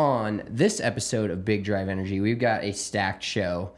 on 0.00 0.42
this 0.48 0.78
episode 0.78 1.30
of 1.30 1.44
Big 1.44 1.64
Drive 1.64 1.88
Energy, 1.88 2.20
we've 2.20 2.38
got 2.38 2.62
a 2.62 2.72
stacked 2.72 3.22
show. 3.24 3.70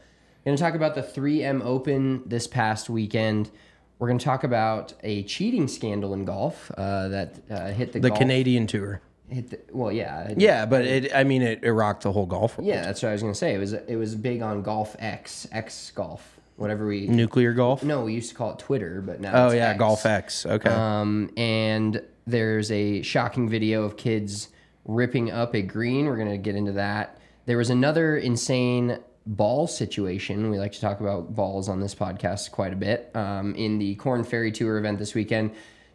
We're 0.43 0.49
going 0.49 0.57
to 0.57 0.63
talk 0.63 0.75
about 0.75 0.93
the 0.95 1.01
3M 1.01 1.63
Open 1.63 2.23
this 2.25 2.45
past 2.45 2.89
weekend. 2.89 3.49
We're 3.99 4.07
going 4.09 4.19
to 4.19 4.25
talk 4.25 4.43
about 4.43 4.93
a 5.01 5.23
cheating 5.23 5.67
scandal 5.69 6.13
in 6.13 6.25
golf 6.25 6.71
uh, 6.77 7.07
that 7.09 7.35
uh, 7.49 7.67
hit 7.69 7.93
the, 7.93 7.99
The 8.01 8.09
golf, 8.09 8.19
Canadian 8.19 8.67
tour. 8.67 9.01
Hit 9.29 9.49
the, 9.51 9.59
well, 9.71 9.91
yeah, 9.93 10.23
it- 10.29 10.41
Yeah, 10.41 10.65
but 10.65 10.83
it. 10.85 11.15
I 11.15 11.23
mean, 11.23 11.41
it, 11.41 11.63
it 11.63 11.71
rocked 11.71 12.03
the 12.03 12.11
whole 12.11 12.25
golf 12.25 12.57
world. 12.57 12.67
yeah. 12.67 12.83
That's 12.83 13.01
what 13.01 13.09
I 13.09 13.13
was 13.13 13.21
going 13.21 13.33
to 13.33 13.39
say. 13.39 13.53
It 13.55 13.59
was 13.59 13.71
it 13.73 13.95
was 13.95 14.15
big 14.15 14.41
on 14.41 14.61
Golf 14.61 14.95
X, 14.99 15.47
X 15.53 15.91
Golf, 15.95 16.37
whatever 16.57 16.85
we. 16.87 17.07
Nuclear 17.07 17.53
golf. 17.53 17.81
No, 17.83 18.01
we 18.03 18.13
used 18.13 18.29
to 18.29 18.35
call 18.35 18.51
it 18.51 18.59
Twitter, 18.59 19.01
but 19.01 19.21
now 19.21 19.31
Oh 19.43 19.45
it's 19.47 19.55
yeah, 19.55 19.69
X. 19.69 19.79
Golf 19.79 20.05
X. 20.05 20.45
Okay. 20.45 20.69
Um, 20.69 21.29
and 21.37 22.01
there's 22.27 22.71
a 22.71 23.01
shocking 23.03 23.47
video 23.47 23.83
of 23.83 23.95
kids 23.97 24.49
ripping 24.89 25.31
up 25.31 25.53
a 25.53 25.61
green. 25.61 26.07
We're 26.07 26.17
going 26.17 26.31
to 26.31 26.37
get 26.37 26.55
into 26.55 26.73
that. 26.73 27.19
There 27.45 27.57
was 27.57 27.69
another 27.69 28.17
insane 28.17 28.99
ball 29.25 29.67
situation. 29.67 30.49
We 30.49 30.57
like 30.57 30.71
to 30.73 30.81
talk 30.81 30.99
about 30.99 31.35
balls 31.35 31.69
on 31.69 31.79
this 31.79 31.93
podcast 31.93 32.51
quite 32.51 32.73
a 32.73 32.75
bit. 32.75 33.11
Um, 33.13 33.53
in 33.55 33.77
the 33.77 33.95
Korn 33.95 34.23
Ferry 34.23 34.51
Tour 34.51 34.77
event 34.77 34.97
this 34.97 35.13
weekend, 35.13 35.51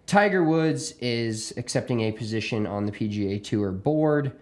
Tiger 0.07 0.45
Woods 0.45 0.93
is 1.01 1.53
accepting 1.57 2.03
a 2.03 2.13
position 2.13 2.67
on 2.67 2.87
the 2.87 2.93
PGA 2.93 3.43
Tour 3.43 3.73
board. 3.73 4.33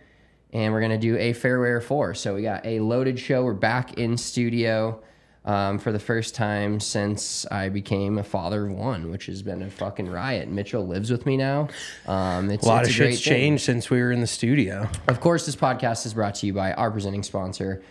And 0.52 0.72
we're 0.74 0.80
going 0.80 0.92
to 0.92 0.98
do 0.98 1.16
a 1.16 1.32
fairway 1.32 1.82
four. 1.82 2.12
So 2.12 2.34
we 2.34 2.42
got 2.42 2.66
a 2.66 2.80
loaded 2.80 3.18
show. 3.18 3.42
We're 3.44 3.54
back 3.54 3.96
in 3.98 4.18
studio 4.18 5.02
um, 5.44 5.78
for 5.78 5.90
the 5.90 5.98
first 5.98 6.34
time 6.34 6.78
since 6.78 7.44
I 7.50 7.68
became 7.68 8.18
a 8.18 8.22
father 8.22 8.66
of 8.66 8.72
one, 8.72 9.10
which 9.10 9.26
has 9.26 9.42
been 9.42 9.62
a 9.62 9.70
fucking 9.70 10.08
riot. 10.08 10.48
Mitchell 10.48 10.86
lives 10.86 11.10
with 11.10 11.26
me 11.26 11.36
now. 11.36 11.68
Um, 12.06 12.50
it's 12.50 12.64
a 12.64 12.68
lot 12.68 12.82
it's 12.82 12.90
of 12.90 13.00
a 13.00 13.10
shit's 13.10 13.20
changed 13.20 13.64
since 13.64 13.90
we 13.90 14.00
were 14.00 14.12
in 14.12 14.20
the 14.20 14.26
studio. 14.26 14.88
Of 15.08 15.20
course, 15.20 15.46
this 15.46 15.56
podcast 15.56 16.06
is 16.06 16.14
brought 16.14 16.36
to 16.36 16.46
you 16.46 16.52
by 16.52 16.72
our 16.74 16.90
presenting 16.90 17.22
sponsor, 17.22 17.82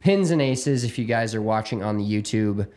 Pins 0.00 0.30
and 0.30 0.42
Aces. 0.42 0.84
If 0.84 0.98
you 0.98 1.06
guys 1.06 1.34
are 1.34 1.42
watching 1.42 1.82
on 1.82 1.96
the 1.96 2.04
YouTube, 2.04 2.68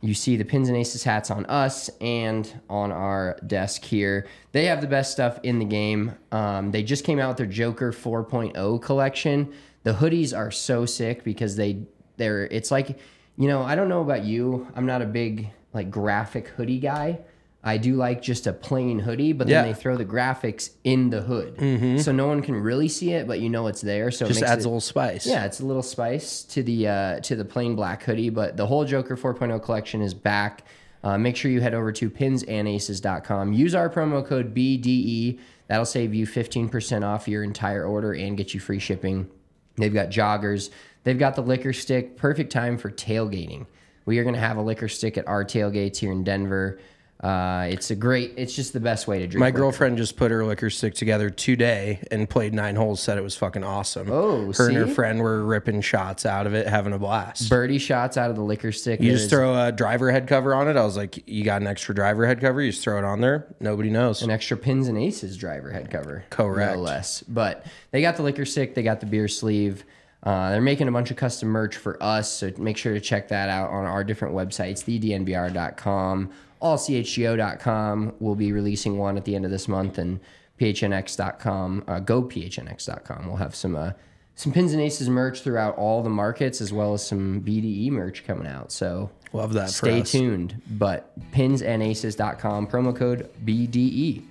you 0.00 0.14
see 0.14 0.36
the 0.36 0.44
Pins 0.44 0.68
and 0.68 0.76
Aces 0.76 1.04
hats 1.04 1.30
on 1.30 1.44
us 1.46 1.90
and 2.00 2.60
on 2.70 2.90
our 2.90 3.38
desk 3.46 3.84
here. 3.84 4.26
They 4.52 4.66
have 4.66 4.80
the 4.80 4.86
best 4.86 5.12
stuff 5.12 5.40
in 5.42 5.58
the 5.58 5.64
game. 5.64 6.12
Um, 6.32 6.70
they 6.70 6.82
just 6.82 7.04
came 7.04 7.18
out 7.18 7.28
with 7.28 7.36
their 7.36 7.46
Joker 7.46 7.92
4.0 7.92 8.80
collection. 8.82 9.52
The 9.82 9.92
hoodies 9.92 10.36
are 10.36 10.50
so 10.50 10.86
sick 10.86 11.22
because 11.22 11.56
they 11.56 11.82
they're 12.16 12.44
it's 12.46 12.70
like 12.70 12.98
you 13.36 13.48
know 13.48 13.62
I 13.62 13.74
don't 13.74 13.88
know 13.88 14.00
about 14.00 14.24
you. 14.24 14.66
I'm 14.74 14.86
not 14.86 15.02
a 15.02 15.06
big 15.06 15.50
like 15.72 15.90
graphic 15.90 16.48
hoodie 16.48 16.78
guy. 16.80 17.20
I 17.66 17.78
do 17.78 17.94
like 17.94 18.20
just 18.20 18.46
a 18.46 18.52
plain 18.52 18.98
hoodie, 18.98 19.32
but 19.32 19.46
then 19.46 19.64
Yeah. 19.64 19.72
they 19.72 19.78
throw 19.78 19.96
the 19.96 20.04
graphics 20.04 20.70
in 20.84 21.08
the 21.08 21.22
hood, 21.22 22.00
so 22.02 22.12
no 22.12 22.26
one 22.26 22.42
can 22.42 22.56
really 22.56 22.88
see 22.88 23.12
it, 23.12 23.26
but 23.26 23.40
you 23.40 23.48
know 23.48 23.68
it's 23.68 23.80
there. 23.80 24.10
So 24.10 24.26
it 24.26 24.28
Just 24.28 24.40
makes 24.42 24.50
adds 24.52 24.64
it, 24.64 24.68
a 24.68 24.68
little 24.68 24.80
spice. 24.82 25.26
yeah, 25.26 25.46
it's 25.46 25.60
a 25.60 25.64
little 25.64 25.82
spice 25.82 26.42
to 26.44 26.62
the 26.62 26.88
uh, 26.88 27.20
to 27.20 27.34
the 27.34 27.44
plain 27.44 27.74
black 27.74 28.02
hoodie, 28.02 28.28
but 28.28 28.58
the 28.58 28.66
whole 28.66 28.84
Joker 28.84 29.16
4.0 29.16 29.62
collection 29.62 30.02
is 30.02 30.12
back. 30.12 30.64
Uh, 31.02 31.16
make 31.18 31.36
sure 31.36 31.50
you 31.50 31.60
head 31.62 31.72
over 31.74 31.90
to 31.92 32.10
pinsandaces.com. 32.10 33.52
Use 33.52 33.74
our 33.74 33.88
promo 33.90 34.24
code 34.24 34.54
BDE. 34.54 35.38
That'll 35.68 35.84
save 35.86 36.14
you 36.14 36.26
15% 36.26 37.02
off 37.04 37.26
your 37.28 37.42
entire 37.42 37.84
order 37.84 38.12
and 38.12 38.36
get 38.36 38.52
you 38.54 38.60
free 38.60 38.78
shipping. 38.78 39.28
They've 39.76 39.92
got 39.92 40.08
joggers. 40.10 40.70
They've 41.04 41.18
got 41.18 41.36
the 41.36 41.42
liquor 41.42 41.72
stick. 41.72 42.16
Perfect 42.16 42.50
time 42.50 42.76
for 42.78 42.90
tailgating. 42.90 43.66
We 44.06 44.18
are 44.18 44.22
going 44.22 44.34
to 44.34 44.40
have 44.40 44.56
a 44.56 44.62
liquor 44.62 44.88
stick 44.88 45.16
at 45.16 45.26
our 45.28 45.44
tailgates 45.44 45.98
here 45.98 46.12
in 46.12 46.24
Denver. 46.24 46.78
Uh, 47.22 47.68
it's 47.70 47.90
a 47.90 47.96
great. 47.96 48.34
It's 48.36 48.54
just 48.54 48.72
the 48.74 48.80
best 48.80 49.06
way 49.06 49.18
to 49.20 49.26
drink. 49.26 49.40
My 49.40 49.46
liquor. 49.46 49.58
girlfriend 49.58 49.96
just 49.96 50.16
put 50.16 50.30
her 50.30 50.44
liquor 50.44 50.68
stick 50.68 50.94
together 50.94 51.30
today 51.30 52.02
and 52.10 52.28
played 52.28 52.52
nine 52.52 52.76
holes. 52.76 53.00
Said 53.00 53.16
it 53.16 53.22
was 53.22 53.34
fucking 53.36 53.64
awesome. 53.64 54.10
Oh, 54.10 54.52
her 54.52 54.68
and 54.68 54.76
her 54.76 54.86
friend 54.86 55.20
were 55.20 55.42
ripping 55.42 55.80
shots 55.80 56.26
out 56.26 56.46
of 56.46 56.52
it, 56.52 56.66
having 56.66 56.92
a 56.92 56.98
blast. 56.98 57.48
birdie 57.48 57.78
shots 57.78 58.18
out 58.18 58.28
of 58.28 58.36
the 58.36 58.42
liquor 58.42 58.72
stick. 58.72 59.00
you 59.00 59.12
just 59.12 59.24
is- 59.26 59.30
throw 59.30 59.58
a 59.58 59.72
driver 59.72 60.10
head 60.10 60.26
cover 60.26 60.54
on 60.54 60.68
it. 60.68 60.76
I 60.76 60.84
was 60.84 60.98
like, 60.98 61.26
you 61.26 61.44
got 61.44 61.62
an 61.62 61.66
extra 61.66 61.94
driver 61.94 62.26
head 62.26 62.40
cover? 62.40 62.60
You 62.60 62.72
just 62.72 62.82
throw 62.82 62.98
it 62.98 63.04
on 63.04 63.20
there. 63.22 63.46
Nobody 63.58 63.88
knows. 63.90 64.20
an 64.22 64.30
extra 64.30 64.56
pins 64.56 64.88
and 64.88 64.98
aces 64.98 65.38
driver 65.38 65.70
head 65.70 65.90
cover. 65.90 66.24
Correct. 66.28 66.76
No 66.76 66.82
less. 66.82 67.22
But 67.22 67.64
they 67.90 68.02
got 68.02 68.16
the 68.16 68.22
liquor 68.22 68.44
stick, 68.44 68.74
they 68.74 68.82
got 68.82 69.00
the 69.00 69.06
beer 69.06 69.28
sleeve. 69.28 69.84
Uh, 70.24 70.50
they're 70.50 70.62
making 70.62 70.88
a 70.88 70.92
bunch 70.92 71.10
of 71.10 71.18
custom 71.18 71.50
merch 71.50 71.76
for 71.76 72.02
us, 72.02 72.32
so 72.32 72.50
make 72.56 72.78
sure 72.78 72.94
to 72.94 73.00
check 73.00 73.28
that 73.28 73.50
out 73.50 73.70
on 73.70 73.84
our 73.84 74.02
different 74.02 74.34
websites, 74.34 74.82
thednvr.com, 74.82 76.30
allchgo.com. 76.62 78.14
We'll 78.20 78.34
be 78.34 78.52
releasing 78.52 78.96
one 78.96 79.18
at 79.18 79.26
the 79.26 79.36
end 79.36 79.44
of 79.44 79.50
this 79.50 79.68
month, 79.68 79.98
and 79.98 80.20
phnx.com, 80.58 81.84
uh, 81.86 82.00
go 82.00 82.22
phnx.com. 82.22 83.26
We'll 83.26 83.36
have 83.36 83.54
some 83.54 83.76
uh, 83.76 83.92
some 84.34 84.52
pins 84.52 84.72
and 84.72 84.82
aces 84.82 85.08
merch 85.08 85.42
throughout 85.42 85.76
all 85.76 86.02
the 86.02 86.10
markets, 86.10 86.60
as 86.60 86.72
well 86.72 86.94
as 86.94 87.06
some 87.06 87.42
BDE 87.42 87.90
merch 87.90 88.24
coming 88.26 88.46
out. 88.46 88.72
So 88.72 89.10
Love 89.34 89.52
that. 89.54 89.68
Stay 89.70 90.00
tuned. 90.02 90.62
But 90.70 91.12
pinsandaces.com, 91.32 92.68
promo 92.68 92.96
code 92.96 93.28
BDE. 93.44 94.22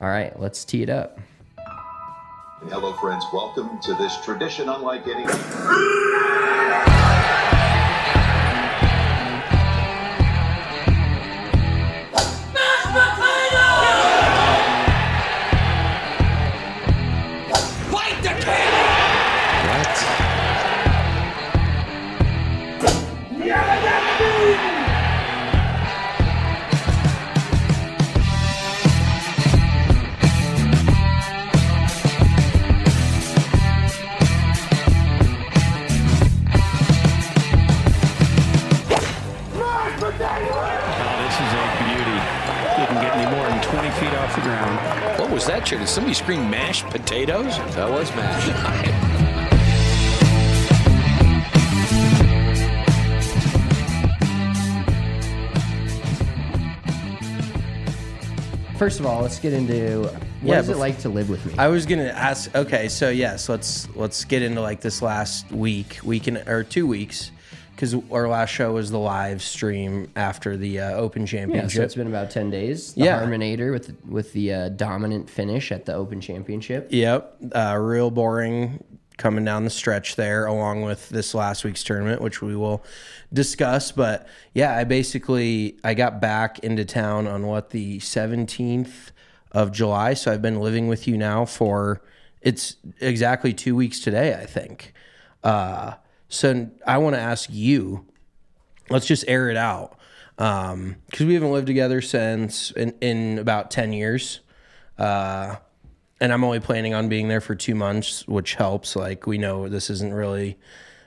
All 0.00 0.08
right, 0.08 0.38
let's 0.40 0.64
tee 0.64 0.82
it 0.82 0.90
up. 0.90 1.20
Hello, 2.68 2.92
friends. 2.94 3.24
Welcome 3.32 3.78
to 3.78 3.94
this 3.94 4.20
tradition 4.24 4.68
unlike 4.68 5.06
any. 5.06 5.22
Somebody 45.96 46.12
scream 46.12 46.50
mashed 46.50 46.84
potatoes? 46.90 47.56
That 47.74 47.88
was 47.88 48.14
mashed. 48.14 48.52
First 58.76 59.00
of 59.00 59.06
all, 59.06 59.22
let's 59.22 59.38
get 59.38 59.54
into 59.54 60.02
what 60.02 60.20
Yeah, 60.42 60.60
is 60.60 60.68
it 60.68 60.76
like 60.76 60.98
to 60.98 61.08
live 61.08 61.30
with 61.30 61.46
me? 61.46 61.54
I 61.56 61.68
was 61.68 61.86
gonna 61.86 62.08
ask. 62.08 62.54
Okay, 62.54 62.88
so 62.90 63.08
yes, 63.08 63.48
let's 63.48 63.88
let's 63.96 64.22
get 64.26 64.42
into 64.42 64.60
like 64.60 64.82
this 64.82 65.00
last 65.00 65.50
week, 65.50 65.98
week 66.04 66.26
and 66.26 66.46
or 66.46 66.62
two 66.62 66.86
weeks, 66.86 67.30
because 67.76 67.94
our 68.10 68.26
last 68.26 68.48
show 68.50 68.72
was 68.72 68.90
the 68.90 68.98
live 68.98 69.42
stream 69.42 70.10
after 70.16 70.56
the 70.56 70.80
uh, 70.80 70.92
Open 70.92 71.22
yeah, 71.22 71.26
Championship. 71.28 71.70
so 71.72 71.82
it's 71.82 71.94
been 71.94 72.06
about 72.06 72.30
10 72.30 72.48
days. 72.48 72.94
The 72.94 73.04
Yeah. 73.04 73.20
Harmonator 73.20 73.70
with, 73.70 73.94
with 74.08 74.32
the 74.32 74.52
uh, 74.52 74.68
dominant 74.70 75.28
finish 75.28 75.70
at 75.70 75.84
the 75.84 75.92
Open 75.92 76.20
Championship. 76.20 76.88
Yep, 76.90 77.36
uh, 77.52 77.76
real 77.78 78.10
boring 78.10 78.82
coming 79.18 79.44
down 79.44 79.64
the 79.64 79.70
stretch 79.70 80.16
there, 80.16 80.46
along 80.46 80.82
with 80.82 81.10
this 81.10 81.34
last 81.34 81.64
week's 81.64 81.84
tournament, 81.84 82.22
which 82.22 82.40
we 82.40 82.56
will 82.56 82.82
discuss. 83.30 83.92
But 83.92 84.26
yeah, 84.54 84.74
I 84.74 84.84
basically 84.84 85.78
I 85.84 85.92
got 85.92 86.20
back 86.20 86.58
into 86.60 86.84
town 86.84 87.26
on 87.26 87.46
what 87.46 87.70
the 87.70 87.98
seventeenth 88.00 89.12
of 89.52 89.70
July, 89.72 90.14
so 90.14 90.32
I've 90.32 90.42
been 90.42 90.60
living 90.60 90.88
with 90.88 91.06
you 91.06 91.16
now 91.16 91.44
for 91.44 92.02
it's 92.42 92.76
exactly 93.00 93.52
two 93.52 93.74
weeks 93.76 94.00
today, 94.00 94.34
I 94.34 94.46
think. 94.46 94.92
Uh, 95.42 95.94
so 96.28 96.70
I 96.86 96.98
want 96.98 97.16
to 97.16 97.20
ask 97.20 97.48
you 97.50 98.06
let's 98.90 99.06
just 99.06 99.24
air 99.28 99.48
it 99.48 99.56
out. 99.56 99.96
Because 100.36 101.26
we 101.26 101.34
haven't 101.34 101.52
lived 101.52 101.66
together 101.66 102.00
since 102.00 102.70
in, 102.72 102.94
in 103.00 103.38
about 103.38 103.70
10 103.70 103.92
years. 103.92 104.40
Uh, 104.98 105.56
and 106.18 106.32
i'm 106.32 106.42
only 106.44 106.60
planning 106.60 106.94
on 106.94 107.10
being 107.10 107.28
there 107.28 107.42
for 107.42 107.54
two 107.54 107.74
months 107.74 108.26
which 108.26 108.54
helps. 108.54 108.96
Like 108.96 109.26
we 109.26 109.38
know 109.38 109.68
this 109.68 109.90
isn't 109.90 110.14
really 110.14 110.58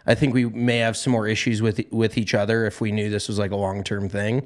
i 0.09 0.15
think 0.15 0.33
we 0.33 0.43
may 0.45 0.79
have 0.79 0.97
some 0.97 1.11
more 1.13 1.25
issues 1.27 1.61
with 1.61 1.79
with 1.91 2.17
each 2.17 2.33
other 2.33 2.65
if 2.65 2.81
we 2.81 2.91
knew 2.91 3.09
this 3.09 3.27
was 3.29 3.39
like 3.39 3.51
a 3.51 3.55
long-term 3.55 4.09
thing 4.09 4.45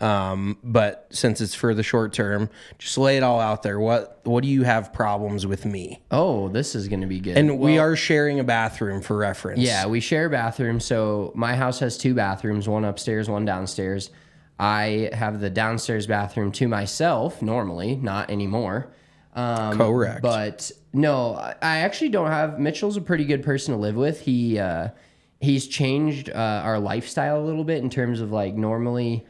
um, 0.00 0.58
but 0.64 1.06
since 1.10 1.40
it's 1.40 1.54
for 1.54 1.72
the 1.72 1.84
short 1.84 2.12
term 2.12 2.50
just 2.78 2.98
lay 2.98 3.16
it 3.16 3.22
all 3.22 3.40
out 3.40 3.62
there 3.62 3.78
what 3.78 4.20
what 4.24 4.42
do 4.42 4.48
you 4.50 4.64
have 4.64 4.92
problems 4.92 5.46
with 5.46 5.64
me 5.64 6.02
Oh, 6.10 6.48
this 6.48 6.74
is 6.74 6.88
going 6.88 7.00
to 7.00 7.06
be 7.06 7.20
good. 7.20 7.38
and 7.38 7.58
we 7.60 7.78
are 7.78 7.94
sharing 7.96 8.40
a 8.40 8.44
bathroom 8.44 9.00
for 9.00 9.16
reference 9.16 9.60
Yeah, 9.60 9.86
we 9.86 10.00
share 10.00 10.26
a 10.26 10.30
bathroom. 10.30 10.80
So 10.80 11.30
my 11.36 11.54
house 11.54 11.78
has 11.78 11.96
two 11.96 12.12
bathrooms, 12.14 12.68
one 12.68 12.84
upstairs, 12.84 13.30
one 13.30 13.44
downstairs. 13.44 14.10
I 14.58 15.10
have 15.12 15.40
the 15.40 15.48
downstairs 15.50 16.06
bathroom 16.08 16.50
to 16.52 16.66
myself 16.68 17.40
normally, 17.40 17.94
not 17.96 18.30
anymore. 18.30 18.88
Um, 19.34 19.78
Correct. 19.78 20.22
But 20.22 20.70
No, 20.92 21.34
I 21.34 21.54
I 21.62 21.76
actually 21.78 22.10
don't 22.10 22.28
have. 22.30 22.58
Mitchell's 22.58 22.96
a 22.96 23.00
pretty 23.00 23.24
good 23.24 23.42
person 23.44 23.74
to 23.74 23.80
live 23.80 23.94
with. 23.96 24.20
He 24.20 24.58
uh, 24.58 24.88
he's 25.44 25.68
changed 25.68 26.30
uh, 26.30 26.62
our 26.64 26.78
lifestyle 26.78 27.40
a 27.40 27.44
little 27.44 27.64
bit 27.64 27.82
in 27.82 27.90
terms 27.90 28.20
of 28.20 28.32
like 28.32 28.54
normally 28.54 29.26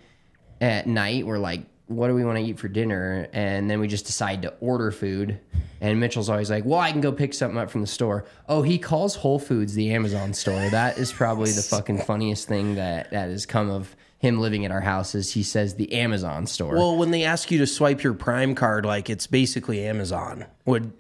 at 0.61 0.87
night 0.87 1.27
we're 1.27 1.39
like, 1.39 1.67
what 1.87 2.09
do 2.09 2.15
we 2.15 2.25
want 2.25 2.39
to 2.39 2.45
eat 2.45 2.59
for 2.59 2.69
dinner? 2.69 3.29
And 3.33 3.71
then 3.71 3.79
we 3.81 3.89
just 3.89 4.07
decide 4.07 4.43
to 4.43 4.55
order 4.61 4.91
food. 4.91 5.39
And 5.81 6.01
Mitchell's 6.01 6.31
always 6.31 6.51
like, 6.51 6.65
well, 6.65 6.81
I 6.81 6.91
can 6.93 7.03
go 7.03 7.13
pick 7.13 7.35
something 7.35 7.59
up 7.59 7.71
from 7.71 7.83
the 7.83 7.87
store. 7.87 8.25
Oh, 8.49 8.63
he 8.63 8.79
calls 8.79 9.17
Whole 9.17 9.39
Foods 9.39 9.75
the 9.75 9.93
Amazon 9.93 10.33
store. 10.33 10.71
That 10.71 10.97
is 10.97 11.13
probably 11.13 11.51
the 11.51 11.63
fucking 11.69 11.99
funniest 12.03 12.49
thing 12.49 12.77
that 12.77 13.11
that 13.11 13.29
has 13.29 13.45
come 13.45 13.71
of 13.71 13.95
him 14.19 14.41
living 14.41 14.65
at 14.65 14.71
our 14.71 14.81
house. 14.81 15.15
Is 15.15 15.33
he 15.33 15.43
says 15.43 15.75
the 15.75 15.93
Amazon 15.93 16.47
store. 16.47 16.75
Well, 16.75 16.97
when 16.97 17.11
they 17.11 17.25
ask 17.25 17.51
you 17.51 17.59
to 17.59 17.67
swipe 17.67 18.03
your 18.03 18.15
Prime 18.15 18.55
card, 18.55 18.87
like 18.87 19.11
it's 19.11 19.27
basically 19.27 19.85
Amazon. 19.85 20.47
Would 20.65 20.93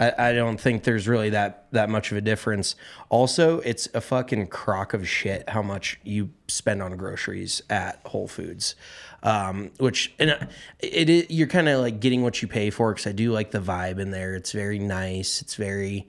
I, 0.00 0.30
I 0.30 0.32
don't 0.32 0.58
think 0.58 0.84
there's 0.84 1.06
really 1.06 1.30
that 1.30 1.66
that 1.72 1.90
much 1.90 2.10
of 2.10 2.16
a 2.16 2.20
difference. 2.22 2.74
Also, 3.10 3.60
it's 3.60 3.88
a 3.94 4.00
fucking 4.00 4.48
crock 4.48 4.94
of 4.94 5.06
shit 5.06 5.48
how 5.48 5.62
much 5.62 6.00
you 6.02 6.30
spend 6.48 6.82
on 6.82 6.96
groceries 6.96 7.62
at 7.70 8.00
Whole 8.06 8.26
Foods. 8.26 8.74
Um, 9.22 9.70
which 9.78 10.14
and 10.18 10.30
uh, 10.30 10.38
it, 10.78 11.10
it 11.10 11.30
you're 11.30 11.46
kind 11.46 11.68
of 11.68 11.80
like 11.80 12.00
getting 12.00 12.22
what 12.22 12.40
you 12.40 12.48
pay 12.48 12.70
for 12.70 12.92
because 12.92 13.06
I 13.06 13.12
do 13.12 13.32
like 13.32 13.50
the 13.50 13.60
vibe 13.60 14.00
in 14.00 14.10
there. 14.10 14.34
It's 14.34 14.52
very 14.52 14.78
nice. 14.78 15.42
It's 15.42 15.54
very 15.54 16.08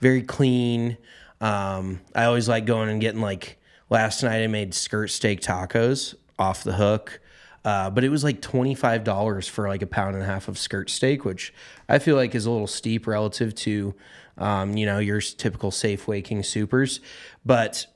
very 0.00 0.22
clean. 0.22 0.96
Um, 1.40 2.00
I 2.14 2.24
always 2.24 2.48
like 2.48 2.64
going 2.64 2.88
and 2.88 3.00
getting 3.00 3.20
like 3.20 3.58
last 3.90 4.22
night 4.22 4.44
I 4.44 4.46
made 4.46 4.74
skirt 4.74 5.08
steak 5.08 5.40
tacos 5.40 6.14
off 6.38 6.62
the 6.62 6.74
hook. 6.74 7.20
Uh, 7.64 7.90
but 7.90 8.02
it 8.02 8.08
was 8.08 8.24
like 8.24 8.40
twenty 8.40 8.74
five 8.74 9.04
dollars 9.04 9.46
for 9.46 9.68
like 9.68 9.82
a 9.82 9.86
pound 9.86 10.14
and 10.14 10.22
a 10.22 10.26
half 10.26 10.48
of 10.48 10.58
skirt 10.58 10.90
steak, 10.90 11.24
which 11.24 11.52
I 11.92 11.98
feel 11.98 12.16
like 12.16 12.34
is 12.34 12.46
a 12.46 12.50
little 12.50 12.66
steep 12.66 13.06
relative 13.06 13.54
to, 13.56 13.94
um, 14.38 14.76
you 14.78 14.86
know, 14.86 14.98
your 14.98 15.20
typical 15.20 15.70
Safeway 15.70 16.24
King 16.24 16.42
Supers. 16.42 17.00
But 17.44 17.86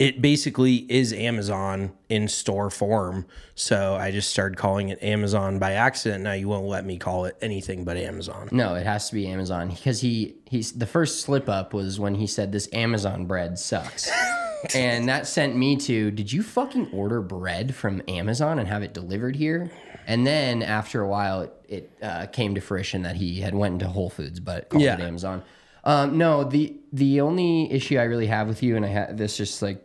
it 0.00 0.20
basically 0.20 0.78
is 0.90 1.12
Amazon 1.12 1.92
in 2.08 2.26
store 2.26 2.70
form. 2.70 3.26
So 3.54 3.94
I 3.94 4.10
just 4.10 4.30
started 4.30 4.58
calling 4.58 4.88
it 4.88 5.00
Amazon 5.00 5.60
by 5.60 5.72
accident. 5.72 6.24
Now 6.24 6.32
you 6.32 6.48
won't 6.48 6.66
let 6.66 6.84
me 6.84 6.98
call 6.98 7.26
it 7.26 7.36
anything 7.40 7.84
but 7.84 7.96
Amazon. 7.96 8.48
No, 8.50 8.74
it 8.74 8.84
has 8.84 9.08
to 9.10 9.14
be 9.14 9.28
Amazon 9.28 9.68
because 9.68 10.00
he 10.00 10.34
he's 10.46 10.72
the 10.72 10.86
first 10.86 11.20
slip 11.20 11.48
up 11.48 11.72
was 11.72 12.00
when 12.00 12.16
he 12.16 12.26
said 12.26 12.50
this 12.50 12.68
Amazon 12.72 13.26
bread 13.26 13.58
sucks. 13.58 14.10
and 14.74 15.08
that 15.08 15.28
sent 15.28 15.54
me 15.56 15.76
to 15.76 16.10
did 16.10 16.32
you 16.32 16.42
fucking 16.42 16.90
order 16.92 17.20
bread 17.20 17.76
from 17.76 18.02
Amazon 18.08 18.58
and 18.58 18.66
have 18.66 18.82
it 18.82 18.92
delivered 18.92 19.36
here? 19.36 19.70
And 20.06 20.26
then 20.26 20.62
after 20.62 21.00
a 21.02 21.08
while 21.08 21.42
it, 21.42 21.52
it 21.68 21.90
uh, 22.02 22.26
came 22.26 22.54
to 22.54 22.60
fruition 22.60 23.02
that 23.02 23.16
he 23.16 23.40
had 23.40 23.54
went 23.54 23.74
into 23.74 23.88
Whole 23.88 24.10
Foods 24.10 24.40
but 24.40 24.68
called 24.68 24.82
Yeah. 24.82 24.94
it 24.94 25.00
Amazon. 25.00 25.42
Um, 25.84 26.16
no, 26.18 26.44
the 26.44 26.76
the 26.92 27.20
only 27.20 27.70
issue 27.72 27.98
I 27.98 28.04
really 28.04 28.26
have 28.28 28.48
with 28.48 28.62
you 28.62 28.76
and 28.76 28.84
I 28.84 28.88
had 28.88 29.18
this 29.18 29.36
just 29.36 29.60
like 29.62 29.84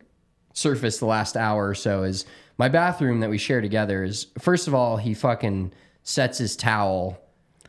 surfaced 0.53 0.99
the 0.99 1.05
last 1.05 1.35
hour 1.37 1.67
or 1.69 1.75
so 1.75 2.03
is 2.03 2.25
my 2.57 2.69
bathroom 2.69 3.19
that 3.21 3.29
we 3.29 3.37
share 3.37 3.61
together 3.61 4.03
is 4.03 4.27
first 4.39 4.67
of 4.67 4.73
all 4.73 4.97
he 4.97 5.13
fucking 5.13 5.71
sets 6.03 6.37
his 6.37 6.55
towel 6.55 7.17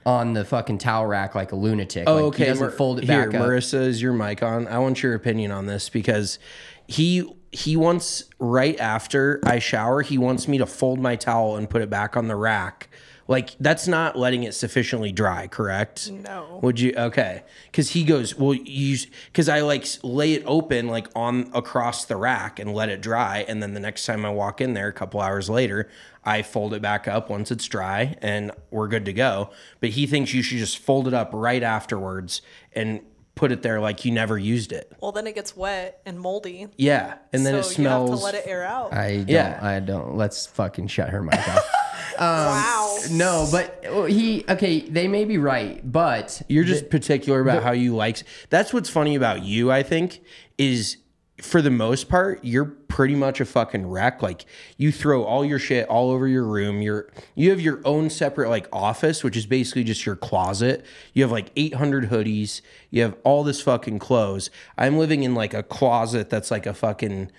on 0.07 0.33
the 0.33 0.45
fucking 0.45 0.79
towel 0.79 1.07
rack 1.07 1.35
like 1.35 1.53
a 1.53 1.57
lunatic. 1.57 2.05
Oh, 2.07 2.15
like, 2.15 2.25
okay. 2.25 2.45
He 2.45 2.51
doesn't 2.51 2.67
Mar- 2.67 2.71
fold 2.71 2.99
it 2.99 3.05
Here, 3.05 3.27
back 3.27 3.41
up. 3.41 3.47
Marissa, 3.47 3.81
is 3.87 4.01
your 4.01 4.13
mic 4.13 4.43
on? 4.43 4.67
I 4.67 4.79
want 4.79 5.03
your 5.03 5.15
opinion 5.15 5.51
on 5.51 5.67
this 5.67 5.89
because 5.89 6.39
he 6.87 7.31
he 7.53 7.77
wants 7.77 8.25
right 8.39 8.79
after 8.79 9.41
I 9.45 9.59
shower, 9.59 10.03
he 10.03 10.19
wants 10.19 10.47
me 10.47 10.59
to 10.59 10.67
fold 10.67 11.01
my 11.01 11.17
towel 11.17 11.57
and 11.57 11.69
put 11.69 11.83
it 11.83 11.91
back 11.91 12.17
on 12.17 12.29
the 12.29 12.37
rack. 12.37 12.89
Like 13.31 13.51
that's 13.61 13.87
not 13.87 14.19
letting 14.19 14.43
it 14.43 14.55
sufficiently 14.55 15.13
dry, 15.13 15.47
correct? 15.47 16.11
No. 16.11 16.59
Would 16.63 16.81
you? 16.81 16.93
Okay, 16.97 17.45
because 17.67 17.91
he 17.91 18.03
goes, 18.03 18.37
well, 18.37 18.55
you 18.55 18.99
because 19.27 19.49
I 19.49 19.61
like 19.61 19.87
lay 20.03 20.33
it 20.33 20.43
open 20.47 20.89
like 20.89 21.07
on 21.15 21.49
across 21.55 22.07
the 22.07 22.17
rack 22.17 22.59
and 22.59 22.75
let 22.75 22.89
it 22.89 23.01
dry, 23.01 23.45
and 23.47 23.63
then 23.63 23.73
the 23.73 23.79
next 23.79 24.05
time 24.05 24.25
I 24.27 24.31
walk 24.31 24.61
in 24.61 24.75
there, 24.75 24.89
a 24.89 24.93
couple 24.93 25.21
hours 25.21 25.49
later, 25.49 25.89
I 26.25 26.43
fold 26.43 26.75
it 26.75 26.83
back 26.83 27.07
up 27.07 27.31
once 27.31 27.53
it's 27.53 27.67
dry, 27.67 28.17
and 28.21 28.51
we're 28.73 28.89
good 28.89 29.05
to 29.05 29.13
go. 29.13 29.51
But 29.79 29.91
he 29.91 30.09
thinks 30.09 30.35
you 30.35 30.43
should 30.43 30.59
just 30.59 30.79
fold 30.79 31.07
it 31.07 31.15
up 31.15 31.31
right 31.33 31.63
afterwards 31.63 32.43
and 32.73 33.01
put 33.37 33.53
it 33.53 33.63
there 33.63 33.79
like 33.79 34.05
you 34.05 34.11
never 34.11 34.39
used 34.39 34.73
it. 34.73 34.93
Well, 35.01 35.13
then 35.13 35.29
it 35.29 35.37
gets 35.37 35.57
wet 35.57 36.03
and 36.05 36.19
moldy. 36.19 36.67
Yeah, 36.77 37.19
and 37.33 37.47
then 37.47 37.55
so 37.55 37.59
it 37.61 37.63
smells. 37.75 38.09
you 38.11 38.11
have 38.11 38.19
to 38.19 38.25
let 38.25 38.35
it 38.35 38.51
air 38.51 38.65
out. 38.65 38.93
I 38.93 39.19
don't. 39.19 39.29
Yeah. 39.29 39.61
I 39.63 39.79
don't. 39.79 40.17
Let's 40.17 40.47
fucking 40.49 40.89
shut 40.89 41.11
her 41.11 41.23
mic 41.23 41.39
off. 41.49 41.65
Um, 42.19 42.27
wow. 42.27 42.99
no, 43.11 43.49
but 43.51 43.85
he. 44.11 44.45
Okay, 44.49 44.81
they 44.81 45.09
may 45.09 45.25
be 45.25 45.39
right, 45.39 45.81
but 45.91 46.43
You're 46.49 46.65
just 46.65 46.91
particular 46.91 47.41
about 47.41 47.63
how 47.63 47.73
you 47.73 47.95
like. 47.95 48.23
That's 48.51 48.73
what's 48.73 48.91
funny 48.91 49.15
about 49.15 49.43
you. 49.43 49.71
I 49.71 49.83
think 49.83 50.21
is 50.59 50.99
for 51.43 51.63
the 51.63 51.71
most 51.71 52.09
part, 52.09 52.45
you're 52.45 52.65
pretty 52.65 53.15
much 53.15 53.41
a 53.41 53.45
fucking 53.45 53.87
wreck. 53.87 54.23
Like 54.23 54.45
you 54.77 54.93
throw 54.93 55.25
all 55.25 55.45
your 55.45 55.59
shit 55.59 55.89
all 55.89 56.11
over 56.11 56.29
your 56.29 56.45
room. 56.45 56.83
You're 56.83 57.11
you 57.35 57.51
have 57.51 57.61
your 57.61 57.81
own 57.85 58.11
separate 58.11 58.49
like 58.49 58.69
office, 58.73 59.25
which 59.25 59.37
is 59.37 59.47
basically 59.47 59.85
just 59.85 60.05
your 60.05 60.17
closet. 60.17 60.85
You 61.15 61.23
have 61.23 61.33
like 61.33 61.51
800 61.57 62.11
hoodies. 62.11 62.61
You 62.91 63.03
have 63.03 63.17
all 63.25 63.45
this 63.45 63.61
fucking 63.63 63.99
clothes. 63.99 64.51
I'm 64.77 64.99
living 64.99 65.23
in 65.23 65.35
like 65.35 65.55
a 65.55 65.63
closet 65.63 66.31
that's 66.31 66.51
like 66.51 66.67
a 66.67 66.75
fucking. 66.75 67.31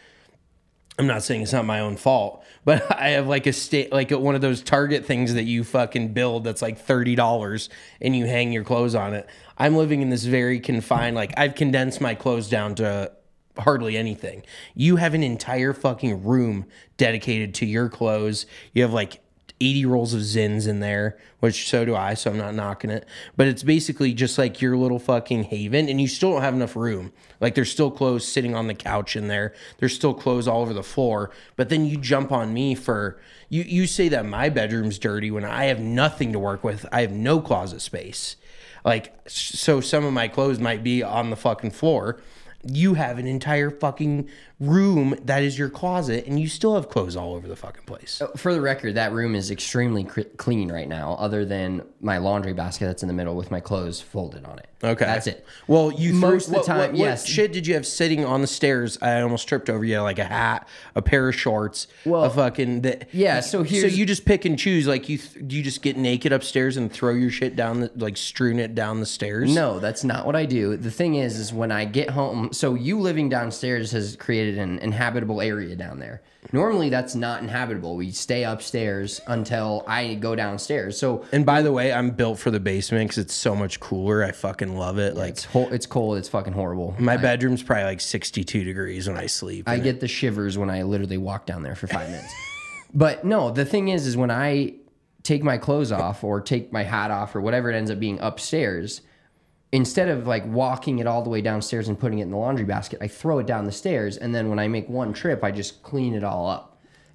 I'm 1.02 1.08
not 1.08 1.24
saying 1.24 1.42
it's 1.42 1.52
not 1.52 1.66
my 1.66 1.80
own 1.80 1.98
fault, 1.98 2.44
but 2.64 2.92
I 2.96 3.10
have 3.10 3.26
like 3.26 3.48
a 3.48 3.54
state, 3.54 3.92
like 3.92 4.12
one 4.12 4.36
of 4.36 4.42
those 4.42 4.62
Target 4.62 5.04
things 5.04 5.34
that 5.34 5.46
you 5.46 5.64
fucking 5.64 6.14
build 6.14 6.44
that's 6.44 6.62
like 6.62 6.78
thirty 6.78 7.16
dollars, 7.16 7.70
and 8.00 8.16
you 8.16 8.28
hang 8.28 8.52
your 8.52 8.64
clothes 8.64 8.94
on 8.94 9.16
it. 9.16 9.28
I'm 9.58 9.76
living 9.76 10.04
in 10.04 10.12
this 10.12 10.26
very 10.26 10.60
confined, 10.60 11.16
like 11.16 11.34
I've 11.38 11.56
condensed 11.56 12.02
my 12.02 12.14
clothes 12.14 12.50
down 12.50 12.76
to 12.76 13.12
hardly 13.58 13.98
anything. 13.98 14.44
You 14.76 14.98
have 14.98 15.16
an 15.16 15.24
entire 15.24 15.74
fucking 15.74 16.24
room 16.24 16.68
dedicated 16.98 17.56
to 17.56 17.66
your 17.66 17.90
clothes. 17.90 18.46
You 18.74 18.84
have 18.84 18.94
like 18.94 19.22
80 19.62 19.86
rolls 19.86 20.14
of 20.14 20.22
Zyns 20.22 20.68
in 20.68 20.80
there, 20.80 21.18
which 21.40 21.70
so 21.70 21.86
do 21.86 21.96
I, 21.96 22.16
so 22.16 22.32
I'm 22.32 22.38
not 22.38 22.56
knocking 22.56 22.90
it. 22.90 23.06
But 23.38 23.48
it's 23.48 23.64
basically 23.64 24.14
just 24.14 24.38
like 24.38 24.62
your 24.62 24.76
little 24.76 25.00
fucking 25.00 25.44
haven, 25.44 25.88
and 25.88 26.02
you 26.02 26.08
still 26.08 26.32
don't 26.32 26.42
have 26.42 26.56
enough 26.56 26.76
room. 26.76 27.14
Like 27.40 27.56
there's 27.56 27.72
still 27.72 27.92
clothes 27.92 28.28
sitting 28.28 28.56
on 28.56 28.68
the 28.68 28.74
couch 28.74 29.16
in 29.16 29.28
there. 29.28 29.54
There's 29.78 29.94
still 29.94 30.14
clothes 30.14 30.48
all 30.48 30.62
over 30.62 30.74
the 30.74 30.84
floor. 30.84 31.32
But 31.56 31.70
then 31.70 31.86
you 31.86 31.98
jump 31.98 32.32
on 32.32 32.54
me 32.54 32.76
for 32.76 33.20
you 33.50 33.64
you 33.64 33.86
say 33.86 34.10
that 34.10 34.26
my 34.26 34.50
bedroom's 34.50 34.98
dirty 34.98 35.30
when 35.30 35.46
I 35.46 35.66
have 35.66 35.80
nothing 35.80 36.34
to 36.34 36.40
work 36.40 36.64
with. 36.64 36.86
I 36.92 37.02
have 37.02 37.12
no 37.12 37.40
closet 37.40 37.82
space. 37.82 38.38
Like 38.84 39.14
so 39.28 39.82
some 39.82 40.06
of 40.06 40.14
my 40.14 40.28
clothes 40.28 40.60
might 40.60 40.84
be 40.84 41.04
on 41.04 41.30
the 41.30 41.36
fucking 41.36 41.72
floor. 41.72 42.20
You 42.64 42.94
have 42.94 43.18
an 43.18 43.28
entire 43.28 43.70
fucking 43.72 44.30
room 44.62 45.16
that 45.26 45.42
is 45.42 45.58
your 45.58 45.70
closet 45.70 46.26
and 46.28 46.40
you 46.40 46.48
still 46.48 46.76
have 46.76 46.88
clothes 46.88 47.16
all 47.16 47.34
over 47.34 47.48
the 47.48 47.56
fucking 47.56 47.84
place. 47.86 48.22
Uh, 48.22 48.28
for 48.38 48.54
the 48.54 48.62
record, 48.62 48.94
that 48.94 49.12
room 49.12 49.34
is 49.34 49.50
extremely 49.50 50.04
cr- 50.04 50.22
clean 50.38 50.72
right 50.72 50.88
now, 50.88 51.16
other 51.20 51.44
than 51.44 51.82
my 52.00 52.20
laundry 52.20 52.54
basket 52.54 52.86
that's 52.86 53.02
in 53.02 53.08
the 53.08 53.14
middle 53.14 53.36
with 53.36 53.50
my 53.50 53.60
clothes 53.60 54.00
folded 54.00 54.46
on 54.46 54.60
it. 54.60 54.68
Okay, 54.84 55.06
that's 55.06 55.28
it. 55.28 55.46
Well, 55.68 55.92
you 55.92 56.14
Most 56.14 56.46
threw, 56.48 56.58
of 56.60 56.66
the 56.66 56.72
what- 56.72 56.78
time, 56.78 56.78
what, 56.78 56.92
what 56.92 56.98
yes. 57.00 57.26
shit 57.28 57.52
did 57.52 57.66
you 57.68 57.74
have 57.74 57.86
sitting 57.88 58.24
on 58.24 58.42
the 58.42 58.48
stairs? 58.48 58.98
I 59.02 59.22
almost 59.22 59.48
tripped 59.48 59.70
over 59.70 59.84
you, 59.84 60.00
like 60.02 60.20
a 60.20 60.24
hat, 60.26 60.68
a 60.96 61.02
pair 61.02 61.28
of 61.30 61.36
shorts, 61.36 61.88
Well, 62.06 62.24
a 62.24 62.30
fucking 62.30 62.82
that. 62.82 63.08
yeah, 63.12 63.40
so 63.42 63.64
here 63.64 63.82
so 63.82 63.88
you 63.88 64.06
just 64.06 64.26
pick 64.26 64.46
and 64.46 64.58
choose. 64.58 64.88
Like 64.88 65.10
you, 65.10 65.18
th- 65.18 65.48
do 65.48 65.56
you 65.56 65.64
just 65.64 65.82
get 65.82 65.98
naked 65.98 66.32
upstairs 66.34 66.78
and 66.78 66.92
throw 66.92 67.14
your 67.14 67.30
shit 67.32 67.56
down, 67.56 67.82
the, 67.82 67.92
like 67.96 68.16
strewn 68.18 68.60
it 68.60 68.74
down 68.76 69.00
the 69.00 69.06
stairs? 69.08 69.54
No, 69.54 69.80
that's 69.80 70.04
not 70.04 70.26
what 70.26 70.36
I 70.36 70.46
do. 70.46 70.78
The 70.78 70.92
thing 70.92 71.16
is, 71.16 71.38
is 71.38 71.52
when 71.54 71.72
I 71.72 71.86
get 71.86 72.12
home. 72.12 72.52
So 72.52 72.74
you 72.76 73.00
living 73.00 73.30
downstairs 73.30 73.92
has 73.92 74.16
created 74.16 74.51
an 74.58 74.80
inhabitable 74.80 75.42
area 75.42 75.76
down 75.76 76.00
there. 76.00 76.22
Normally, 76.52 76.90
that's 76.90 77.14
not 77.16 77.42
inhabitable. 77.44 77.96
We 77.96 78.12
stay 78.12 78.44
upstairs 78.44 79.22
until 79.28 79.84
I 79.88 80.16
go 80.16 80.36
downstairs. 80.36 80.98
So 80.98 81.24
And 81.32 81.46
by 81.46 81.62
the 81.62 81.72
way, 81.72 81.94
I'm 81.94 82.12
built 82.12 82.40
for 82.40 82.50
the 82.52 82.60
basement 82.60 83.10
because 83.10 83.20
it's 83.20 83.34
so 83.34 83.56
much 83.56 83.80
cooler. 83.80 84.24
I 84.24 84.32
fucking 84.32 84.76
love 84.76 84.98
it. 84.98 85.16
Like 85.16 85.32
it's 85.32 85.46
ho- 85.46 85.70
it's 85.72 85.86
cold. 85.86 86.18
It's 86.18 86.30
fucking 86.30 86.54
horrible. 86.54 86.96
my 87.00 87.18
bedroom's 87.18 87.62
probably 87.64 87.84
like 87.86 88.02
62 88.02 88.64
degrees 88.64 89.08
when 89.08 89.18
I 89.18 89.28
sleep. 89.28 89.70
I 89.70 89.78
get 89.80 90.00
the 90.00 90.08
shivers 90.08 90.58
when 90.58 90.70
I 90.70 90.82
literally 90.84 91.18
walk 91.18 91.46
down 91.46 91.64
there 91.64 91.76
for 91.76 91.88
five 91.88 92.10
minutes. 92.10 92.34
But 92.94 93.24
no, 93.24 93.52
the 93.52 93.66
thing 93.66 93.88
is, 93.88 94.06
is 94.08 94.18
when 94.18 94.32
I 94.32 94.74
take 95.24 95.44
my 95.44 95.58
clothes 95.58 95.92
off 95.92 96.24
or 96.24 96.42
take 96.42 96.74
my 96.74 96.84
hat 96.84 97.12
off 97.12 97.36
or 97.36 97.42
whatever 97.42 97.70
it 97.72 97.76
ends 97.76 97.92
up 97.92 98.00
being 98.00 98.20
upstairs, 98.20 99.02
instead 99.72 100.10
of 100.10 100.28
like 100.28 100.46
walking 100.46 101.00
it 101.00 101.08
all 101.08 101.24
the 101.24 101.30
way 101.30 101.42
downstairs 101.42 101.88
and 101.88 102.00
putting 102.00 102.20
it 102.20 102.24
in 102.24 102.32
the 102.32 102.38
laundry 102.38 102.66
basket, 102.66 103.00
I 103.02 103.08
throw 103.08 103.40
it 103.40 103.48
down 103.48 103.66
the 103.66 103.72
stairs. 103.72 104.18
And 104.18 104.36
then 104.36 104.50
when 104.50 104.60
I 104.60 104.68
make 104.68 104.90
one 104.90 105.14
trip, 105.14 105.44
I 105.44 105.52
just 105.52 105.82
clean 105.84 106.14
it 106.14 106.24
all 106.24 106.48
up. 106.50 106.68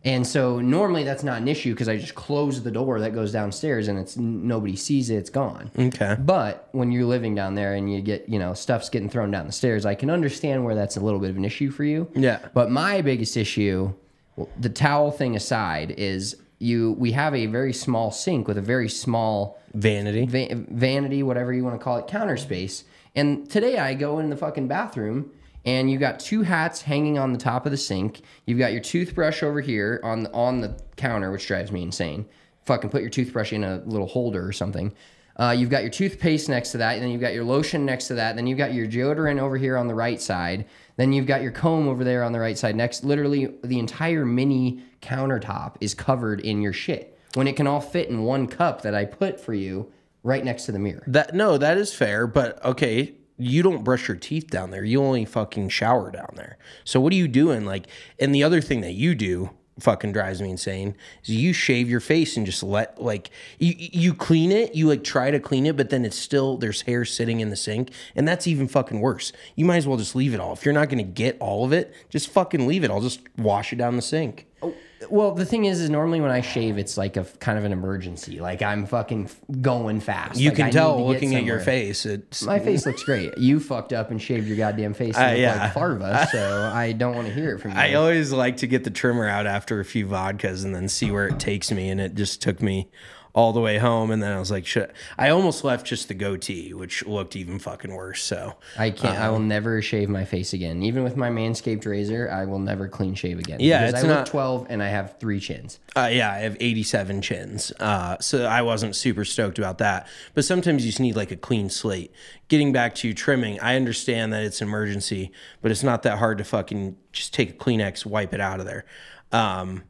And 0.05 0.25
so 0.25 0.61
normally 0.61 1.03
that's 1.03 1.25
not 1.25 1.43
an 1.43 1.49
issue 1.49 1.73
because 1.75 1.89
I 1.89 1.97
just 1.97 2.15
close 2.15 2.63
the 2.63 2.71
door 2.71 3.01
that 3.01 3.13
goes 3.13 3.33
downstairs 3.33 3.89
and 3.89 3.99
it's 3.99 4.17
nobody 4.17 4.77
sees 4.77 5.11
it, 5.11 5.17
it's 5.17 5.31
gone. 5.31 5.71
Okay. 5.77 6.17
But 6.19 6.69
when 6.71 6.93
you're 6.93 7.07
living 7.07 7.35
down 7.35 7.57
there 7.57 7.75
and 7.75 7.93
you 7.93 8.01
get, 8.01 8.29
you 8.29 8.39
know, 8.39 8.55
stuff's 8.55 8.89
getting 8.89 9.11
thrown 9.11 9.33
down 9.33 9.47
the 9.47 9.53
stairs, 9.53 9.85
I 9.85 9.97
can 9.97 10.09
understand 10.09 10.65
where 10.65 10.77
that's 10.77 10.97
a 10.97 11.01
little 11.01 11.19
bit 11.19 11.31
of 11.31 11.37
an 11.37 11.45
issue 11.45 11.73
for 11.73 11.83
you. 11.83 12.09
Yeah. 12.15 12.39
But 12.55 12.71
my 12.71 13.01
biggest 13.01 13.37
issue, 13.37 13.93
well, 14.37 14.49
the 14.61 14.69
towel 14.69 15.11
thing 15.11 15.35
aside, 15.35 15.91
is 15.99 16.37
you 16.59 16.93
we 16.93 17.13
have 17.13 17.35
a 17.35 17.47
very 17.47 17.73
small 17.73 18.11
sink 18.11 18.49
with 18.49 18.59
a 18.59 18.63
very 18.63 18.89
small 18.89 19.59
Vanity. 19.75 20.27
va- 20.27 20.65
vanity, 20.71 21.23
whatever 21.23 21.53
you 21.53 21.65
want 21.65 21.79
to 21.79 21.83
call 21.83 21.99
it, 21.99 22.07
counter 22.07 22.37
space. 22.37 22.85
And 23.15 23.49
today 23.51 23.79
I 23.79 23.95
go 23.95 24.19
in 24.19 24.31
the 24.31 24.37
fucking 24.37 24.69
bathroom 24.69 25.31
and 25.65 25.91
you 25.91 25.99
got 25.99 26.21
two 26.21 26.43
hats 26.43 26.83
hanging 26.83 27.19
on 27.19 27.33
the 27.33 27.39
top 27.39 27.67
of 27.67 27.73
the 27.73 27.79
sink. 27.79 28.23
You've 28.47 28.59
got 28.59 28.73
your 28.73 28.81
toothbrush 28.81 29.43
over 29.43 29.61
here 29.61 30.01
on 30.03 30.27
on 30.29 30.61
the 30.61 30.79
counter, 30.97 31.31
which 31.31 31.47
drives 31.47 31.73
me 31.73 31.83
insane. 31.83 32.27
Fucking 32.65 32.91
put 32.91 33.03
your 33.03 33.11
toothbrush 33.11 33.53
in 33.53 33.65
a 33.65 33.83
little 33.85 34.07
holder 34.07 34.47
or 34.47 34.53
something. 34.53 34.95
Uh, 35.39 35.55
you've 35.57 35.69
got 35.69 35.83
your 35.83 35.91
toothpaste 35.91 36.49
next 36.49 36.73
to 36.73 36.79
that, 36.79 36.95
and 36.95 37.03
then 37.03 37.11
you've 37.11 37.21
got 37.21 37.35
your 37.35 37.45
lotion 37.45 37.85
next 37.85 38.09
to 38.09 38.15
that. 38.15 38.37
Then 38.37 38.47
you've 38.47 38.57
got 38.57 38.73
your 38.73 38.87
deodorant 38.87 39.39
over 39.39 39.59
here 39.59 39.77
on 39.77 39.87
the 39.87 39.95
right 39.95 40.21
side. 40.21 40.65
Then 40.97 41.13
you've 41.13 41.27
got 41.27 41.43
your 41.43 41.53
comb 41.53 41.89
over 41.89 42.05
there 42.05 42.23
on 42.23 42.33
the 42.33 42.41
right 42.41 42.57
side. 42.57 42.75
Next, 42.75 43.05
literally, 43.05 43.55
the 43.63 43.79
entire 43.79 44.25
mini 44.25 44.83
countertop 45.07 45.77
is 45.81 45.95
covered 45.95 46.41
in 46.41 46.61
your 46.61 46.73
shit 46.73 47.19
when 47.35 47.47
it 47.47 47.57
can 47.57 47.67
all 47.67 47.81
fit 47.81 48.09
in 48.09 48.25
one 48.25 48.47
cup 48.47 48.83
that 48.83 48.95
I 48.95 49.05
put 49.05 49.41
for 49.41 49.55
you 49.55 49.93
right 50.23 50.45
next 50.45 50.67
to 50.67 50.73
the 50.73 50.79
mirror. 50.79 51.05
That 51.07 51.35
no, 51.35 51.59
that 51.59 51.79
is 51.79 51.95
fair, 51.95 52.27
but 52.27 52.63
okay, 52.65 53.15
you 53.39 53.63
don't 53.63 53.85
brush 53.85 54.09
your 54.09 54.17
teeth 54.17 54.49
down 54.49 54.71
there. 54.71 54.85
You 54.85 55.03
only 55.03 55.25
fucking 55.25 55.69
shower 55.69 56.11
down 56.11 56.33
there. 56.35 56.59
So 56.85 57.01
what 57.01 57.13
are 57.13 57.17
you 57.17 57.29
doing? 57.29 57.65
Like, 57.65 57.87
and 58.19 58.35
the 58.35 58.43
other 58.43 58.61
thing 58.61 58.81
that 58.81 58.93
you 58.93 59.15
do 59.15 59.51
fucking 59.79 60.11
drives 60.11 60.41
me 60.41 60.51
insane 60.51 60.97
is 61.23 61.31
you 61.31 61.53
shave 61.53 61.91
your 61.91 62.01
face 62.01 62.39
and 62.39 62.47
just 62.47 62.63
let 62.63 63.01
like 63.01 63.31
you 63.59 63.75
you 63.77 64.15
clean 64.15 64.51
it, 64.51 64.75
you 64.75 64.89
like 64.89 65.05
try 65.05 65.31
to 65.31 65.39
clean 65.39 65.67
it, 65.67 65.77
but 65.77 65.91
then 65.91 66.05
it's 66.05 66.19
still 66.19 66.57
there's 66.57 66.83
hair 66.83 67.05
sitting 67.05 67.41
in 67.41 67.51
the 67.51 67.57
sink, 67.57 67.91
and 68.15 68.27
that's 68.27 68.47
even 68.47 68.69
fucking 68.69 69.01
worse. 69.01 69.33
You 69.55 69.65
might 69.65 69.77
as 69.77 69.87
well 69.87 69.99
just 69.99 70.17
leave 70.17 70.33
it 70.35 70.41
all. 70.41 70.53
If 70.55 70.65
you're 70.65 70.75
not 70.75 70.89
gonna 70.89 71.03
get 71.03 71.37
all 71.41 71.65
of 71.65 71.73
it, 71.73 71.95
just 72.09 72.29
fucking 72.31 72.67
leave 72.67 72.85
it. 72.85 72.91
I'll 72.91 73.03
just 73.03 73.21
wash 73.37 73.73
it 73.73 73.77
down 73.77 73.97
the 73.97 74.03
sink. 74.03 74.47
Oh, 74.63 74.75
Well, 75.11 75.33
the 75.33 75.45
thing 75.45 75.67
is, 75.67 75.81
is 75.81 75.91
normally 75.91 76.21
when 76.23 76.31
I 76.31 76.41
shave, 76.41 76.79
it's 76.79 76.97
like 76.97 77.17
a 77.19 77.25
kind 77.39 77.59
of 77.59 77.65
an 77.65 77.73
emergency. 77.73 78.41
Like 78.41 78.63
I'm 78.63 78.87
fucking 78.87 79.29
going 79.61 80.01
fast. 80.01 80.41
You 80.41 80.49
Like, 80.49 80.57
can 80.57 80.67
need 80.67 80.73
tell 80.73 81.07
looking 81.07 81.35
at 81.35 81.45
your 81.45 81.61
face. 81.61 82.07
It's 82.07 82.43
My 82.43 82.59
face 82.59 82.87
looks 82.87 83.03
great. 83.05 83.37
You 83.37 83.61
fucked 83.61 83.93
up 83.93 84.11
and 84.11 84.21
shaved 84.21 84.47
your 84.49 84.57
goddamn 84.57 84.95
face 84.95 85.15
and 85.17 85.37
Uh, 85.37 85.39
yeah. 85.41 85.65
like 85.65 85.75
Farva, 85.75 86.27
so 86.33 86.71
I 86.73 86.93
don't 86.93 87.15
want 87.15 87.29
to 87.29 87.35
hear 87.35 87.55
it 87.55 87.61
from 87.61 87.73
you. 87.73 87.77
I 87.79 87.93
always 87.95 88.33
like 88.33 88.57
to 88.59 88.67
get 88.67 88.85
the 88.85 88.91
trimmer 88.91 89.29
out 89.29 89.47
after 89.47 89.81
a 89.81 89.85
few 89.85 90.07
vodkas 90.07 90.65
and 90.65 90.75
then 90.75 90.89
see 90.89 91.11
where 91.11 91.27
it 91.29 91.39
takes 91.39 91.71
me. 91.71 91.91
And 91.91 92.01
it 92.01 92.15
just 92.15 92.41
took 92.41 92.63
me 92.63 92.89
all 93.37 93.53
the 93.53 93.61
way 93.61 93.77
home. 93.77 94.11
And 94.11 94.21
then 94.23 94.33
I 94.33 94.39
was 94.39 94.51
like, 94.51 94.67
shit. 94.67 94.91
I 95.19 95.29
almost 95.29 95.63
left 95.63 95.87
just 95.87 96.09
the 96.09 96.15
goatee, 96.15 96.73
which 96.73 97.05
looked 97.07 97.37
even 97.37 97.59
fucking 97.59 97.95
worse. 97.95 98.23
So 98.23 98.55
I 98.79 98.91
can't. 98.91 99.19
I 99.19 99.29
will 99.29 99.37
Um, 99.37 99.47
never 99.47 99.83
shave 99.83 100.09
my 100.09 100.25
face 100.25 100.55
again. 100.55 100.83
Even 100.83 101.05
with 101.05 101.19
my 101.19 101.29
manscaped 101.29 101.85
razor, 101.87 102.31
I 102.31 102.47
will 102.47 102.59
never 102.59 102.89
clean 102.89 103.15
shave 103.15 103.39
again. 103.39 103.59
Yeah, 103.61 103.87
because 103.87 104.03
I 104.05 104.09
look 104.09 104.17
not- 104.17 104.27
twelve 104.27 104.67
and 104.71 104.83
I 104.83 104.89
have 104.89 105.17
three 105.21 105.39
chins. 105.39 105.79
Uh, 105.95 106.09
yeah, 106.11 106.33
I 106.33 106.39
have 106.39 106.57
87 106.61 107.21
chins. 107.23 107.73
Uh, 107.79 108.17
so 108.21 108.47
I 108.47 108.63
wasn't 108.63 108.97
super 108.97 109.25
stoked 109.27 109.59
about 109.59 109.79
that. 109.79 110.07
But 110.35 110.45
sometimes 110.47 110.85
you 110.85 110.91
just 110.91 111.01
need 111.01 111.15
like 111.15 111.31
a 111.31 111.37
clean 111.37 111.69
slate. 111.69 112.13
Getting 112.49 112.73
back 112.73 112.95
to 112.97 113.13
trimming, 113.13 113.61
I 113.61 113.77
understand 113.77 114.33
that 114.33 114.45
it's 114.45 114.63
an 114.63 114.69
emergency, 114.69 115.31
but 115.61 115.71
it's 115.71 115.83
not 115.83 116.03
that 116.05 116.19
hard 116.19 116.39
to 116.39 116.45
fucking 116.45 116.97
just 117.13 117.35
take 117.35 117.51
a 117.51 117.53
Kleenex, 117.55 118.07
wipe 118.07 118.33
it 118.33 118.41
out 118.41 118.61
of 118.61 118.67
there. 118.67 118.87
Um, 119.31 119.83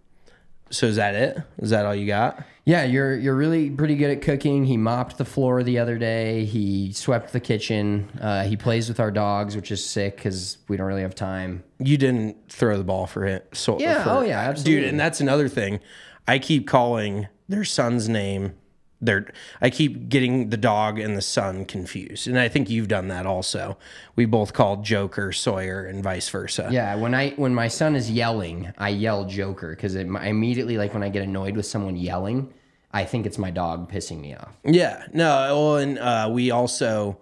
so 0.71 0.87
is 0.87 0.97
that 0.97 1.15
it? 1.15 1.39
Is 1.59 1.71
that 1.71 1.87
all 1.87 1.95
you 1.95 2.07
got? 2.09 2.43
Yeah, 2.67 2.83
you're 2.83 3.17
you're 3.17 3.37
really 3.37 3.71
pretty 3.71 3.95
good 3.95 4.11
at 4.11 4.23
cooking. 4.23 4.65
He 4.65 4.77
mopped 4.77 5.19
the 5.19 5.25
floor 5.25 5.63
the 5.63 5.79
other 5.79 5.99
day. 5.99 6.45
He 6.45 6.93
swept 6.93 7.33
the 7.33 7.39
kitchen. 7.39 8.11
Uh, 8.21 8.43
he 8.43 8.57
plays 8.57 8.89
with 8.89 8.99
our 8.99 9.13
dogs, 9.13 9.55
which 9.55 9.71
is 9.71 9.85
sick 9.89 10.17
because 10.17 10.59
we 10.67 10.77
don't 10.77 10.87
really 10.89 11.03
have 11.03 11.15
time. 11.15 11.63
You 11.79 11.97
didn't 11.97 12.37
throw 12.51 12.77
the 12.77 12.83
ball 12.85 13.07
for 13.07 13.25
it. 13.25 13.49
So 13.53 13.79
Yeah, 13.79 14.03
for- 14.03 14.11
oh 14.11 14.21
yeah, 14.23 14.41
absolutely. 14.41 14.81
dude. 14.83 14.89
And 14.91 14.99
that's 14.99 15.21
another 15.21 15.49
thing. 15.49 15.79
I 16.27 16.41
keep 16.41 16.67
calling 16.67 17.29
their 17.49 17.65
son's 17.65 18.09
name. 18.09 18.55
Their 19.01 19.27
I 19.61 19.69
keep 19.71 20.09
getting 20.09 20.49
the 20.51 20.57
dog 20.57 20.99
and 20.99 21.17
the 21.17 21.23
son 21.23 21.67
confused, 21.67 22.27
and 22.27 22.37
I 22.39 22.49
think 22.49 22.71
you've 22.71 22.89
done 22.89 23.09
that 23.09 23.27
also. 23.27 23.77
We 24.17 24.25
both 24.25 24.55
called 24.55 24.85
Joker 24.87 25.33
Sawyer 25.33 25.85
and 25.85 26.03
vice 26.03 26.31
versa. 26.31 26.71
Yeah, 26.73 26.95
when 26.97 27.15
I 27.15 27.31
when 27.37 27.55
my 27.55 27.69
son 27.69 27.95
is 27.95 28.11
yelling, 28.11 28.73
I 28.79 28.89
yell 28.89 29.27
Joker 29.27 29.71
because 29.77 29.95
I 29.97 30.01
immediately 30.01 30.79
like 30.79 30.95
when 30.95 31.03
I 31.03 31.11
get 31.11 31.23
annoyed 31.23 31.57
with 31.57 31.67
someone 31.67 31.95
yelling, 31.95 32.55
I 32.97 33.05
think 33.05 33.27
it's 33.27 33.37
my 33.37 33.51
dog 33.51 33.93
pissing 33.93 34.23
me 34.23 34.35
off. 34.35 34.57
Yeah, 34.65 35.05
no, 35.13 35.27
well, 35.27 35.77
and 35.77 35.99
uh, 35.99 36.31
we 36.33 36.51
also 36.51 37.19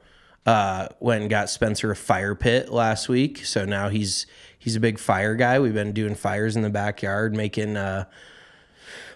uh, 0.47 0.87
went 1.01 1.23
and 1.23 1.29
got 1.29 1.51
Spencer 1.51 1.91
a 1.91 1.97
fire 1.97 2.37
pit 2.37 2.69
last 2.69 3.09
week, 3.09 3.45
so 3.45 3.65
now 3.65 3.89
he's 3.89 4.29
he's 4.57 4.77
a 4.77 4.81
big 4.81 5.01
fire 5.01 5.35
guy. 5.35 5.59
We've 5.59 5.75
been 5.75 5.91
doing 5.91 6.15
fires 6.15 6.55
in 6.55 6.63
the 6.63 6.71
backyard, 6.71 7.35
making. 7.35 7.77
Uh, 7.77 8.05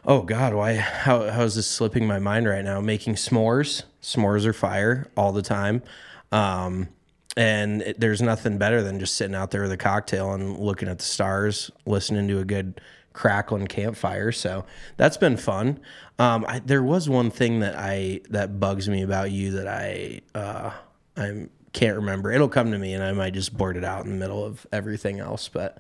oh 0.05 0.23
God, 0.23 0.53
why? 0.53 0.75
How 0.75 1.31
how 1.31 1.43
is 1.43 1.55
this 1.55 1.69
slipping 1.69 2.09
my 2.09 2.19
mind 2.19 2.49
right 2.49 2.65
now? 2.65 2.81
Making 2.81 3.15
s'mores. 3.15 3.85
S'mores 4.03 4.45
are 4.45 4.53
fire 4.53 5.07
all 5.17 5.31
the 5.31 5.43
time. 5.43 5.85
Um, 6.33 6.89
and 7.37 7.83
it, 7.83 8.01
there's 8.01 8.21
nothing 8.21 8.59
better 8.59 8.83
than 8.83 8.99
just 8.99 9.15
sitting 9.15 9.37
out 9.37 9.53
there 9.53 9.63
with 9.63 9.71
a 9.71 9.77
cocktail 9.77 10.33
and 10.33 10.59
looking 10.59 10.89
at 10.89 10.99
the 10.99 11.05
stars, 11.05 11.71
listening 11.87 12.27
to 12.27 12.41
a 12.41 12.45
good 12.45 12.81
crackling 13.13 13.67
campfire. 13.67 14.33
So 14.33 14.65
that's 14.97 15.17
been 15.17 15.37
fun. 15.37 15.81
Um, 16.19 16.45
I, 16.49 16.59
there 16.61 16.83
was 16.83 17.09
one 17.09 17.31
thing 17.31 17.61
that 17.61 17.77
I 17.77 18.21
that 18.31 18.59
bugs 18.59 18.89
me 18.89 19.03
about 19.03 19.31
you 19.31 19.53
that 19.53 19.69
I 19.69 20.21
uh, 20.35 20.73
I 21.17 21.47
can't 21.73 21.97
remember. 21.97 22.33
It'll 22.33 22.49
come 22.49 22.73
to 22.73 22.79
me, 22.79 22.95
and 22.95 23.03
I 23.05 23.13
might 23.13 23.35
just 23.35 23.57
board 23.57 23.77
it 23.77 23.85
out 23.85 24.05
in 24.05 24.11
the 24.11 24.17
middle 24.17 24.45
of 24.45 24.67
everything 24.73 25.21
else. 25.21 25.49
But 25.49 25.79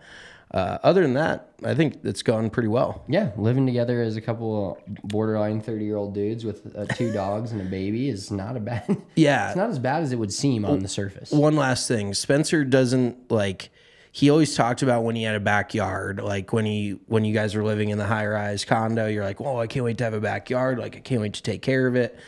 uh, 0.52 0.78
other 0.82 1.02
than 1.02 1.14
that, 1.14 1.50
I 1.64 1.74
think 1.74 1.98
it's 2.04 2.22
gone 2.22 2.50
pretty 2.50 2.68
well. 2.68 3.04
Yeah, 3.08 3.32
living 3.36 3.66
together 3.66 4.00
as 4.00 4.16
a 4.16 4.20
couple 4.20 4.80
borderline 5.04 5.60
thirty 5.60 5.84
year 5.84 5.96
old 5.96 6.14
dudes 6.14 6.44
with 6.44 6.74
uh, 6.76 6.86
two 6.86 7.12
dogs 7.12 7.50
and 7.50 7.60
a 7.60 7.64
baby 7.64 8.08
is 8.08 8.30
not 8.30 8.56
a 8.56 8.60
bad. 8.60 8.96
Yeah. 9.16 9.48
it's 9.48 9.56
not 9.56 9.70
as 9.70 9.78
bad 9.78 10.04
as 10.04 10.12
it 10.12 10.16
would 10.16 10.32
seem 10.32 10.64
on 10.64 10.80
the 10.80 10.88
surface. 10.88 11.32
One 11.32 11.56
last 11.56 11.88
thing, 11.88 12.14
Spencer 12.14 12.64
doesn't 12.64 13.30
like. 13.30 13.70
He 14.12 14.30
always 14.30 14.54
talked 14.54 14.82
about 14.82 15.04
when 15.04 15.16
he 15.16 15.22
had 15.22 15.34
a 15.34 15.40
backyard, 15.40 16.20
like 16.20 16.52
when 16.52 16.64
he 16.64 16.98
when 17.06 17.24
you 17.24 17.34
guys 17.34 17.54
were 17.54 17.62
living 17.62 17.90
in 17.90 17.98
the 17.98 18.06
high 18.06 18.26
rise 18.26 18.64
condo. 18.64 19.06
You're 19.06 19.24
like, 19.24 19.40
"Well, 19.40 19.58
I 19.60 19.66
can't 19.66 19.84
wait 19.84 19.98
to 19.98 20.04
have 20.04 20.14
a 20.14 20.20
backyard. 20.20 20.78
Like, 20.78 20.96
I 20.96 21.00
can't 21.00 21.20
wait 21.20 21.34
to 21.34 21.42
take 21.42 21.62
care 21.62 21.86
of 21.86 21.94
it." 21.94 22.18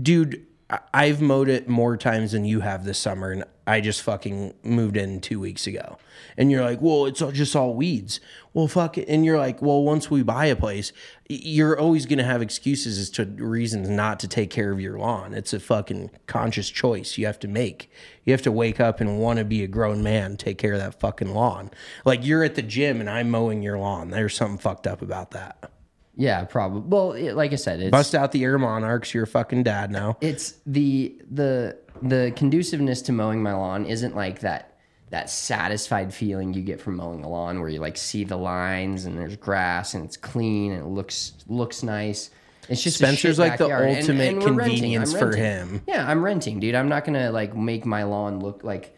Dude, 0.00 0.46
I've 0.94 1.20
mowed 1.20 1.48
it 1.48 1.68
more 1.68 1.96
times 1.96 2.32
than 2.32 2.44
you 2.44 2.60
have 2.60 2.84
this 2.84 2.98
summer, 2.98 3.30
and 3.30 3.44
I 3.66 3.80
just 3.80 4.02
fucking 4.02 4.54
moved 4.62 4.96
in 4.96 5.20
two 5.20 5.38
weeks 5.38 5.66
ago. 5.66 5.98
And 6.36 6.50
you're 6.50 6.64
like, 6.64 6.80
well, 6.80 7.06
it's 7.06 7.20
all- 7.20 7.32
just 7.32 7.54
all 7.54 7.74
weeds. 7.74 8.20
Well, 8.54 8.68
fuck 8.68 8.96
it. 8.98 9.08
And 9.08 9.24
you're 9.24 9.38
like, 9.38 9.60
well, 9.60 9.82
once 9.82 10.10
we 10.10 10.22
buy 10.22 10.46
a 10.46 10.56
place, 10.56 10.92
you're 11.28 11.78
always 11.78 12.06
going 12.06 12.18
to 12.18 12.24
have 12.24 12.42
excuses 12.42 12.98
as 12.98 13.10
to 13.10 13.24
reasons 13.24 13.88
not 13.88 14.20
to 14.20 14.28
take 14.28 14.50
care 14.50 14.70
of 14.72 14.80
your 14.80 14.98
lawn. 14.98 15.34
It's 15.34 15.52
a 15.52 15.60
fucking 15.60 16.10
conscious 16.26 16.70
choice 16.70 17.18
you 17.18 17.26
have 17.26 17.38
to 17.40 17.48
make. 17.48 17.90
You 18.24 18.32
have 18.32 18.42
to 18.42 18.52
wake 18.52 18.80
up 18.80 19.00
and 19.00 19.18
want 19.18 19.38
to 19.38 19.44
be 19.44 19.62
a 19.62 19.68
grown 19.68 20.02
man, 20.02 20.36
take 20.36 20.58
care 20.58 20.74
of 20.74 20.80
that 20.80 21.00
fucking 21.00 21.34
lawn. 21.34 21.70
Like 22.04 22.24
you're 22.24 22.44
at 22.44 22.54
the 22.54 22.62
gym 22.62 23.00
and 23.00 23.10
I'm 23.10 23.30
mowing 23.30 23.62
your 23.62 23.78
lawn. 23.78 24.10
There's 24.10 24.36
something 24.36 24.58
fucked 24.58 24.86
up 24.86 25.02
about 25.02 25.32
that. 25.32 25.71
Yeah, 26.14 26.44
probably. 26.44 26.82
Well, 26.86 27.12
it, 27.12 27.34
like 27.34 27.52
I 27.52 27.56
said, 27.56 27.80
it's 27.80 27.90
Bust 27.90 28.14
out 28.14 28.32
the 28.32 28.44
air 28.44 28.58
monarchs. 28.58 29.14
You're 29.14 29.24
a 29.24 29.26
fucking 29.26 29.62
dad 29.62 29.90
now. 29.90 30.16
it's 30.20 30.54
the 30.66 31.16
the 31.30 31.78
the 32.02 32.32
conduciveness 32.36 33.02
to 33.02 33.12
mowing 33.12 33.42
my 33.42 33.52
lawn 33.54 33.84
isn't 33.86 34.14
like 34.16 34.40
that 34.40 34.68
that 35.10 35.28
satisfied 35.28 36.12
feeling 36.12 36.54
you 36.54 36.62
get 36.62 36.80
from 36.80 36.96
mowing 36.96 37.20
the 37.20 37.28
lawn 37.28 37.60
where 37.60 37.68
you 37.68 37.78
like 37.80 37.96
see 37.98 38.24
the 38.24 38.36
lines 38.36 39.04
and 39.04 39.16
there's 39.18 39.36
grass 39.36 39.92
and 39.94 40.04
it's 40.04 40.16
clean 40.16 40.72
and 40.72 40.82
it 40.82 40.86
looks 40.88 41.32
looks 41.48 41.82
nice. 41.82 42.30
It's 42.68 42.82
just 42.82 42.96
a 42.96 43.04
Spencer's 43.04 43.36
shit 43.36 43.38
like 43.38 43.58
the 43.58 43.64
backyard. 43.68 43.96
Ultimate 43.98 44.28
and 44.28 44.42
we're 44.42 44.52
renting. 44.52 44.76
convenience 44.78 45.12
I'm 45.12 45.18
for 45.18 45.26
renting. 45.26 45.42
him. 45.42 45.82
Yeah, 45.86 46.08
I'm 46.08 46.24
renting, 46.24 46.60
dude. 46.60 46.74
I'm 46.74 46.88
not 46.88 47.04
gonna 47.04 47.30
like 47.30 47.54
make 47.56 47.84
my 47.84 48.04
lawn 48.04 48.40
look 48.40 48.64
like 48.64 48.96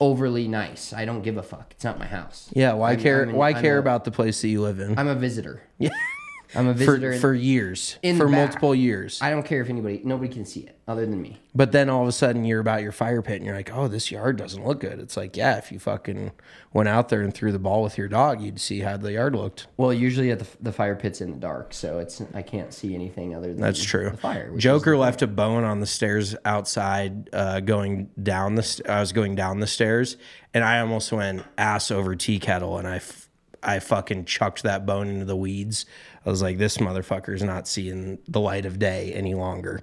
overly 0.00 0.48
nice. 0.48 0.92
I 0.92 1.04
don't 1.04 1.22
give 1.22 1.36
a 1.36 1.42
fuck. 1.42 1.68
It's 1.72 1.84
not 1.84 1.98
my 1.98 2.06
house. 2.06 2.48
Yeah, 2.54 2.72
why 2.72 2.90
I'm- 2.92 3.00
care? 3.00 3.22
I'm 3.22 3.28
an- 3.30 3.36
why 3.36 3.50
I'm 3.50 3.60
care 3.62 3.76
a- 3.76 3.80
about 3.80 4.04
the 4.04 4.10
place 4.10 4.40
that 4.42 4.48
you 4.48 4.62
live 4.62 4.80
in? 4.80 4.98
I'm 4.98 5.08
a 5.08 5.14
visitor. 5.14 5.62
Yeah, 5.78 5.90
I'm 6.54 6.68
a 6.68 6.74
visitor. 6.74 7.08
for 7.10 7.12
in- 7.14 7.20
for 7.20 7.34
years, 7.34 7.98
in 8.02 8.16
for 8.18 8.24
the 8.24 8.30
back. 8.30 8.38
multiple 8.38 8.74
years. 8.74 9.20
I 9.22 9.30
don't 9.30 9.44
care 9.44 9.60
if 9.62 9.68
anybody, 9.68 10.00
nobody 10.04 10.32
can 10.32 10.44
see 10.44 10.60
it 10.60 10.76
other 10.88 11.06
than 11.06 11.20
me. 11.22 11.40
But 11.54 11.72
then 11.72 11.88
all 11.88 12.02
of 12.02 12.08
a 12.08 12.12
sudden 12.12 12.44
you're 12.44 12.60
about 12.60 12.82
your 12.82 12.92
fire 12.92 13.22
pit 13.22 13.36
and 13.36 13.44
you're 13.46 13.54
like, 13.54 13.70
oh, 13.72 13.86
this 13.88 14.10
yard 14.10 14.36
doesn't 14.36 14.64
look 14.66 14.80
good. 14.80 14.98
It's 15.00 15.16
like, 15.16 15.36
yeah, 15.36 15.56
if 15.58 15.70
you 15.70 15.78
fucking 15.78 16.32
went 16.72 16.88
out 16.88 17.08
there 17.08 17.22
and 17.22 17.32
threw 17.34 17.50
the 17.52 17.58
ball 17.58 17.82
with 17.82 17.96
your 17.98 18.08
dog, 18.08 18.40
you'd 18.40 18.60
see 18.60 18.80
how 18.80 18.96
the 18.96 19.12
yard 19.12 19.34
looked. 19.34 19.66
Well, 19.76 19.92
usually 19.92 20.30
at 20.30 20.38
the, 20.40 20.46
the 20.60 20.72
fire 20.72 20.94
pit's 20.96 21.20
in 21.20 21.30
the 21.32 21.36
dark, 21.38 21.72
so 21.74 21.98
it's 21.98 22.22
I 22.34 22.42
can't 22.42 22.72
see 22.72 22.94
anything 22.94 23.34
other 23.34 23.48
than 23.48 23.60
That's 23.60 23.82
true. 23.82 24.10
The 24.10 24.16
fire. 24.16 24.56
Joker 24.56 24.96
left 24.96 25.22
a 25.22 25.26
bone 25.28 25.64
on 25.64 25.80
the 25.80 25.86
stairs 25.86 26.34
outside, 26.44 27.30
uh, 27.32 27.60
going 27.60 28.10
down 28.22 28.54
the. 28.54 28.62
St- 28.62 28.88
I 28.88 29.00
was 29.00 29.12
going 29.12 29.34
down 29.34 29.60
the 29.60 29.66
stairs, 29.66 30.16
and 30.54 30.62
I 30.64 30.80
almost 30.80 31.10
went 31.12 31.42
ass 31.58 31.90
over 31.90 32.14
tea 32.14 32.38
kettle, 32.38 32.78
and 32.78 32.86
I, 32.86 32.96
f- 32.96 33.28
I 33.62 33.78
fucking 33.80 34.24
chucked 34.26 34.62
that 34.62 34.86
bone 34.86 35.08
into 35.08 35.24
the 35.24 35.36
weeds. 35.36 35.86
I 36.24 36.30
was 36.30 36.42
like, 36.42 36.58
this 36.58 36.78
motherfucker's 36.78 37.42
not 37.42 37.66
seeing 37.66 38.18
the 38.28 38.40
light 38.40 38.66
of 38.66 38.78
day 38.78 39.12
any 39.14 39.34
longer. 39.34 39.82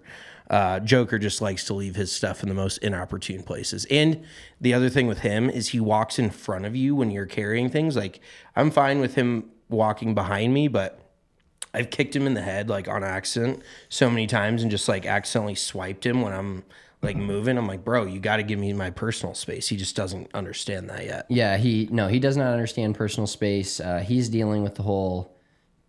Uh, 0.50 0.80
Joker 0.80 1.20
just 1.20 1.42
likes 1.42 1.66
to 1.66 1.74
leave 1.74 1.96
his 1.96 2.12
stuff 2.12 2.42
in 2.42 2.50
the 2.50 2.56
most 2.56 2.78
inopportune 2.78 3.44
places. 3.44 3.86
And 3.92 4.24
the 4.62 4.74
other 4.74 4.90
thing 4.90 5.08
with 5.08 5.20
him 5.20 5.50
is 5.50 5.70
he 5.70 5.80
walks 5.80 6.20
in 6.20 6.30
front 6.30 6.66
of 6.66 6.76
you 6.76 6.96
when 6.96 7.12
you're 7.12 7.26
carrying 7.26 7.70
things. 7.70 7.96
Like 7.96 8.22
I'm 8.56 8.72
fine 8.72 9.00
with 9.00 9.16
him 9.16 9.52
walking 9.70 10.16
behind 10.16 10.54
me, 10.54 10.68
but 10.68 11.02
I've 11.74 11.90
kicked 11.90 12.16
him 12.16 12.26
in 12.26 12.34
the 12.34 12.42
head 12.42 12.70
like 12.70 12.88
on 12.88 13.04
accident 13.04 13.62
so 13.90 14.10
many 14.10 14.26
times 14.26 14.62
and 14.62 14.72
just 14.72 14.88
like 14.88 15.06
accidentally 15.06 15.56
swiped 15.56 16.06
him 16.06 16.22
when 16.22 16.34
I'm 16.34 16.64
like 17.02 17.18
moving. 17.18 17.58
I'm 17.58 17.68
like, 17.68 17.84
bro, 17.84 18.06
you 18.06 18.20
got 18.20 18.38
to 18.38 18.44
give 18.44 18.58
me 18.58 18.74
my 18.74 18.90
personal 18.90 19.36
space. 19.36 19.68
He 19.68 19.76
just 19.76 19.96
doesn't 19.96 20.34
understand 20.34 20.90
that 20.90 21.06
yet. 21.06 21.26
Yeah, 21.30 21.58
he 21.58 21.90
no, 21.92 22.08
he 22.08 22.20
does 22.20 22.38
not 22.38 22.54
understand 22.54 22.96
personal 22.96 23.28
space. 23.28 23.80
Uh, 23.80 24.00
he's 24.00 24.30
dealing 24.30 24.64
with 24.64 24.76
the 24.76 24.84
whole 24.84 25.37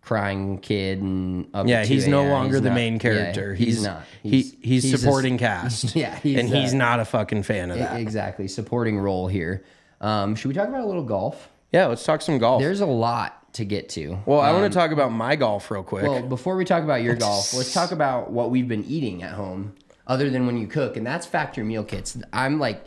crying 0.09 0.57
kid 0.57 1.03
and 1.03 1.47
Yeah, 1.65 1.85
he's 1.85 2.07
no 2.07 2.21
a.m. 2.21 2.31
longer 2.31 2.55
He's 2.55 2.63
the 2.63 2.69
not- 2.69 2.75
main 2.75 2.93
yeah, 2.93 2.99
character. 2.99 3.53
he's, 3.53 3.67
he's, 3.75 3.83
not. 3.83 4.01
he, 4.23 4.41
he's, 4.59 4.89
just- 4.89 5.03
supporting 5.03 5.37
cast. 5.47 5.95
Yeah, 5.95 6.15
he's, 6.15 6.39
and 6.39 6.49
he's 6.49 6.73
not 6.73 6.99
a 6.99 7.05
fucking 7.05 7.43
fan 7.43 7.69
of 7.69 7.77
that. 7.77 7.99
exactly 7.99 8.47
supporting 8.47 8.97
role 8.97 9.27
here. 9.27 9.63
Um, 10.01 10.33
should 10.33 10.47
we 10.47 10.55
talk 10.55 10.67
about 10.67 10.81
a 10.81 10.87
little 10.87 11.03
golf? 11.03 11.47
Yeah, 11.71 11.85
let's 11.85 12.03
talk 12.03 12.23
some 12.23 12.39
golf. 12.39 12.59
There's 12.59 12.81
a 12.81 12.87
lot 12.87 13.53
to 13.53 13.65
get 13.65 13.89
to. 13.89 14.17
well, 14.25 14.39
I 14.39 14.51
want 14.51 14.71
to 14.73 14.75
talk 14.75 14.89
about 14.89 15.11
my 15.11 15.35
golf 15.35 15.69
real 15.69 15.83
quick. 15.83 16.03
Well, 16.07 16.23
before 16.23 16.55
we 16.55 16.65
talk 16.65 16.83
about 16.83 17.03
your 17.03 17.13
golf, 17.15 17.53
let's 17.53 17.71
talk 17.71 17.91
about 17.91 18.31
what 18.31 18.49
we've 18.49 18.67
been 18.67 18.85
eating 18.85 19.21
at 19.21 19.33
home, 19.33 19.75
other 20.07 20.31
than 20.31 20.47
when 20.47 20.57
you 20.57 20.65
cook, 20.65 20.97
and 20.97 21.05
that's 21.05 21.27
factory 21.27 21.63
meal 21.63 21.83
kits. 21.83 22.17
I'm 22.33 22.59
like, 22.59 22.83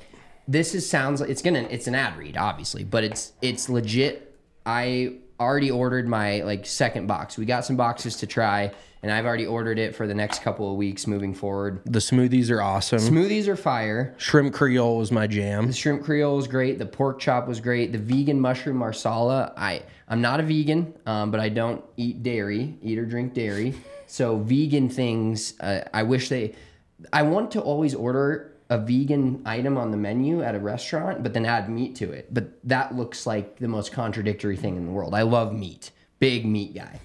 this 0.49 0.75
is 0.75 0.91
sounds 0.91 1.21
like 1.21 1.31
it's 1.31 1.43
gonna 1.43 1.69
it's 1.71 1.87
an 1.87 1.95
ad 1.95 2.17
read, 2.19 2.37
obviously, 2.37 2.83
but 2.83 3.05
it's 3.05 3.33
it's 3.41 3.69
legit. 3.69 4.37
I 4.67 5.19
already 5.41 5.71
ordered 5.71 6.09
my 6.09 6.43
like 6.43 6.67
second 6.67 7.07
box. 7.07 7.37
We 7.37 7.45
got 7.45 7.65
some 7.65 7.77
boxes 7.77 8.17
to 8.19 8.27
try, 8.27 8.73
and 9.03 9.11
I've 9.11 9.27
already 9.27 9.47
ordered 9.47 9.79
it 9.79 9.95
for 9.95 10.07
the 10.07 10.15
next 10.15 10.43
couple 10.43 10.71
of 10.71 10.77
weeks 10.77 11.07
moving 11.07 11.35
forward. 11.35 11.81
the 11.85 11.99
smoothies 11.99 12.51
are 12.51 12.63
awesome. 12.63 13.01
Smoothies 13.01 13.49
are 13.49 13.57
fire. 13.57 14.15
Shrimp 14.19 14.55
Creole 14.55 14.97
was 14.97 15.11
my 15.11 15.27
jam. 15.27 15.67
The 15.67 15.73
shrimp 15.73 16.05
creole 16.05 16.37
was 16.37 16.47
great. 16.47 16.79
The 16.79 16.87
pork 16.87 17.19
chop 17.19 17.49
was 17.49 17.61
great. 17.61 17.93
The 17.93 17.99
vegan 17.99 18.41
mushroom 18.41 18.77
marsala. 18.77 19.53
I 19.57 19.83
I'm 20.09 20.21
not 20.21 20.41
a 20.41 20.43
vegan, 20.43 20.95
um, 21.07 21.31
but 21.31 21.41
I 21.41 21.49
don't 21.49 21.83
eat 21.97 22.23
dairy, 22.23 22.77
eat 22.83 22.99
or 22.99 23.07
drink 23.07 23.35
dairy. 23.35 23.75
So 24.07 24.37
vegan 24.39 24.91
things, 24.91 25.59
uh, 25.61 25.89
I 25.95 26.03
wish 26.03 26.29
they. 26.29 26.55
I 27.13 27.23
want 27.23 27.51
to 27.53 27.61
always 27.61 27.95
order 27.95 28.52
a 28.73 28.79
vegan 28.79 29.43
item 29.45 29.77
on 29.77 29.91
the 29.91 29.99
menu 29.99 30.43
at 30.43 30.55
a 30.55 30.59
restaurant, 30.59 31.23
but 31.23 31.35
then 31.35 31.45
add 31.45 31.69
meat 31.69 31.95
to 31.97 32.11
it. 32.11 32.33
But 32.33 32.59
that 32.65 32.97
looks 32.97 33.27
like 33.27 33.59
the 33.59 33.69
most 33.69 33.93
contradictory 33.93 34.57
thing 34.57 34.77
in 34.77 34.87
the 34.87 34.93
world. 34.93 35.15
I 35.15 35.23
love 35.23 35.53
meat, 35.53 35.91
big 36.19 36.47
meat 36.47 36.75
guy, 36.75 36.99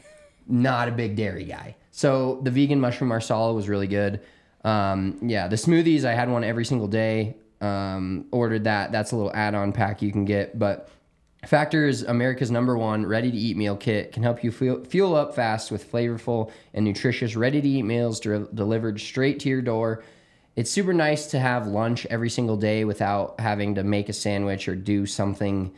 not 0.48 0.88
a 0.88 0.92
big 0.92 1.18
dairy 1.18 1.44
guy. 1.44 1.76
So 1.92 2.40
the 2.44 2.52
vegan 2.52 2.80
mushroom 2.80 3.10
marsala 3.10 3.54
was 3.54 3.68
really 3.68 3.88
good. 3.88 4.22
Um, 4.64 5.20
yeah, 5.22 5.50
the 5.50 5.58
smoothies 5.58 6.06
I 6.06 6.14
had 6.14 6.30
one 6.30 6.46
every 6.46 6.64
single 6.64 6.88
day. 6.88 7.36
Um, 7.60 8.28
ordered 8.32 8.64
that. 8.64 8.94
That's 8.94 9.12
a 9.12 9.18
little 9.18 9.34
add-on 9.36 9.74
pack 9.74 10.02
you 10.02 10.12
can 10.12 10.24
get. 10.24 10.58
But 10.58 10.90
Factor 11.46 11.86
is 11.86 12.04
America's 12.04 12.50
number 12.50 12.78
one 12.78 13.06
ready-to-eat 13.06 13.58
meal 13.58 13.76
kit. 13.76 14.14
Can 14.14 14.24
help 14.24 14.42
you 14.44 14.52
fuel, 14.52 14.86
fuel 14.86 15.16
up 15.16 15.36
fast 15.36 15.70
with 15.70 15.92
flavorful 15.92 16.52
and 16.74 16.86
nutritious 16.86 17.36
ready-to-eat 17.36 17.84
meals 17.84 18.20
de- 18.22 18.48
delivered 18.54 19.02
straight 19.02 19.40
to 19.42 19.50
your 19.50 19.62
door. 19.62 20.04
It's 20.58 20.72
super 20.72 20.92
nice 20.92 21.28
to 21.28 21.40
have 21.40 21.68
lunch 21.68 22.08
every 22.08 22.32
single 22.32 22.58
day 22.58 22.84
without 22.84 23.40
having 23.40 23.76
to 23.76 23.84
make 23.84 24.10
a 24.10 24.14
sandwich 24.14 24.68
or 24.68 24.76
do 24.76 25.06
something 25.06 25.72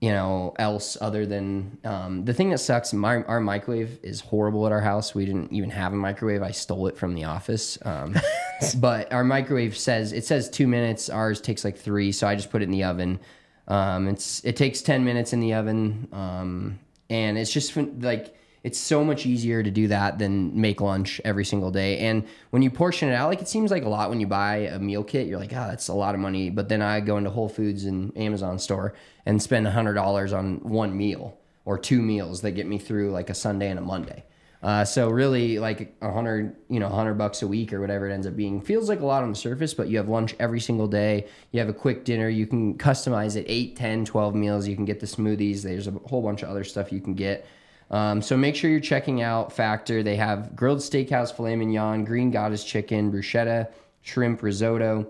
you 0.00 0.10
know 0.10 0.54
else 0.58 0.96
other 1.00 1.26
than 1.26 1.78
um, 1.84 2.24
the 2.24 2.32
thing 2.32 2.48
that 2.50 2.58
sucks 2.58 2.92
my, 2.94 3.22
our 3.24 3.38
microwave 3.38 3.98
is 4.02 4.20
horrible 4.20 4.66
at 4.66 4.72
our 4.72 4.80
house. 4.80 5.14
We 5.14 5.26
didn't 5.26 5.52
even 5.52 5.68
have 5.70 5.92
a 5.92 5.96
microwave. 5.96 6.42
I 6.42 6.52
stole 6.52 6.86
it 6.86 6.96
from 6.96 7.14
the 7.14 7.24
office 7.24 7.78
um, 7.84 8.16
but 8.78 9.12
our 9.12 9.24
microwave 9.24 9.76
says 9.76 10.14
it 10.14 10.24
says 10.24 10.48
two 10.48 10.66
minutes. 10.66 11.10
Ours 11.10 11.38
takes 11.42 11.62
like 11.62 11.76
three 11.76 12.10
so 12.10 12.26
i 12.26 12.34
just 12.34 12.50
put 12.50 12.62
it 12.62 12.64
in 12.64 12.70
the 12.70 12.84
oven. 12.84 13.20
Um, 13.68 14.08
it's 14.08 14.42
it 14.42 14.56
takes 14.56 14.80
10 14.80 15.04
minutes 15.04 15.34
in 15.34 15.40
the 15.40 15.52
oven 15.52 16.08
um, 16.12 16.78
and 17.10 17.36
it's 17.36 17.52
just 17.52 17.76
like 17.76 18.34
it's 18.64 18.78
so 18.78 19.04
much 19.04 19.26
easier 19.26 19.62
to 19.62 19.70
do 19.70 19.88
that 19.88 20.18
than 20.18 20.58
make 20.58 20.80
lunch 20.80 21.20
every 21.22 21.44
single 21.44 21.70
day. 21.70 21.98
And 21.98 22.24
when 22.48 22.62
you 22.62 22.70
portion 22.70 23.10
it 23.10 23.14
out, 23.14 23.28
like 23.28 23.42
it 23.42 23.48
seems 23.48 23.70
like 23.70 23.84
a 23.84 23.88
lot 23.90 24.08
when 24.08 24.20
you 24.20 24.26
buy 24.26 24.56
a 24.56 24.78
meal 24.78 25.04
kit, 25.04 25.26
you're 25.26 25.38
like, 25.38 25.52
oh, 25.52 25.68
that's 25.68 25.88
a 25.88 25.94
lot 25.94 26.14
of 26.14 26.20
money. 26.20 26.48
But 26.48 26.70
then 26.70 26.80
I 26.80 27.00
go 27.00 27.18
into 27.18 27.28
Whole 27.28 27.50
Foods 27.50 27.84
and 27.84 28.16
Amazon 28.16 28.58
store 28.58 28.94
and 29.26 29.40
spend 29.40 29.66
$100 29.66 30.36
on 30.36 30.56
one 30.60 30.96
meal 30.96 31.38
or 31.66 31.78
two 31.78 32.00
meals 32.00 32.40
that 32.40 32.52
get 32.52 32.66
me 32.66 32.78
through 32.78 33.10
like 33.10 33.28
a 33.28 33.34
Sunday 33.34 33.68
and 33.68 33.78
a 33.78 33.82
Monday. 33.82 34.24
Uh, 34.62 34.82
so 34.82 35.10
really 35.10 35.58
like 35.58 35.94
a 36.00 36.10
hundred, 36.10 36.56
you 36.70 36.80
know, 36.80 36.88
hundred 36.88 37.14
bucks 37.18 37.42
a 37.42 37.46
week 37.46 37.70
or 37.70 37.82
whatever 37.82 38.08
it 38.08 38.14
ends 38.14 38.26
up 38.26 38.34
being 38.34 38.62
feels 38.62 38.88
like 38.88 39.00
a 39.00 39.04
lot 39.04 39.22
on 39.22 39.28
the 39.28 39.36
surface, 39.36 39.74
but 39.74 39.88
you 39.88 39.98
have 39.98 40.08
lunch 40.08 40.34
every 40.40 40.58
single 40.58 40.86
day. 40.86 41.26
You 41.52 41.60
have 41.60 41.68
a 41.68 41.74
quick 41.74 42.06
dinner. 42.06 42.30
You 42.30 42.46
can 42.46 42.78
customize 42.78 43.36
it 43.36 43.44
8, 43.46 43.76
10, 43.76 44.06
12 44.06 44.34
meals. 44.34 44.66
You 44.66 44.74
can 44.74 44.86
get 44.86 45.00
the 45.00 45.06
smoothies. 45.06 45.60
There's 45.60 45.86
a 45.86 45.90
whole 46.06 46.22
bunch 46.22 46.42
of 46.42 46.48
other 46.48 46.64
stuff 46.64 46.92
you 46.92 47.02
can 47.02 47.12
get. 47.12 47.46
Um, 47.90 48.22
so 48.22 48.36
make 48.36 48.56
sure 48.56 48.70
you're 48.70 48.80
checking 48.80 49.22
out 49.22 49.52
Factor. 49.52 50.02
They 50.02 50.16
have 50.16 50.56
grilled 50.56 50.78
steakhouse 50.78 51.34
filet 51.34 51.56
mignon, 51.56 52.04
green 52.04 52.30
goddess 52.30 52.64
chicken, 52.64 53.12
bruschetta, 53.12 53.68
shrimp 54.02 54.42
risotto, 54.42 55.06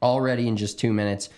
all 0.00 0.20
ready 0.20 0.48
in 0.48 0.56
just 0.56 0.78
two 0.78 0.92
minutes. 0.92 1.28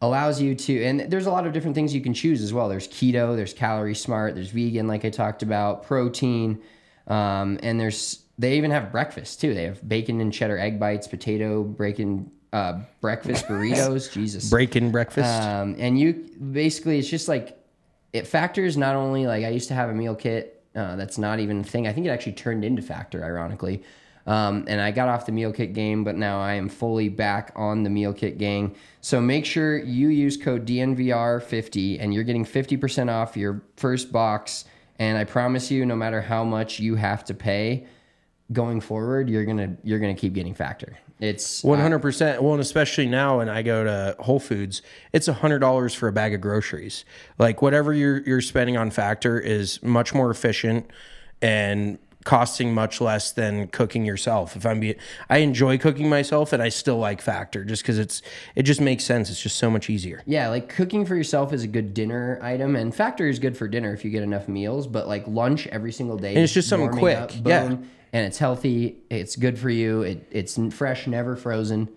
Allows 0.00 0.40
you 0.40 0.54
to, 0.54 0.84
and 0.84 1.00
there's 1.00 1.26
a 1.26 1.30
lot 1.30 1.46
of 1.46 1.52
different 1.52 1.74
things 1.74 1.92
you 1.92 2.00
can 2.00 2.14
choose 2.14 2.40
as 2.40 2.52
well. 2.52 2.68
There's 2.68 2.86
keto, 2.86 3.34
there's 3.34 3.52
calorie 3.52 3.96
smart, 3.96 4.36
there's 4.36 4.50
vegan, 4.50 4.86
like 4.86 5.04
I 5.04 5.10
talked 5.10 5.42
about, 5.42 5.82
protein, 5.82 6.62
um, 7.08 7.58
and 7.64 7.80
there's 7.80 8.22
they 8.38 8.56
even 8.56 8.70
have 8.70 8.92
breakfast 8.92 9.40
too. 9.40 9.52
They 9.54 9.64
have 9.64 9.86
bacon 9.86 10.20
and 10.20 10.32
cheddar 10.32 10.56
egg 10.56 10.78
bites, 10.78 11.08
potato 11.08 11.64
bacon 11.64 12.30
uh, 12.52 12.80
breakfast 13.00 13.46
burritos. 13.48 14.12
Jesus, 14.12 14.48
Breaking 14.48 14.90
breakfast. 14.92 15.28
um, 15.42 15.74
and 15.78 15.98
you 15.98 16.12
basically, 16.52 16.98
it's 16.98 17.08
just 17.08 17.26
like 17.28 17.57
it 18.12 18.26
factors 18.26 18.76
not 18.76 18.96
only 18.96 19.26
like 19.26 19.44
I 19.44 19.48
used 19.48 19.68
to 19.68 19.74
have 19.74 19.90
a 19.90 19.94
meal 19.94 20.14
kit 20.14 20.58
uh, 20.74 20.96
that's 20.96 21.18
not 21.18 21.40
even 21.40 21.60
a 21.60 21.64
thing. 21.64 21.86
I 21.86 21.92
think 21.92 22.06
it 22.06 22.10
actually 22.10 22.32
turned 22.32 22.64
into 22.64 22.82
factor, 22.82 23.24
ironically. 23.24 23.82
Um, 24.26 24.66
and 24.68 24.80
I 24.80 24.90
got 24.90 25.08
off 25.08 25.24
the 25.24 25.32
meal 25.32 25.52
kit 25.52 25.72
game, 25.72 26.04
but 26.04 26.14
now 26.14 26.40
I 26.40 26.52
am 26.54 26.68
fully 26.68 27.08
back 27.08 27.50
on 27.56 27.82
the 27.82 27.90
meal 27.90 28.12
kit 28.12 28.36
gang. 28.36 28.76
So 29.00 29.20
make 29.20 29.46
sure 29.46 29.78
you 29.78 30.08
use 30.08 30.36
code 30.36 30.66
DNVR50 30.66 31.96
and 31.98 32.12
you're 32.12 32.24
getting 32.24 32.44
50% 32.44 33.10
off 33.10 33.36
your 33.36 33.62
first 33.76 34.12
box. 34.12 34.66
And 34.98 35.16
I 35.16 35.24
promise 35.24 35.70
you, 35.70 35.86
no 35.86 35.96
matter 35.96 36.20
how 36.20 36.44
much 36.44 36.78
you 36.78 36.94
have 36.96 37.24
to 37.24 37.34
pay 37.34 37.86
going 38.52 38.80
forward, 38.80 39.28
you're 39.30 39.44
gonna 39.44 39.76
you're 39.82 39.98
gonna 39.98 40.14
keep 40.14 40.34
getting 40.34 40.54
factor. 40.54 40.98
It's 41.20 41.64
uh, 41.64 41.68
One 41.68 41.80
hundred 41.80 42.00
percent. 42.00 42.42
Well, 42.42 42.52
and 42.52 42.60
especially 42.60 43.06
now 43.06 43.38
when 43.38 43.48
I 43.48 43.62
go 43.62 43.84
to 43.84 44.16
Whole 44.20 44.40
Foods, 44.40 44.82
it's 45.12 45.26
hundred 45.26 45.58
dollars 45.58 45.94
for 45.94 46.08
a 46.08 46.12
bag 46.12 46.34
of 46.34 46.40
groceries. 46.40 47.04
Like 47.38 47.60
whatever 47.62 47.92
you're 47.92 48.18
you're 48.20 48.40
spending 48.40 48.76
on 48.76 48.90
Factor 48.90 49.38
is 49.38 49.82
much 49.82 50.14
more 50.14 50.30
efficient 50.30 50.90
and 51.42 51.98
costing 52.24 52.74
much 52.74 53.00
less 53.00 53.32
than 53.32 53.68
cooking 53.68 54.04
yourself. 54.04 54.56
If 54.56 54.66
I'm 54.66 54.80
being, 54.80 54.96
I 55.30 55.38
enjoy 55.38 55.78
cooking 55.78 56.08
myself, 56.08 56.52
and 56.52 56.62
I 56.62 56.68
still 56.68 56.98
like 56.98 57.20
Factor 57.20 57.64
just 57.64 57.82
because 57.82 57.98
it's 57.98 58.22
it 58.54 58.64
just 58.64 58.80
makes 58.80 59.04
sense. 59.04 59.30
It's 59.30 59.40
just 59.40 59.56
so 59.56 59.70
much 59.70 59.88
easier. 59.88 60.22
Yeah, 60.26 60.48
like 60.48 60.68
cooking 60.68 61.06
for 61.06 61.14
yourself 61.16 61.52
is 61.52 61.62
a 61.62 61.68
good 61.68 61.94
dinner 61.94 62.38
item, 62.42 62.76
and 62.76 62.94
Factor 62.94 63.28
is 63.28 63.38
good 63.38 63.56
for 63.56 63.68
dinner 63.68 63.92
if 63.94 64.04
you 64.04 64.10
get 64.10 64.22
enough 64.22 64.48
meals. 64.48 64.86
But 64.86 65.08
like 65.08 65.26
lunch 65.26 65.66
every 65.68 65.92
single 65.92 66.16
day, 66.16 66.34
And 66.34 66.44
it's 66.44 66.52
just 66.52 66.68
something 66.68 66.90
quick, 66.90 67.16
up, 67.16 67.32
yeah. 67.44 67.64
and 68.12 68.26
it's 68.26 68.38
healthy. 68.38 68.98
It's 69.10 69.36
good 69.36 69.58
for 69.58 69.70
you. 69.70 70.02
It, 70.02 70.26
it's 70.30 70.58
fresh, 70.72 71.06
never 71.06 71.36
frozen. 71.36 71.88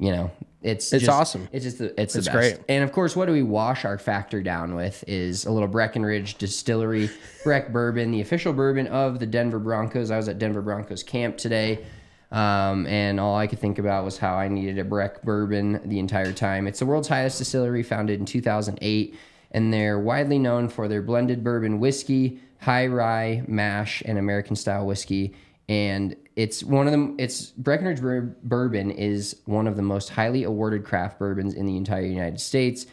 You 0.00 0.10
know, 0.10 0.30
it's 0.64 0.92
It's 0.92 1.04
just- 1.04 1.08
awesome. 1.20 1.48
It's 1.52 1.64
just 1.64 1.78
the, 1.78 2.00
it's 2.00 2.14
the 2.14 2.18
It's 2.20 2.28
best. 2.28 2.32
great. 2.36 2.58
And 2.68 2.82
of 2.82 2.90
course, 2.90 3.14
what 3.14 3.26
do 3.26 3.32
we 3.32 3.42
wash 3.42 3.84
our 3.84 3.98
Factor 3.98 4.42
down 4.42 4.74
with? 4.74 5.04
Is 5.06 5.44
a 5.46 5.52
little 5.52 5.68
Breckenridge 5.68 6.36
Distillery 6.38 7.10
Breck 7.44 7.72
Bourbon, 7.72 8.10
the 8.10 8.20
official 8.20 8.52
bourbon 8.52 8.86
of 8.88 9.20
the 9.20 9.26
Denver 9.26 9.58
Broncos. 9.58 10.10
I 10.10 10.16
was 10.16 10.28
at 10.28 10.38
Denver 10.38 10.62
Broncos 10.62 11.02
camp 11.02 11.36
today. 11.36 11.84
Um, 12.32 12.86
and 12.88 13.20
all 13.20 13.36
I 13.36 13.46
could 13.46 13.60
think 13.60 13.78
about 13.78 14.04
was 14.04 14.18
how 14.18 14.34
I 14.34 14.48
needed 14.48 14.78
a 14.78 14.84
Breck 14.84 15.22
bourbon 15.22 15.80
the 15.84 16.00
entire 16.00 16.32
time. 16.32 16.66
It's 16.66 16.80
the 16.80 16.86
world's 16.86 17.06
highest 17.06 17.38
distillery, 17.38 17.84
founded 17.84 18.18
in 18.18 18.26
2008, 18.26 19.14
and 19.52 19.72
they're 19.72 20.00
widely 20.00 20.40
known 20.40 20.68
for 20.68 20.88
their 20.88 21.00
blended 21.02 21.44
bourbon 21.44 21.78
whiskey, 21.78 22.40
high 22.60 22.88
rye 22.88 23.44
mash, 23.46 24.02
and 24.04 24.18
American 24.18 24.56
style 24.56 24.84
whiskey. 24.84 25.32
And 25.68 26.16
it's 26.36 26.64
one 26.64 26.86
of 26.86 26.92
them. 26.92 27.14
It's 27.18 27.50
Breckenridge 27.50 28.00
Bourbon 28.42 28.90
is 28.90 29.36
one 29.44 29.66
of 29.66 29.76
the 29.76 29.82
most 29.82 30.10
highly 30.10 30.44
awarded 30.44 30.84
craft 30.84 31.18
bourbons 31.18 31.54
in 31.54 31.66
the 31.66 31.76
entire 31.76 32.04
United 32.04 32.40
States. 32.40 32.86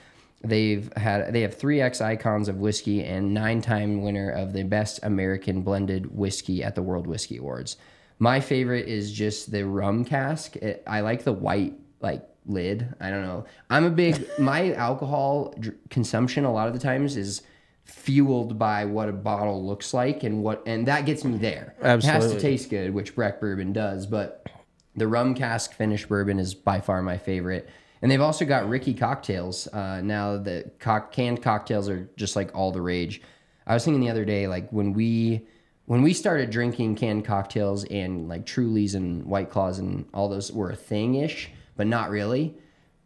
They've 0.43 0.91
had 0.95 1.33
they 1.33 1.41
have 1.41 1.55
three 1.55 1.81
X 1.81 2.01
icons 2.01 2.47
of 2.47 2.57
whiskey 2.57 3.03
and 3.03 3.33
nine 3.33 3.61
time 3.61 4.01
winner 4.01 4.29
of 4.29 4.53
the 4.53 4.63
best 4.63 4.99
American 5.03 5.61
blended 5.61 6.15
whiskey 6.15 6.63
at 6.63 6.75
the 6.75 6.81
World 6.81 7.07
Whiskey 7.07 7.37
Awards. 7.37 7.77
My 8.19 8.39
favorite 8.39 8.87
is 8.87 9.11
just 9.11 9.51
the 9.51 9.65
rum 9.65 10.05
cask. 10.05 10.55
It, 10.57 10.83
I 10.85 11.01
like 11.01 11.23
the 11.23 11.33
white 11.33 11.73
like 11.99 12.27
lid. 12.45 12.93
I 12.99 13.09
don't 13.09 13.23
know. 13.23 13.45
I'm 13.69 13.85
a 13.85 13.89
big 13.89 14.27
my 14.37 14.73
alcohol 14.73 15.53
dr- 15.59 15.77
consumption 15.89 16.45
a 16.45 16.53
lot 16.53 16.67
of 16.67 16.73
the 16.73 16.79
times 16.79 17.17
is 17.17 17.41
fueled 17.83 18.57
by 18.57 18.85
what 18.85 19.09
a 19.09 19.13
bottle 19.13 19.65
looks 19.65 19.93
like 19.93 20.23
and 20.23 20.43
what 20.43 20.63
and 20.65 20.87
that 20.87 21.05
gets 21.05 21.23
me 21.23 21.37
there. 21.37 21.75
It 21.81 22.03
has 22.03 22.31
to 22.31 22.39
taste 22.39 22.69
good, 22.69 22.93
which 22.93 23.15
Breck 23.15 23.39
bourbon 23.39 23.73
does, 23.73 24.05
but 24.05 24.47
the 24.95 25.07
rum 25.07 25.35
cask 25.35 25.73
finished 25.73 26.09
bourbon 26.09 26.39
is 26.39 26.53
by 26.53 26.81
far 26.81 27.01
my 27.01 27.17
favorite. 27.17 27.69
And 28.01 28.09
they've 28.09 28.21
also 28.21 28.45
got 28.45 28.67
Ricky 28.67 28.93
cocktails. 28.93 29.67
Uh, 29.67 30.01
now 30.01 30.37
the 30.37 30.71
cock- 30.79 31.11
canned 31.11 31.43
cocktails 31.43 31.87
are 31.87 32.09
just 32.17 32.35
like 32.35 32.55
all 32.55 32.71
the 32.71 32.81
rage. 32.81 33.21
I 33.67 33.73
was 33.73 33.85
thinking 33.85 34.01
the 34.01 34.09
other 34.09 34.25
day, 34.25 34.47
like 34.47 34.69
when 34.71 34.93
we 34.93 35.47
when 35.85 36.01
we 36.01 36.13
started 36.13 36.49
drinking 36.49 36.95
canned 36.95 37.25
cocktails 37.25 37.83
and 37.85 38.27
like 38.27 38.45
Trulies 38.45 38.95
and 38.95 39.25
White 39.25 39.49
Claws 39.49 39.77
and 39.79 40.07
all 40.13 40.29
those 40.29 40.51
were 40.51 40.71
a 40.71 40.75
thing 40.75 41.15
ish, 41.15 41.49
but 41.75 41.85
not 41.87 42.09
really. 42.09 42.55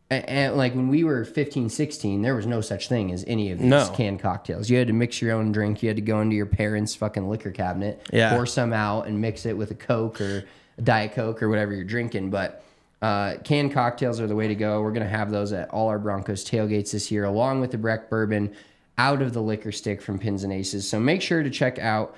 And, 0.10 0.30
and 0.30 0.56
like 0.58 0.76
when 0.76 0.88
we 0.88 1.04
were 1.04 1.26
15, 1.26 1.70
16, 1.70 2.22
there 2.22 2.36
was 2.36 2.46
no 2.46 2.62
such 2.62 2.88
thing 2.90 3.12
as 3.12 3.24
any 3.28 3.52
of 3.52 3.60
these 3.60 3.68
No. 3.70 3.90
canned 3.96 4.20
cocktails. 4.20 4.70
You 4.70 4.78
had 4.78 4.88
to 4.88 4.94
mix 4.94 5.22
your 5.22 5.32
own 5.34 5.52
drink. 5.52 5.82
You 5.82 5.90
had 5.90 5.96
to 5.96 6.02
go 6.02 6.22
into 6.22 6.36
your 6.36 6.46
parents' 6.46 6.96
fucking 6.96 7.28
liquor 7.28 7.52
cabinet, 7.52 8.02
Yeah. 8.14 8.30
pour 8.32 8.46
some 8.46 8.74
out, 8.74 9.08
and 9.08 9.20
mix 9.20 9.46
it 9.46 9.58
with 9.58 9.72
a 9.72 9.76
Coke 9.76 10.22
or 10.22 10.46
a 10.78 10.82
Diet 10.82 11.14
Coke 11.14 11.42
or 11.42 11.50
whatever 11.50 11.74
you're 11.74 11.84
drinking. 11.84 12.30
But 12.30 12.64
uh, 13.02 13.36
canned 13.44 13.74
cocktails 13.74 14.20
are 14.20 14.28
the 14.28 14.36
way 14.36 14.48
to 14.48 14.56
go. 14.56 14.82
We're 14.82 14.92
going 14.92 15.04
to 15.04 15.10
have 15.10 15.32
those 15.32 15.52
at 15.54 15.70
all 15.70 15.88
our 15.90 16.00
Broncos 16.00 16.46
tailgates 16.46 16.92
this 16.92 17.12
year, 17.12 17.26
along 17.26 17.62
with 17.62 17.72
the 17.72 17.78
Breck 17.78 18.10
Bourbon 18.10 18.54
out 18.98 19.22
of 19.22 19.34
the 19.34 19.42
liquor 19.42 19.72
stick 19.72 20.02
from 20.02 20.18
Pins 20.20 20.44
and 20.44 20.54
Aces. 20.54 20.88
So 20.88 21.00
make 21.00 21.22
sure 21.22 21.44
to 21.44 21.50
check 21.50 21.78
out 21.80 22.16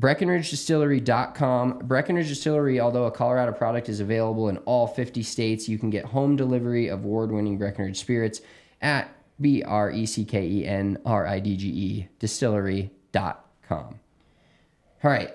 BreckenridgeDistillery.com. 0.00 1.78
Breckenridge 1.84 2.28
Distillery, 2.28 2.80
although 2.80 3.04
a 3.04 3.10
Colorado 3.10 3.52
product, 3.52 3.88
is 3.88 4.00
available 4.00 4.48
in 4.48 4.58
all 4.58 4.86
50 4.86 5.22
states. 5.22 5.68
You 5.68 5.78
can 5.78 5.90
get 5.90 6.04
home 6.04 6.36
delivery 6.36 6.88
of 6.88 7.04
award 7.04 7.32
winning 7.32 7.56
Breckenridge 7.56 7.98
spirits 7.98 8.42
at 8.82 9.08
B 9.40 9.62
R 9.62 9.90
E 9.90 10.04
C 10.06 10.24
K 10.24 10.46
E 10.46 10.66
N 10.66 10.98
R 11.06 11.26
I 11.26 11.40
D 11.40 11.56
G 11.56 11.68
E 11.68 12.08
distillery.com. 12.18 13.40
All 13.70 15.10
right, 15.10 15.34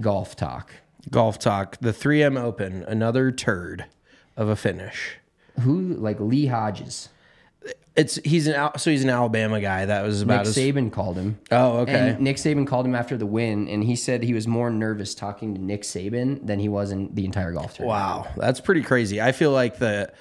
golf 0.00 0.34
talk. 0.36 0.72
Golf 1.10 1.38
talk. 1.38 1.78
The 1.80 1.92
3M 1.92 2.40
Open, 2.40 2.82
another 2.84 3.30
turd 3.30 3.86
of 4.36 4.48
a 4.48 4.56
finish. 4.56 5.18
Who, 5.60 5.94
like 5.94 6.18
Lee 6.18 6.46
Hodges? 6.46 7.10
It's 7.96 8.16
he's 8.24 8.48
an 8.48 8.70
so 8.76 8.90
he's 8.90 9.04
an 9.04 9.10
Alabama 9.10 9.60
guy. 9.60 9.86
That 9.86 10.02
was 10.02 10.20
Nick 10.20 10.24
about 10.24 10.46
as 10.48 10.56
Saban 10.56 10.90
called 10.92 11.16
him. 11.16 11.38
Oh, 11.52 11.78
okay. 11.78 12.10
And 12.10 12.20
Nick 12.20 12.38
Saban 12.38 12.66
called 12.66 12.86
him 12.86 12.94
after 12.94 13.16
the 13.16 13.26
win, 13.26 13.68
and 13.68 13.84
he 13.84 13.94
said 13.94 14.24
he 14.24 14.34
was 14.34 14.48
more 14.48 14.68
nervous 14.68 15.14
talking 15.14 15.54
to 15.54 15.60
Nick 15.60 15.82
Saban 15.82 16.44
than 16.44 16.58
he 16.58 16.68
was 16.68 16.90
in 16.90 17.14
the 17.14 17.24
entire 17.24 17.52
golf 17.52 17.74
tournament. 17.74 18.00
Wow, 18.00 18.26
that's 18.36 18.60
pretty 18.60 18.82
crazy. 18.82 19.22
I 19.22 19.30
feel 19.30 19.52
like 19.52 19.78
the 19.78 20.12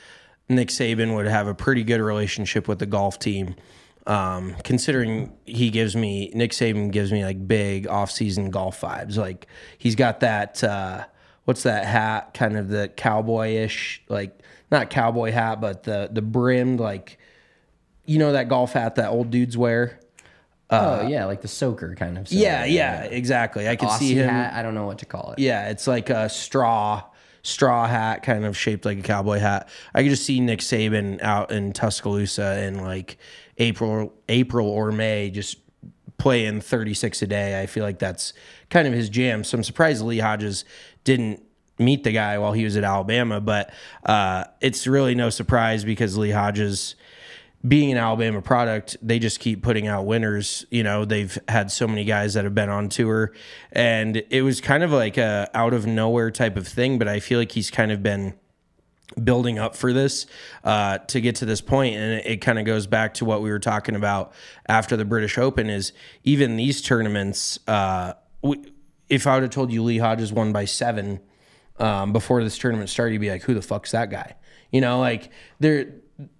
Nick 0.49 0.67
Saban 0.67 1.15
would 1.15 1.25
have 1.25 1.47
a 1.47 1.55
pretty 1.55 1.83
good 1.83 1.99
relationship 1.99 2.67
with 2.67 2.77
the 2.77 2.85
golf 2.85 3.17
team. 3.17 3.55
Um, 4.05 4.55
considering 4.63 5.31
he 5.45 5.69
gives 5.69 5.95
me 5.95 6.29
Nick 6.35 6.51
Saban 6.51 6.91
gives 6.91 7.11
me 7.11 7.23
like 7.23 7.47
big 7.47 7.87
off-season 7.87 8.51
golf 8.51 8.81
vibes. 8.81 9.17
Like 9.17 9.47
he's 9.77 9.95
got 9.95 10.19
that 10.19 10.63
uh, 10.63 11.05
what's 11.45 11.63
that 11.63 11.85
hat? 11.85 12.33
Kind 12.33 12.57
of 12.57 12.67
the 12.67 12.91
cowboyish, 12.95 13.99
like 14.09 14.37
not 14.69 14.89
cowboy 14.89 15.31
hat, 15.31 15.61
but 15.61 15.83
the 15.83 16.09
the 16.11 16.21
brimmed 16.21 16.79
like 16.79 17.17
you 18.05 18.19
know 18.19 18.33
that 18.33 18.49
golf 18.49 18.73
hat 18.73 18.95
that 18.95 19.09
old 19.09 19.31
dudes 19.31 19.57
wear. 19.57 19.99
oh 20.69 21.07
yeah, 21.07 21.25
like 21.25 21.41
the 21.41 21.47
soaker 21.47 21.95
kind 21.95 22.17
of. 22.17 22.31
Yeah, 22.31 22.65
yeah, 22.65 23.03
exactly. 23.03 23.67
I 23.67 23.75
can 23.75 23.89
Aussie 23.89 23.99
see 23.99 24.13
him. 24.15 24.29
hat. 24.29 24.53
I 24.53 24.61
don't 24.61 24.75
know 24.75 24.85
what 24.85 24.99
to 24.99 25.05
call 25.05 25.31
it. 25.31 25.39
Yeah, 25.39 25.69
it's 25.69 25.87
like 25.87 26.09
a 26.09 26.29
straw 26.29 27.03
straw 27.43 27.85
hat, 27.87 28.23
kind 28.23 28.45
of 28.45 28.57
shaped 28.57 28.85
like 28.85 28.97
a 28.99 29.01
cowboy 29.01 29.37
hat. 29.37 29.69
I 29.93 30.01
could 30.01 30.09
just 30.09 30.25
see 30.25 30.39
Nick 30.39 30.59
Saban 30.59 31.21
out 31.21 31.51
in 31.51 31.73
Tuscaloosa 31.73 32.63
in 32.63 32.79
like 32.81 33.17
April, 33.57 34.13
April 34.29 34.67
or 34.67 34.91
May, 34.91 35.29
just 35.29 35.57
playing 36.17 36.61
36 36.61 37.21
a 37.21 37.27
day. 37.27 37.61
I 37.61 37.65
feel 37.65 37.83
like 37.83 37.99
that's 37.99 38.33
kind 38.69 38.87
of 38.87 38.93
his 38.93 39.09
jam. 39.09 39.43
So 39.43 39.57
I'm 39.57 39.63
surprised 39.63 40.01
Lee 40.03 40.19
Hodges 40.19 40.63
didn't 41.03 41.43
meet 41.77 42.05
the 42.05 42.13
guy 42.13 42.37
while 42.37 42.53
he 42.53 42.63
was 42.63 42.77
at 42.77 42.83
Alabama, 42.85 43.41
but 43.41 43.73
uh, 44.05 44.45
it's 44.61 44.87
really 44.87 45.15
no 45.15 45.29
surprise 45.29 45.83
because 45.83 46.17
Lee 46.17 46.31
Hodges 46.31 46.95
being 47.65 47.91
an 47.91 47.97
Alabama 47.97 48.41
product, 48.41 48.97
they 49.01 49.19
just 49.19 49.39
keep 49.39 49.63
putting 49.63 49.87
out 49.87 50.05
winners. 50.05 50.65
You 50.69 50.83
know, 50.83 51.05
they've 51.05 51.37
had 51.47 51.71
so 51.71 51.87
many 51.87 52.03
guys 52.03 52.33
that 52.33 52.43
have 52.43 52.53
been 52.53 52.69
on 52.69 52.89
tour, 52.89 53.31
and 53.71 54.21
it 54.29 54.41
was 54.41 54.59
kind 54.59 54.83
of 54.83 54.91
like 54.91 55.17
a 55.17 55.49
out 55.53 55.73
of 55.73 55.85
nowhere 55.85 56.29
type 56.29 56.57
of 56.57 56.67
thing. 56.67 56.99
But 56.99 57.07
I 57.07 57.19
feel 57.19 57.39
like 57.39 57.53
he's 57.53 57.71
kind 57.71 57.91
of 57.91 58.03
been 58.03 58.33
building 59.21 59.59
up 59.59 59.75
for 59.75 59.93
this 59.93 60.25
uh, 60.63 60.97
to 60.97 61.21
get 61.21 61.37
to 61.37 61.45
this 61.45 61.61
point, 61.61 61.95
and 61.95 62.19
it, 62.19 62.25
it 62.25 62.37
kind 62.41 62.59
of 62.59 62.65
goes 62.65 62.85
back 62.85 63.13
to 63.15 63.25
what 63.25 63.41
we 63.41 63.49
were 63.49 63.59
talking 63.59 63.95
about 63.95 64.33
after 64.67 64.97
the 64.97 65.05
British 65.05 65.37
Open. 65.37 65.69
Is 65.69 65.93
even 66.25 66.57
these 66.57 66.81
tournaments, 66.81 67.59
uh, 67.67 68.13
we, 68.41 68.61
if 69.07 69.25
I 69.25 69.35
would 69.35 69.43
have 69.43 69.51
told 69.51 69.71
you 69.71 69.83
Lee 69.83 69.99
Hodges 69.99 70.33
won 70.33 70.51
by 70.51 70.65
seven 70.65 71.21
um, 71.79 72.11
before 72.11 72.43
this 72.43 72.57
tournament 72.57 72.89
started, 72.89 73.13
you'd 73.13 73.19
be 73.19 73.29
like, 73.29 73.43
"Who 73.43 73.53
the 73.53 73.61
fuck's 73.61 73.91
that 73.91 74.09
guy?" 74.09 74.35
You 74.69 74.81
know, 74.81 74.99
like 74.99 75.31
there 75.59 75.93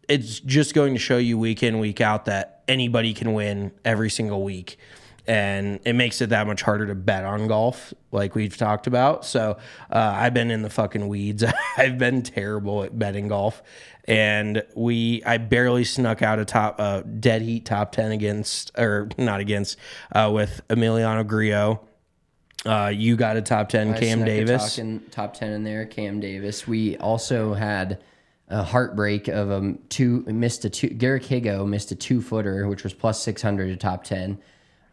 it's 0.07 0.39
just 0.39 0.73
going 0.73 0.93
to 0.93 0.99
show 0.99 1.17
you 1.17 1.37
week 1.37 1.63
in 1.63 1.79
week 1.79 2.01
out 2.01 2.25
that 2.25 2.63
anybody 2.67 3.13
can 3.13 3.33
win 3.33 3.71
every 3.85 4.09
single 4.09 4.43
week. 4.43 4.77
And 5.25 5.79
it 5.85 5.93
makes 5.93 6.21
it 6.21 6.29
that 6.31 6.47
much 6.47 6.61
harder 6.61 6.87
to 6.87 6.95
bet 6.95 7.23
on 7.23 7.47
golf 7.47 7.93
like 8.11 8.35
we've 8.35 8.57
talked 8.57 8.87
about. 8.87 9.23
So 9.23 9.57
uh, 9.89 10.13
i've 10.17 10.33
been 10.33 10.51
in 10.51 10.63
the 10.63 10.69
fucking 10.69 11.07
weeds. 11.07 11.45
I've 11.77 11.97
been 11.97 12.23
terrible 12.23 12.83
at 12.83 12.97
betting 12.99 13.29
golf. 13.29 13.63
And 14.05 14.63
we 14.75 15.23
i 15.23 15.37
barely 15.37 15.85
snuck 15.85 16.21
out 16.21 16.39
a 16.39 16.45
top 16.45 16.75
uh, 16.77 17.01
dead 17.01 17.41
heat 17.41 17.65
top 17.65 17.93
10 17.93 18.11
against 18.11 18.77
or 18.77 19.07
not 19.17 19.39
against 19.39 19.77
uh, 20.11 20.29
with 20.33 20.61
emiliano 20.67 21.25
grillo. 21.25 21.87
Uh, 22.65 22.91
you 22.93 23.15
got 23.15 23.37
a 23.37 23.41
top 23.41 23.69
10 23.69 23.93
I 23.93 23.99
cam 23.99 24.25
davis? 24.25 24.79
top 25.11 25.33
ten 25.33 25.51
in 25.51 25.63
there. 25.63 25.85
Cam 25.85 26.19
Davis. 26.19 26.65
We 26.65 26.97
also 26.97 27.53
had 27.53 28.01
a 28.53 28.63
heartbreak 28.63 29.27
of 29.27 29.49
a 29.49 29.73
two 29.89 30.21
missed 30.27 30.63
a 30.63 30.69
two. 30.69 30.89
Garrick 30.89 31.23
Higgo 31.23 31.67
missed 31.67 31.91
a 31.91 31.95
two 31.95 32.21
footer, 32.21 32.67
which 32.67 32.83
was 32.83 32.93
plus 32.93 33.21
six 33.21 33.41
hundred 33.41 33.67
to 33.67 33.75
top 33.77 34.03
ten, 34.03 34.37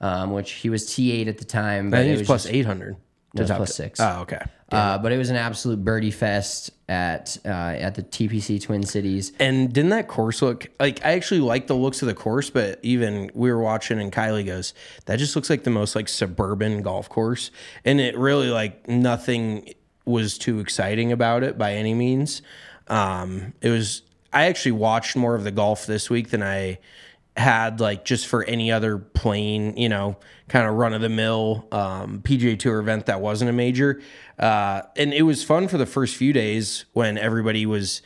um, 0.01 0.33
which 0.33 0.53
he 0.53 0.71
was 0.71 0.93
T 0.95 1.13
eight 1.13 1.29
at 1.29 1.39
the 1.39 1.45
time. 1.45 1.93
i 1.93 1.99
think 1.99 2.21
it 2.21 2.29
was, 2.29 2.47
800 2.47 2.97
No, 3.35 3.41
it's 3.43 3.49
top 3.51 3.59
plus 3.59 3.75
six. 3.75 4.01
oh 4.01 4.21
okay 4.23 4.41
Uh, 4.73 4.97
but 4.99 5.13
it 5.13 5.19
was 5.19 5.31
an 5.31 5.37
absolute 5.37 5.85
birdie 5.85 6.11
fest 6.11 6.71
at 6.89 7.37
uh, 7.45 7.49
at 7.49 7.97
the 7.97 8.03
TPC 8.03 8.63
Twin 8.63 8.83
Cities. 8.85 9.33
And 9.39 9.73
didn't 9.73 9.91
that 9.91 10.09
course 10.09 10.41
look 10.43 10.69
like 10.81 11.05
I 11.05 11.13
actually 11.13 11.41
like 11.41 11.67
the 11.67 11.77
looks 11.77 12.03
of 12.03 12.09
the 12.09 12.15
course, 12.15 12.51
but 12.51 12.79
even 12.83 13.31
we 13.35 13.53
were 13.53 13.61
watching 13.61 14.01
and 14.01 14.11
Kylie 14.11 14.47
goes, 14.47 14.73
that 15.07 15.19
just 15.19 15.37
looks 15.37 15.51
like 15.51 15.65
the 15.65 15.71
most 15.71 15.95
like 15.95 16.09
suburban 16.09 16.83
golf 16.83 17.09
course. 17.09 17.51
And 17.85 18.01
it 18.01 18.17
really 18.17 18.49
like 18.49 18.89
nothing 18.89 19.75
was 20.07 20.39
too 20.39 20.61
exciting 20.61 21.13
about 21.13 21.43
it 21.43 21.59
by 21.59 21.75
any 21.75 21.95
means. 21.95 22.43
Um, 22.91 23.55
it 23.63 23.71
was 23.71 24.03
I 24.33 24.47
actually 24.47 24.73
watched 24.73 25.17
more 25.17 25.35
of 25.35 25.45
the 25.45 25.51
golf 25.51 25.87
this 25.87 26.11
week 26.11 26.31
than 26.31 26.43
I 26.43 26.79
had 27.37 27.81
like 27.81 28.05
just 28.05 28.27
for 28.27 28.45
any 28.45 28.71
other 28.71 28.99
plain, 28.99 29.77
you 29.77 29.89
know, 29.89 30.17
kind 30.49 30.67
of 30.67 30.75
run 30.75 30.93
of 30.93 31.01
the 31.01 31.09
mill 31.09 31.67
um, 31.73 32.21
PGA 32.23 32.59
Tour 32.59 32.81
event 32.81 33.07
that 33.07 33.21
wasn't 33.21 33.49
a 33.49 33.53
major. 33.53 34.01
Uh, 34.39 34.83
and 34.97 35.15
it 35.15 35.23
was 35.23 35.43
fun 35.43 35.69
for 35.69 35.79
the 35.79 35.87
first 35.87 36.17
few 36.17 36.33
days 36.33 36.85
when 36.93 37.17
everybody 37.17 37.67
was 37.67 38.03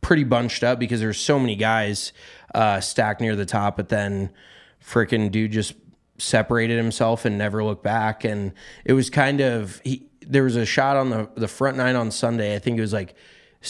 pretty 0.00 0.24
bunched 0.24 0.62
up 0.64 0.78
because 0.78 1.00
there's 1.00 1.18
so 1.18 1.38
many 1.38 1.56
guys 1.56 2.12
uh, 2.54 2.80
stacked 2.80 3.20
near 3.20 3.36
the 3.36 3.46
top, 3.46 3.76
but 3.76 3.88
then 3.88 4.30
freaking 4.82 5.30
dude 5.30 5.52
just 5.52 5.74
separated 6.18 6.76
himself 6.76 7.24
and 7.24 7.36
never 7.36 7.62
looked 7.62 7.84
back. 7.84 8.24
And 8.24 8.52
it 8.84 8.94
was 8.94 9.10
kind 9.10 9.40
of 9.40 9.80
he. 9.84 10.06
There 10.28 10.42
was 10.42 10.56
a 10.56 10.66
shot 10.66 10.96
on 10.96 11.10
the 11.10 11.28
the 11.36 11.46
front 11.46 11.76
nine 11.76 11.94
on 11.94 12.10
Sunday. 12.10 12.56
I 12.56 12.58
think 12.58 12.78
it 12.78 12.80
was 12.80 12.92
like 12.92 13.14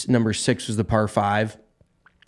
number 0.07 0.33
six 0.33 0.67
was 0.67 0.77
the 0.77 0.83
par 0.83 1.07
five 1.07 1.57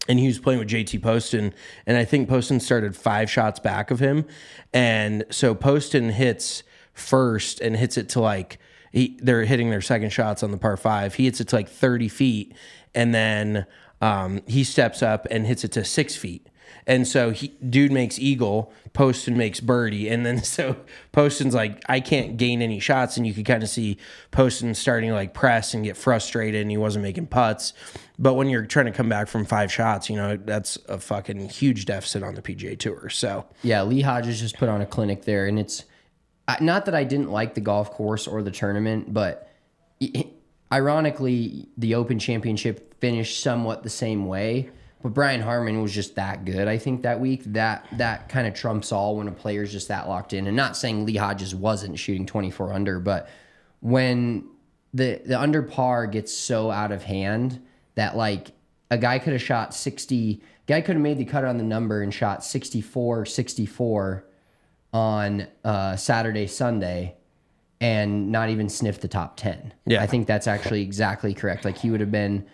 and 0.09 0.17
he 0.17 0.25
was 0.25 0.39
playing 0.39 0.57
with 0.59 0.67
JT 0.67 1.03
Poston, 1.03 1.53
and 1.85 1.95
I 1.95 2.03
think 2.03 2.27
Poston 2.27 2.59
started 2.59 2.95
five 2.95 3.29
shots 3.29 3.59
back 3.59 3.91
of 3.91 3.99
him, 3.99 4.25
and 4.73 5.23
so 5.29 5.53
Poston 5.53 6.09
hits 6.09 6.63
first 6.93 7.61
and 7.61 7.77
hits 7.77 7.95
it 7.95 8.09
to 8.09 8.19
like 8.19 8.57
he, 8.91 9.19
they're 9.21 9.45
hitting 9.45 9.69
their 9.69 9.81
second 9.81 10.09
shots 10.09 10.41
on 10.41 10.49
the 10.49 10.57
par 10.57 10.77
five. 10.77 11.13
He 11.13 11.25
hits 11.25 11.39
it 11.39 11.49
to 11.49 11.55
like 11.55 11.69
thirty 11.69 12.09
feet, 12.09 12.55
and 12.95 13.13
then 13.13 13.67
um, 14.01 14.41
he 14.47 14.63
steps 14.63 15.03
up 15.03 15.27
and 15.29 15.45
hits 15.45 15.63
it 15.63 15.71
to 15.73 15.85
six 15.85 16.15
feet. 16.15 16.47
And 16.87 17.07
so 17.07 17.31
he 17.31 17.49
dude 17.69 17.91
makes 17.91 18.19
eagle, 18.19 18.73
Poston 18.93 19.37
makes 19.37 19.59
birdie, 19.59 20.09
and 20.09 20.25
then 20.25 20.43
so 20.43 20.75
Poston's 21.11 21.53
like, 21.53 21.83
I 21.87 21.99
can't 21.99 22.37
gain 22.37 22.61
any 22.61 22.79
shots, 22.79 23.17
and 23.17 23.25
you 23.25 23.33
could 23.33 23.45
kind 23.45 23.63
of 23.63 23.69
see 23.69 23.97
Poston 24.31 24.73
starting 24.73 25.09
to 25.09 25.15
like 25.15 25.33
press 25.33 25.73
and 25.73 25.83
get 25.83 25.97
frustrated, 25.97 26.61
and 26.61 26.71
he 26.71 26.77
wasn't 26.77 27.03
making 27.03 27.27
putts. 27.27 27.73
But 28.17 28.33
when 28.33 28.49
you're 28.49 28.65
trying 28.65 28.87
to 28.87 28.91
come 28.91 29.09
back 29.09 29.27
from 29.27 29.45
five 29.45 29.71
shots, 29.71 30.09
you 30.09 30.15
know 30.15 30.37
that's 30.37 30.77
a 30.87 30.99
fucking 30.99 31.49
huge 31.49 31.85
deficit 31.85 32.23
on 32.23 32.35
the 32.35 32.41
PGA 32.41 32.77
Tour. 32.77 33.09
So 33.09 33.45
Yeah, 33.63 33.83
Lee 33.83 34.01
Hodges 34.01 34.39
just 34.39 34.57
put 34.57 34.69
on 34.69 34.81
a 34.81 34.85
clinic 34.85 35.25
there, 35.25 35.47
and 35.47 35.59
it's 35.59 35.85
not 36.59 36.85
that 36.85 36.95
I 36.95 37.03
didn't 37.03 37.31
like 37.31 37.53
the 37.53 37.61
golf 37.61 37.91
course 37.91 38.27
or 38.27 38.41
the 38.41 38.51
tournament, 38.51 39.13
but 39.13 39.49
ironically, 40.71 41.67
the 41.77 41.95
Open 41.95 42.19
Championship 42.19 42.99
finished 42.99 43.41
somewhat 43.41 43.83
the 43.83 43.89
same 43.89 44.25
way. 44.25 44.69
But 45.01 45.13
Brian 45.13 45.41
Harman 45.41 45.81
was 45.81 45.93
just 45.93 46.15
that 46.15 46.43
good. 46.43 46.67
I 46.67 46.77
think 46.77 47.03
that 47.03 47.19
week 47.19 47.43
that 47.45 47.87
that 47.97 48.27
kind 48.27 48.47
of 48.47 48.53
trumps 48.53 48.91
all 48.91 49.15
when 49.15 49.27
a 49.27 49.31
player's 49.31 49.71
just 49.71 49.87
that 49.87 50.09
locked 50.09 50.33
in. 50.33 50.47
And 50.47 50.57
not 50.57 50.75
saying 50.75 51.05
Lee 51.05 51.15
Hodges 51.15 51.55
wasn't 51.55 51.97
shooting 51.97 52.25
24 52.25 52.73
under, 52.73 52.99
but 52.99 53.29
when 53.79 54.49
the 54.93 55.21
the 55.25 55.39
under 55.39 55.61
par 55.61 56.05
gets 56.07 56.33
so 56.33 56.69
out 56.69 56.91
of 56.91 57.03
hand 57.03 57.61
that 57.95 58.17
like 58.17 58.51
a 58.91 58.97
guy 58.97 59.19
could 59.19 59.33
have 59.33 59.41
shot 59.41 59.73
60 59.73 60.41
guy 60.67 60.81
could 60.81 60.95
have 60.95 61.03
made 61.03 61.17
the 61.17 61.25
cut 61.25 61.45
on 61.45 61.57
the 61.57 61.63
number 61.63 62.01
and 62.01 62.13
shot 62.13 62.43
64 62.43 63.25
64 63.25 64.25
on 64.91 65.47
uh, 65.63 65.95
Saturday 65.95 66.47
Sunday 66.47 67.15
and 67.81 68.31
not 68.31 68.49
even 68.49 68.67
sniff 68.67 68.99
the 68.99 69.07
top 69.07 69.37
10. 69.37 69.73
Yeah. 69.85 70.01
I 70.01 70.07
think 70.07 70.27
that's 70.27 70.47
actually 70.47 70.81
exactly 70.81 71.33
correct. 71.33 71.63
Like 71.63 71.77
he 71.77 71.91
would 71.91 72.01
have 72.01 72.11
been 72.11 72.45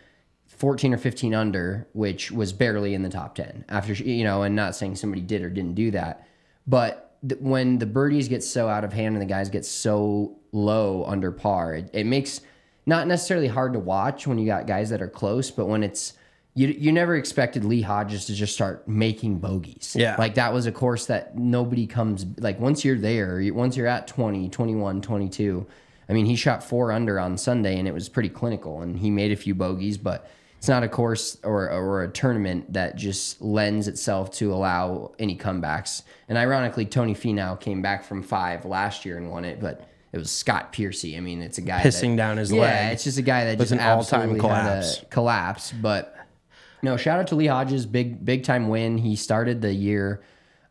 14 0.57 0.93
or 0.93 0.97
15 0.97 1.33
under, 1.33 1.87
which 1.93 2.31
was 2.31 2.53
barely 2.53 2.93
in 2.93 3.01
the 3.01 3.09
top 3.09 3.35
10 3.35 3.65
after, 3.67 3.93
you 3.93 4.23
know, 4.23 4.43
and 4.43 4.55
not 4.55 4.75
saying 4.75 4.95
somebody 4.95 5.21
did 5.21 5.41
or 5.41 5.49
didn't 5.49 5.75
do 5.75 5.91
that. 5.91 6.27
But 6.65 7.17
th- 7.27 7.41
when 7.41 7.77
the 7.77 7.85
birdies 7.85 8.27
get 8.27 8.43
so 8.43 8.67
out 8.67 8.83
of 8.83 8.93
hand 8.93 9.15
and 9.15 9.21
the 9.21 9.25
guys 9.25 9.49
get 9.49 9.65
so 9.65 10.37
low 10.51 11.03
under 11.05 11.31
par, 11.31 11.75
it, 11.75 11.89
it 11.93 12.05
makes 12.05 12.41
not 12.85 13.07
necessarily 13.07 13.47
hard 13.47 13.73
to 13.73 13.79
watch 13.79 14.27
when 14.27 14.37
you 14.37 14.45
got 14.45 14.65
guys 14.67 14.89
that 14.91 15.01
are 15.01 15.09
close, 15.09 15.51
but 15.51 15.65
when 15.65 15.83
it's, 15.83 16.13
you, 16.53 16.67
you 16.67 16.93
never 16.93 17.15
expected 17.15 17.65
Lee 17.65 17.81
Hodges 17.81 18.25
to 18.25 18.33
just 18.33 18.53
start 18.53 18.87
making 18.87 19.39
bogeys. 19.39 19.93
Yeah. 19.97 20.15
Like 20.17 20.35
that 20.35 20.53
was 20.53 20.67
a 20.67 20.71
course 20.71 21.07
that 21.07 21.37
nobody 21.37 21.85
comes, 21.85 22.25
like 22.37 22.59
once 22.61 22.85
you're 22.85 22.97
there, 22.97 23.41
once 23.53 23.75
you're 23.75 23.87
at 23.87 24.07
20, 24.07 24.47
21, 24.47 25.01
22, 25.01 25.67
I 26.07 26.13
mean, 26.13 26.25
he 26.25 26.35
shot 26.35 26.63
four 26.63 26.91
under 26.91 27.19
on 27.19 27.37
Sunday 27.37 27.77
and 27.77 27.87
it 27.87 27.93
was 27.93 28.07
pretty 28.07 28.29
clinical 28.29 28.81
and 28.81 28.97
he 28.99 29.09
made 29.09 29.33
a 29.33 29.35
few 29.35 29.53
bogeys, 29.53 29.97
but 29.97 30.29
it's 30.57 30.67
not 30.67 30.83
a 30.83 30.87
course 30.87 31.37
or, 31.43 31.69
or 31.69 32.03
a 32.03 32.07
tournament 32.09 32.73
that 32.73 32.95
just 32.95 33.41
lends 33.41 33.87
itself 33.87 34.31
to 34.31 34.53
allow 34.53 35.13
any 35.19 35.37
comebacks. 35.37 36.01
And 36.27 36.37
ironically, 36.37 36.85
Tony 36.85 37.13
Finau 37.13 37.59
came 37.59 37.81
back 37.81 38.03
from 38.03 38.23
five 38.23 38.65
last 38.65 39.05
year 39.05 39.17
and 39.17 39.29
won 39.29 39.45
it, 39.45 39.59
but 39.59 39.87
it 40.11 40.17
was 40.17 40.31
Scott 40.31 40.71
Piercy. 40.71 41.17
I 41.17 41.19
mean, 41.19 41.41
it's 41.41 41.57
a 41.57 41.61
guy 41.61 41.81
Pissing 41.81 42.11
that, 42.11 42.17
down 42.17 42.37
his 42.37 42.51
yeah, 42.51 42.61
leg. 42.61 42.69
Yeah, 42.71 42.89
it's 42.91 43.03
just 43.03 43.17
a 43.17 43.21
guy 43.21 43.45
that 43.45 43.59
Was 43.59 43.69
just 43.69 43.81
an 43.81 43.87
all-time 43.87 44.39
collapse. 44.39 45.01
collapse. 45.09 45.71
But 45.71 46.15
no, 46.81 46.97
shout 46.97 47.19
out 47.19 47.27
to 47.27 47.35
Lee 47.35 47.47
Hodges, 47.47 47.85
big 47.85 48.23
big 48.23 48.43
time 48.43 48.69
win. 48.69 48.97
He 48.97 49.15
started 49.17 49.61
the 49.61 49.73
year, 49.73 50.23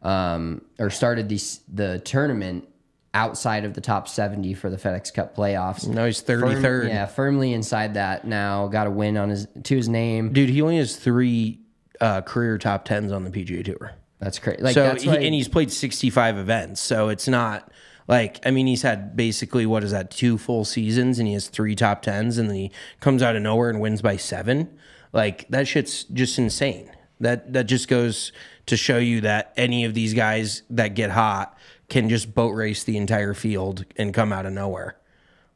um, 0.02 0.62
or 0.78 0.90
started 0.90 1.28
the 1.28 1.40
the 1.72 1.98
tournament 2.00 2.68
outside 3.14 3.64
of 3.64 3.74
the 3.74 3.80
top 3.80 4.08
seventy 4.08 4.52
for 4.52 4.68
the 4.68 4.76
FedEx 4.76 5.14
Cup 5.14 5.34
playoffs. 5.36 5.86
No, 5.86 6.06
he's 6.06 6.20
Firm- 6.20 6.42
33rd. 6.42 6.88
yeah, 6.88 7.06
firmly 7.06 7.52
inside 7.52 7.94
that 7.94 8.26
now. 8.26 8.66
Got 8.68 8.86
a 8.86 8.90
win 8.90 9.16
on 9.16 9.30
his 9.30 9.46
to 9.62 9.76
his 9.76 9.88
name. 9.88 10.32
Dude, 10.32 10.50
he 10.50 10.60
only 10.60 10.76
has 10.78 10.96
three 10.96 11.60
uh, 12.00 12.20
career 12.22 12.58
top 12.58 12.84
tens 12.84 13.12
on 13.12 13.24
the 13.24 13.30
PGA 13.30 13.64
Tour. 13.64 13.92
That's 14.20 14.38
crazy. 14.38 14.62
Like 14.62 14.74
so 14.74 14.82
that's 14.82 15.02
he, 15.02 15.10
and 15.10 15.34
he's 15.34 15.48
played 15.48 15.70
65 15.70 16.38
events. 16.38 16.80
So 16.80 17.08
it's 17.08 17.28
not 17.28 17.70
like 18.08 18.40
I 18.46 18.50
mean 18.50 18.66
he's 18.66 18.82
had 18.82 19.16
basically 19.16 19.66
what 19.66 19.84
is 19.84 19.90
that 19.92 20.10
two 20.10 20.38
full 20.38 20.64
seasons 20.64 21.18
and 21.18 21.28
he 21.28 21.34
has 21.34 21.48
three 21.48 21.74
top 21.74 22.02
tens 22.02 22.38
and 22.38 22.48
then 22.48 22.56
he 22.56 22.72
comes 23.00 23.22
out 23.22 23.36
of 23.36 23.42
nowhere 23.42 23.70
and 23.70 23.80
wins 23.80 24.02
by 24.02 24.16
seven. 24.16 24.76
Like 25.12 25.46
that 25.48 25.68
shit's 25.68 26.04
just 26.04 26.38
insane. 26.38 26.90
That 27.20 27.52
that 27.52 27.64
just 27.64 27.88
goes 27.88 28.32
to 28.66 28.76
show 28.76 28.98
you 28.98 29.20
that 29.22 29.52
any 29.56 29.84
of 29.84 29.94
these 29.94 30.14
guys 30.14 30.62
that 30.70 30.94
get 30.94 31.10
hot 31.10 31.56
can 31.88 32.08
just 32.08 32.34
boat 32.34 32.50
race 32.50 32.84
the 32.84 32.96
entire 32.96 33.34
field 33.34 33.84
and 33.96 34.14
come 34.14 34.32
out 34.32 34.46
of 34.46 34.52
nowhere. 34.52 34.96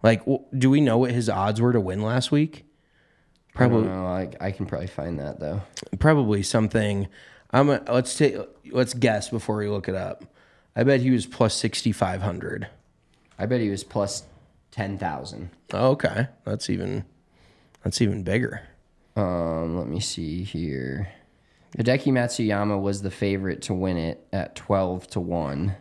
Like, 0.02 0.22
do 0.56 0.70
we 0.70 0.80
know 0.80 0.98
what 0.98 1.10
his 1.10 1.28
odds 1.28 1.60
were 1.60 1.72
to 1.72 1.80
win 1.80 2.02
last 2.02 2.30
week? 2.30 2.64
I 3.56 3.66
don't 3.66 3.86
know. 3.86 4.06
I, 4.06 4.30
I 4.40 4.52
can 4.52 4.66
probably 4.66 4.86
find 4.86 5.18
that 5.18 5.40
though. 5.40 5.62
probably 5.98 6.42
something. 6.42 7.08
I'm 7.50 7.70
a, 7.70 7.82
let's 7.88 8.16
take 8.16 8.36
let's 8.70 8.94
guess 8.94 9.30
before 9.30 9.56
we 9.56 9.68
look 9.68 9.88
it 9.88 9.94
up. 9.94 10.24
I 10.76 10.84
bet 10.84 11.00
he 11.00 11.10
was 11.10 11.26
plus 11.26 11.54
sixty 11.54 11.90
five 11.90 12.22
hundred. 12.22 12.68
I 13.38 13.46
bet 13.46 13.60
he 13.60 13.70
was 13.70 13.82
plus 13.82 14.24
ten 14.70 14.96
thousand. 14.96 15.50
Oh, 15.72 15.90
okay, 15.90 16.28
that's 16.44 16.70
even 16.70 17.04
that's 17.82 18.00
even 18.00 18.22
bigger. 18.22 18.62
Um, 19.16 19.76
let 19.76 19.88
me 19.88 19.98
see 19.98 20.44
here. 20.44 21.08
Hideki 21.76 22.12
Matsuyama 22.12 22.80
was 22.80 23.02
the 23.02 23.10
favorite 23.10 23.62
to 23.62 23.74
win 23.74 23.96
it 23.96 24.24
at 24.32 24.54
twelve 24.54 25.08
to 25.08 25.20
one. 25.20 25.74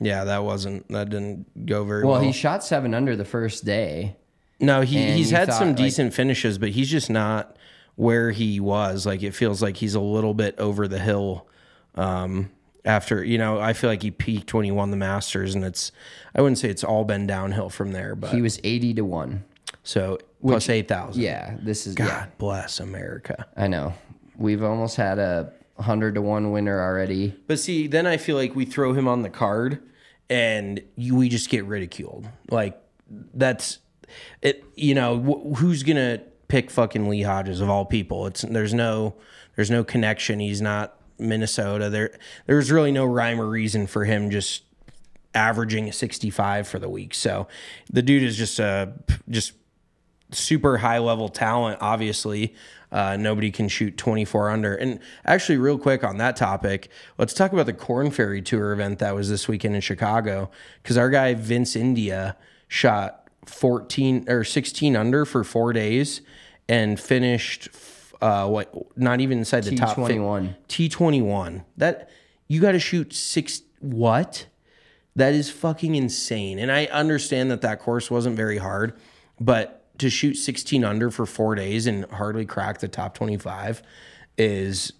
Yeah, 0.00 0.24
that 0.24 0.44
wasn't 0.44 0.88
that 0.88 1.10
didn't 1.10 1.66
go 1.66 1.84
very 1.84 2.02
well. 2.04 2.12
Well, 2.14 2.22
he 2.22 2.32
shot 2.32 2.64
seven 2.64 2.94
under 2.94 3.16
the 3.16 3.24
first 3.24 3.64
day. 3.64 4.16
no, 4.58 4.80
he 4.80 4.98
and 4.98 5.16
he's 5.16 5.30
you 5.30 5.36
had 5.36 5.48
thought, 5.48 5.58
some 5.58 5.68
like- 5.68 5.76
decent 5.76 6.14
finishes, 6.14 6.58
but 6.58 6.70
he's 6.70 6.90
just 6.90 7.10
not 7.10 7.56
where 7.96 8.30
he 8.30 8.60
was. 8.60 9.04
Like 9.06 9.22
it 9.22 9.34
feels 9.34 9.60
like 9.62 9.76
he's 9.76 9.94
a 9.94 10.00
little 10.00 10.34
bit 10.34 10.58
over 10.58 10.88
the 10.88 10.98
hill. 10.98 11.46
Um, 11.96 12.50
after 12.84 13.22
you 13.22 13.36
know, 13.36 13.60
I 13.60 13.74
feel 13.74 13.90
like 13.90 14.02
he 14.02 14.10
peaked 14.10 14.54
when 14.54 14.64
he 14.64 14.70
won 14.70 14.90
the 14.90 14.96
Masters, 14.96 15.54
and 15.54 15.64
it's 15.64 15.92
I 16.34 16.40
wouldn't 16.40 16.58
say 16.58 16.70
it's 16.70 16.84
all 16.84 17.04
been 17.04 17.26
downhill 17.26 17.68
from 17.68 17.92
there, 17.92 18.14
but 18.14 18.30
He 18.30 18.40
was 18.40 18.58
eighty 18.64 18.94
to 18.94 19.02
one. 19.04 19.44
so 19.82 20.18
plus 20.40 20.68
eight 20.70 20.88
thousand. 20.88 21.20
Yeah, 21.22 21.56
this 21.60 21.86
is 21.86 21.94
God 21.94 22.06
yeah. 22.06 22.26
bless 22.38 22.80
America. 22.80 23.46
I 23.56 23.66
know. 23.66 23.92
We've 24.38 24.62
almost 24.62 24.96
had 24.96 25.18
a 25.18 25.52
hundred 25.80 26.14
to 26.14 26.22
one 26.22 26.52
winner 26.52 26.80
already. 26.80 27.34
But 27.46 27.58
see, 27.58 27.86
then 27.86 28.06
I 28.06 28.16
feel 28.16 28.36
like 28.36 28.54
we 28.54 28.64
throw 28.64 28.92
him 28.92 29.08
on 29.08 29.22
the 29.22 29.30
card 29.30 29.80
and 30.28 30.80
you, 30.96 31.16
we 31.16 31.28
just 31.28 31.50
get 31.50 31.64
ridiculed. 31.64 32.28
Like 32.50 32.80
that's 33.34 33.78
it. 34.42 34.64
You 34.76 34.94
know 34.94 35.18
wh- 35.18 35.58
who's 35.58 35.82
gonna 35.82 36.20
pick 36.48 36.70
fucking 36.70 37.08
Lee 37.08 37.22
Hodges 37.22 37.60
of 37.60 37.68
all 37.68 37.84
people? 37.84 38.26
It's 38.26 38.42
there's 38.42 38.74
no 38.74 39.14
there's 39.56 39.70
no 39.70 39.84
connection. 39.84 40.38
He's 40.38 40.60
not 40.60 40.96
Minnesota. 41.18 41.90
There 41.90 42.16
there's 42.46 42.70
really 42.70 42.92
no 42.92 43.04
rhyme 43.04 43.40
or 43.40 43.46
reason 43.46 43.86
for 43.86 44.04
him 44.04 44.30
just 44.30 44.62
averaging 45.34 45.88
a 45.88 45.92
65 45.92 46.66
for 46.66 46.78
the 46.78 46.88
week. 46.88 47.14
So 47.14 47.46
the 47.92 48.02
dude 48.02 48.22
is 48.22 48.36
just 48.36 48.58
a 48.58 48.92
just 49.28 49.52
super 50.32 50.78
high 50.78 50.98
level 50.98 51.28
talent, 51.28 51.78
obviously. 51.80 52.54
Uh, 52.92 53.16
nobody 53.16 53.50
can 53.50 53.68
shoot 53.68 53.96
24 53.96 54.50
under. 54.50 54.74
And 54.74 54.98
actually, 55.24 55.58
real 55.58 55.78
quick 55.78 56.02
on 56.02 56.18
that 56.18 56.36
topic, 56.36 56.88
let's 57.18 57.34
talk 57.34 57.52
about 57.52 57.66
the 57.66 57.72
Korn 57.72 58.10
Ferry 58.10 58.42
Tour 58.42 58.72
event 58.72 58.98
that 58.98 59.14
was 59.14 59.28
this 59.28 59.46
weekend 59.46 59.74
in 59.74 59.80
Chicago. 59.80 60.50
Because 60.82 60.96
our 60.96 61.10
guy 61.10 61.34
Vince 61.34 61.76
India 61.76 62.36
shot 62.68 63.28
14 63.46 64.28
or 64.28 64.44
16 64.44 64.96
under 64.96 65.24
for 65.24 65.44
four 65.44 65.72
days 65.72 66.20
and 66.68 66.98
finished 66.98 67.68
uh, 68.20 68.46
what 68.48 68.72
not 68.96 69.20
even 69.20 69.38
inside 69.38 69.64
the 69.64 69.76
top 69.76 69.96
fi- 69.96 70.02
T21. 70.02 70.54
T21. 70.68 71.64
That 71.76 72.10
you 72.48 72.60
got 72.60 72.72
to 72.72 72.80
shoot 72.80 73.12
six. 73.12 73.62
What? 73.80 74.46
That 75.16 75.34
is 75.34 75.50
fucking 75.50 75.94
insane. 75.94 76.58
And 76.58 76.70
I 76.70 76.86
understand 76.86 77.50
that 77.50 77.62
that 77.62 77.80
course 77.80 78.10
wasn't 78.10 78.36
very 78.36 78.58
hard, 78.58 78.98
but 79.40 79.79
to 80.00 80.08
shoot 80.08 80.34
16 80.34 80.82
under 80.82 81.10
for 81.10 81.26
four 81.26 81.54
days 81.54 81.86
and 81.86 82.06
hardly 82.06 82.46
crack 82.46 82.80
the 82.80 82.88
top 82.88 83.14
25 83.14 83.82
is 84.38 84.94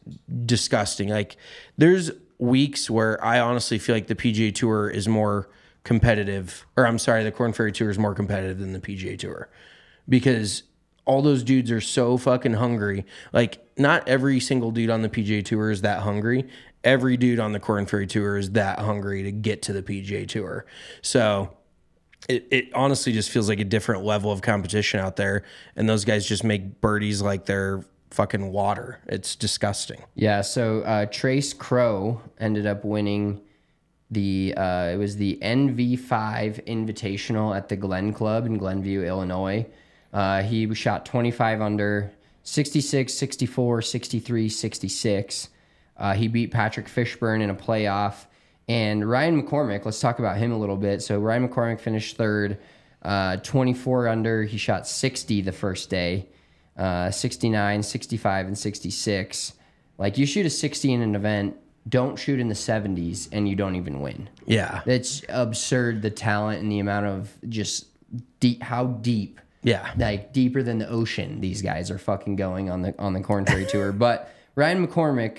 disgusting. 0.44 1.08
Like, 1.08 1.36
there's 1.78 2.10
weeks 2.38 2.90
where 2.90 3.22
I 3.24 3.40
honestly 3.40 3.78
feel 3.78 3.94
like 3.94 4.08
the 4.08 4.14
PGA 4.14 4.54
Tour 4.54 4.90
is 4.90 5.08
more 5.08 5.48
competitive, 5.84 6.66
or 6.76 6.86
I'm 6.86 6.98
sorry, 6.98 7.24
the 7.24 7.32
Korn 7.32 7.54
Ferry 7.54 7.72
Tour 7.72 7.88
is 7.88 7.98
more 7.98 8.14
competitive 8.14 8.58
than 8.58 8.74
the 8.74 8.80
PGA 8.80 9.18
Tour 9.18 9.48
because 10.06 10.64
all 11.06 11.22
those 11.22 11.42
dudes 11.42 11.70
are 11.70 11.80
so 11.80 12.18
fucking 12.18 12.54
hungry. 12.54 13.06
Like, 13.32 13.66
not 13.78 14.06
every 14.06 14.38
single 14.38 14.70
dude 14.70 14.90
on 14.90 15.00
the 15.00 15.08
PGA 15.08 15.42
Tour 15.42 15.70
is 15.70 15.80
that 15.80 16.00
hungry. 16.00 16.46
Every 16.84 17.16
dude 17.16 17.40
on 17.40 17.52
the 17.52 17.60
Korn 17.60 17.86
Ferry 17.86 18.06
Tour 18.06 18.36
is 18.36 18.50
that 18.50 18.80
hungry 18.80 19.22
to 19.22 19.32
get 19.32 19.62
to 19.62 19.72
the 19.72 19.82
PGA 19.82 20.28
Tour. 20.28 20.66
So, 21.00 21.56
it, 22.30 22.46
it 22.50 22.74
honestly 22.74 23.12
just 23.12 23.30
feels 23.30 23.48
like 23.48 23.60
a 23.60 23.64
different 23.64 24.04
level 24.04 24.30
of 24.30 24.42
competition 24.42 25.00
out 25.00 25.16
there. 25.16 25.42
And 25.76 25.88
those 25.88 26.04
guys 26.04 26.26
just 26.26 26.44
make 26.44 26.80
birdies 26.80 27.20
like 27.20 27.46
they're 27.46 27.84
fucking 28.10 28.52
water. 28.52 29.00
It's 29.06 29.34
disgusting. 29.34 30.04
Yeah, 30.14 30.40
so 30.42 30.82
uh, 30.82 31.06
Trace 31.06 31.52
Crowe 31.52 32.20
ended 32.38 32.66
up 32.66 32.84
winning 32.84 33.40
the 34.12 34.54
uh, 34.56 34.90
it 34.92 34.96
was 34.96 35.16
the 35.16 35.38
NV5 35.40 36.66
Invitational 36.66 37.56
at 37.56 37.68
the 37.68 37.76
Glen 37.76 38.12
Club 38.12 38.46
in 38.46 38.58
Glenview, 38.58 39.02
Illinois. 39.02 39.66
Uh, 40.12 40.42
he 40.42 40.72
shot 40.74 41.06
25 41.06 41.60
under, 41.60 42.12
66, 42.42 43.12
64, 43.14 43.82
63, 43.82 44.48
66. 44.48 45.48
Uh, 45.96 46.14
he 46.14 46.26
beat 46.26 46.50
Patrick 46.50 46.86
Fishburn 46.86 47.40
in 47.40 47.50
a 47.50 47.54
playoff. 47.54 48.26
And 48.70 49.09
Ryan 49.11 49.42
McCormick, 49.42 49.85
let's 49.85 49.98
talk 49.98 50.20
about 50.20 50.37
him 50.37 50.52
a 50.52 50.56
little 50.56 50.76
bit. 50.76 51.02
So 51.02 51.18
Ryan 51.18 51.48
McCormick 51.48 51.80
finished 51.80 52.16
third, 52.16 52.59
uh, 53.02 53.38
24 53.38 54.06
under. 54.06 54.44
He 54.44 54.59
shot 54.59 54.87
60 54.87 55.40
the 55.40 55.50
first 55.50 55.90
day, 55.90 56.28
uh, 56.76 57.11
69, 57.11 57.83
65, 57.83 58.46
and 58.46 58.56
66. 58.56 59.54
Like 59.98 60.18
you 60.18 60.24
shoot 60.24 60.46
a 60.46 60.50
60 60.50 60.92
in 60.92 61.02
an 61.02 61.16
event, 61.16 61.56
don't 61.88 62.16
shoot 62.16 62.38
in 62.38 62.46
the 62.46 62.54
70s, 62.54 63.28
and 63.33 63.48
you 63.48 63.56
don't 63.56 63.74
even 63.74 64.00
win. 64.02 64.28
Yeah. 64.46 64.83
It's 64.87 65.24
absurd 65.28 66.02
the 66.02 66.11
talent 66.11 66.62
and 66.62 66.70
the 66.70 66.78
amount 66.78 67.06
of 67.06 67.37
just 67.48 67.87
deep, 68.38 68.62
how 68.62 68.87
deep 68.87 69.40
Yeah. 69.64 69.90
like 69.98 70.33
deeper 70.33 70.62
than 70.62 70.78
the 70.78 70.88
ocean 70.88 71.40
these 71.40 71.61
guys 71.61 71.90
are 71.90 71.98
fucking 71.98 72.37
going 72.37 72.70
on 72.70 72.83
the 72.83 72.94
on 73.00 73.14
the 73.14 73.20
Korn 73.20 73.46
Ferry 73.46 73.66
tour. 73.66 73.90
But 73.90 74.30
Ryan 74.54 74.87
McCormick 74.87 75.38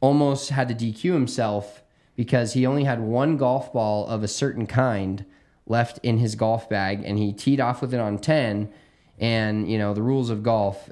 almost 0.00 0.48
had 0.48 0.68
to 0.68 0.74
DQ 0.74 1.12
himself 1.12 1.82
because 2.20 2.52
he 2.52 2.66
only 2.66 2.84
had 2.84 3.00
one 3.00 3.38
golf 3.38 3.72
ball 3.72 4.06
of 4.06 4.22
a 4.22 4.28
certain 4.28 4.66
kind 4.66 5.24
left 5.66 5.98
in 6.02 6.18
his 6.18 6.34
golf 6.34 6.68
bag 6.68 7.02
and 7.02 7.16
he 7.16 7.32
teed 7.32 7.58
off 7.60 7.80
with 7.80 7.94
it 7.94 7.98
on 7.98 8.18
10 8.18 8.68
and 9.18 9.70
you 9.72 9.78
know 9.78 9.94
the 9.94 10.02
rules 10.02 10.28
of 10.28 10.42
golf 10.42 10.90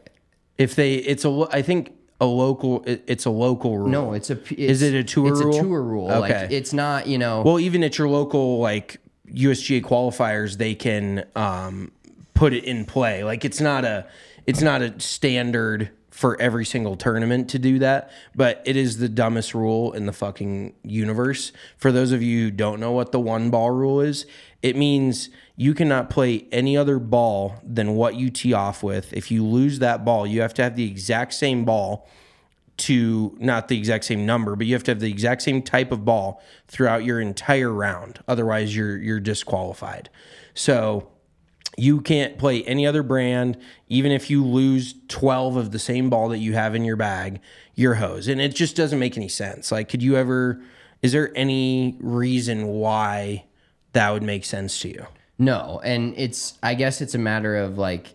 If 0.56 0.74
they, 0.74 0.94
it's 0.94 1.26
a 1.26 1.46
i 1.52 1.60
think 1.60 1.92
a 2.18 2.24
local, 2.24 2.82
it's 2.86 3.26
a 3.26 3.30
local 3.30 3.76
rule. 3.76 3.88
no 3.88 4.14
it's 4.14 4.30
a 4.30 4.36
p- 4.36 4.54
Is 4.54 4.80
it's- 4.80 4.94
it 4.94 4.98
a 4.98 5.04
tour 5.04 5.24
rule. 5.24 5.32
it's 5.32 5.44
rule? 5.44 5.58
a 5.58 5.62
tour 5.62 5.82
rule 5.82 6.10
Okay. 6.10 6.20
like 6.44 6.50
it's 6.50 6.72
not 6.72 7.06
you 7.06 7.18
know 7.18 7.42
Well, 7.42 7.60
even 7.60 7.84
at 7.84 7.98
your 7.98 8.08
local, 8.08 8.58
like, 8.58 8.96
USGA 9.30 9.82
qualifiers, 9.82 10.56
they 10.56 10.74
can 10.74 11.26
um, 11.36 11.92
put 12.32 12.54
it 12.54 12.64
in 12.64 12.86
play. 12.86 13.22
Like 13.24 13.44
it's 13.44 13.60
not 13.60 13.84
a 13.84 14.06
it's 14.46 14.62
not 14.62 14.80
a 14.80 14.98
standard 14.98 15.90
for 16.18 16.36
every 16.40 16.64
single 16.64 16.96
tournament 16.96 17.48
to 17.48 17.60
do 17.60 17.78
that, 17.78 18.10
but 18.34 18.60
it 18.64 18.74
is 18.74 18.98
the 18.98 19.08
dumbest 19.08 19.54
rule 19.54 19.92
in 19.92 20.06
the 20.06 20.12
fucking 20.12 20.74
universe. 20.82 21.52
For 21.76 21.92
those 21.92 22.10
of 22.10 22.20
you 22.24 22.46
who 22.46 22.50
don't 22.50 22.80
know 22.80 22.90
what 22.90 23.12
the 23.12 23.20
one 23.20 23.50
ball 23.50 23.70
rule 23.70 24.00
is, 24.00 24.26
it 24.60 24.74
means 24.74 25.30
you 25.54 25.74
cannot 25.74 26.10
play 26.10 26.48
any 26.50 26.76
other 26.76 26.98
ball 26.98 27.54
than 27.62 27.94
what 27.94 28.16
you 28.16 28.30
tee 28.30 28.52
off 28.52 28.82
with. 28.82 29.12
If 29.12 29.30
you 29.30 29.46
lose 29.46 29.78
that 29.78 30.04
ball, 30.04 30.26
you 30.26 30.40
have 30.40 30.52
to 30.54 30.62
have 30.64 30.74
the 30.74 30.90
exact 30.90 31.34
same 31.34 31.64
ball 31.64 32.08
to 32.78 33.36
not 33.38 33.68
the 33.68 33.78
exact 33.78 34.04
same 34.04 34.26
number, 34.26 34.56
but 34.56 34.66
you 34.66 34.74
have 34.74 34.82
to 34.84 34.90
have 34.90 34.98
the 34.98 35.12
exact 35.12 35.42
same 35.42 35.62
type 35.62 35.92
of 35.92 36.04
ball 36.04 36.42
throughout 36.66 37.04
your 37.04 37.20
entire 37.20 37.72
round. 37.72 38.18
Otherwise, 38.26 38.74
you're 38.74 38.96
you're 38.96 39.20
disqualified. 39.20 40.10
So 40.52 41.10
you 41.78 42.00
can't 42.00 42.38
play 42.38 42.62
any 42.64 42.86
other 42.86 43.02
brand, 43.02 43.58
even 43.88 44.12
if 44.12 44.30
you 44.30 44.44
lose 44.44 44.94
12 45.08 45.56
of 45.56 45.70
the 45.70 45.78
same 45.78 46.10
ball 46.10 46.28
that 46.30 46.38
you 46.38 46.54
have 46.54 46.74
in 46.74 46.84
your 46.84 46.96
bag, 46.96 47.40
you're 47.74 47.94
hose. 47.94 48.28
And 48.28 48.40
it 48.40 48.54
just 48.54 48.76
doesn't 48.76 48.98
make 48.98 49.16
any 49.16 49.28
sense. 49.28 49.70
Like, 49.70 49.88
could 49.88 50.02
you 50.02 50.16
ever, 50.16 50.60
is 51.02 51.12
there 51.12 51.30
any 51.36 51.96
reason 52.00 52.66
why 52.66 53.44
that 53.92 54.10
would 54.10 54.22
make 54.22 54.44
sense 54.44 54.80
to 54.80 54.88
you? 54.88 55.06
No, 55.38 55.80
and 55.84 56.14
it's 56.16 56.58
I 56.62 56.74
guess 56.74 57.00
it's 57.00 57.14
a 57.14 57.18
matter 57.18 57.56
of 57.56 57.78
like 57.78 58.14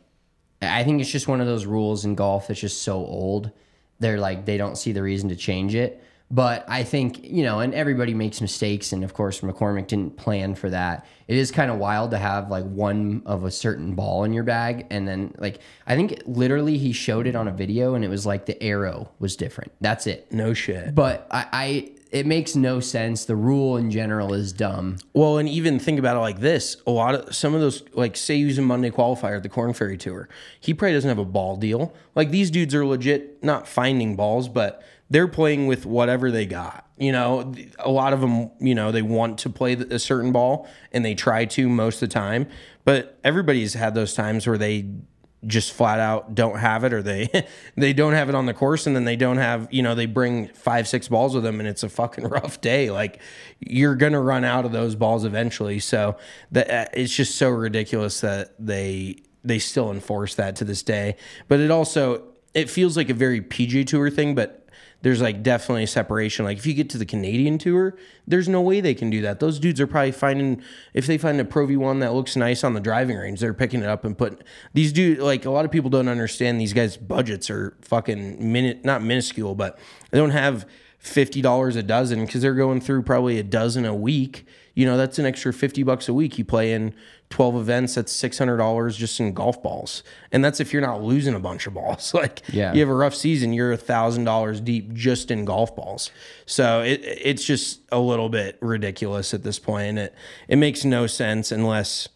I 0.62 0.84
think 0.84 1.00
it's 1.00 1.10
just 1.10 1.28
one 1.28 1.40
of 1.40 1.48
those 1.48 1.66
rules 1.66 2.04
in 2.04 2.16
golf 2.16 2.48
that's 2.48 2.60
just 2.60 2.84
so 2.84 2.96
old. 2.96 3.52
They're 4.00 4.20
like 4.20 4.46
they 4.46 4.58
don't 4.58 4.78
see 4.78 4.92
the 4.92 5.02
reason 5.02 5.30
to 5.30 5.36
change 5.36 5.74
it. 5.74 6.04
But 6.32 6.66
I 6.68 6.84
think, 6.84 7.24
you 7.24 7.44
know, 7.44 7.60
and 7.60 7.76
everybody 7.76 8.14
makes 8.16 8.42
mistakes 8.42 8.92
and 8.92 9.04
of 9.04 9.14
course 9.14 9.42
McCormick 9.42 9.88
didn't 9.88 10.18
plan 10.18 10.56
for 10.56 10.70
that. 10.72 11.06
It 11.28 11.38
is 11.38 11.52
kind 11.52 11.70
of 11.70 11.78
wild 11.78 12.12
to 12.12 12.18
have 12.18 12.50
like 12.50 12.64
one 12.64 13.22
of 13.26 13.44
a 13.44 13.52
certain 13.52 13.94
ball 13.94 14.24
in 14.24 14.34
your 14.34 14.44
bag 14.44 14.88
and 14.90 15.08
then 15.08 15.36
like 15.38 15.60
I 15.86 15.96
think 15.96 16.24
literally 16.26 16.78
he 16.80 16.92
showed 16.92 17.28
it 17.28 17.36
on 17.36 17.48
a 17.48 17.52
video 17.52 17.94
and 17.94 18.04
it 18.04 18.10
was 18.10 18.26
like 18.26 18.48
the 18.48 18.62
arrow 18.64 19.12
was 19.20 19.36
different. 19.36 19.74
That's 19.80 20.08
it. 20.08 20.32
No 20.32 20.56
shit. 20.56 20.96
But 20.96 21.28
I, 21.30 21.46
I 21.54 21.92
it 22.14 22.28
makes 22.28 22.56
no 22.56 22.80
sense. 22.80 23.26
The 23.26 23.36
rule 23.36 23.76
in 23.76 23.90
general 23.90 24.36
is 24.36 24.54
dumb. 24.54 24.98
Well, 25.14 25.40
and 25.40 25.50
even 25.50 25.80
think 25.80 25.98
about 25.98 26.16
it 26.16 26.20
like 26.20 26.40
this: 26.40 26.78
a 26.86 26.92
lot 26.92 27.16
of 27.16 27.36
some 27.36 27.56
of 27.56 27.60
those, 27.60 27.84
like 27.94 28.16
say, 28.16 28.36
using 28.36 28.66
Monday 28.66 28.92
qualifier 28.92 29.38
at 29.38 29.44
the 29.44 29.50
Korn 29.50 29.74
Ferry 29.74 29.98
Tour, 29.98 30.30
he 30.60 30.76
probably 30.76 30.94
doesn't 30.94 31.10
have 31.10 31.18
a 31.18 31.26
ball 31.26 31.58
deal. 31.58 31.92
Like 32.14 32.30
these 32.30 32.52
dudes 32.52 32.76
are 32.76 32.86
legit 32.86 33.44
not 33.44 33.68
finding 33.68 34.16
balls, 34.16 34.48
but 34.48 34.84
they're 35.10 35.28
playing 35.28 35.68
with 35.68 35.86
whatever 35.86 36.32
they 36.32 36.46
got. 36.46 36.88
You 36.98 37.12
know, 37.12 37.54
a 37.80 37.90
lot 37.90 38.14
of 38.14 38.22
them, 38.22 38.52
you 38.60 38.76
know, 38.76 38.92
they 38.92 39.02
want 39.02 39.40
to 39.40 39.50
play 39.50 39.74
a 39.74 40.00
certain 40.00 40.32
ball 40.32 40.68
and 40.92 41.04
they 41.04 41.16
try 41.16 41.46
to 41.46 41.70
most 41.70 42.02
of 42.02 42.10
the 42.10 42.14
time, 42.14 42.48
but 42.86 43.20
everybody's 43.24 43.74
had 43.74 43.96
those 43.96 44.14
times 44.14 44.48
where 44.48 44.58
they 44.58 44.88
just 45.46 45.74
flat 45.74 46.00
out 46.00 46.36
don't 46.36 46.58
have 46.58 46.84
it 46.84 46.94
or 46.94 47.02
they 47.02 47.30
they 47.76 47.94
don't 47.94 48.14
have 48.14 48.30
it 48.30 48.36
on 48.36 48.46
the 48.46 48.54
course 48.54 48.88
and 48.88 48.96
then 48.96 49.04
they 49.04 49.16
don't 49.16 49.38
have 49.38 49.68
you 49.72 49.82
know 49.82 49.96
they 49.96 50.06
bring 50.06 50.48
five 50.50 50.88
six 50.88 51.08
balls 51.08 51.36
with 51.36 51.44
them 51.44 51.60
and 51.60 51.68
it's 51.68 51.84
a 51.84 51.90
fucking 51.90 52.24
rough 52.30 52.62
day. 52.62 52.90
Like 52.92 53.20
you're 53.60 53.96
gonna 53.96 54.22
run 54.22 54.44
out 54.44 54.66
of 54.66 54.72
those 54.72 54.96
balls 54.96 55.26
eventually. 55.26 55.80
So 55.80 56.18
that 56.52 56.70
uh, 56.70 56.86
it's 56.94 57.16
just 57.16 57.36
so 57.36 57.50
ridiculous 57.50 58.22
that 58.22 58.54
they 58.60 59.18
they 59.44 59.60
still 59.60 59.92
enforce 59.92 60.36
that 60.36 60.56
to 60.58 60.66
this 60.66 60.84
day. 60.84 61.18
But 61.48 61.60
it 61.60 61.72
also 61.72 62.24
it 62.54 62.70
feels 62.70 62.96
like 62.96 63.10
a 63.10 63.14
very 63.14 63.42
PGA 63.42 63.86
tour 63.86 64.10
thing 64.10 64.36
but 64.36 64.63
there's 65.04 65.22
like 65.22 65.44
definitely 65.44 65.84
a 65.84 65.88
separation. 65.88 66.46
Like 66.46 66.58
if 66.58 66.66
you 66.66 66.74
get 66.74 66.90
to 66.92 66.98
the 66.98 67.06
Canadian 67.06 67.58
tour, 67.58 67.96
there's 68.26 68.48
no 68.48 68.62
way 68.62 68.80
they 68.80 68.96
can 68.96 69.10
do 69.10 69.22
that. 69.22 69.42
Those 69.42 69.60
dudes 69.60 69.80
are 69.82 69.86
probably 69.86 70.14
finding 70.14 70.64
if 70.94 71.06
they 71.08 71.18
find 71.18 71.40
a 71.40 71.46
Pro 71.46 71.68
V1 71.68 72.00
that 72.00 72.14
looks 72.14 72.38
nice 72.38 72.64
on 72.64 72.74
the 72.74 72.80
driving 72.80 73.18
range, 73.18 73.42
they're 73.42 73.54
picking 73.54 73.82
it 73.82 73.90
up 73.90 74.06
and 74.06 74.18
putting 74.18 74.40
these 74.74 74.94
dudes 74.94 75.22
like 75.22 75.46
a 75.46 75.52
lot 75.52 75.66
of 75.66 75.72
people 75.72 75.90
don't 75.90 76.08
understand 76.08 76.60
these 76.60 76.74
guys' 76.74 76.96
budgets 76.96 77.50
are 77.50 77.76
fucking 77.82 78.52
minute 78.52 78.86
not 78.86 79.04
minuscule, 79.04 79.56
but 79.56 79.78
they 80.12 80.18
don't 80.18 80.32
have 80.32 80.66
fifty 81.00 81.42
dollars 81.42 81.76
a 81.76 81.84
dozen 81.84 82.26
because 82.26 82.42
they're 82.42 82.56
going 82.56 82.80
through 82.80 83.04
probably 83.04 83.38
a 83.38 83.44
dozen 83.44 83.86
a 83.86 83.94
week. 83.94 84.48
You 84.76 84.86
know, 84.86 84.98
that's 84.98 85.20
an 85.20 85.26
extra 85.26 85.54
fifty 85.54 85.84
bucks 85.84 86.10
a 86.10 86.14
week. 86.14 86.38
You 86.38 86.46
play 86.46 86.74
in 86.74 86.94
12 87.30 87.56
events, 87.56 87.96
that's 87.96 88.14
$600 88.16 88.96
just 88.96 89.20
in 89.20 89.34
golf 89.34 89.64
balls. 89.64 90.04
And 90.32 90.46
that's 90.46 90.60
if 90.60 90.72
you're 90.72 90.84
not 90.84 91.02
losing 91.02 91.34
a 91.34 91.40
bunch 91.40 91.66
of 91.66 91.74
balls. 91.74 92.14
Like, 92.24 92.44
Yeah. 92.50 92.74
you 92.74 92.80
have 92.82 92.90
a 92.90 92.94
rough 92.94 93.16
season, 93.16 93.54
you're 93.54 93.72
a 93.74 93.78
$1,000 93.78 94.64
deep 94.64 94.94
just 94.94 95.32
in 95.32 95.44
golf 95.44 95.76
balls. 95.76 96.12
So 96.46 96.82
it, 96.82 97.02
it's 97.04 97.44
just 97.44 97.80
a 97.92 97.98
little 97.98 98.30
bit 98.30 98.60
ridiculous 98.62 99.34
at 99.34 99.42
this 99.42 99.58
point. 99.58 99.98
It, 99.98 100.14
it 100.48 100.58
makes 100.58 100.86
no 100.86 101.08
sense 101.08 101.52
unless 101.52 102.08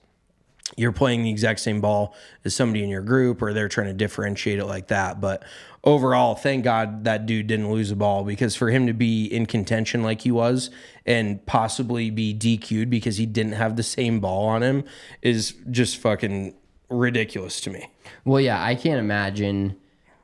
you're 0.76 0.91
playing 0.91 1.24
the 1.24 1.32
exact 1.32 1.62
same 1.62 1.82
ball 1.82 2.13
as 2.46 2.54
somebody 2.54 2.84
in 2.84 2.89
your 2.89 3.02
group 3.02 3.41
or 3.41 3.54
they're 3.54 3.70
trying 3.70 3.88
to 3.88 3.93
differentiate 3.93 4.60
it 4.60 4.65
like 4.65 4.89
that. 4.89 5.20
But 5.20 5.43
overall, 5.88 6.36
thank 6.36 6.65
God 6.65 7.06
that 7.06 7.26
dude 7.26 7.47
didn't 7.47 7.71
lose 7.71 7.91
a 7.91 7.95
ball 7.95 8.26
because 8.26 8.58
for 8.58 8.69
him 8.69 8.88
to 8.88 8.93
be 8.93 9.26
in 9.26 9.45
contention 9.45 10.04
like 10.04 10.21
he 10.21 10.32
was 10.32 10.69
and 11.06 11.43
possibly 11.45 12.10
be 12.10 12.34
DQ'd 12.34 12.89
because 12.89 13.15
he 13.15 13.26
didn't 13.26 13.54
have 13.54 13.78
the 13.78 13.84
same 13.84 14.19
ball 14.19 14.47
on 14.47 14.62
him 14.62 14.84
is 15.21 15.56
just 15.71 15.95
fucking 15.97 16.54
ridiculous 16.89 17.62
to 17.62 17.69
me. 17.69 17.89
Well, 18.26 18.41
yeah, 18.41 18.62
I 18.62 18.76
can't 18.76 19.00
imagine 19.00 19.78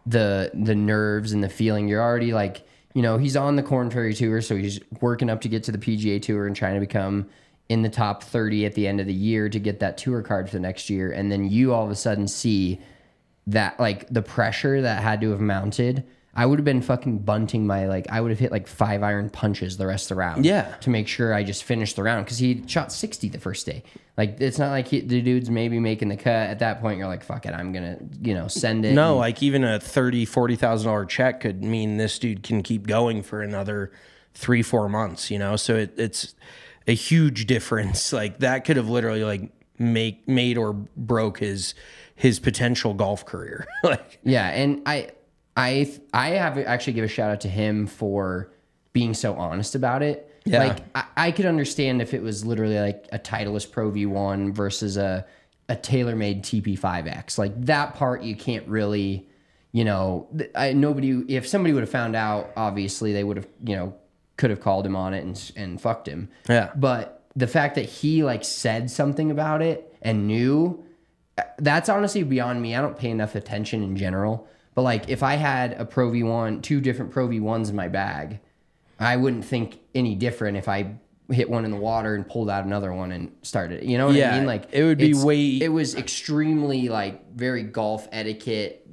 the 0.05 0.51
the 0.53 0.75
nerves 0.75 1.31
and 1.31 1.41
the 1.41 1.49
feeling. 1.49 1.87
You're 1.87 2.01
already 2.01 2.33
like, 2.33 2.67
you 2.93 3.01
know, 3.01 3.17
he's 3.17 3.37
on 3.37 3.55
the 3.55 3.63
Korn 3.63 3.89
Ferry 3.89 4.13
Tour, 4.13 4.41
so 4.41 4.57
he's 4.57 4.81
working 4.99 5.29
up 5.29 5.39
to 5.41 5.47
get 5.47 5.63
to 5.63 5.71
the 5.71 5.77
PGA 5.77 6.21
Tour 6.21 6.45
and 6.45 6.53
trying 6.53 6.73
to 6.73 6.81
become 6.81 7.29
in 7.69 7.83
the 7.83 7.89
top 7.89 8.21
30 8.21 8.65
at 8.65 8.73
the 8.73 8.85
end 8.85 8.99
of 8.99 9.07
the 9.07 9.13
year 9.13 9.47
to 9.47 9.59
get 9.59 9.79
that 9.79 9.97
tour 9.97 10.21
card 10.21 10.49
for 10.49 10.57
the 10.57 10.59
next 10.59 10.89
year. 10.89 11.13
And 11.13 11.31
then 11.31 11.49
you 11.49 11.73
all 11.73 11.85
of 11.85 11.89
a 11.91 11.95
sudden 11.95 12.27
see 12.27 12.81
that 13.47 13.79
like 13.79 14.07
the 14.09 14.21
pressure 14.21 14.81
that 14.81 15.01
had 15.03 15.21
to 15.21 15.31
have 15.31 15.41
mounted. 15.41 16.03
I 16.35 16.47
would 16.47 16.57
have 16.57 16.65
been 16.65 16.81
fucking 16.81 17.19
bunting 17.19 17.67
my 17.67 17.85
like 17.85 18.07
I 18.09 18.19
would 18.19 18.31
have 18.31 18.39
hit 18.39 18.51
like 18.51 18.65
five 18.67 19.03
iron 19.03 19.29
punches 19.29 19.77
the 19.77 19.85
rest 19.85 20.05
of 20.05 20.15
the 20.15 20.19
round. 20.19 20.45
Yeah. 20.45 20.73
To 20.81 20.89
make 20.89 21.07
sure 21.07 21.31
I 21.31 21.43
just 21.43 21.63
finished 21.63 21.95
the 21.95 22.01
round 22.03 22.25
because 22.25 22.39
he 22.39 22.63
shot 22.65 22.91
60 22.91 23.29
the 23.29 23.39
first 23.39 23.67
day. 23.67 23.83
Like 24.17 24.41
it's 24.41 24.57
not 24.57 24.71
like 24.71 24.87
he, 24.87 25.01
the 25.01 25.21
dude's 25.21 25.51
maybe 25.51 25.79
making 25.79 26.07
the 26.07 26.17
cut 26.17 26.49
at 26.49 26.59
that 26.59 26.81
point. 26.81 26.97
You're 26.97 27.07
like, 27.07 27.23
fuck 27.23 27.45
it, 27.45 27.53
I'm 27.53 27.71
gonna 27.71 27.99
you 28.21 28.33
know 28.33 28.47
send 28.47 28.83
it. 28.85 28.93
No, 28.93 29.11
and- 29.11 29.19
like 29.19 29.43
even 29.43 29.63
a 29.63 29.79
thirty, 29.79 30.25
forty 30.25 30.55
thousand 30.55 30.87
dollar 30.87 31.05
check 31.05 31.41
could 31.41 31.63
mean 31.63 31.97
this 31.97 32.17
dude 32.17 32.41
can 32.41 32.63
keep 32.63 32.87
going 32.87 33.21
for 33.21 33.41
another 33.41 33.91
three, 34.33 34.63
four 34.63 34.89
months. 34.89 35.29
You 35.29 35.37
know, 35.37 35.55
so 35.55 35.75
it, 35.75 35.93
it's 35.97 36.33
a 36.87 36.93
huge 36.95 37.45
difference. 37.45 38.11
Like 38.13 38.39
that 38.39 38.65
could 38.65 38.77
have 38.77 38.89
literally 38.89 39.23
like 39.23 39.51
make 39.77 40.27
made 40.27 40.57
or 40.57 40.73
broke 40.73 41.39
his 41.39 41.73
his 42.15 42.39
potential 42.39 42.93
golf 42.93 43.25
career. 43.25 43.65
like 43.83 44.19
Yeah, 44.23 44.47
and 44.49 44.81
I 44.85 45.11
I 45.55 45.91
I 46.13 46.29
have 46.29 46.57
actually 46.57 46.93
give 46.93 47.05
a 47.05 47.09
shout 47.09 47.31
out 47.31 47.41
to 47.41 47.49
him 47.49 47.87
for 47.87 48.51
being 48.91 49.13
so 49.13 49.35
honest 49.35 49.75
about 49.75 50.03
it. 50.03 50.29
Yeah. 50.45 50.63
Like 50.63 50.79
I, 50.95 51.05
I 51.17 51.31
could 51.31 51.45
understand 51.45 52.01
if 52.01 52.13
it 52.13 52.21
was 52.21 52.45
literally 52.45 52.79
like 52.79 53.07
a 53.11 53.19
Titleist 53.19 53.71
Pro 53.71 53.91
V1 53.91 54.53
versus 54.53 54.97
a 54.97 55.25
a 55.69 55.75
TaylorMade 55.75 56.41
TP5X. 56.41 57.37
Like 57.37 57.65
that 57.65 57.95
part 57.95 58.21
you 58.23 58.35
can't 58.35 58.67
really, 58.67 59.27
you 59.71 59.85
know, 59.85 60.27
I, 60.55 60.73
nobody 60.73 61.23
if 61.33 61.47
somebody 61.47 61.73
would 61.73 61.81
have 61.81 61.89
found 61.89 62.15
out, 62.15 62.51
obviously 62.55 63.13
they 63.13 63.23
would 63.23 63.37
have, 63.37 63.47
you 63.63 63.75
know, 63.75 63.95
could 64.37 64.49
have 64.49 64.59
called 64.59 64.85
him 64.85 64.95
on 64.95 65.13
it 65.13 65.23
and 65.23 65.51
and 65.55 65.81
fucked 65.81 66.07
him. 66.07 66.29
Yeah. 66.49 66.71
But 66.75 67.23
the 67.35 67.47
fact 67.47 67.75
that 67.75 67.85
he 67.85 68.23
like 68.23 68.43
said 68.43 68.91
something 68.91 69.31
about 69.31 69.61
it 69.61 69.95
and 70.01 70.27
knew 70.27 70.83
that's 71.57 71.89
honestly 71.89 72.23
beyond 72.23 72.61
me. 72.61 72.75
I 72.75 72.81
don't 72.81 72.97
pay 72.97 73.09
enough 73.09 73.35
attention 73.35 73.83
in 73.83 73.95
general. 73.97 74.47
But 74.75 74.83
like 74.83 75.09
if 75.09 75.23
I 75.23 75.35
had 75.35 75.73
a 75.73 75.85
Pro 75.85 76.09
V1, 76.11 76.61
two 76.63 76.81
different 76.81 77.11
Pro 77.11 77.27
V1s 77.27 77.69
in 77.69 77.75
my 77.75 77.87
bag, 77.87 78.39
I 78.99 79.17
wouldn't 79.17 79.45
think 79.45 79.79
any 79.93 80.15
different 80.15 80.57
if 80.57 80.67
I 80.67 80.95
hit 81.31 81.49
one 81.49 81.63
in 81.65 81.71
the 81.71 81.77
water 81.77 82.15
and 82.15 82.27
pulled 82.27 82.49
out 82.49 82.65
another 82.65 82.91
one 82.93 83.11
and 83.11 83.31
started. 83.43 83.83
You 83.83 83.97
know 83.97 84.07
what 84.07 84.15
Yeah, 84.15 84.33
I 84.33 84.37
mean? 84.37 84.47
Like 84.47 84.73
it 84.73 84.83
would 84.83 84.97
be 84.97 85.13
way- 85.13 85.57
It 85.61 85.69
was 85.71 85.95
extremely 85.95 86.89
like 86.89 87.33
very 87.33 87.63
golf 87.63 88.07
etiquette. 88.11 88.85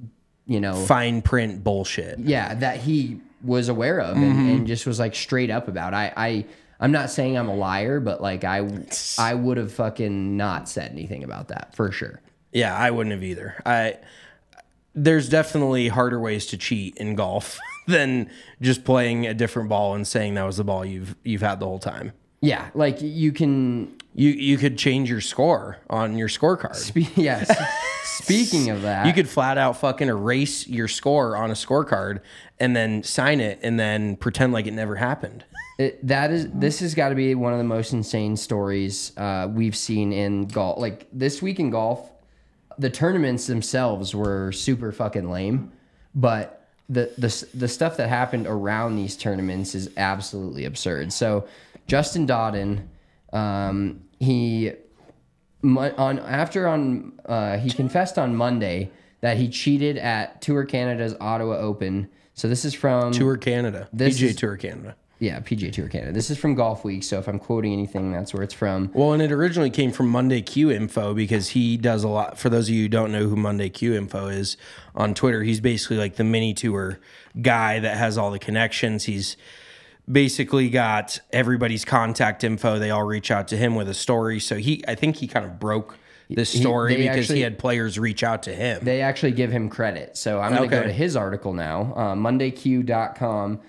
You 0.47 0.59
know, 0.61 0.75
fine 0.87 1.23
print 1.23 1.63
bullshit. 1.63 2.19
yeah, 2.19 2.55
that 2.55 2.79
he 2.79 3.21
was 3.43 3.69
aware 3.69 4.01
of 4.01 4.17
Mm-hmm. 4.17 4.39
and, 4.41 4.51
and 4.51 4.67
just 4.67 4.85
was 4.87 4.99
like 4.99 5.15
straight 5.15 5.49
up 5.51 5.69
about. 5.69 5.95
I, 5.95 6.13
I 6.17 6.45
I'm 6.81 6.91
not 6.93 7.11
saying 7.11 7.39
I'm 7.39 7.49
a 7.49 7.55
liar, 7.55 8.01
but 8.01 8.21
like 8.21 8.43
I 8.45 8.69
I 9.19 9.35
would 9.35 9.59
have 9.59 9.73
fucking 9.73 10.37
not 10.37 10.69
said 10.69 10.91
anything 10.91 11.23
about 11.25 11.49
that 11.49 11.75
for 11.77 11.93
sure. 11.93 12.21
Yeah, 12.53 12.77
I 12.77 12.91
wouldn't 12.91 13.13
have 13.13 13.23
either. 13.23 13.63
I 13.65 13.97
there's 14.95 15.29
definitely 15.29 15.89
harder 15.89 16.19
ways 16.19 16.47
to 16.47 16.57
cheat 16.57 16.97
in 16.97 17.15
golf 17.15 17.59
than 17.87 18.31
just 18.61 18.85
playing 18.85 19.27
a 19.27 19.35
different 19.35 19.69
ball 19.69 19.95
and 19.95 20.07
saying 20.07 20.35
that 20.35 20.45
was 20.45 20.57
the 20.57 20.65
ball 20.65 20.85
you've 20.85 21.15
you've 21.25 21.43
had 21.43 21.61
the 21.61 21.67
whole 21.67 21.79
time. 21.79 22.13
Yeah, 22.41 22.71
like 22.75 23.01
you 23.01 23.33
can. 23.33 23.97
You 24.15 24.31
you 24.31 24.59
could 24.59 24.77
change 24.77 25.09
your 25.09 25.21
score 25.21 25.79
on 25.89 26.17
your 26.19 26.29
scorecard. 26.29 26.75
Spe- 26.75 27.17
yes. 27.17 27.49
Speaking 28.03 28.71
of 28.71 28.83
that, 28.83 29.07
You 29.07 29.13
could 29.13 29.29
flat 29.29 29.57
out 29.57 29.77
fucking 29.77 30.09
erase 30.09 30.67
your 30.67 30.89
score 30.89 31.37
on 31.37 31.51
a 31.51 31.55
scorecard 31.55 32.21
and 32.59 32.75
then 32.75 33.03
sign 33.03 33.41
it 33.41 33.61
and 33.63 33.79
then 33.79 34.17
pretend 34.17 34.53
like 34.53 34.67
it 34.67 34.73
never 34.73 34.97
happened. 34.97 35.45
It, 35.79 36.07
that 36.07 36.31
is 36.31 36.51
this 36.51 36.81
has 36.81 36.95
got 36.95 37.11
to 37.11 37.15
be 37.15 37.35
one 37.35 37.53
of 37.53 37.59
the 37.59 37.65
most 37.65 37.93
insane 37.93 38.37
stories 38.37 39.17
uh, 39.17 39.49
we've 39.51 39.77
seen 39.77 40.13
in 40.13 40.47
golf. 40.47 40.79
Like 40.79 41.07
this 41.13 41.41
week 41.41 41.61
in 41.61 41.71
golf, 41.71 42.11
the 42.79 42.91
tournaments 42.91 43.47
themselves 43.47 44.15
were 44.15 44.53
super 44.53 44.93
fucking 44.93 45.31
lame, 45.31 45.73
but 46.15 46.69
the 46.89 47.13
the 47.17 47.47
the 47.55 47.69
stuff 47.69 47.97
that 47.97 48.09
happened 48.09 48.47
around 48.47 48.97
these 48.97 49.17
tournaments 49.17 49.75
is 49.75 49.91
absolutely 49.97 50.65
absurd. 50.65 51.13
So 51.13 51.47
Justin 51.87 52.27
Doeden, 52.27 52.87
um, 53.33 54.03
he 54.19 54.73
on 55.63 56.19
after 56.19 56.67
on 56.67 57.13
uh, 57.27 57.59
he 57.59 57.71
confessed 57.71 58.19
on 58.19 58.35
Monday 58.35 58.91
that 59.21 59.37
he 59.37 59.49
cheated 59.49 59.99
at 59.99 60.41
Tour 60.43 60.65
Canada's 60.65 61.15
Ottawa 61.21 61.57
Open. 61.59 62.09
So 62.35 62.49
this 62.49 62.65
is 62.65 62.75
from 62.75 63.13
Tour 63.13 63.37
Canada. 63.37 63.89
This 63.93 64.19
PGA 64.19 64.37
Tour 64.37 64.57
Canada. 64.57 64.97
Yeah, 65.21 65.39
PGA 65.41 65.71
Tour 65.71 65.87
Canada. 65.89 66.13
This 66.13 66.31
is 66.31 66.39
from 66.39 66.55
Golf 66.55 66.83
Week, 66.83 67.05
so 67.05 67.19
if 67.19 67.29
I'm 67.29 67.39
quoting 67.39 67.75
anything, 67.75 68.11
that's 68.11 68.33
where 68.33 68.43
it's 68.43 68.55
from. 68.55 68.91
Well, 68.95 69.13
and 69.13 69.23
it 69.23 69.31
originally 69.31 69.69
came 69.69 69.93
from 69.93 70.09
Monday 70.09 70.41
Q 70.41 70.71
Info 70.71 71.13
because 71.13 71.49
he 71.49 71.77
does 71.77 72.03
a 72.03 72.09
lot. 72.09 72.39
For 72.39 72.49
those 72.49 72.69
of 72.71 72.75
you 72.75 72.85
who 72.85 72.89
don't 72.89 73.13
know 73.13 73.29
who 73.29 73.37
Monday 73.37 73.69
Q 73.69 73.95
Info 73.95 74.29
is 74.29 74.57
on 74.95 75.13
Twitter, 75.13 75.43
he's 75.43 75.61
basically 75.61 75.99
like 75.99 76.17
the 76.17 76.25
mini 76.25 76.55
tour 76.55 76.99
guy 77.41 77.79
that 77.81 77.99
has 77.99 78.17
all 78.17 78.31
the 78.31 78.39
connections. 78.39 79.05
He's 79.05 79.37
basically 80.11 80.71
got 80.71 81.21
everybody's 81.33 81.85
contact 81.85 82.43
info. 82.43 82.79
They 82.79 82.91
all 82.91 83.05
reach 83.05 83.31
out 83.31 83.47
to 83.49 83.59
him 83.59 83.75
with 83.75 83.91
a 83.91 83.95
story. 83.95 84.41
So 84.41 84.57
he, 84.57 84.83
I 84.89 84.95
think 84.95 85.17
he 85.17 85.27
kind 85.27 85.45
of 85.45 85.61
broke 85.61 85.99
this 86.31 86.49
story 86.49 86.95
they 86.95 87.03
because 87.03 87.19
actually- 87.19 87.37
he 87.37 87.43
had 87.43 87.59
players 87.59 87.99
reach 87.99 88.23
out 88.25 88.45
to 88.45 88.55
him. 88.55 88.81
They 88.83 89.03
actually 89.03 89.33
give 89.33 89.53
him 89.53 89.69
credit. 89.69 90.17
So 90.17 90.41
I'm 90.41 90.57
going 90.57 90.69
to 90.69 90.77
go 90.77 90.83
to 90.83 90.93
his 90.93 91.15
article 91.15 91.53
now. 91.53 91.93
Uh, 91.95 92.15
MondayQ.com. 92.15 93.61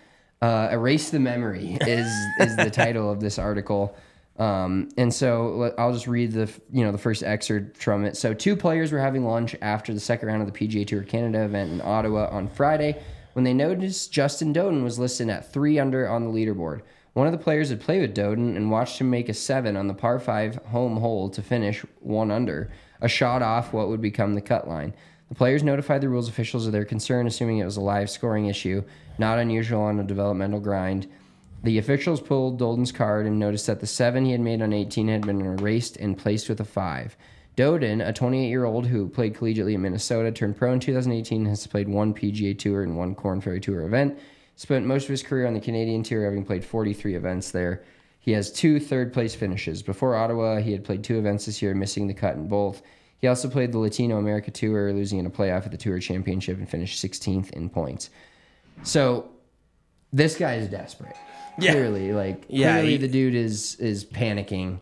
Uh, 0.41 0.69
Erase 0.71 1.11
the 1.11 1.19
memory 1.19 1.77
is 1.81 2.07
is 2.39 2.55
the 2.55 2.69
title 2.71 3.11
of 3.11 3.19
this 3.19 3.37
article. 3.37 3.95
Um, 4.39 4.89
and 4.97 5.13
so 5.13 5.73
I'll 5.77 5.93
just 5.93 6.07
read 6.07 6.31
the 6.31 6.49
you 6.71 6.83
know 6.83 6.91
the 6.91 6.97
first 6.97 7.21
excerpt 7.21 7.77
from 7.77 8.05
it. 8.05 8.17
So 8.17 8.33
two 8.33 8.55
players 8.55 8.91
were 8.91 8.99
having 8.99 9.23
lunch 9.23 9.55
after 9.61 9.93
the 9.93 9.99
second 9.99 10.29
round 10.29 10.41
of 10.41 10.51
the 10.51 10.67
PGA 10.67 10.87
Tour 10.87 11.03
Canada 11.03 11.43
event 11.43 11.71
in 11.71 11.81
Ottawa 11.81 12.27
on 12.31 12.47
Friday 12.47 12.99
when 13.33 13.45
they 13.45 13.53
noticed 13.53 14.11
Justin 14.11 14.53
Doeden 14.53 14.83
was 14.83 14.97
listed 14.97 15.29
at 15.29 15.51
three 15.53 15.77
under 15.77 16.09
on 16.09 16.23
the 16.23 16.31
leaderboard. 16.31 16.81
One 17.13 17.27
of 17.27 17.33
the 17.33 17.37
players 17.37 17.69
had 17.69 17.81
played 17.81 18.01
with 18.01 18.15
Doeden 18.15 18.55
and 18.55 18.71
watched 18.71 18.99
him 18.99 19.09
make 19.09 19.29
a 19.29 19.33
seven 19.33 19.75
on 19.77 19.87
the 19.87 19.93
par 19.93 20.17
five 20.17 20.55
home 20.67 20.97
hole 20.97 21.29
to 21.29 21.41
finish 21.41 21.81
one 21.99 22.31
under, 22.31 22.71
a 23.01 23.07
shot 23.07 23.41
off 23.41 23.73
what 23.73 23.89
would 23.89 24.01
become 24.01 24.33
the 24.33 24.41
cut 24.41 24.67
line. 24.67 24.93
The 25.29 25.35
players 25.35 25.61
notified 25.61 26.01
the 26.01 26.09
rules 26.09 26.29
officials 26.29 26.65
of 26.65 26.71
their 26.71 26.83
concern, 26.83 27.27
assuming 27.27 27.59
it 27.59 27.65
was 27.65 27.77
a 27.77 27.81
live 27.81 28.09
scoring 28.09 28.47
issue, 28.47 28.83
not 29.18 29.39
unusual 29.39 29.82
on 29.82 29.99
a 29.99 30.03
developmental 30.03 30.59
grind. 30.59 31.07
The 31.64 31.78
officials 31.78 32.22
pulled 32.22 32.59
Doeden's 32.59 32.91
card 32.91 33.26
and 33.26 33.38
noticed 33.38 33.68
that 33.68 33.80
the 33.80 33.88
seven 33.88 34.26
he 34.26 34.32
had 34.32 34.41
made 34.41 34.62
on 34.62 34.74
18 34.74 35.07
had 35.07 35.26
been 35.26 35.41
erased 35.41 35.97
and 35.97 36.18
placed 36.18 36.49
with 36.49 36.59
a 36.59 36.66
five. 36.66 37.16
Doeden, 37.55 38.07
a 38.07 38.14
28 38.14 38.47
year 38.47 38.66
old 38.66 38.88
who 38.88 39.07
played 39.07 39.36
collegiately 39.36 39.74
in 39.74 39.82
Minnesota, 39.82 40.32
turned 40.32 40.57
pro 40.57 40.74
in 40.74 40.80
2018, 40.80 41.45
has 41.45 41.68
played 41.68 41.88
one 41.88 42.14
PGA 42.14 42.57
Tour 42.57 42.82
and 42.82 42.97
one 42.97 43.14
Korn 43.14 43.41
Ferry 43.41 43.59
Tour 43.59 43.86
event. 43.86 44.18
Spent 44.55 44.86
most 44.86 45.03
of 45.03 45.09
his 45.09 45.24
career 45.24 45.47
on 45.47 45.53
the 45.53 45.59
Canadian 45.59 46.03
Tour, 46.03 46.24
having 46.24 46.45
played 46.45 46.64
43 46.64 47.16
events 47.16 47.51
there. 47.51 47.84
He 48.20 48.32
has 48.32 48.51
two 48.51 48.80
third 48.80 49.12
place 49.12 49.36
finishes. 49.36 49.82
Before 49.82 50.16
Ottawa, 50.16 50.59
he 50.59 50.72
had 50.72 50.84
played 50.84 51.03
two 51.03 51.18
events 51.18 51.45
this 51.45 51.62
year, 51.62 51.74
missing 51.74 52.07
the 52.07 52.14
cut 52.14 52.36
in 52.36 52.47
both. 52.47 52.82
He 53.20 53.28
also 53.28 53.49
played 53.49 53.72
the 53.72 53.80
Latino 53.80 54.18
America 54.18 54.51
Tour, 54.51 54.93
losing 54.93 55.20
in 55.20 55.26
a 55.26 55.32
playoff 55.32 55.66
at 55.66 55.72
the 55.72 55.78
Tour 55.78 55.99
Championship 55.99 56.57
and 56.57 56.70
finished 56.70 57.03
16th 57.03 57.51
in 57.51 57.70
points. 57.70 58.09
So 58.84 59.30
this 60.13 60.36
guy 60.36 60.55
is 60.55 60.67
desperate. 60.69 61.15
Yeah. 61.59 61.74
Clearly, 61.74 62.13
like 62.13 62.45
Yeah, 62.47 62.74
clearly 62.74 62.91
he- 62.91 62.97
the 62.97 63.07
dude 63.07 63.36
is 63.36 63.76
is 63.76 64.05
panicking. 64.05 64.80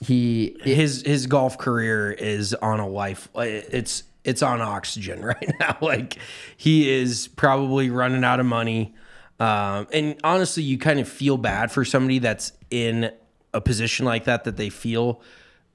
He 0.00 0.56
his 0.62 1.02
his 1.02 1.26
golf 1.26 1.58
career 1.58 2.12
is 2.12 2.54
on 2.54 2.78
a 2.78 2.88
life 2.88 3.28
it's 3.34 4.04
it's 4.24 4.42
on 4.42 4.60
oxygen 4.60 5.22
right 5.24 5.52
now 5.58 5.76
like 5.80 6.18
he 6.56 6.88
is 6.88 7.26
probably 7.28 7.90
running 7.90 8.22
out 8.22 8.38
of 8.38 8.46
money 8.46 8.94
um, 9.40 9.88
and 9.92 10.16
honestly 10.22 10.62
you 10.62 10.78
kind 10.78 11.00
of 11.00 11.08
feel 11.08 11.36
bad 11.36 11.72
for 11.72 11.84
somebody 11.84 12.20
that's 12.20 12.52
in 12.70 13.10
a 13.52 13.60
position 13.60 14.06
like 14.06 14.24
that 14.24 14.44
that 14.44 14.56
they 14.56 14.68
feel 14.68 15.20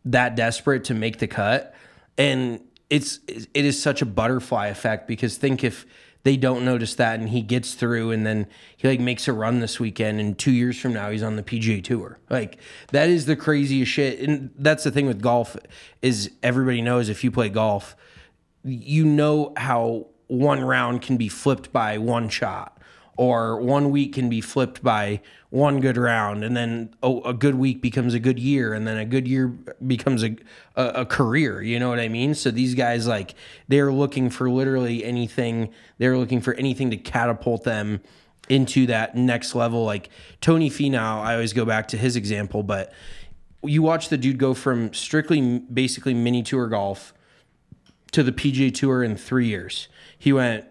that 0.06 0.36
desperate 0.36 0.86
to 0.86 0.94
make 0.94 1.20
the 1.20 1.28
cut 1.28 1.74
and 2.18 2.62
it's 2.90 3.20
it 3.28 3.66
is 3.66 3.82
such 3.82 4.02
a 4.02 4.06
butterfly 4.06 4.68
effect 4.68 5.06
because 5.06 5.36
think 5.38 5.66
if 5.66 5.86
they 6.24 6.38
don't 6.38 6.64
notice 6.64 6.96
that 6.96 7.20
and 7.20 7.30
he 7.30 7.42
gets 7.42 7.74
through 7.74 8.12
and 8.12 8.26
then 8.26 8.48
he 8.78 8.88
like 8.88 9.00
makes 9.00 9.28
a 9.28 9.34
run 9.34 9.60
this 9.60 9.80
weekend 9.80 10.20
and 10.20 10.38
2 10.38 10.52
years 10.52 10.80
from 10.80 10.94
now 10.94 11.10
he's 11.10 11.24
on 11.24 11.36
the 11.36 11.44
PGA 11.44 11.84
tour. 11.84 12.20
Like 12.30 12.58
that 12.92 13.10
is 13.10 13.26
the 13.26 13.36
craziest 13.36 13.92
shit 13.92 14.20
and 14.20 14.52
that's 14.58 14.84
the 14.84 14.92
thing 14.92 15.06
with 15.06 15.22
golf 15.22 15.58
is 16.02 16.32
everybody 16.42 16.82
knows 16.82 17.10
if 17.10 17.24
you 17.24 17.32
play 17.32 17.50
golf 17.50 17.96
you 18.64 19.06
know 19.06 19.54
how 19.58 20.08
one 20.28 20.64
round 20.64 21.02
can 21.02 21.18
be 21.18 21.28
flipped 21.28 21.72
by 21.74 21.98
one 21.98 22.30
shot 22.30 22.80
or 23.18 23.60
one 23.60 23.92
week 23.92 24.14
can 24.14 24.30
be 24.30 24.42
flipped 24.42 24.84
by 24.84 25.22
one 25.50 25.80
good 25.80 25.98
round 25.98 26.44
and 26.44 26.58
then 26.58 26.94
a, 27.04 27.12
a 27.26 27.34
good 27.34 27.56
week 27.56 27.82
becomes 27.82 28.14
a 28.14 28.20
good 28.20 28.40
year 28.40 28.74
and 28.74 28.88
then 28.88 28.98
a 28.98 29.06
good 29.06 29.28
year 29.28 29.48
becomes 29.86 30.24
a, 30.24 30.36
a, 30.76 30.86
a 30.88 31.06
career 31.06 31.62
you 31.62 31.80
know 31.80 31.90
what 31.90 32.00
i 32.00 32.08
mean 32.08 32.34
so 32.34 32.50
these 32.50 32.74
guys 32.74 33.06
like 33.08 33.36
they're 33.68 33.92
looking 33.92 34.30
for 34.30 34.50
literally 34.50 35.04
anything 35.04 35.70
they're 36.00 36.18
looking 36.18 36.42
for 36.42 36.56
anything 36.56 36.90
to 36.90 36.98
catapult 36.98 37.64
them 37.64 38.02
into 38.50 38.88
that 38.88 39.16
next 39.16 39.54
level 39.54 39.86
like 39.86 40.10
tony 40.42 40.70
finau 40.70 41.22
i 41.22 41.34
always 41.34 41.54
go 41.54 41.66
back 41.66 41.88
to 41.88 41.98
his 41.98 42.16
example 42.16 42.64
but 42.64 42.92
you 43.62 43.82
watch 43.82 44.10
the 44.10 44.18
dude 44.18 44.40
go 44.40 44.54
from 44.54 44.92
strictly 44.94 45.60
basically 45.60 46.14
mini 46.14 46.42
tour 46.42 46.68
golf 46.68 47.14
to 48.14 48.24
the 48.24 48.32
PGA 48.32 48.74
Tour 48.74 49.04
in 49.04 49.18
three 49.18 49.48
years. 49.48 49.90
He 50.18 50.32
went, 50.32 50.66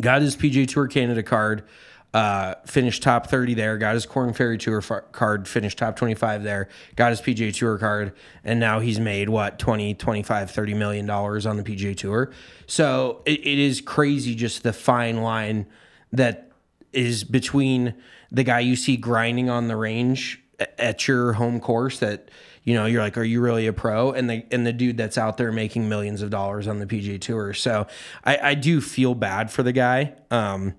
got 0.00 0.22
his 0.22 0.36
PGA 0.36 0.66
Tour 0.66 0.86
Canada 0.86 1.22
card, 1.22 1.64
uh, 2.12 2.54
finished 2.64 3.02
top 3.02 3.26
30 3.26 3.54
there, 3.54 3.76
got 3.76 3.94
his 3.94 4.06
Korn 4.06 4.32
Ferry 4.32 4.56
Tour 4.56 4.80
card, 4.80 5.48
finished 5.48 5.78
top 5.78 5.96
25 5.96 6.44
there, 6.44 6.68
got 6.94 7.10
his 7.10 7.20
PGA 7.20 7.52
Tour 7.52 7.76
card, 7.76 8.12
and 8.44 8.60
now 8.60 8.78
he's 8.78 9.00
made 9.00 9.28
what, 9.28 9.58
20, 9.58 9.94
25, 9.94 10.50
30 10.50 10.74
million 10.74 11.06
dollars 11.06 11.44
on 11.44 11.56
the 11.56 11.62
PGA 11.62 11.96
Tour. 11.96 12.30
So 12.66 13.22
it, 13.24 13.40
it 13.40 13.58
is 13.58 13.80
crazy 13.80 14.34
just 14.34 14.62
the 14.62 14.72
fine 14.72 15.22
line 15.22 15.66
that 16.12 16.52
is 16.92 17.24
between 17.24 17.94
the 18.30 18.44
guy 18.44 18.60
you 18.60 18.76
see 18.76 18.96
grinding 18.96 19.50
on 19.50 19.66
the 19.66 19.76
range 19.76 20.40
at 20.78 21.08
your 21.08 21.32
home 21.34 21.60
course 21.60 21.98
that 21.98 22.30
you 22.64 22.74
know 22.74 22.86
you're 22.86 23.02
like 23.02 23.16
are 23.16 23.24
you 23.24 23.40
really 23.40 23.66
a 23.66 23.72
pro? 23.72 24.12
And 24.12 24.28
the 24.28 24.44
and 24.50 24.66
the 24.66 24.72
dude 24.72 24.96
that's 24.96 25.18
out 25.18 25.36
there 25.36 25.52
making 25.52 25.88
millions 25.88 26.22
of 26.22 26.30
dollars 26.30 26.66
on 26.66 26.78
the 26.78 26.86
PGA 26.86 27.20
tour. 27.20 27.54
So 27.54 27.86
I, 28.24 28.38
I 28.42 28.54
do 28.54 28.80
feel 28.80 29.14
bad 29.14 29.50
for 29.50 29.62
the 29.62 29.72
guy 29.72 30.14
um 30.30 30.74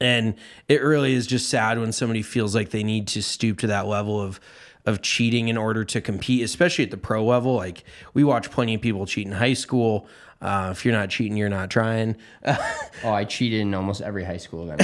and 0.00 0.34
it 0.66 0.82
really 0.82 1.12
is 1.12 1.26
just 1.26 1.48
sad 1.50 1.78
when 1.78 1.92
somebody 1.92 2.22
feels 2.22 2.54
like 2.54 2.70
they 2.70 2.82
need 2.82 3.06
to 3.08 3.22
stoop 3.22 3.58
to 3.58 3.66
that 3.66 3.86
level 3.86 4.20
of 4.20 4.40
of 4.86 5.02
cheating 5.02 5.48
in 5.48 5.58
order 5.58 5.84
to 5.84 6.00
compete 6.00 6.42
especially 6.42 6.84
at 6.84 6.90
the 6.90 6.96
pro 6.96 7.24
level. 7.24 7.54
Like 7.54 7.84
we 8.14 8.24
watch 8.24 8.50
plenty 8.50 8.74
of 8.74 8.80
people 8.80 9.04
cheat 9.06 9.26
in 9.26 9.32
high 9.32 9.54
school. 9.54 10.06
Uh, 10.40 10.70
if 10.72 10.86
you're 10.86 10.94
not 10.94 11.10
cheating 11.10 11.36
you're 11.36 11.50
not 11.50 11.70
trying. 11.70 12.16
Oh, 13.02 13.12
I 13.12 13.24
cheated 13.24 13.60
in 13.60 13.72
almost 13.74 14.02
every 14.02 14.24
high 14.24 14.36
school 14.36 14.70
event. 14.70 14.82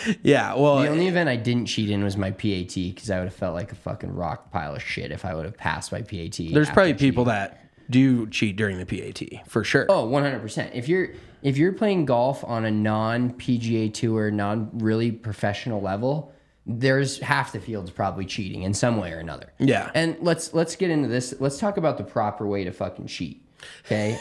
I 0.00 0.04
played 0.04 0.16
in. 0.16 0.20
yeah 0.22 0.54
well 0.54 0.80
The 0.80 0.88
only 0.88 1.06
eh, 1.06 1.10
event 1.10 1.28
I 1.28 1.36
didn't 1.36 1.66
cheat 1.66 1.90
in 1.90 2.02
was 2.02 2.16
my 2.16 2.30
PAT 2.30 2.74
because 2.74 3.10
I 3.10 3.18
would 3.18 3.26
have 3.26 3.34
felt 3.34 3.54
like 3.54 3.72
a 3.72 3.76
fucking 3.76 4.14
rock 4.14 4.50
pile 4.50 4.74
of 4.74 4.82
shit 4.82 5.10
if 5.10 5.24
I 5.24 5.34
would 5.34 5.44
have 5.44 5.56
passed 5.56 5.92
my 5.92 6.02
PAT. 6.02 6.38
There's 6.52 6.70
probably 6.70 6.92
cheating. 6.92 7.08
people 7.10 7.24
that 7.24 7.66
do 7.90 8.28
cheat 8.28 8.56
during 8.56 8.78
the 8.78 8.86
PAT 8.86 9.46
for 9.48 9.64
sure. 9.64 9.86
Oh, 9.88 10.06
100%. 10.08 10.70
If 10.74 10.88
you're 10.88 11.10
if 11.42 11.56
you're 11.56 11.72
playing 11.72 12.04
golf 12.04 12.44
on 12.44 12.64
a 12.64 12.70
non 12.70 13.32
PGA 13.32 13.92
tour, 13.92 14.30
non 14.30 14.70
really 14.74 15.10
professional 15.10 15.80
level, 15.80 16.32
there's 16.66 17.18
half 17.18 17.52
the 17.52 17.60
field's 17.60 17.90
probably 17.90 18.26
cheating 18.26 18.62
in 18.62 18.74
some 18.74 18.98
way 18.98 19.12
or 19.12 19.18
another. 19.18 19.52
Yeah. 19.58 19.90
And 19.94 20.16
let's 20.20 20.54
let's 20.54 20.76
get 20.76 20.90
into 20.90 21.08
this. 21.08 21.34
Let's 21.40 21.58
talk 21.58 21.76
about 21.76 21.98
the 21.98 22.04
proper 22.04 22.46
way 22.46 22.64
to 22.64 22.72
fucking 22.72 23.06
cheat. 23.06 23.44
Okay? 23.86 24.18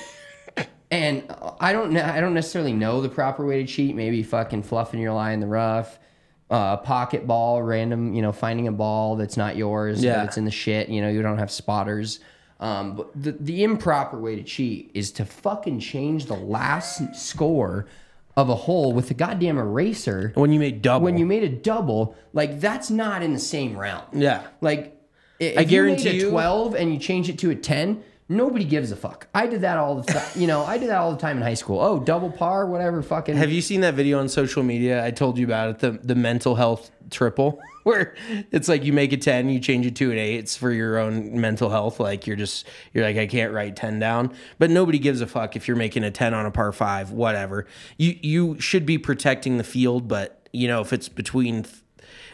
And 0.92 1.24
I 1.60 1.72
don't 1.74 1.92
know 1.92 2.04
I 2.04 2.20
don't 2.20 2.34
necessarily 2.34 2.74
know 2.74 3.02
the 3.02 3.10
proper 3.10 3.46
way 3.46 3.62
to 3.64 3.68
cheat. 3.68 3.96
Maybe 3.96 4.24
fucking 4.24 4.64
fluffing 4.64 5.00
your 5.00 5.14
lie 5.14 5.32
in 5.32 5.40
the 5.40 5.48
rough. 5.48 6.00
Uh, 6.50 6.78
pocket 6.78 7.28
ball, 7.28 7.62
random, 7.62 8.14
you 8.16 8.24
know, 8.24 8.32
finding 8.32 8.68
a 8.68 8.72
ball 8.72 9.16
that's 9.16 9.38
not 9.38 9.56
yours, 9.56 10.04
Yeah. 10.04 10.24
it's 10.24 10.36
in 10.36 10.46
the 10.46 10.52
shit. 10.52 10.90
You 10.90 11.00
know, 11.02 11.08
you 11.10 11.22
don't 11.22 11.38
have 11.38 11.52
spotters. 11.52 12.20
Um, 12.60 12.96
but 12.96 13.12
the, 13.16 13.34
the 13.34 13.64
improper 13.64 14.20
way 14.20 14.36
to 14.36 14.42
cheat 14.44 14.90
is 14.96 15.12
to 15.14 15.26
fucking 15.26 15.80
change 15.80 16.26
the 16.26 16.34
last 16.36 17.16
score 17.16 17.86
of 18.36 18.50
a 18.50 18.56
hole 18.56 18.94
with 18.94 19.12
a 19.12 19.14
goddamn 19.14 19.60
eraser 19.60 20.32
When 20.34 20.52
you 20.52 20.60
made 20.60 20.82
double. 20.82 21.04
when 21.06 21.18
you 21.20 21.26
made 21.28 21.44
a 21.44 21.50
double, 21.50 22.16
like 22.34 22.60
that's 22.60 22.90
not 22.90 23.22
in 23.22 23.34
the 23.34 23.40
same 23.40 23.78
realm. 23.78 24.02
Yeah. 24.12 24.42
Like 24.60 25.00
i- 25.40 25.44
if 25.44 25.58
I 25.60 25.62
you 25.62 25.68
guarantee 25.68 26.14
made 26.14 26.22
a 26.24 26.30
12 26.32 26.74
and 26.76 26.92
you 26.92 27.00
change 27.00 27.30
it 27.30 27.38
to 27.40 27.52
a 27.52 27.56
10, 27.56 28.04
nobody 28.30 28.64
gives 28.64 28.92
a 28.92 28.96
fuck. 28.96 29.28
I 29.34 29.48
did 29.48 29.62
that 29.62 29.78
all 29.78 29.96
the 29.96 30.04
time. 30.04 30.28
you 30.36 30.48
know, 30.48 30.64
I 30.64 30.78
did 30.78 30.90
that 30.90 31.00
all 31.00 31.12
the 31.12 31.18
time 31.18 31.38
in 31.38 31.44
high 31.44 31.56
school. 31.56 31.82
Oh, 31.82 32.00
double 32.00 32.32
par, 32.32 32.68
whatever, 32.68 33.02
fucking. 33.02 33.36
Have 33.36 33.52
you 33.52 33.62
seen 33.62 33.82
that 33.82 33.96
video 33.96 34.20
on 34.20 34.30
social 34.30 34.64
media? 34.64 35.04
I 35.04 35.12
told 35.12 35.38
you 35.38 35.46
about 35.46 35.70
it, 35.70 35.80
the 35.80 35.92
the 35.92 36.16
mental 36.16 36.56
health 36.56 36.92
triple, 37.10 37.60
where 37.84 38.16
it's 38.52 38.70
like 38.70 38.86
you 38.86 38.94
make 38.94 39.12
a 39.12 39.18
ten, 39.18 39.50
you 39.50 39.60
change 39.60 39.86
it 39.86 39.96
to 39.98 40.12
an 40.12 40.18
eight. 40.18 40.38
It's 40.38 40.56
for 40.56 40.72
your 40.72 41.00
own 41.00 41.42
mental 41.42 41.70
health. 41.70 42.00
Like 42.00 42.28
you're 42.28 42.38
just 42.38 42.68
you're 42.94 43.04
like 43.04 43.18
I 43.18 43.28
can't 43.28 43.52
write 43.52 43.76
ten 43.76 44.00
down, 44.00 44.34
but 44.60 44.70
nobody 44.70 45.00
gives 45.00 45.22
a 45.22 45.28
fuck 45.28 45.56
if 45.56 45.68
you're 45.68 45.78
making 45.78 46.04
a 46.04 46.12
ten 46.12 46.34
on 46.34 46.46
a 46.46 46.52
par 46.52 46.72
five, 46.72 47.12
whatever. 47.12 47.66
You 47.98 48.18
you 48.22 48.60
should 48.60 48.86
be 48.86 48.98
protecting 48.98 49.58
the 49.58 49.64
field, 49.64 50.08
but 50.08 50.48
you 50.54 50.68
know 50.68 50.82
if 50.82 50.94
it's 50.94 51.10
between. 51.10 51.66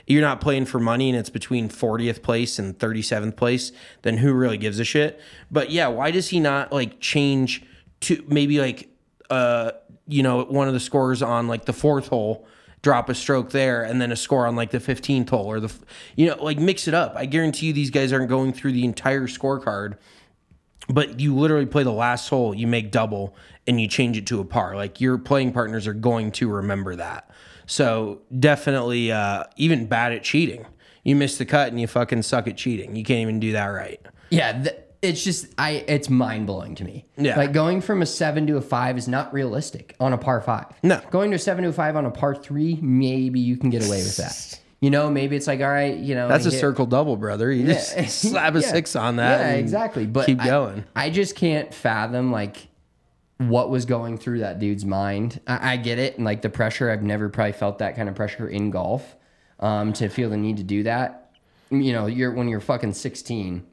You're 0.07 0.21
not 0.21 0.41
playing 0.41 0.65
for 0.65 0.79
money 0.79 1.09
and 1.09 1.17
it's 1.17 1.29
between 1.29 1.69
40th 1.69 2.21
place 2.21 2.59
and 2.59 2.77
37th 2.77 3.35
place, 3.35 3.71
then 4.03 4.17
who 4.17 4.33
really 4.33 4.57
gives 4.57 4.79
a 4.79 4.83
shit? 4.83 5.19
But 5.49 5.71
yeah, 5.71 5.87
why 5.87 6.11
does 6.11 6.29
he 6.29 6.39
not 6.39 6.71
like 6.71 6.99
change 6.99 7.63
to 8.01 8.23
maybe 8.27 8.59
like 8.59 8.89
uh 9.29 9.71
you 10.07 10.21
know 10.21 10.43
one 10.43 10.67
of 10.67 10.73
the 10.73 10.79
scores 10.79 11.23
on 11.23 11.47
like 11.47 11.65
the 11.65 11.73
fourth 11.73 12.09
hole 12.09 12.47
drop 12.83 13.09
a 13.09 13.15
stroke 13.15 13.49
there 13.49 13.83
and 13.83 13.99
then 13.99 14.11
a 14.11 14.15
score 14.15 14.45
on 14.45 14.55
like 14.55 14.69
the 14.69 14.77
15th 14.77 15.29
hole 15.29 15.47
or 15.47 15.59
the 15.59 15.73
you 16.15 16.27
know 16.27 16.35
like 16.43 16.59
mix 16.59 16.87
it 16.87 16.93
up. 16.93 17.13
I 17.15 17.25
guarantee 17.25 17.67
you 17.67 17.73
these 17.73 17.89
guys 17.89 18.13
aren't 18.13 18.29
going 18.29 18.53
through 18.53 18.73
the 18.73 18.85
entire 18.85 19.27
scorecard 19.27 19.97
but 20.87 21.19
you 21.19 21.35
literally 21.35 21.65
play 21.65 21.81
the 21.81 21.91
last 21.91 22.29
hole 22.29 22.53
you 22.53 22.67
make 22.67 22.91
double 22.91 23.35
and 23.65 23.81
you 23.81 23.87
change 23.87 24.17
it 24.17 24.27
to 24.27 24.39
a 24.39 24.45
par. 24.45 24.75
Like 24.75 25.01
your 25.01 25.17
playing 25.17 25.51
partners 25.51 25.87
are 25.87 25.93
going 25.93 26.31
to 26.33 26.47
remember 26.47 26.95
that 26.95 27.31
so 27.65 28.21
definitely 28.39 29.11
uh 29.11 29.43
even 29.57 29.85
bad 29.87 30.11
at 30.13 30.23
cheating 30.23 30.65
you 31.03 31.15
miss 31.15 31.37
the 31.37 31.45
cut 31.45 31.69
and 31.69 31.79
you 31.79 31.87
fucking 31.87 32.21
suck 32.21 32.47
at 32.47 32.57
cheating 32.57 32.95
you 32.95 33.03
can't 33.03 33.21
even 33.21 33.39
do 33.39 33.51
that 33.53 33.67
right 33.67 33.99
Yeah, 34.29 34.51
th- 34.63 34.75
it's 35.01 35.23
just 35.23 35.53
I. 35.59 35.83
It's 35.87 36.09
mind 36.09 36.47
blowing 36.47 36.73
to 36.75 36.83
me. 36.83 37.05
Yeah. 37.15 37.37
like 37.37 37.53
going 37.53 37.79
from 37.81 38.01
a 38.01 38.07
seven 38.07 38.47
to 38.47 38.57
a 38.57 38.61
five 38.61 38.97
is 38.97 39.07
not 39.07 39.31
realistic 39.33 39.95
on 39.99 40.13
a 40.13 40.17
par 40.17 40.41
five. 40.41 40.65
No. 40.81 40.99
going 41.11 41.29
to 41.29 41.35
a 41.35 41.39
seven 41.39 41.63
to 41.63 41.69
a 41.69 41.73
five 41.73 41.95
on 41.95 42.05
a 42.07 42.11
par 42.11 42.33
three, 42.33 42.79
maybe 42.81 43.39
you 43.39 43.55
can 43.55 43.69
get 43.69 43.85
away 43.85 43.97
with 43.97 44.17
that. 44.17 44.59
You 44.81 44.91
know, 44.91 45.09
maybe 45.09 45.35
it's 45.35 45.47
like 45.47 45.61
all 45.61 45.69
right, 45.69 45.95
you 45.97 46.13
know, 46.15 46.27
that's 46.27 46.45
a 46.45 46.51
hit- 46.51 46.59
circle 46.59 46.85
double 46.85 47.17
brother 47.17 47.51
you 47.51 47.65
just 47.65 48.09
slap 48.21 48.55
a 48.55 48.59
Yeah. 48.59 48.67
six 48.71 48.95
on 48.95 49.15
that 49.17 49.39
Yeah, 49.41 49.51
exactly. 49.53 50.05
But 50.05 50.25
keep 50.25 50.41
I- 50.41 50.45
going 50.47 50.83
I, 50.95 51.09
just 51.11 51.35
can't 51.35 51.73
fathom 51.73 52.31
like 52.31 52.67
what 53.37 53.69
was 53.69 53.85
going 53.85 54.17
through 54.17 54.39
that 54.39 54.59
dude's 54.59 54.85
mind. 54.85 55.41
I, 55.47 55.73
I 55.73 55.77
get 55.77 55.99
it, 55.99 56.15
and 56.15 56.25
like 56.25 56.41
the 56.41 56.49
pressure. 56.49 56.89
I've 56.89 57.03
never 57.03 57.29
probably 57.29 57.53
felt 57.53 57.79
that 57.79 57.95
kind 57.95 58.09
of 58.09 58.15
pressure 58.15 58.47
in 58.47 58.71
golf. 58.71 59.15
Um, 59.57 59.93
to 59.93 60.09
feel 60.09 60.29
the 60.29 60.35
need 60.37 60.57
to 60.57 60.63
do 60.63 60.83
that, 60.83 61.31
you 61.69 61.93
know, 61.93 62.07
you're 62.07 62.31
when 62.33 62.49
you're 62.49 62.59
fucking 62.59 62.91
16 62.91 63.65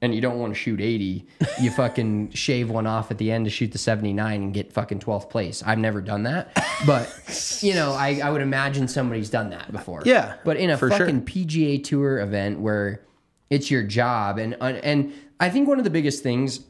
and 0.00 0.12
you 0.12 0.20
don't 0.20 0.40
want 0.40 0.52
to 0.52 0.58
shoot 0.58 0.80
80, 0.80 1.28
you 1.60 1.70
fucking 1.76 2.32
shave 2.32 2.68
one 2.68 2.88
off 2.88 3.12
at 3.12 3.18
the 3.18 3.30
end 3.30 3.44
to 3.44 3.50
shoot 3.50 3.70
the 3.70 3.78
79 3.78 4.42
and 4.42 4.52
get 4.52 4.72
fucking 4.72 4.98
12th 4.98 5.30
place. 5.30 5.62
I've 5.64 5.78
never 5.78 6.00
done 6.00 6.24
that, 6.24 6.60
but 6.84 7.58
you 7.62 7.74
know, 7.74 7.92
I, 7.92 8.20
I 8.22 8.30
would 8.30 8.42
imagine 8.42 8.88
somebody's 8.88 9.30
done 9.30 9.50
that 9.50 9.70
before. 9.70 10.02
Yeah, 10.04 10.34
but 10.44 10.56
in 10.56 10.70
a 10.70 10.76
for 10.76 10.90
sure. 10.90 10.98
fucking 10.98 11.24
PGA 11.24 11.82
Tour 11.82 12.18
event 12.18 12.58
where 12.58 13.04
it's 13.48 13.70
your 13.70 13.84
job, 13.84 14.38
and 14.38 14.54
and 14.60 15.12
I 15.38 15.50
think 15.50 15.68
one 15.68 15.78
of 15.78 15.84
the 15.84 15.90
biggest 15.90 16.24
things 16.24 16.60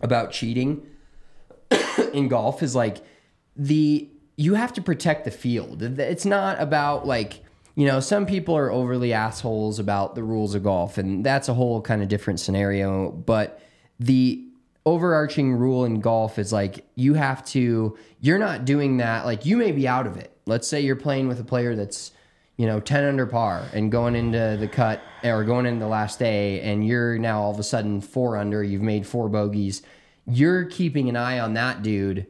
about 0.00 0.32
cheating 0.32 0.86
in 2.14 2.28
golf 2.28 2.62
is 2.62 2.74
like 2.74 2.98
the 3.56 4.08
you 4.36 4.54
have 4.54 4.72
to 4.74 4.82
protect 4.82 5.24
the 5.24 5.30
field. 5.30 5.82
It's 5.82 6.24
not 6.24 6.60
about 6.60 7.06
like 7.06 7.44
you 7.74 7.86
know 7.86 8.00
some 8.00 8.26
people 8.26 8.56
are 8.56 8.70
overly 8.70 9.12
assholes 9.12 9.78
about 9.78 10.14
the 10.14 10.22
rules 10.22 10.54
of 10.54 10.62
golf, 10.62 10.98
and 10.98 11.24
that's 11.24 11.48
a 11.48 11.54
whole 11.54 11.80
kind 11.80 12.02
of 12.02 12.08
different 12.08 12.40
scenario. 12.40 13.10
But 13.10 13.60
the 14.00 14.44
overarching 14.86 15.54
rule 15.54 15.84
in 15.84 16.00
golf 16.00 16.38
is 16.38 16.52
like 16.52 16.84
you 16.94 17.14
have 17.14 17.44
to 17.44 17.96
you're 18.20 18.38
not 18.38 18.66
doing 18.66 18.98
that 18.98 19.24
like 19.24 19.46
you 19.46 19.56
may 19.56 19.72
be 19.72 19.88
out 19.88 20.06
of 20.06 20.18
it 20.18 20.36
let's 20.44 20.68
say 20.68 20.80
you're 20.80 20.94
playing 20.94 21.26
with 21.26 21.40
a 21.40 21.44
player 21.44 21.74
that's 21.74 22.12
you 22.58 22.66
know 22.66 22.80
10 22.80 23.04
under 23.04 23.24
par 23.24 23.66
and 23.72 23.90
going 23.90 24.14
into 24.14 24.58
the 24.60 24.68
cut 24.68 25.00
or 25.22 25.42
going 25.42 25.64
into 25.64 25.80
the 25.80 25.88
last 25.88 26.18
day 26.18 26.60
and 26.60 26.86
you're 26.86 27.16
now 27.16 27.40
all 27.40 27.50
of 27.50 27.58
a 27.58 27.62
sudden 27.62 28.02
four 28.02 28.36
under 28.36 28.62
you've 28.62 28.82
made 28.82 29.06
four 29.06 29.30
bogeys 29.30 29.80
you're 30.26 30.64
keeping 30.64 31.08
an 31.08 31.16
eye 31.16 31.38
on 31.38 31.54
that 31.54 31.82
dude 31.82 32.26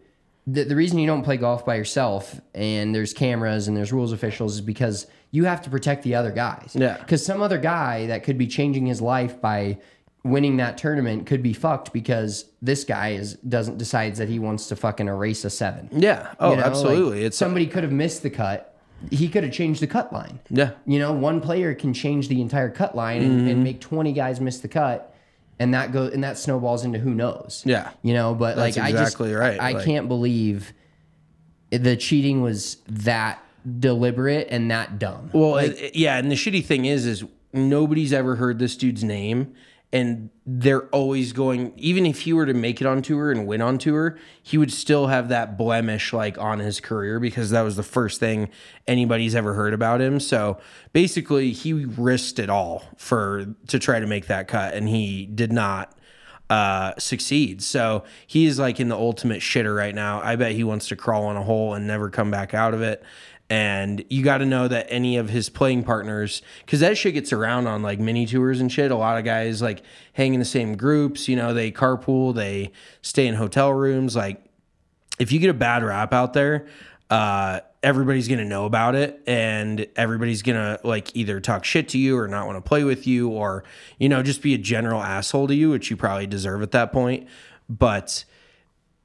the, 0.47 0.65
the 0.65 0.77
reason 0.77 0.99
you 0.99 1.07
don't 1.07 1.23
play 1.23 1.37
golf 1.39 1.65
by 1.65 1.75
yourself 1.77 2.39
and 2.55 2.95
there's 2.95 3.15
cameras 3.15 3.67
and 3.67 3.75
there's 3.77 3.93
rules 3.93 4.13
officials 4.13 4.57
is 4.57 4.61
because 4.61 5.07
you 5.31 5.45
have 5.45 5.63
to 5.63 5.71
protect 5.71 6.03
the 6.03 6.15
other 6.15 6.31
guys 6.31 6.73
Yeah. 6.79 6.99
because 6.99 7.25
some 7.25 7.41
other 7.41 7.57
guy 7.59 8.07
that 8.07 8.25
could 8.25 8.37
be 8.37 8.47
changing 8.47 8.85
his 8.87 9.01
life 9.01 9.41
by 9.41 9.79
winning 10.23 10.57
that 10.59 10.77
tournament 10.79 11.27
could 11.27 11.43
be 11.43 11.53
fucked 11.55 11.93
because 11.93 12.47
this 12.61 12.85
guy 12.85 13.11
is 13.11 13.35
doesn't 13.35 13.79
decides 13.79 14.19
that 14.19 14.29
he 14.29 14.39
wants 14.39 14.67
to 14.69 14.77
fucking 14.77 15.07
erase 15.09 15.45
a 15.45 15.51
seven. 15.51 15.89
Yeah. 15.93 16.35
Oh, 16.41 16.51
You 16.51 16.57
know, 16.57 16.63
like, 16.63 16.71
absolutely. 16.71 17.25
it's 17.25 17.37
somebody 17.37 17.67
could 17.67 17.83
have 17.83 17.93
missed 17.93 18.23
the 18.23 18.31
cut. 18.31 18.75
He 19.11 19.29
could 19.29 19.45
have 19.45 19.53
changed 19.53 19.83
the 19.83 19.87
cut 19.87 20.13
line. 20.15 20.41
Yeah. 20.49 20.71
You 20.87 20.99
know, 20.99 21.13
one 21.13 21.43
player 21.43 21.75
can 21.75 21.93
change 21.93 22.29
the 22.29 22.41
entire 22.41 22.71
cut 22.71 22.95
line 22.97 23.21
Mm-hmm. 23.23 23.49
and 23.49 23.65
make 23.65 23.81
twenty 23.81 24.13
guys 24.13 24.41
miss 24.41 24.61
the 24.61 24.69
cut, 24.69 25.14
and 25.59 25.75
that 25.75 25.93
go 25.93 26.05
and 26.05 26.23
that 26.25 26.39
snowballs 26.39 26.85
into 26.85 26.99
who 26.99 27.15
knows. 27.15 27.63
Yeah. 27.67 27.91
You 28.03 28.15
know, 28.15 28.35
but 28.35 28.57
That's 28.57 28.77
like 28.77 28.89
exactly 28.89 29.29
I 29.31 29.33
just 29.33 29.41
right, 29.41 29.61
I, 29.61 29.73
like- 29.73 29.85
can't 29.85 30.09
believe 30.09 30.73
the 31.71 31.97
cheating 31.97 32.43
was 32.43 32.77
that 32.89 33.43
deliberate 33.79 34.49
and 34.51 34.71
that 34.71 34.99
dumb. 34.99 35.31
Well, 35.33 35.57
it- 35.59 35.79
it- 35.81 35.97
yeah, 35.97 36.19
and 36.19 36.31
the 36.31 36.35
shitty 36.37 36.65
thing 36.65 36.85
is, 36.85 37.07
is 37.07 37.25
nobody's 37.53 38.13
ever 38.13 38.37
heard 38.37 38.59
this 38.59 38.77
dude's 38.77 39.03
name, 39.05 39.55
and 39.95 40.29
they're 40.45 40.87
always 40.89 41.33
going. 41.33 41.73
Even 41.77 42.05
if 42.05 42.23
he 42.23 42.33
were 42.33 42.47
to 42.47 42.53
make 42.53 42.81
it 42.81 42.87
on 42.87 43.01
tour 43.01 43.31
and 43.31 43.47
win 43.47 43.63
on 43.63 43.79
tour, 43.79 44.19
he 44.43 44.59
would 44.59 44.73
still 44.73 45.07
have 45.07 45.29
that 45.29 45.57
blemish 45.57 46.13
like 46.13 46.37
on 46.37 46.59
his 46.59 46.81
career 46.81 47.21
because 47.21 47.51
that 47.51 47.63
was 47.63 47.77
the 47.77 47.85
first 47.85 48.19
thing 48.19 48.51
anybody's 48.89 49.37
ever 49.37 49.55
heard 49.55 49.73
about 49.73 50.01
him. 50.01 50.19
So 50.19 50.59
basically, 50.93 51.53
he 51.53 51.73
risked 51.73 52.41
it 52.41 52.51
all 52.51 52.83
for 52.97 53.47
to 53.69 53.79
try 53.79 54.01
to 54.01 54.07
make 54.07 54.27
that 54.27 54.49
cut, 54.49 54.75
and 54.75 54.89
he 54.89 55.27
did 55.27 55.53
not 55.53 55.97
uh 56.51 56.93
succeed. 56.99 57.63
So 57.63 58.03
he 58.27 58.47
is 58.47 58.59
like 58.59 58.81
in 58.81 58.89
the 58.89 58.97
ultimate 58.97 59.41
shitter 59.41 59.75
right 59.75 59.95
now. 59.95 60.21
I 60.21 60.35
bet 60.35 60.53
he 60.53 60.65
wants 60.65 60.89
to 60.89 60.97
crawl 60.97 61.31
in 61.31 61.37
a 61.37 61.43
hole 61.43 61.73
and 61.73 61.87
never 61.87 62.11
come 62.11 62.33
back 62.33 62.53
out 62.53 62.75
of 62.75 62.83
it. 62.83 63.05
And 63.51 64.05
you 64.09 64.25
got 64.25 64.39
to 64.39 64.47
know 64.47 64.69
that 64.69 64.87
any 64.89 65.19
of 65.19 65.29
his 65.29 65.51
playing 65.51 65.85
partners, 65.85 66.41
because 66.65 66.81
that 66.81 66.97
shit 66.97 67.15
gets 67.15 67.33
around 67.33 67.67
on 67.67 67.83
like 67.83 68.01
mini 68.01 68.27
tours 68.27 68.61
and 68.61 68.73
shit. 68.73 68.91
A 68.91 68.97
lot 68.97 69.19
of 69.19 69.25
guys 69.25 69.61
like 69.61 69.83
hang 70.15 70.33
in 70.33 70.41
the 70.41 70.47
same 70.47 70.77
groups, 70.77 71.29
you 71.29 71.37
know, 71.37 71.53
they 71.53 71.71
carpool, 71.71 72.35
they 72.35 72.73
stay 73.03 73.27
in 73.27 73.35
hotel 73.35 73.73
rooms. 73.73 74.17
Like, 74.17 74.43
if 75.19 75.31
you 75.31 75.39
get 75.39 75.51
a 75.51 75.55
bad 75.55 75.85
rap 75.85 76.13
out 76.15 76.33
there, 76.33 76.67
uh, 77.11 77.61
everybody's 77.83 78.29
gonna 78.29 78.45
know 78.47 78.65
about 78.65 78.95
it, 78.95 79.23
and 79.27 79.87
everybody's 79.95 80.43
gonna 80.43 80.81
like 80.83 81.15
either 81.15 81.39
talk 81.39 81.65
shit 81.65 81.91
to 81.91 81.99
you 81.99 82.19
or 82.19 82.27
not 82.27 82.47
want 82.47 82.57
to 82.57 82.67
play 82.67 82.83
with 82.83 83.07
you, 83.07 83.29
or 83.29 83.63
you 83.99 84.09
know 84.09 84.23
just 84.23 84.43
be 84.43 84.55
a 84.55 84.59
general 84.59 85.03
asshole 85.03 85.47
to 85.49 85.55
you, 85.55 85.71
which 85.71 85.91
you 85.91 85.97
probably 85.97 86.27
deserve 86.27 86.63
at 86.63 86.73
that 86.73 86.93
point. 86.93 87.29
But 87.69 88.25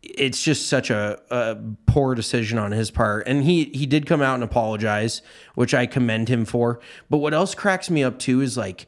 it's 0.02 0.41
just 0.41 0.68
such 0.68 0.89
a, 0.89 1.20
a 1.30 1.58
poor 1.86 2.16
decision 2.16 2.58
on 2.58 2.72
his 2.72 2.91
part, 2.91 3.28
and 3.28 3.43
he 3.43 3.66
he 3.66 3.86
did 3.86 4.06
come 4.06 4.22
out 4.22 4.36
and 4.36 4.43
apologize, 4.43 5.22
which 5.56 5.74
I 5.74 5.86
commend 5.86 6.30
him 6.30 6.45
for. 6.45 6.80
But 7.10 7.18
what 7.18 7.34
else 7.34 7.54
cracks 7.54 7.89
me 7.89 8.04
up 8.04 8.20
too 8.20 8.41
is 8.41 8.58
like 8.58 8.88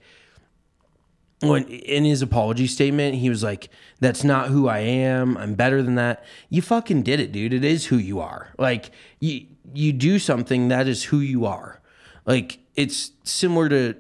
when 1.42 1.64
in 1.68 2.06
his 2.06 2.22
apology 2.22 2.68
statement, 2.68 3.16
he 3.16 3.30
was 3.30 3.44
like, 3.44 3.70
"That's 4.00 4.24
not 4.24 4.50
who 4.50 4.68
I 4.68 4.80
am. 4.80 5.38
I'm 5.38 5.56
better 5.56 5.84
than 5.84 5.96
that." 5.96 6.24
You 6.50 6.62
fucking 6.62 7.04
did 7.04 7.20
it, 7.20 7.32
dude. 7.32 7.54
It 7.54 7.66
is 7.66 7.88
who 7.88 7.98
you 7.98 8.20
are. 8.20 8.54
Like 8.58 8.92
you 9.20 9.48
you 9.74 9.92
do 9.92 10.20
something 10.20 10.70
that 10.70 10.88
is 10.88 11.04
who 11.06 11.20
you 11.20 11.46
are. 11.46 11.82
Like 12.26 12.60
it's 12.76 13.12
similar 13.24 13.68
to 13.70 13.96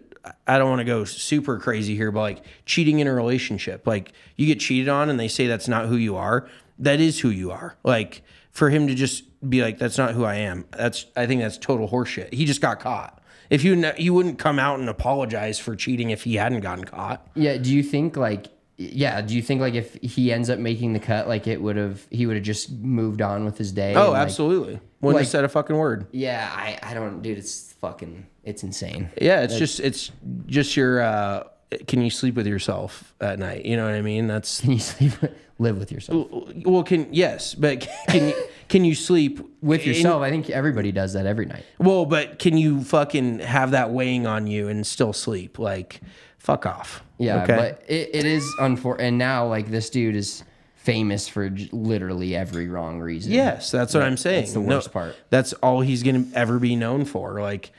I 0.47 0.59
don't 0.59 0.70
want 0.70 0.80
to 0.80 0.86
go 0.86 1.03
super 1.03 1.57
crazy 1.57 1.95
here, 1.95 2.12
but 2.12 2.22
like 2.22 2.45
cheating 2.66 2.99
in 2.99 3.07
a 3.07 3.14
relationship. 3.14 3.88
Like 3.88 4.14
you 4.36 4.45
get 4.45 4.59
cheated 4.59 4.88
on 4.88 5.09
and 5.09 5.20
they 5.20 5.28
say 5.28 5.47
that's 5.47 5.68
not 5.68 5.88
who 5.88 5.95
you 5.95 6.16
are. 6.16 6.47
That 6.82 7.00
is 7.00 7.20
who 7.20 7.30
you 7.30 7.52
are. 7.52 7.78
Like 7.84 8.22
for 8.52 8.70
him 8.70 8.88
to 8.88 8.96
just 8.96 9.24
be 9.50 9.62
like, 9.62 9.78
"That's 9.80 9.98
not 9.98 10.14
who 10.14 10.26
I 10.26 10.36
am." 10.36 10.66
That's 10.78 11.06
I 11.16 11.26
think 11.26 11.42
that's 11.42 11.58
total 11.58 11.88
horseshit. 11.88 12.34
He 12.34 12.46
just 12.46 12.62
got 12.62 12.80
caught. 12.80 13.22
If 13.50 13.64
you 13.64 13.76
ne- 13.76 13.94
you 13.98 14.14
wouldn't 14.14 14.40
come 14.40 14.60
out 14.60 14.80
and 14.80 14.88
apologize 14.90 15.60
for 15.60 15.76
cheating 15.76 16.10
if 16.10 16.24
he 16.24 16.36
hadn't 16.36 16.62
gotten 16.62 16.86
caught. 16.86 17.28
Yeah. 17.36 17.58
Do 17.58 17.74
you 17.74 17.84
think 17.84 18.18
like 18.18 18.48
yeah? 18.78 19.22
Do 19.22 19.36
you 19.36 19.42
think 19.42 19.62
like 19.62 19.74
if 19.76 19.94
he 20.02 20.32
ends 20.32 20.50
up 20.50 20.58
making 20.60 20.94
the 20.94 21.00
cut, 21.00 21.28
like 21.28 21.48
it 21.48 21.62
would 21.62 21.76
have 21.76 22.06
he 22.12 22.26
would 22.26 22.36
have 22.36 22.46
just 22.46 22.72
moved 22.72 23.22
on 23.22 23.46
with 23.46 23.58
his 23.58 23.72
day? 23.72 23.94
Oh, 23.96 24.04
and, 24.06 24.14
like- 24.14 24.22
absolutely. 24.24 24.80
Wouldn't 25.02 25.16
like- 25.16 25.24
have 25.26 25.32
said 25.32 25.44
a 25.44 25.50
fucking 25.50 25.76
word. 25.76 26.08
Yeah. 26.12 26.50
I 26.54 26.80
I 26.82 26.94
don't, 26.94 27.22
dude. 27.22 27.38
It's 27.38 27.74
fucking. 27.74 28.26
It's 28.44 28.64
insane. 28.64 29.10
Yeah, 29.22 29.42
it's 29.42 29.58
just 29.58 29.80
it's 29.80 30.12
just 30.48 30.76
your 30.76 31.02
uh 31.02 31.44
can 31.88 32.02
you 32.02 32.10
sleep 32.10 32.36
with 32.36 32.48
yourself 32.48 33.14
at 33.22 33.38
night? 33.40 33.66
You 33.66 33.78
know 33.78 33.86
what 33.86 33.94
I 33.94 34.02
mean? 34.02 34.28
That's 34.28 34.60
Can 34.62 34.72
you 34.72 34.80
sleep, 34.80 35.14
live 35.62 35.78
with 35.78 35.91
yourself? 35.91 36.28
well, 36.66 36.84
can 36.84 37.07
yes, 37.14 37.55
but 37.55 37.88
can 38.09 38.30
you 38.30 38.34
can 38.68 38.84
you 38.86 38.95
sleep 38.95 39.39
With 39.62 39.82
in- 39.82 39.88
yourself, 39.89 40.22
I 40.24 40.30
think 40.30 40.49
everybody 40.49 40.91
does 40.91 41.14
that 41.14 41.26
every 41.26 41.45
night. 41.45 41.66
well, 41.80 42.05
but 42.05 42.39
can 42.39 42.57
you 42.57 42.84
fucking 42.84 43.39
have 43.39 43.72
that 43.72 43.91
weighing 43.91 44.26
on 44.28 44.47
you 44.47 44.68
and 44.70 44.86
still 44.88 45.14
sleep? 45.14 45.59
Like, 45.59 46.01
fuck 46.38 46.66
off. 46.66 47.03
Yeah, 47.18 47.43
Okay? 47.43 47.55
but 47.55 47.84
it, 47.88 48.09
it 48.14 48.26
is 48.26 48.43
unfortunate. 48.59 49.07
And 49.07 49.18
now, 49.18 49.47
like 49.47 49.70
this 49.70 49.89
dude 49.89 50.16
is 50.16 50.43
famous 50.76 51.28
for 51.28 51.49
j- 51.49 51.70
literally 51.72 52.36
every 52.36 52.68
wrong 52.68 52.99
reason. 52.99 53.32
Yes, 53.32 53.70
that's 53.70 53.93
what 53.93 54.01
I'm 54.03 54.18
saying. 54.18 54.41
That's 54.41 54.53
the 54.53 54.62
No, 54.62 54.76
worst 54.78 54.91
part. 54.91 55.16
That's 55.30 55.53
all 55.53 55.82
he's 55.82 56.01
gonna 56.03 56.26
ever 56.34 56.57
be 56.57 56.76
known 56.76 57.05
for. 57.05 57.39
Like 57.41 57.72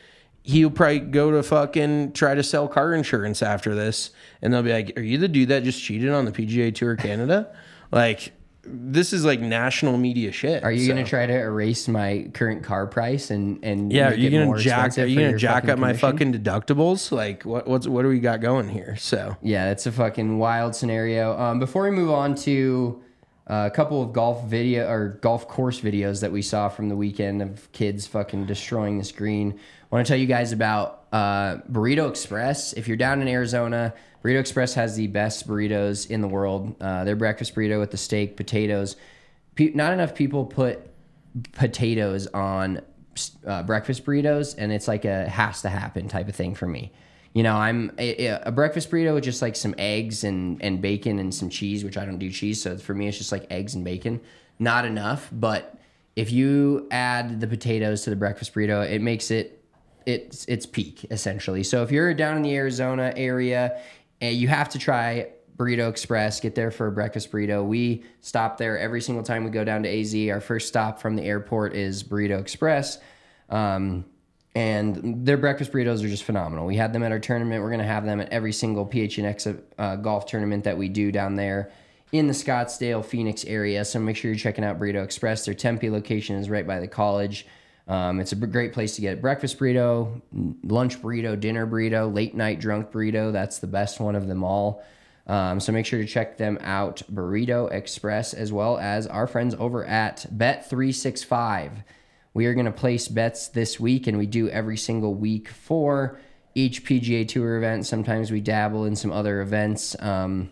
he'll 0.45 0.71
probably 0.71 0.99
go 1.01 1.31
to 1.33 1.43
fucking 1.43 2.13
try 2.13 2.35
to 2.35 2.43
sell 2.43 2.69
car 2.69 2.95
insurance 2.95 3.43
after 3.43 3.75
this, 3.75 4.11
and 4.43 4.53
they'll 4.53 4.63
be 4.63 4.73
like, 4.73 4.93
"Are 4.97 5.03
you 5.03 5.17
the 5.19 5.27
dude 5.29 5.49
that 5.49 5.65
just 5.65 5.83
cheated 5.83 6.11
on 6.11 6.25
the 6.27 6.33
PGA 6.33 6.73
Tour 6.75 6.97
Canada?" 6.97 7.49
like 7.93 8.33
this 8.65 9.13
is 9.13 9.25
like 9.25 9.41
national 9.41 9.99
media 9.99 10.31
shit. 10.31 10.63
Are 10.63 10.71
you 10.71 10.87
so- 10.87 10.93
gonna 10.93 11.05
try 11.05 11.27
to 11.27 11.33
erase 11.35 11.89
my 11.89 12.31
current 12.33 12.63
car 12.63 12.87
price 12.87 13.31
and 13.31 13.59
and 13.65 13.93
Yeah, 13.93 14.11
are 14.11 14.15
you 14.15 14.31
gonna 14.31 14.59
jack? 14.59 14.97
Are 14.99 15.05
you 15.05 15.21
gonna 15.21 15.39
jack 15.39 15.69
up 15.69 15.79
my 15.79 15.93
fucking 15.93 16.33
deductibles? 16.33 17.13
Like 17.13 17.45
what? 17.45 17.67
What's 17.67 17.87
what 17.87 18.03
do 18.03 18.09
we 18.09 18.21
got 18.21 18.41
going 18.41 18.69
here? 18.69 18.97
So 18.97 19.37
Yeah, 19.43 19.71
it's 19.71 19.87
a 19.87 19.93
fucking 19.93 20.39
wild 20.39 20.75
scenario. 20.75 21.39
Um, 21.39 21.59
before 21.59 21.83
we 21.83 21.91
move 21.91 22.11
on 22.11 22.35
to 22.37 23.03
uh, 23.49 23.69
a 23.71 23.75
couple 23.75 24.01
of 24.01 24.13
golf 24.13 24.47
video 24.47 24.89
or 24.89 25.19
golf 25.21 25.49
course 25.49 25.81
videos 25.81 26.21
that 26.21 26.31
we 26.31 26.41
saw 26.43 26.69
from 26.69 26.89
the 26.89 26.97
weekend 26.97 27.43
of 27.43 27.71
kids 27.73 28.07
fucking 28.07 28.47
destroying 28.47 28.99
the 28.99 29.13
green, 29.17 29.53
I 29.55 29.82
want 29.97 30.07
to 30.07 30.11
tell 30.11 30.19
you 30.19 30.27
guys 30.27 30.53
about 30.53 31.05
uh, 31.13 31.57
Burrito 31.71 32.09
Express. 32.09 32.73
If 32.73 32.89
you're 32.89 32.97
down 32.97 33.21
in 33.21 33.29
Arizona, 33.29 33.93
Burrito 34.25 34.41
Express 34.41 34.75
has 34.75 34.97
the 34.97 35.07
best 35.07 35.47
burritos 35.47 36.11
in 36.11 36.23
the 36.23 36.29
world. 36.29 36.75
Uh, 36.81 37.05
their 37.05 37.17
breakfast 37.17 37.55
burrito 37.55 37.79
with 37.79 37.91
the 37.91 37.97
steak, 37.97 38.37
potatoes. 38.37 38.97
Pe- 39.55 39.73
not 39.75 39.93
enough 39.93 40.15
people 40.15 40.47
put 40.47 40.89
potatoes 41.53 42.27
on 42.29 42.81
uh, 43.47 43.63
breakfast 43.65 44.07
burritos, 44.07 44.55
and 44.57 44.73
it's 44.73 44.89
like 44.89 45.05
a 45.05 45.29
has 45.29 45.63
to 45.63 45.69
happen 45.69 46.09
type 46.09 46.29
of 46.29 46.35
thing 46.35 46.55
for 46.55 46.67
me. 46.67 46.93
You 47.35 47.43
know, 47.43 47.57
I'm 47.57 47.93
a, 47.99 48.27
a 48.29 48.53
breakfast 48.53 48.91
burrito 48.91 49.15
with 49.15 49.25
just 49.25 49.43
like 49.43 49.57
some 49.57 49.75
eggs 49.77 50.25
and 50.25 50.63
and 50.63 50.81
bacon 50.81 51.19
and 51.19 51.35
some 51.35 51.51
cheese, 51.51 51.85
which 51.85 51.99
I 51.99 52.05
don't 52.05 52.19
do 52.19 52.31
cheese, 52.31 52.63
so 52.63 52.79
for 52.79 52.95
me 52.95 53.09
it's 53.09 53.19
just 53.19 53.33
like 53.33 53.47
eggs 53.51 53.75
and 53.75 53.85
bacon. 53.85 54.21
Not 54.59 54.85
enough, 54.85 55.29
but 55.33 55.79
if 56.15 56.31
you 56.31 56.87
add 56.91 57.41
the 57.41 57.47
potatoes 57.47 58.03
to 58.03 58.11
the 58.11 58.17
breakfast 58.17 58.55
burrito, 58.55 58.89
it 58.89 59.03
makes 59.03 59.31
it 59.31 59.62
it's 60.07 60.45
it's 60.47 60.67
peak 60.67 61.07
essentially. 61.11 61.63
So 61.63 61.83
if 61.83 61.91
you're 61.91 62.15
down 62.15 62.37
in 62.37 62.43
the 62.43 62.55
Arizona 62.55 63.13
area, 63.17 63.81
and 64.21 64.37
you 64.37 64.49
have 64.49 64.69
to 64.71 64.79
try 64.79 65.29
Burrito 65.57 65.89
Express, 65.91 66.41
get 66.41 66.55
there 66.55 66.71
for 66.71 66.87
a 66.87 66.93
breakfast 66.93 67.31
burrito. 67.31 67.65
We 67.65 68.05
stop 68.21 68.57
there 68.57 68.79
every 68.79 69.01
single 69.01 69.23
time 69.23 69.45
we 69.45 69.51
go 69.51 69.65
down 69.65 69.83
to 69.83 69.89
AZ. 69.89 70.15
Our 70.31 70.41
first 70.41 70.69
stop 70.69 71.01
from 71.01 71.17
the 71.17 71.23
airport 71.23 71.75
is 71.75 72.03
Burrito 72.03 72.41
Express. 72.41 72.99
Um, 73.51 74.05
and 74.55 75.27
their 75.27 75.37
breakfast 75.37 75.73
burritos 75.73 76.05
are 76.05 76.09
just 76.09 76.25
phenomenal. 76.25 76.67
We 76.67 76.77
had 76.77 76.93
them 76.93 77.03
at 77.03 77.13
our 77.13 77.19
tournament. 77.19 77.63
We're 77.63 77.71
going 77.71 77.81
to 77.81 77.87
have 77.87 78.05
them 78.05 78.21
at 78.21 78.31
every 78.31 78.53
single 78.53 78.87
PHNX 78.87 79.61
uh, 79.79 79.97
golf 79.97 80.27
tournament 80.27 80.65
that 80.65 80.77
we 80.77 80.89
do 80.89 81.11
down 81.11 81.37
there 81.37 81.73
in 82.13 82.27
the 82.27 82.35
Scottsdale, 82.35 83.05
Phoenix 83.05 83.45
area. 83.45 83.85
So 83.85 83.99
make 83.99 84.17
sure 84.17 84.31
you're 84.31 84.39
checking 84.39 84.65
out 84.65 84.79
Burrito 84.79 85.03
Express. 85.03 85.47
Their 85.47 85.55
Tempe 85.55 85.89
location 85.89 86.37
is 86.37 86.51
right 86.51 86.67
by 86.67 86.81
the 86.81 86.89
college. 86.89 87.47
Um, 87.93 88.21
it's 88.21 88.33
a 88.33 88.37
great 88.37 88.73
place 88.73 88.95
to 88.97 89.03
get 89.03 89.21
breakfast 89.21 89.59
burrito, 89.59 90.23
lunch 90.65 91.03
burrito, 91.03 91.39
dinner 91.39 91.67
burrito, 91.67 92.13
late 92.13 92.35
night 92.35 92.59
drunk 92.59 92.91
burrito. 92.91 93.31
That's 93.31 93.59
the 93.59 93.67
best 93.67 94.01
one 94.01 94.15
of 94.15 94.29
them 94.29 94.43
all. 94.43 94.83
Um, 95.27 95.61
so 95.61 95.73
make 95.73 95.85
sure 95.85 96.01
to 96.01 96.07
check 96.07 96.39
them 96.39 96.59
out, 96.63 97.03
Burrito 97.13 97.71
Express, 97.71 98.33
as 98.33 98.51
well 98.51 98.79
as 98.79 99.07
our 99.07 99.27
friends 99.27 99.55
over 99.59 99.85
at 99.85 100.27
Bet365. 100.35 101.85
We 102.33 102.47
are 102.47 102.55
going 102.55 102.65
to 102.65 102.73
place 102.73 103.09
bets 103.09 103.49
this 103.49 103.79
week, 103.79 104.07
and 104.07 104.17
we 104.17 104.25
do 104.25 104.49
every 104.49 104.79
single 104.79 105.15
week 105.15 105.49
for 105.49 106.19
each 106.55 106.87
PGA 106.87 107.29
Tour 107.29 107.59
event. 107.59 107.85
Sometimes 107.85 108.31
we 108.31 108.41
dabble 108.41 108.87
in 108.87 108.97
some 108.97 109.13
other 109.13 109.43
events, 109.43 109.97
um, 110.01 110.51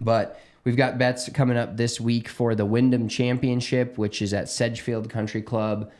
but 0.00 0.40
we've 0.64 0.76
got 0.76 0.96
bets 0.96 1.28
coming 1.28 1.58
up 1.58 1.76
this 1.76 2.00
week 2.00 2.28
for 2.28 2.54
the 2.54 2.64
Wyndham 2.64 3.08
Championship, 3.08 3.98
which 3.98 4.22
is 4.22 4.32
at 4.32 4.48
Sedgefield 4.48 5.10
Country 5.10 5.42
Club. 5.42 5.92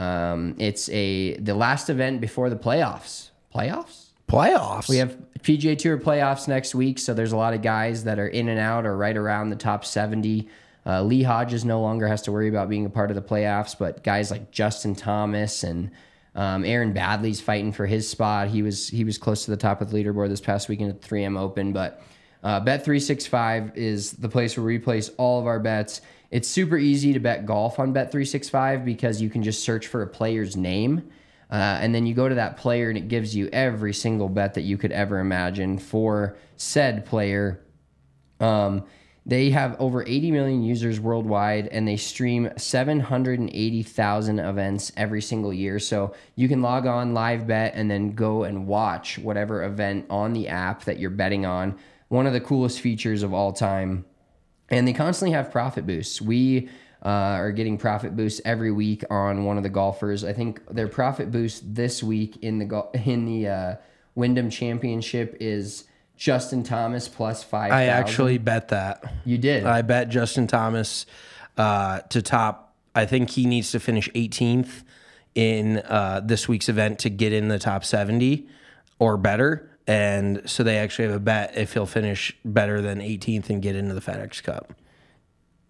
Um, 0.00 0.56
it's 0.58 0.88
a 0.88 1.36
the 1.36 1.54
last 1.54 1.90
event 1.90 2.20
before 2.20 2.50
the 2.50 2.56
playoffs. 2.56 3.30
Playoffs? 3.54 4.10
playoffs. 4.30 4.88
We 4.88 4.96
have 4.98 5.16
PGA 5.40 5.76
Tour 5.76 5.98
playoffs 5.98 6.46
next 6.46 6.74
week, 6.74 6.98
so 6.98 7.14
there's 7.14 7.32
a 7.32 7.36
lot 7.36 7.54
of 7.54 7.62
guys 7.62 8.04
that 8.04 8.18
are 8.18 8.28
in 8.28 8.48
and 8.48 8.60
out 8.60 8.86
or 8.86 8.96
right 8.96 9.16
around 9.16 9.50
the 9.50 9.56
top 9.56 9.84
70. 9.84 10.48
Uh, 10.86 11.02
Lee 11.02 11.22
Hodges 11.22 11.64
no 11.64 11.80
longer 11.80 12.06
has 12.06 12.22
to 12.22 12.32
worry 12.32 12.48
about 12.48 12.68
being 12.68 12.86
a 12.86 12.90
part 12.90 13.10
of 13.10 13.16
the 13.16 13.22
playoffs, 13.22 13.76
but 13.78 14.02
guys 14.02 14.30
like 14.30 14.50
Justin 14.50 14.94
Thomas 14.94 15.64
and 15.64 15.90
um, 16.34 16.64
Aaron 16.64 16.94
Baddeley's 16.94 17.40
fighting 17.40 17.72
for 17.72 17.86
his 17.86 18.08
spot. 18.08 18.48
He 18.48 18.62
was 18.62 18.88
he 18.88 19.04
was 19.04 19.18
close 19.18 19.44
to 19.44 19.50
the 19.50 19.56
top 19.56 19.80
of 19.80 19.90
the 19.90 20.02
leaderboard 20.02 20.28
this 20.28 20.40
past 20.40 20.68
weekend 20.68 20.90
at 20.90 21.02
the 21.02 21.08
3M 21.08 21.38
Open, 21.38 21.72
but 21.72 22.02
uh, 22.42 22.60
Bet365 22.60 23.76
is 23.76 24.12
the 24.12 24.28
place 24.28 24.56
where 24.56 24.64
we 24.64 24.78
place 24.78 25.10
all 25.18 25.40
of 25.40 25.46
our 25.46 25.60
bets. 25.60 26.00
It's 26.30 26.48
super 26.48 26.78
easy 26.78 27.12
to 27.12 27.18
bet 27.18 27.44
golf 27.44 27.78
on 27.78 27.92
Bet365 27.92 28.84
because 28.84 29.20
you 29.20 29.28
can 29.28 29.42
just 29.42 29.64
search 29.64 29.88
for 29.88 30.02
a 30.02 30.06
player's 30.06 30.56
name. 30.56 31.10
Uh, 31.50 31.78
and 31.80 31.92
then 31.92 32.06
you 32.06 32.14
go 32.14 32.28
to 32.28 32.36
that 32.36 32.56
player 32.56 32.88
and 32.88 32.96
it 32.96 33.08
gives 33.08 33.34
you 33.34 33.48
every 33.52 33.92
single 33.92 34.28
bet 34.28 34.54
that 34.54 34.62
you 34.62 34.78
could 34.78 34.92
ever 34.92 35.18
imagine 35.18 35.78
for 35.78 36.36
said 36.56 37.04
player. 37.04 37.60
Um, 38.38 38.84
they 39.26 39.50
have 39.50 39.76
over 39.80 40.02
80 40.02 40.30
million 40.30 40.62
users 40.62 41.00
worldwide 41.00 41.66
and 41.68 41.86
they 41.86 41.96
stream 41.96 42.50
780,000 42.56 44.38
events 44.38 44.92
every 44.96 45.20
single 45.20 45.52
year. 45.52 45.78
So 45.80 46.14
you 46.36 46.48
can 46.48 46.62
log 46.62 46.86
on, 46.86 47.12
live 47.12 47.46
bet, 47.46 47.74
and 47.74 47.90
then 47.90 48.12
go 48.12 48.44
and 48.44 48.66
watch 48.68 49.18
whatever 49.18 49.64
event 49.64 50.06
on 50.08 50.32
the 50.32 50.48
app 50.48 50.84
that 50.84 51.00
you're 51.00 51.10
betting 51.10 51.44
on. 51.44 51.76
One 52.08 52.26
of 52.26 52.32
the 52.32 52.40
coolest 52.40 52.80
features 52.80 53.22
of 53.22 53.34
all 53.34 53.52
time 53.52 54.04
and 54.70 54.86
they 54.86 54.92
constantly 54.92 55.32
have 55.34 55.50
profit 55.50 55.86
boosts. 55.86 56.20
We 56.20 56.68
uh, 57.04 57.08
are 57.08 57.52
getting 57.52 57.78
profit 57.78 58.16
boosts 58.16 58.40
every 58.44 58.70
week 58.70 59.04
on 59.10 59.44
one 59.44 59.56
of 59.56 59.62
the 59.62 59.68
golfers. 59.68 60.24
I 60.24 60.32
think 60.32 60.64
their 60.68 60.88
profit 60.88 61.30
boost 61.30 61.74
this 61.74 62.02
week 62.02 62.38
in 62.42 62.58
the 62.58 62.64
go- 62.64 62.90
in 63.04 63.24
the 63.24 63.48
uh, 63.48 63.74
Wyndham 64.14 64.50
Championship 64.50 65.36
is 65.40 65.84
Justin 66.16 66.62
Thomas 66.62 67.08
plus 67.08 67.42
five. 67.42 67.72
I 67.72 67.84
actually 67.84 68.38
bet 68.38 68.68
that. 68.68 69.02
you 69.24 69.38
did. 69.38 69.64
I 69.64 69.82
bet 69.82 70.10
Justin 70.10 70.46
Thomas 70.46 71.06
uh, 71.56 72.00
to 72.10 72.20
top. 72.20 72.74
I 72.94 73.06
think 73.06 73.30
he 73.30 73.46
needs 73.46 73.70
to 73.70 73.80
finish 73.80 74.08
18th 74.10 74.82
in 75.34 75.78
uh, 75.78 76.20
this 76.22 76.48
week's 76.48 76.68
event 76.68 76.98
to 77.00 77.08
get 77.10 77.32
in 77.32 77.48
the 77.48 77.58
top 77.58 77.84
70 77.84 78.48
or 78.98 79.16
better. 79.16 79.69
And 79.90 80.42
so 80.48 80.62
they 80.62 80.78
actually 80.78 81.06
have 81.08 81.16
a 81.16 81.20
bet 81.20 81.56
if 81.56 81.72
he'll 81.72 81.84
finish 81.84 82.32
better 82.44 82.80
than 82.80 83.00
18th 83.00 83.50
and 83.50 83.60
get 83.60 83.74
into 83.74 83.92
the 83.92 84.00
FedEx 84.00 84.40
Cup. 84.40 84.72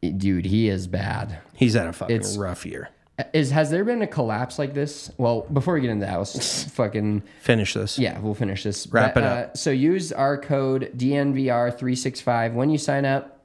Dude, 0.02 0.44
he 0.44 0.68
is 0.68 0.86
bad. 0.86 1.38
He's 1.54 1.72
had 1.72 1.86
a 1.86 1.92
fucking 1.94 2.16
It's- 2.16 2.36
rough 2.36 2.66
year. 2.66 2.90
Is 3.34 3.50
has 3.50 3.68
there 3.70 3.84
been 3.84 4.00
a 4.00 4.06
collapse 4.06 4.58
like 4.58 4.72
this? 4.72 5.10
Well, 5.18 5.42
before 5.52 5.74
we 5.74 5.82
get 5.82 5.90
into 5.90 6.06
that, 6.06 6.16
let's 6.16 6.64
fucking 6.72 7.22
Finish 7.42 7.74
this. 7.74 7.98
Yeah, 7.98 8.18
we'll 8.18 8.32
finish 8.34 8.62
this. 8.62 8.86
Wrap 8.86 9.12
But, 9.14 9.22
it 9.22 9.26
up. 9.26 9.50
Uh, 9.50 9.54
so 9.54 9.70
use 9.70 10.10
our 10.10 10.38
code 10.38 10.90
DNVR365 10.96 12.54
when 12.54 12.70
you 12.70 12.78
sign 12.78 13.04
up. 13.04 13.44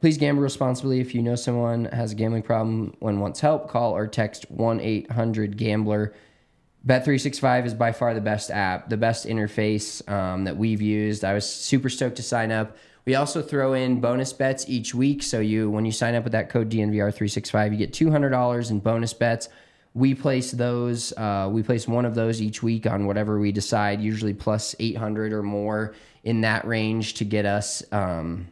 Please 0.00 0.16
gamble 0.16 0.42
responsibly. 0.42 1.00
If 1.00 1.12
you 1.12 1.22
know 1.22 1.34
someone 1.34 1.86
has 1.86 2.12
a 2.12 2.14
gambling 2.14 2.42
problem 2.44 2.94
and 3.00 3.20
wants 3.20 3.40
help, 3.40 3.68
call 3.68 3.96
or 3.96 4.06
text 4.06 4.48
1 4.50 4.80
800 4.80 5.56
Gambler. 5.56 6.14
Bet365 6.88 7.66
is 7.66 7.74
by 7.74 7.92
far 7.92 8.14
the 8.14 8.20
best 8.22 8.50
app, 8.50 8.88
the 8.88 8.96
best 8.96 9.26
interface 9.26 10.08
um, 10.10 10.44
that 10.44 10.56
we've 10.56 10.80
used. 10.80 11.22
I 11.22 11.34
was 11.34 11.48
super 11.48 11.90
stoked 11.90 12.16
to 12.16 12.22
sign 12.22 12.50
up. 12.50 12.78
We 13.04 13.14
also 13.14 13.42
throw 13.42 13.74
in 13.74 14.00
bonus 14.00 14.32
bets 14.32 14.66
each 14.68 14.94
week. 14.94 15.22
So 15.22 15.40
you, 15.40 15.70
when 15.70 15.84
you 15.84 15.92
sign 15.92 16.14
up 16.14 16.24
with 16.24 16.32
that 16.32 16.48
code 16.48 16.70
DNVR365, 16.70 17.72
you 17.72 17.76
get 17.76 17.92
$200 17.92 18.70
in 18.70 18.80
bonus 18.80 19.12
bets. 19.12 19.50
We 19.92 20.14
place 20.14 20.50
those. 20.50 21.12
Uh, 21.12 21.50
we 21.52 21.62
place 21.62 21.86
one 21.86 22.06
of 22.06 22.14
those 22.14 22.40
each 22.40 22.62
week 22.62 22.86
on 22.86 23.06
whatever 23.06 23.38
we 23.38 23.52
decide. 23.52 24.00
Usually 24.00 24.32
plus 24.32 24.74
800 24.78 25.34
or 25.34 25.42
more 25.42 25.94
in 26.24 26.40
that 26.40 26.66
range 26.66 27.14
to 27.14 27.24
get 27.24 27.44
us 27.44 27.82
um, 27.92 28.48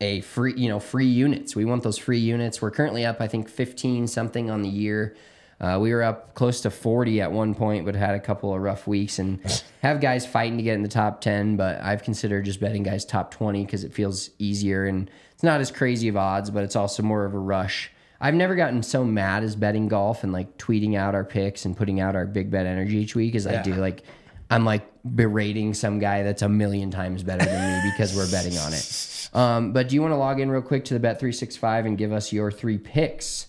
a 0.00 0.20
free, 0.20 0.54
you 0.56 0.68
know, 0.68 0.78
free 0.78 1.06
units. 1.06 1.56
We 1.56 1.64
want 1.64 1.82
those 1.82 1.98
free 1.98 2.18
units. 2.18 2.62
We're 2.62 2.70
currently 2.70 3.04
up, 3.04 3.20
I 3.20 3.26
think, 3.26 3.48
15 3.48 4.06
something 4.06 4.50
on 4.50 4.62
the 4.62 4.68
year. 4.68 5.16
Uh, 5.60 5.78
we 5.78 5.92
were 5.92 6.02
up 6.02 6.34
close 6.34 6.62
to 6.62 6.70
40 6.70 7.20
at 7.20 7.32
one 7.32 7.54
point, 7.54 7.84
but 7.84 7.94
had 7.94 8.14
a 8.14 8.20
couple 8.20 8.54
of 8.54 8.62
rough 8.62 8.86
weeks 8.86 9.18
and 9.18 9.40
have 9.82 10.00
guys 10.00 10.26
fighting 10.26 10.56
to 10.56 10.62
get 10.62 10.74
in 10.74 10.82
the 10.82 10.88
top 10.88 11.20
10. 11.20 11.56
But 11.56 11.82
I've 11.82 12.02
considered 12.02 12.46
just 12.46 12.60
betting 12.60 12.82
guys 12.82 13.04
top 13.04 13.30
20 13.30 13.64
because 13.64 13.84
it 13.84 13.92
feels 13.92 14.30
easier 14.38 14.86
and 14.86 15.10
it's 15.32 15.42
not 15.42 15.60
as 15.60 15.70
crazy 15.70 16.08
of 16.08 16.16
odds, 16.16 16.50
but 16.50 16.64
it's 16.64 16.76
also 16.76 17.02
more 17.02 17.26
of 17.26 17.34
a 17.34 17.38
rush. 17.38 17.90
I've 18.22 18.34
never 18.34 18.54
gotten 18.54 18.82
so 18.82 19.04
mad 19.04 19.42
as 19.42 19.56
betting 19.56 19.88
golf 19.88 20.24
and 20.24 20.32
like 20.32 20.56
tweeting 20.58 20.96
out 20.96 21.14
our 21.14 21.24
picks 21.24 21.64
and 21.64 21.76
putting 21.76 22.00
out 22.00 22.16
our 22.16 22.26
big 22.26 22.50
bet 22.50 22.66
energy 22.66 22.98
each 22.98 23.14
week 23.14 23.34
as 23.34 23.46
I 23.46 23.62
do 23.62 23.74
like 23.74 24.02
I'm 24.50 24.64
like 24.64 24.90
berating 25.04 25.74
some 25.74 25.98
guy 25.98 26.22
that's 26.22 26.42
a 26.42 26.48
million 26.48 26.90
times 26.90 27.22
better 27.22 27.44
than 27.44 27.84
me 27.84 27.90
because 27.90 28.14
we're 28.14 28.30
betting 28.30 28.58
on 28.58 28.72
it. 28.72 29.06
Um, 29.32 29.72
but 29.72 29.88
do 29.88 29.94
you 29.94 30.02
want 30.02 30.10
to 30.10 30.16
log 30.16 30.40
in 30.40 30.50
real 30.50 30.60
quick 30.60 30.86
to 30.86 30.94
the 30.94 30.98
Bet 30.98 31.20
three 31.20 31.30
six 31.30 31.56
five 31.56 31.86
and 31.86 31.96
give 31.96 32.10
us 32.10 32.32
your 32.32 32.50
three 32.50 32.78
picks 32.78 33.46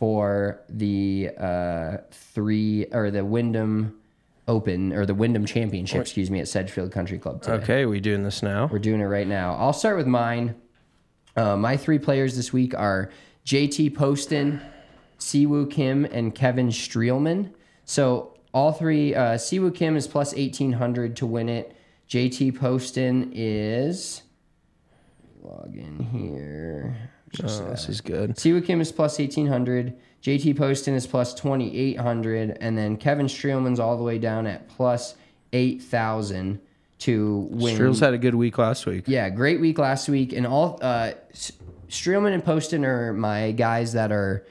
for 0.00 0.62
the 0.70 1.30
uh, 1.38 1.98
three 2.10 2.86
or 2.86 3.10
the 3.10 3.22
Wyndham 3.22 4.00
Open 4.48 4.94
or 4.94 5.04
the 5.04 5.14
Wyndham 5.14 5.44
Championship? 5.44 6.00
Excuse 6.00 6.30
me, 6.30 6.40
at 6.40 6.48
Sedgefield 6.48 6.90
Country 6.90 7.18
Club 7.18 7.42
today. 7.42 7.62
Okay, 7.62 7.86
we 7.86 8.00
doing 8.00 8.22
this 8.22 8.42
now? 8.42 8.66
We're 8.72 8.78
doing 8.78 9.02
it 9.02 9.04
right 9.04 9.28
now. 9.28 9.54
I'll 9.56 9.74
start 9.74 9.98
with 9.98 10.06
mine. 10.06 10.54
Uh, 11.36 11.54
my 11.56 11.76
three 11.76 11.98
players 11.98 12.34
this 12.34 12.50
week 12.50 12.74
are 12.74 13.10
JT 13.44 13.94
Poston, 13.94 14.62
Siwoo 15.18 15.70
Kim, 15.70 16.06
and 16.06 16.34
Kevin 16.34 16.68
Streelman. 16.68 17.52
So 17.84 18.38
all 18.54 18.72
three, 18.72 19.14
uh, 19.14 19.34
Siwoo 19.34 19.74
Kim 19.74 19.96
is 19.96 20.06
plus 20.06 20.32
1800 20.34 21.14
to 21.16 21.26
win 21.26 21.50
it. 21.50 21.76
JT 22.08 22.58
Poston 22.58 23.32
is, 23.34 24.22
log 25.42 25.76
in 25.76 25.98
here. 25.98 27.10
Oh, 27.42 27.70
this 27.70 27.88
is 27.88 28.00
good. 28.00 28.36
Siwoo 28.36 28.64
Kim 28.64 28.80
is 28.80 28.90
plus 28.92 29.18
1800. 29.18 29.96
JT 30.22 30.56
Poston 30.56 30.94
is 30.94 31.06
plus 31.06 31.32
2800. 31.34 32.58
And 32.60 32.76
then 32.76 32.96
Kevin 32.96 33.26
Streelman's 33.26 33.78
all 33.80 33.96
the 33.96 34.02
way 34.02 34.18
down 34.18 34.46
at 34.46 34.68
plus 34.68 35.14
8000 35.52 36.60
to 37.00 37.48
win. 37.50 37.74
Streel's 37.74 38.00
had 38.00 38.14
a 38.14 38.18
good 38.18 38.34
week 38.34 38.58
last 38.58 38.84
week. 38.86 39.04
Yeah, 39.06 39.30
great 39.30 39.60
week 39.60 39.78
last 39.78 40.08
week, 40.08 40.32
and 40.34 40.46
all 40.46 40.78
uh, 40.82 41.12
S- 41.32 41.52
Streelman 41.88 42.34
and 42.34 42.44
Poston 42.44 42.84
are 42.84 43.12
my 43.14 43.52
guys 43.52 43.94
that 43.94 44.12
are 44.12 44.44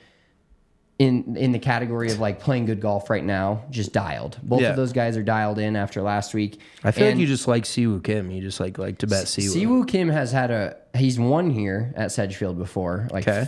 in 0.99 1.37
in 1.37 1.53
the 1.53 1.59
category 1.59 2.11
of 2.11 2.19
like 2.19 2.39
playing 2.41 2.65
good 2.65 2.81
golf 2.81 3.09
right 3.09 3.23
now, 3.23 3.63
just 3.71 3.93
dialed. 3.93 4.37
Both 4.43 4.61
Yeah. 4.61 4.71
of 4.71 4.75
those 4.75 4.91
guys 4.93 5.15
are 5.17 5.23
dialed 5.23 5.57
in 5.57 5.75
after 5.77 6.01
last 6.01 6.33
week. 6.33 6.59
I 6.83 6.91
feel 6.91 7.05
And 7.07 7.15
like 7.15 7.21
you 7.21 7.25
just 7.27 7.47
like 7.47 7.63
Siwoo 7.63 8.03
Kim. 8.03 8.29
You 8.29 8.41
just 8.41 8.59
like 8.59 8.77
like 8.77 8.97
to 8.99 9.07
bet 9.07 9.25
Siwoo. 9.25 9.55
Siwoo 9.55 9.87
Kim 9.87 10.09
has 10.09 10.31
had 10.33 10.51
a 10.51 10.75
he's 10.95 11.17
won 11.17 11.49
here 11.51 11.93
at 11.95 12.11
Sedgefield 12.11 12.57
before, 12.57 13.07
like 13.11 13.27
Okay. 13.27 13.47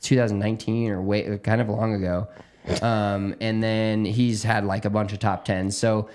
2019 0.00 0.90
or 0.90 1.02
way 1.02 1.38
kind 1.42 1.60
of 1.60 1.68
long 1.68 1.94
ago. 1.94 2.28
Um, 2.82 3.34
and 3.40 3.62
then 3.62 4.04
he's 4.04 4.42
had 4.42 4.64
like 4.64 4.84
a 4.84 4.90
bunch 4.90 5.12
of 5.12 5.18
top 5.18 5.44
tens. 5.44 5.76
So 5.76 6.08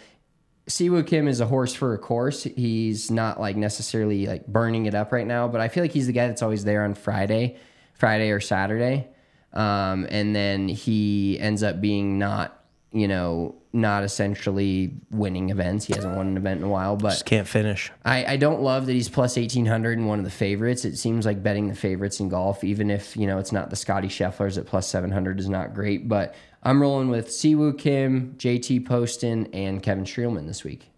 Siwoo 0.68 1.06
Kim 1.06 1.28
is 1.28 1.40
a 1.42 1.46
horse 1.46 1.74
for 1.74 1.94
a 1.94 1.98
course. 1.98 2.44
He's 2.44 3.12
not 3.12 3.40
like 3.40 3.56
necessarily 3.56 4.26
like 4.26 4.48
burning 4.48 4.86
it 4.86 4.96
up 4.96 5.12
right 5.12 5.28
now, 5.28 5.48
but 5.48 5.62
I 5.62 5.68
feel 5.68 5.84
like 5.84 5.92
he's 5.92 6.08
the 6.08 6.14
guy 6.14 6.28
that's 6.28 6.42
always 6.42 6.64
there 6.64 6.84
on 6.84 6.94
Friday, 6.96 7.58
Friday 7.94 8.32
or 8.32 8.40
Saturday. 8.40 9.08
Um, 9.54 10.08
and 10.10 10.36
then 10.36 10.68
he 10.68 11.40
ends 11.40 11.64
up 11.64 11.82
being 11.82 12.18
not, 12.18 12.64
you 12.92 13.08
know, 13.08 13.56
not 13.74 14.04
essentially 14.04 14.94
winning 15.12 15.50
events. 15.50 15.86
He 15.86 15.94
hasn't 15.94 16.16
won 16.16 16.28
an 16.28 16.38
event 16.38 16.60
in 16.60 16.68
a 16.68 16.70
while, 16.70 16.96
but 16.98 17.12
Just 17.12 17.26
can't 17.26 17.48
finish. 17.48 17.92
I, 18.04 18.26
I 18.34 18.38
don't 18.38 18.62
love 18.62 18.86
that 18.86 18.94
he's 18.94 19.08
plus 19.10 19.38
1800 19.38 19.98
and 19.98 20.08
one 20.08 20.20
of 20.20 20.26
the 20.26 20.32
favorites. 20.32 20.84
It 20.84 20.98
seems 20.98 21.26
like 21.26 21.42
betting 21.42 21.68
the 21.68 21.76
favorites 21.76 22.20
in 22.20 22.30
golf, 22.30 22.64
even 22.64 22.90
if, 22.92 23.16
you 23.16 23.28
know, 23.28 23.38
it's 23.38 23.52
not 23.52 23.70
the 23.70 23.76
Scotty 23.76 24.10
Schefflers 24.10 24.58
at 24.58 24.66
plus 24.66 24.88
700 24.88 25.40
is 25.40 25.48
not 25.48 25.74
great. 25.74 26.10
But 26.10 26.36
I'm 26.64 26.82
rolling 26.82 27.10
with 27.10 27.30
Siwoo 27.30 27.78
Kim, 27.78 28.36
JT 28.38 28.86
Poston, 28.86 29.48
and 29.54 29.82
Kevin 29.82 30.04
Streelman 30.04 30.48
this 30.48 30.64
week. 30.64 30.90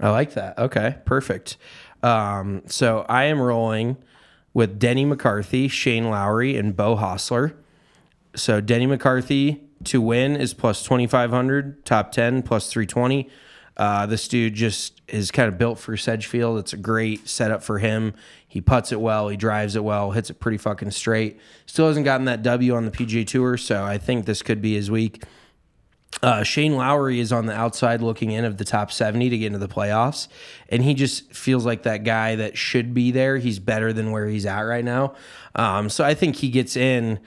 I 0.00 0.10
like 0.10 0.32
that. 0.34 0.58
Okay, 0.58 0.96
perfect. 1.04 1.58
Um, 2.02 2.62
so 2.66 3.04
I 3.08 3.24
am 3.24 3.40
rolling 3.40 3.98
with 4.54 4.78
Denny 4.78 5.04
McCarthy, 5.04 5.68
Shane 5.68 6.08
Lowry, 6.08 6.56
and 6.56 6.74
Beau 6.74 6.96
Hossler. 6.96 7.54
So 8.34 8.60
Denny 8.60 8.86
McCarthy 8.86 9.62
to 9.84 10.00
win 10.00 10.36
is 10.36 10.54
plus 10.54 10.82
2,500, 10.82 11.84
top 11.84 12.12
10 12.12 12.42
plus 12.42 12.70
320. 12.70 13.28
Uh, 13.76 14.04
this 14.04 14.28
dude 14.28 14.54
just 14.54 15.00
is 15.08 15.30
kind 15.30 15.48
of 15.48 15.56
built 15.56 15.78
for 15.78 15.96
Sedgefield. 15.96 16.58
It's 16.58 16.72
a 16.72 16.76
great 16.76 17.28
setup 17.28 17.62
for 17.62 17.78
him. 17.78 18.14
He 18.46 18.60
puts 18.60 18.92
it 18.92 19.00
well, 19.00 19.28
he 19.28 19.36
drives 19.36 19.74
it 19.74 19.82
well, 19.82 20.10
hits 20.10 20.28
it 20.28 20.38
pretty 20.38 20.58
fucking 20.58 20.90
straight. 20.90 21.40
Still 21.66 21.86
hasn't 21.86 22.04
gotten 22.04 22.26
that 22.26 22.42
W 22.42 22.74
on 22.74 22.84
the 22.84 22.90
PGA 22.90 23.26
Tour, 23.26 23.56
so 23.56 23.82
I 23.82 23.96
think 23.96 24.26
this 24.26 24.42
could 24.42 24.60
be 24.60 24.74
his 24.74 24.90
week. 24.90 25.24
Uh, 26.22 26.42
Shane 26.42 26.74
Lowry 26.74 27.20
is 27.20 27.32
on 27.32 27.46
the 27.46 27.54
outside 27.54 28.02
looking 28.02 28.32
in 28.32 28.44
of 28.44 28.58
the 28.58 28.64
top 28.64 28.92
70 28.92 29.30
to 29.30 29.38
get 29.38 29.46
into 29.46 29.58
the 29.58 29.68
playoffs. 29.68 30.28
And 30.68 30.82
he 30.82 30.92
just 30.92 31.32
feels 31.32 31.64
like 31.64 31.84
that 31.84 32.04
guy 32.04 32.34
that 32.36 32.58
should 32.58 32.92
be 32.92 33.10
there. 33.10 33.38
He's 33.38 33.58
better 33.58 33.92
than 33.92 34.10
where 34.10 34.26
he's 34.26 34.44
at 34.44 34.60
right 34.60 34.84
now. 34.84 35.14
Um, 35.54 35.88
so 35.88 36.04
I 36.04 36.14
think 36.14 36.36
he 36.36 36.50
gets 36.50 36.76
in 36.76 37.20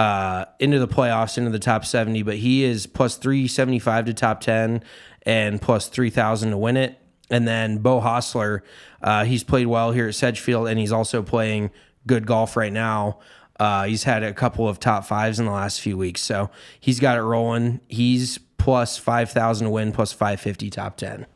uh, 0.00 0.46
into 0.58 0.78
the 0.78 0.88
playoffs, 0.88 1.36
into 1.36 1.50
the 1.50 1.58
top 1.58 1.84
70, 1.84 2.22
but 2.22 2.36
he 2.36 2.64
is 2.64 2.86
plus 2.86 3.16
375 3.16 4.06
to 4.06 4.14
top 4.14 4.40
10 4.40 4.82
and 5.24 5.60
plus 5.60 5.88
3,000 5.88 6.52
to 6.52 6.56
win 6.56 6.78
it. 6.78 6.98
And 7.28 7.46
then 7.46 7.78
Beau 7.78 8.00
Hossler, 8.00 8.60
uh, 9.02 9.26
he's 9.26 9.44
played 9.44 9.66
well 9.66 9.92
here 9.92 10.08
at 10.08 10.14
Sedgefield, 10.14 10.68
and 10.68 10.80
he's 10.80 10.90
also 10.90 11.22
playing 11.22 11.70
good 12.06 12.26
golf 12.26 12.56
right 12.56 12.72
now. 12.72 13.18
Uh, 13.58 13.84
he's 13.84 14.04
had 14.04 14.22
a 14.22 14.32
couple 14.32 14.66
of 14.66 14.80
top 14.80 15.04
fives 15.04 15.38
in 15.38 15.44
the 15.44 15.52
last 15.52 15.82
few 15.82 15.98
weeks, 15.98 16.22
so 16.22 16.50
he's 16.80 16.98
got 16.98 17.18
it 17.18 17.22
rolling. 17.22 17.80
He's 17.86 18.38
plus 18.56 18.96
five 18.96 19.30
thousand 19.30 19.66
to 19.66 19.70
win, 19.70 19.92
plus 19.92 20.14
five 20.14 20.40
fifty 20.40 20.70
top 20.70 20.96
ten. 20.96 21.26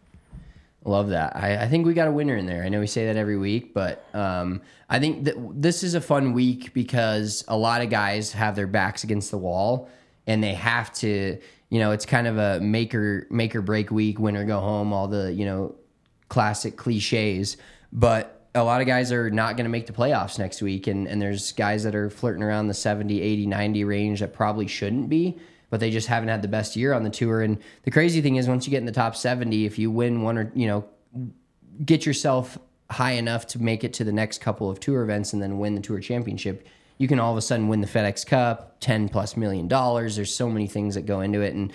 Love 0.87 1.09
that. 1.09 1.35
I, 1.35 1.63
I 1.63 1.69
think 1.69 1.87
we 1.87 1.95
got 1.95 2.09
a 2.09 2.13
winner 2.13 2.37
in 2.37 2.45
there. 2.45 2.63
I 2.63 2.69
know 2.69 2.81
we 2.81 2.87
say 2.87 3.07
that 3.07 3.17
every 3.17 3.39
week, 3.39 3.73
but 3.73 4.05
um, 4.15 4.61
I 4.91 4.99
think 4.99 5.25
that 5.25 5.35
this 5.55 5.83
is 5.83 5.95
a 5.95 6.01
fun 6.01 6.35
week 6.35 6.75
because 6.75 7.43
a 7.49 7.57
lot 7.57 7.81
of 7.81 7.89
guys 7.89 8.33
have 8.33 8.55
their 8.55 8.67
backs 8.67 9.03
against 9.03 9.31
the 9.31 9.39
wall 9.39 9.89
and 10.27 10.45
they 10.45 10.53
have 10.53 10.93
to, 10.95 11.39
you 11.71 11.79
know, 11.79 11.93
it's 11.93 12.05
kind 12.05 12.27
of 12.27 12.37
a 12.37 12.61
make 12.61 12.95
or 12.95 13.27
make 13.31 13.57
or 13.57 13.63
break 13.63 13.91
week, 13.91 14.19
win 14.19 14.37
or 14.37 14.45
go 14.45 14.61
home, 14.61 14.93
all 14.93 15.09
the, 15.09 15.33
you 15.33 15.47
know, 15.47 15.75
classic 16.29 16.77
cliches. 16.77 17.57
But 17.91 18.47
a 18.55 18.63
lot 18.63 18.83
of 18.83 18.87
guys 18.87 19.11
are 19.11 19.31
not 19.31 19.57
going 19.57 19.65
to 19.65 19.71
make 19.71 19.87
the 19.87 19.95
playoffs 19.95 20.39
next 20.39 20.61
week. 20.61 20.87
And, 20.87 21.09
and 21.09 21.21
there's 21.21 21.53
guys 21.53 21.85
that 21.85 21.95
are 21.95 22.11
flirting 22.11 22.43
around 22.43 22.67
the 22.67 22.75
70, 22.75 23.23
80, 23.23 23.47
90 23.47 23.85
range 23.85 24.21
that 24.21 24.35
probably 24.35 24.67
shouldn't 24.67 25.09
be 25.09 25.39
but 25.75 25.81
they 25.81 25.91
just 25.91 26.07
haven't 26.07 26.29
had 26.29 26.41
the 26.41 26.47
best 26.47 26.77
year 26.77 26.93
on 26.93 27.03
the 27.03 27.11
tour. 27.11 27.43
And 27.43 27.59
the 27.83 27.91
crazy 27.91 28.21
thing 28.21 28.37
is, 28.37 28.47
once 28.47 28.65
you 28.65 28.71
get 28.71 28.79
in 28.79 28.87
the 28.87 28.93
top 28.93 29.17
70, 29.17 29.67
if 29.67 29.77
you 29.77 29.91
win 29.91 30.23
one 30.23 30.39
or, 30.39 30.53
you 30.55 30.69
know, 30.69 30.85
get 31.85 32.07
yourself 32.07 32.57
high 32.93 33.11
enough 33.15 33.45
to 33.49 33.61
make 33.61 33.83
it 33.83 33.93
to 33.95 34.05
the 34.05 34.13
next 34.13 34.41
couple 34.41 34.71
of 34.71 34.79
tour 34.79 35.03
events 35.03 35.33
and 35.33 35.43
then 35.43 35.59
win 35.59 35.75
the 35.75 35.81
tour 35.81 35.99
championship, 35.99 36.65
you 36.99 37.09
can 37.09 37.19
all 37.19 37.33
of 37.33 37.37
a 37.37 37.43
sudden 37.43 37.67
win 37.67 37.81
the 37.81 37.89
FedEx 37.89 38.25
Cup, 38.25 38.77
10 38.79 39.09
plus 39.09 39.37
million 39.37 39.67
dollars. 39.67 40.15
There's 40.15 40.33
so 40.33 40.49
many 40.49 40.69
things 40.69 40.95
that 40.95 41.07
go 41.07 41.23
into 41.23 41.41
it. 41.41 41.55
And 41.55 41.73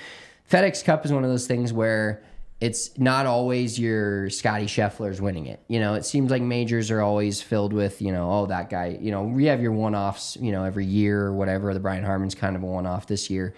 FedEx 0.50 0.82
Cup 0.86 1.04
is 1.04 1.12
one 1.12 1.26
of 1.26 1.30
those 1.30 1.46
things 1.46 1.74
where 1.74 2.24
it's 2.62 2.98
not 2.98 3.26
always 3.26 3.80
your 3.80 4.30
Scotty 4.30 4.66
Scheffler's 4.66 5.22
winning 5.22 5.46
it. 5.46 5.62
You 5.68 5.80
know, 5.80 5.94
it 5.94 6.06
seems 6.06 6.30
like 6.30 6.42
majors 6.42 6.92
are 6.92 7.02
always 7.02 7.42
filled 7.42 7.72
with, 7.72 8.02
you 8.02 8.12
know, 8.12 8.30
oh, 8.32 8.46
that 8.48 8.70
guy, 8.70 8.98
you 9.00 9.12
know, 9.12 9.24
we 9.24 9.46
have 9.46 9.62
your 9.62 9.72
one 9.72 9.96
offs, 9.96 10.38
you 10.40 10.52
know, 10.52 10.66
every 10.66 10.86
year 10.86 11.22
or 11.22 11.34
whatever. 11.34 11.74
The 11.74 11.80
Brian 11.80 12.04
Harman's 12.04 12.36
kind 12.36 12.56
of 12.56 12.64
a 12.64 12.66
one 12.66 12.86
off 12.86 13.08
this 13.08 13.30
year. 13.30 13.54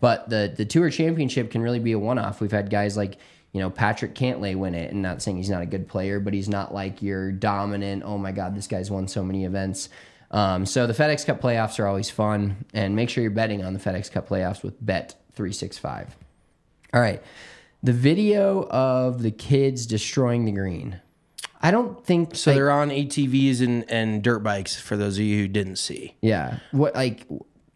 But 0.00 0.28
the 0.28 0.52
the 0.54 0.64
tour 0.64 0.90
championship 0.90 1.50
can 1.50 1.62
really 1.62 1.78
be 1.78 1.92
a 1.92 1.98
one 1.98 2.18
off. 2.18 2.40
We've 2.40 2.50
had 2.52 2.68
guys 2.70 2.96
like, 2.96 3.16
you 3.52 3.60
know, 3.60 3.70
Patrick 3.70 4.14
Cantlay 4.14 4.54
win 4.54 4.74
it, 4.74 4.92
and 4.92 5.02
not 5.02 5.22
saying 5.22 5.36
he's 5.38 5.50
not 5.50 5.62
a 5.62 5.66
good 5.66 5.88
player, 5.88 6.20
but 6.20 6.34
he's 6.34 6.48
not 6.48 6.74
like 6.74 7.00
your 7.02 7.32
dominant, 7.32 8.02
oh 8.04 8.18
my 8.18 8.32
God, 8.32 8.54
this 8.54 8.66
guy's 8.66 8.90
won 8.90 9.08
so 9.08 9.24
many 9.24 9.44
events. 9.44 9.88
Um, 10.30 10.66
so 10.66 10.86
the 10.86 10.92
FedEx 10.92 11.24
Cup 11.24 11.40
playoffs 11.40 11.78
are 11.78 11.86
always 11.86 12.10
fun, 12.10 12.64
and 12.74 12.94
make 12.96 13.08
sure 13.08 13.22
you're 13.22 13.30
betting 13.30 13.64
on 13.64 13.72
the 13.72 13.78
FedEx 13.80 14.10
Cup 14.10 14.28
playoffs 14.28 14.62
with 14.62 14.84
Bet365. 14.84 16.08
All 16.92 17.00
right. 17.00 17.22
The 17.82 17.92
video 17.92 18.64
of 18.68 19.22
the 19.22 19.30
kids 19.30 19.86
destroying 19.86 20.44
the 20.44 20.52
green. 20.52 21.00
I 21.62 21.70
don't 21.70 22.04
think 22.04 22.34
So 22.34 22.50
like- 22.50 22.56
they're 22.56 22.70
on 22.70 22.90
ATVs 22.90 23.60
and, 23.62 23.90
and 23.90 24.22
dirt 24.22 24.40
bikes 24.40 24.76
for 24.76 24.96
those 24.96 25.16
of 25.18 25.24
you 25.24 25.42
who 25.42 25.48
didn't 25.48 25.76
see. 25.76 26.16
Yeah. 26.20 26.58
What 26.72 26.94
like 26.94 27.26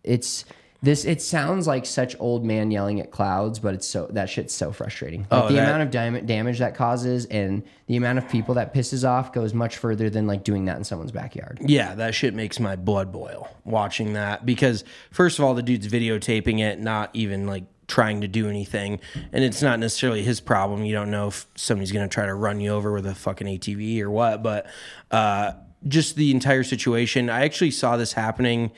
it's 0.04 0.44
this 0.82 1.04
it 1.04 1.20
sounds 1.20 1.66
like 1.66 1.84
such 1.84 2.16
old 2.18 2.44
man 2.44 2.70
yelling 2.70 3.00
at 3.00 3.10
clouds, 3.10 3.58
but 3.58 3.74
it's 3.74 3.86
so 3.86 4.06
that 4.12 4.30
shit's 4.30 4.54
so 4.54 4.72
frustrating. 4.72 5.26
Like 5.30 5.42
Oh, 5.44 5.48
the 5.48 5.54
that- 5.54 5.68
amount 5.68 5.82
of 5.82 5.90
dam- 5.90 6.24
damage 6.26 6.58
that 6.60 6.74
causes 6.74 7.26
and 7.26 7.62
the 7.86 7.96
amount 7.96 8.18
of 8.18 8.28
people 8.28 8.54
that 8.54 8.72
pisses 8.72 9.06
off 9.06 9.32
goes 9.32 9.52
much 9.52 9.76
further 9.76 10.08
than 10.08 10.26
like 10.26 10.42
doing 10.44 10.64
that 10.64 10.76
in 10.78 10.84
someone's 10.84 11.12
backyard. 11.12 11.58
Yeah, 11.64 11.94
that 11.96 12.14
shit 12.14 12.34
makes 12.34 12.58
my 12.58 12.76
blood 12.76 13.12
boil 13.12 13.48
watching 13.64 14.14
that 14.14 14.46
because 14.46 14.84
first 15.10 15.38
of 15.38 15.44
all, 15.44 15.54
the 15.54 15.62
dude's 15.62 15.86
videotaping 15.88 16.60
it, 16.60 16.78
not 16.80 17.10
even 17.12 17.46
like 17.46 17.64
trying 17.86 18.20
to 18.20 18.28
do 18.28 18.48
anything, 18.48 19.00
and 19.32 19.42
it's 19.44 19.60
not 19.62 19.80
necessarily 19.80 20.22
his 20.22 20.40
problem. 20.40 20.84
You 20.84 20.94
don't 20.94 21.10
know 21.10 21.26
if 21.28 21.46
somebody's 21.56 21.90
gonna 21.92 22.08
try 22.08 22.24
to 22.24 22.34
run 22.34 22.60
you 22.60 22.70
over 22.70 22.92
with 22.92 23.04
a 23.04 23.14
fucking 23.14 23.46
ATV 23.48 24.00
or 24.00 24.10
what, 24.10 24.42
but 24.44 24.66
uh, 25.10 25.52
just 25.88 26.14
the 26.16 26.30
entire 26.30 26.62
situation. 26.62 27.28
I 27.28 27.44
actually 27.44 27.72
saw 27.72 27.96
this 27.96 28.12
happening 28.12 28.70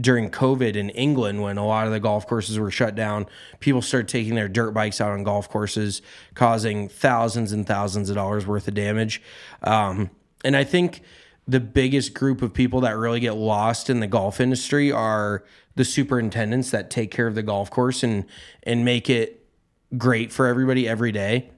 during 0.00 0.30
COVID 0.30 0.76
in 0.76 0.90
England 0.90 1.42
when 1.42 1.58
a 1.58 1.66
lot 1.66 1.86
of 1.86 1.92
the 1.92 2.00
golf 2.00 2.26
courses 2.26 2.58
were 2.58 2.70
shut 2.70 2.94
down. 2.94 3.26
People 3.58 3.82
started 3.82 4.08
taking 4.08 4.34
their 4.34 4.48
dirt 4.48 4.72
bikes 4.72 5.00
out 5.00 5.10
on 5.10 5.24
golf 5.24 5.48
courses, 5.48 6.02
causing 6.34 6.88
thousands 6.88 7.52
and 7.52 7.66
thousands 7.66 8.08
of 8.10 8.16
dollars 8.16 8.46
worth 8.46 8.68
of 8.68 8.74
damage. 8.74 9.22
Um, 9.62 10.10
and 10.44 10.56
I 10.56 10.64
think 10.64 11.02
the 11.46 11.60
biggest 11.60 12.14
group 12.14 12.42
of 12.42 12.54
people 12.54 12.80
that 12.82 12.96
really 12.96 13.20
get 13.20 13.34
lost 13.34 13.90
in 13.90 14.00
the 14.00 14.06
golf 14.06 14.40
industry 14.40 14.92
are 14.92 15.44
the 15.74 15.84
superintendents 15.84 16.70
that 16.70 16.90
take 16.90 17.10
care 17.10 17.26
of 17.26 17.34
the 17.34 17.42
golf 17.42 17.70
course 17.70 18.02
and 18.02 18.24
and 18.62 18.84
make 18.84 19.10
it 19.10 19.48
great 19.96 20.32
for 20.32 20.46
everybody 20.46 20.88
every 20.88 21.12
day. 21.12 21.50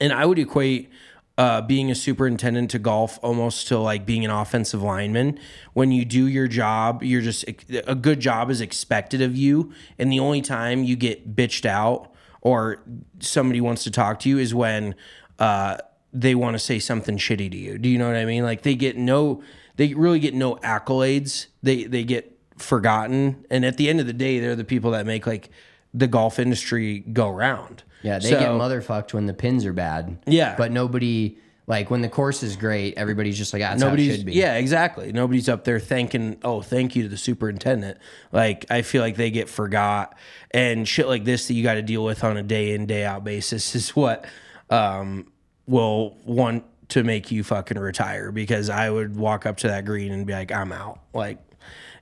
And 0.00 0.12
I 0.12 0.26
would 0.26 0.38
equate 0.38 0.90
uh, 1.38 1.62
being 1.62 1.90
a 1.90 1.94
superintendent 1.94 2.70
to 2.70 2.78
golf 2.78 3.18
almost 3.22 3.68
to 3.68 3.78
like 3.78 4.04
being 4.04 4.24
an 4.24 4.30
offensive 4.30 4.82
lineman. 4.82 5.38
When 5.72 5.90
you 5.90 6.04
do 6.04 6.26
your 6.26 6.46
job, 6.46 7.02
you're 7.02 7.22
just 7.22 7.44
a 7.86 7.94
good 7.94 8.20
job 8.20 8.50
is 8.50 8.60
expected 8.60 9.22
of 9.22 9.36
you. 9.36 9.72
And 9.98 10.12
the 10.12 10.20
only 10.20 10.42
time 10.42 10.84
you 10.84 10.96
get 10.96 11.34
bitched 11.34 11.64
out 11.64 12.12
or 12.42 12.82
somebody 13.20 13.60
wants 13.60 13.84
to 13.84 13.90
talk 13.90 14.18
to 14.20 14.28
you 14.28 14.38
is 14.38 14.54
when 14.54 14.94
uh, 15.38 15.78
they 16.12 16.34
want 16.34 16.54
to 16.54 16.58
say 16.58 16.78
something 16.78 17.16
shitty 17.16 17.50
to 17.50 17.56
you. 17.56 17.78
Do 17.78 17.88
you 17.88 17.98
know 17.98 18.06
what 18.06 18.16
I 18.16 18.26
mean? 18.26 18.42
Like 18.42 18.62
they 18.62 18.74
get 18.74 18.96
no, 18.96 19.42
they 19.76 19.94
really 19.94 20.20
get 20.20 20.34
no 20.34 20.56
accolades. 20.56 21.46
They 21.62 21.84
they 21.84 22.04
get 22.04 22.38
forgotten. 22.58 23.46
And 23.50 23.64
at 23.64 23.78
the 23.78 23.88
end 23.88 24.00
of 24.00 24.06
the 24.06 24.12
day, 24.12 24.38
they're 24.38 24.56
the 24.56 24.64
people 24.64 24.90
that 24.90 25.06
make 25.06 25.26
like 25.26 25.48
the 25.94 26.06
golf 26.06 26.38
industry 26.38 27.00
go 27.00 27.28
round. 27.30 27.84
Yeah, 28.02 28.18
they 28.18 28.30
So- 28.30 28.38
get 28.38 28.48
motherfucked 28.50 29.12
when 29.14 29.26
the 29.26 29.34
pins 29.34 29.64
are 29.64 29.72
bad. 29.72 30.18
Yeah. 30.26 30.54
But 30.56 30.72
nobody 30.72 31.38
like 31.68 31.90
when 31.90 32.02
the 32.02 32.08
course 32.08 32.42
is 32.42 32.56
great, 32.56 32.94
everybody's 32.98 33.38
just 33.38 33.52
like, 33.52 33.62
ah, 33.62 33.70
that's 33.70 33.82
how 33.82 33.88
it 33.88 33.90
Nobody's 33.92 34.16
should 34.16 34.26
be. 34.26 34.32
yeah, 34.32 34.56
exactly. 34.56 35.12
Nobody's 35.12 35.48
up 35.48 35.62
there 35.64 35.78
thanking, 35.78 36.36
oh, 36.42 36.60
thank 36.60 36.96
you 36.96 37.04
to 37.04 37.08
the 37.08 37.16
superintendent. 37.16 37.98
Like 38.32 38.66
I 38.68 38.82
feel 38.82 39.00
like 39.00 39.16
they 39.16 39.30
get 39.30 39.48
forgot 39.48 40.16
and 40.50 40.86
shit 40.86 41.06
like 41.06 41.24
this 41.24 41.46
that 41.46 41.54
you 41.54 41.62
got 41.62 41.74
to 41.74 41.82
deal 41.82 42.04
with 42.04 42.24
on 42.24 42.36
a 42.36 42.42
day 42.42 42.74
in 42.74 42.86
day 42.86 43.04
out 43.04 43.22
basis 43.22 43.76
is 43.76 43.90
what 43.94 44.24
um, 44.70 45.30
will 45.66 46.16
want 46.24 46.64
to 46.88 47.04
make 47.04 47.30
you 47.30 47.44
fucking 47.44 47.78
retire 47.78 48.32
because 48.32 48.68
I 48.68 48.90
would 48.90 49.16
walk 49.16 49.46
up 49.46 49.58
to 49.58 49.68
that 49.68 49.84
green 49.84 50.10
and 50.12 50.26
be 50.26 50.32
like, 50.32 50.50
I'm 50.50 50.72
out. 50.72 50.98
Like 51.14 51.38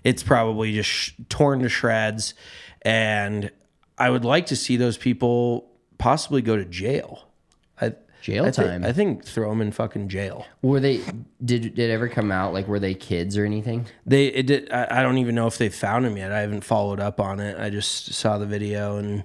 it's 0.02 0.22
probably 0.22 0.72
just 0.72 0.88
sh- 0.88 1.12
torn 1.28 1.60
to 1.60 1.68
shreds, 1.68 2.32
and 2.82 3.50
I 3.98 4.08
would 4.08 4.24
like 4.24 4.46
to 4.46 4.56
see 4.56 4.76
those 4.78 4.96
people 4.96 5.69
possibly 6.00 6.42
go 6.42 6.56
to 6.56 6.64
jail. 6.64 7.28
I, 7.80 7.92
Jail 8.22 8.44
I 8.44 8.50
thi- 8.50 8.62
time. 8.64 8.84
I 8.84 8.92
think 8.92 9.24
throw 9.24 9.48
them 9.50 9.60
in 9.62 9.72
fucking 9.72 10.08
jail. 10.08 10.44
Were 10.62 10.80
they 10.80 10.98
did 11.44 11.62
did 11.74 11.78
it 11.78 11.90
ever 11.90 12.08
come 12.08 12.30
out 12.32 12.52
like 12.52 12.66
were 12.68 12.78
they 12.80 12.92
kids 12.94 13.38
or 13.38 13.44
anything? 13.46 13.86
They 14.04 14.26
it 14.26 14.46
did. 14.46 14.70
I, 14.72 14.98
I 14.98 15.02
don't 15.02 15.16
even 15.18 15.34
know 15.34 15.46
if 15.46 15.56
they 15.56 15.68
found 15.70 16.04
him 16.04 16.16
yet. 16.16 16.30
I 16.32 16.40
haven't 16.40 16.64
followed 16.64 17.00
up 17.00 17.18
on 17.20 17.40
it. 17.40 17.58
I 17.58 17.70
just 17.70 18.12
saw 18.12 18.36
the 18.36 18.44
video 18.46 18.96
and 18.98 19.24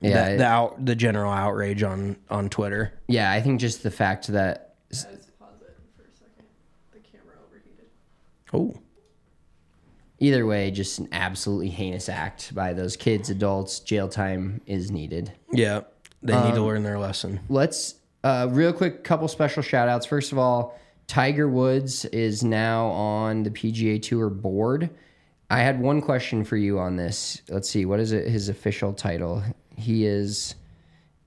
Yeah, 0.00 0.28
the, 0.28 0.34
it- 0.34 0.38
the 0.38 0.46
out 0.46 0.84
the 0.86 0.94
general 0.94 1.30
outrage 1.32 1.82
on 1.82 2.16
on 2.30 2.48
Twitter. 2.48 2.94
Yeah, 3.08 3.30
I 3.30 3.42
think 3.42 3.60
just 3.60 3.82
the 3.82 3.90
fact 3.90 4.28
that 4.28 4.76
Oh, 8.54 8.74
either 10.18 10.44
way, 10.44 10.70
just 10.70 10.98
an 10.98 11.08
absolutely 11.12 11.70
heinous 11.70 12.08
act 12.08 12.54
by 12.54 12.74
those 12.74 12.96
kids, 12.96 13.30
adults. 13.30 13.80
Jail 13.80 14.08
time 14.08 14.60
is 14.66 14.90
needed. 14.90 15.32
yeah. 15.52 15.80
They 16.22 16.40
need 16.40 16.54
to 16.54 16.62
learn 16.62 16.82
their 16.82 16.98
lesson. 16.98 17.40
Let's 17.48 17.96
uh, 18.24 18.48
real 18.50 18.72
quick 18.72 19.02
couple 19.04 19.26
special 19.28 19.62
shout 19.62 19.88
outs. 19.88 20.06
First 20.06 20.32
of 20.32 20.38
all, 20.38 20.78
Tiger 21.06 21.48
Woods 21.48 22.04
is 22.06 22.44
now 22.44 22.86
on 22.86 23.42
the 23.42 23.50
PGA 23.50 24.00
Tour 24.00 24.30
board. 24.30 24.90
I 25.50 25.58
had 25.58 25.80
one 25.80 26.00
question 26.00 26.44
for 26.44 26.56
you 26.56 26.78
on 26.78 26.96
this. 26.96 27.42
Let's 27.48 27.68
see, 27.68 27.84
what 27.84 28.00
is 28.00 28.12
it? 28.12 28.28
His 28.28 28.48
official 28.48 28.92
title? 28.94 29.42
He 29.76 30.06
is, 30.06 30.54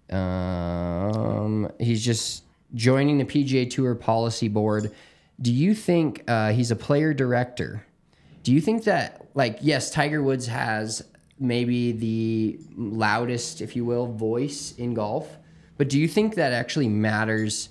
um, 0.09 1.71
he's 1.79 2.03
just 2.03 2.43
joining 2.73 3.17
the 3.17 3.25
PGA 3.25 3.69
Tour 3.69 3.93
policy 3.93 4.47
board. 4.47 4.91
Do 5.41 5.53
you 5.53 5.75
think 5.75 6.23
uh, 6.27 6.53
he's 6.53 6.71
a 6.71 6.75
player 6.75 7.13
director? 7.13 7.85
Do 8.41 8.53
you 8.53 8.61
think 8.61 8.85
that, 8.85 9.27
like, 9.35 9.59
yes, 9.61 9.91
Tiger 9.91 10.23
Woods 10.23 10.47
has 10.47 11.03
maybe 11.39 11.91
the 11.91 12.59
loudest, 12.75 13.61
if 13.61 13.75
you 13.75 13.85
will, 13.85 14.07
voice 14.07 14.73
in 14.77 14.93
golf, 14.93 15.37
but 15.77 15.89
do 15.89 15.99
you 15.99 16.07
think 16.07 16.35
that 16.35 16.53
actually 16.53 16.87
matters 16.87 17.69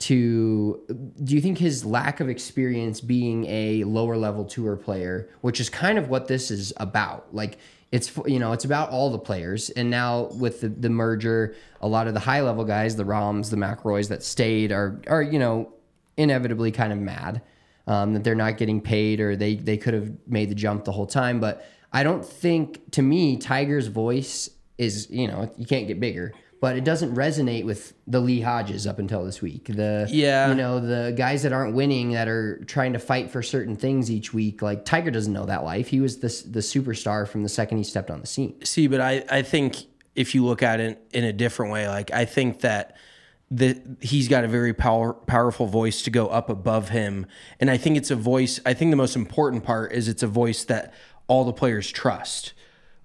to? 0.00 0.80
Do 1.22 1.34
you 1.34 1.40
think 1.40 1.58
his 1.58 1.84
lack 1.84 2.20
of 2.20 2.28
experience 2.28 3.00
being 3.00 3.46
a 3.46 3.84
lower 3.84 4.16
level 4.16 4.44
tour 4.44 4.76
player, 4.76 5.30
which 5.40 5.60
is 5.60 5.70
kind 5.70 5.98
of 5.98 6.08
what 6.08 6.26
this 6.26 6.50
is 6.50 6.72
about, 6.78 7.32
like, 7.32 7.58
it's 7.92 8.10
you 8.26 8.40
know 8.40 8.52
it's 8.52 8.64
about 8.64 8.90
all 8.90 9.10
the 9.10 9.18
players, 9.20 9.70
and 9.70 9.88
now 9.88 10.24
with 10.40 10.62
the, 10.62 10.68
the 10.68 10.90
merger, 10.90 11.54
a 11.80 11.86
lot 11.86 12.08
of 12.08 12.14
the 12.14 12.20
high 12.20 12.40
level 12.40 12.64
guys, 12.64 12.96
the 12.96 13.04
Rahms, 13.04 13.50
the 13.50 13.56
McIlroys 13.56 14.08
that 14.08 14.24
stayed 14.24 14.72
are 14.72 15.00
are 15.06 15.22
you 15.22 15.38
know 15.38 15.72
inevitably 16.16 16.72
kind 16.72 16.92
of 16.92 16.98
mad 16.98 17.40
um, 17.86 18.14
that 18.14 18.24
they're 18.24 18.34
not 18.34 18.56
getting 18.56 18.80
paid 18.80 19.20
or 19.20 19.36
they 19.36 19.54
they 19.54 19.76
could 19.76 19.94
have 19.94 20.10
made 20.26 20.50
the 20.50 20.54
jump 20.56 20.84
the 20.84 20.92
whole 20.92 21.06
time. 21.06 21.38
But 21.38 21.68
I 21.94 22.02
don't 22.02 22.26
think 22.26 22.90
to 22.92 23.02
me 23.02 23.36
Tiger's 23.38 23.86
voice 23.86 24.50
is 24.76 25.08
you 25.10 25.28
know 25.28 25.50
you 25.56 25.64
can't 25.64 25.86
get 25.86 26.00
bigger, 26.00 26.32
but 26.60 26.76
it 26.76 26.84
doesn't 26.84 27.14
resonate 27.14 27.64
with 27.64 27.94
the 28.06 28.20
Lee 28.20 28.40
Hodges 28.40 28.86
up 28.86 28.98
until 28.98 29.24
this 29.24 29.40
week. 29.40 29.66
The 29.66 30.08
Yeah. 30.10 30.48
you 30.48 30.56
know 30.56 30.80
the 30.80 31.14
guys 31.16 31.44
that 31.44 31.52
aren't 31.52 31.74
winning 31.74 32.10
that 32.12 32.26
are 32.26 32.62
trying 32.64 32.92
to 32.94 32.98
fight 32.98 33.30
for 33.30 33.42
certain 33.42 33.76
things 33.76 34.10
each 34.10 34.34
week. 34.34 34.60
Like 34.60 34.84
Tiger 34.84 35.12
doesn't 35.12 35.32
know 35.32 35.46
that 35.46 35.62
life. 35.64 35.88
He 35.88 36.00
was 36.00 36.18
the 36.18 36.28
the 36.50 36.60
superstar 36.60 37.28
from 37.28 37.44
the 37.44 37.48
second 37.48 37.78
he 37.78 37.84
stepped 37.84 38.10
on 38.10 38.20
the 38.20 38.26
scene. 38.26 38.62
See, 38.64 38.88
but 38.88 39.00
I, 39.00 39.24
I 39.30 39.42
think 39.42 39.76
if 40.16 40.34
you 40.34 40.44
look 40.44 40.62
at 40.62 40.80
it 40.80 41.06
in 41.12 41.24
a 41.24 41.32
different 41.32 41.72
way, 41.72 41.88
like 41.88 42.10
I 42.12 42.24
think 42.24 42.60
that 42.60 42.96
the 43.50 43.80
he's 44.00 44.26
got 44.26 44.42
a 44.42 44.48
very 44.48 44.74
power, 44.74 45.12
powerful 45.12 45.66
voice 45.66 46.02
to 46.02 46.10
go 46.10 46.26
up 46.26 46.50
above 46.50 46.88
him, 46.88 47.26
and 47.60 47.70
I 47.70 47.76
think 47.76 47.96
it's 47.96 48.10
a 48.10 48.16
voice. 48.16 48.58
I 48.66 48.74
think 48.74 48.90
the 48.90 48.96
most 48.96 49.14
important 49.14 49.62
part 49.62 49.92
is 49.92 50.08
it's 50.08 50.22
a 50.22 50.26
voice 50.26 50.64
that 50.64 50.92
all 51.26 51.44
the 51.44 51.52
players 51.52 51.90
trust. 51.90 52.52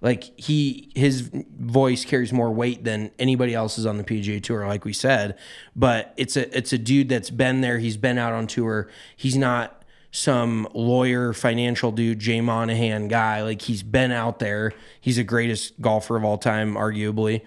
Like 0.00 0.38
he, 0.40 0.90
his 0.94 1.30
voice 1.58 2.04
carries 2.04 2.32
more 2.32 2.50
weight 2.50 2.84
than 2.84 3.10
anybody 3.18 3.54
else's 3.54 3.84
on 3.84 3.98
the 3.98 4.04
PGA 4.04 4.42
Tour, 4.42 4.66
like 4.66 4.84
we 4.84 4.94
said. 4.94 5.36
But 5.76 6.14
it's 6.16 6.36
a 6.36 6.56
it's 6.56 6.72
a 6.72 6.78
dude 6.78 7.10
that's 7.10 7.30
been 7.30 7.60
there. 7.60 7.78
He's 7.78 7.98
been 7.98 8.16
out 8.16 8.32
on 8.32 8.46
tour. 8.46 8.88
He's 9.14 9.36
not 9.36 9.80
some 10.10 10.66
lawyer, 10.74 11.32
financial 11.32 11.92
dude, 11.92 12.18
Jay 12.18 12.40
Monahan 12.40 13.08
guy. 13.08 13.42
Like 13.42 13.62
he's 13.62 13.82
been 13.82 14.10
out 14.10 14.38
there. 14.38 14.72
He's 15.00 15.16
the 15.16 15.24
greatest 15.24 15.80
golfer 15.80 16.16
of 16.16 16.24
all 16.24 16.38
time, 16.38 16.74
arguably. 16.74 17.42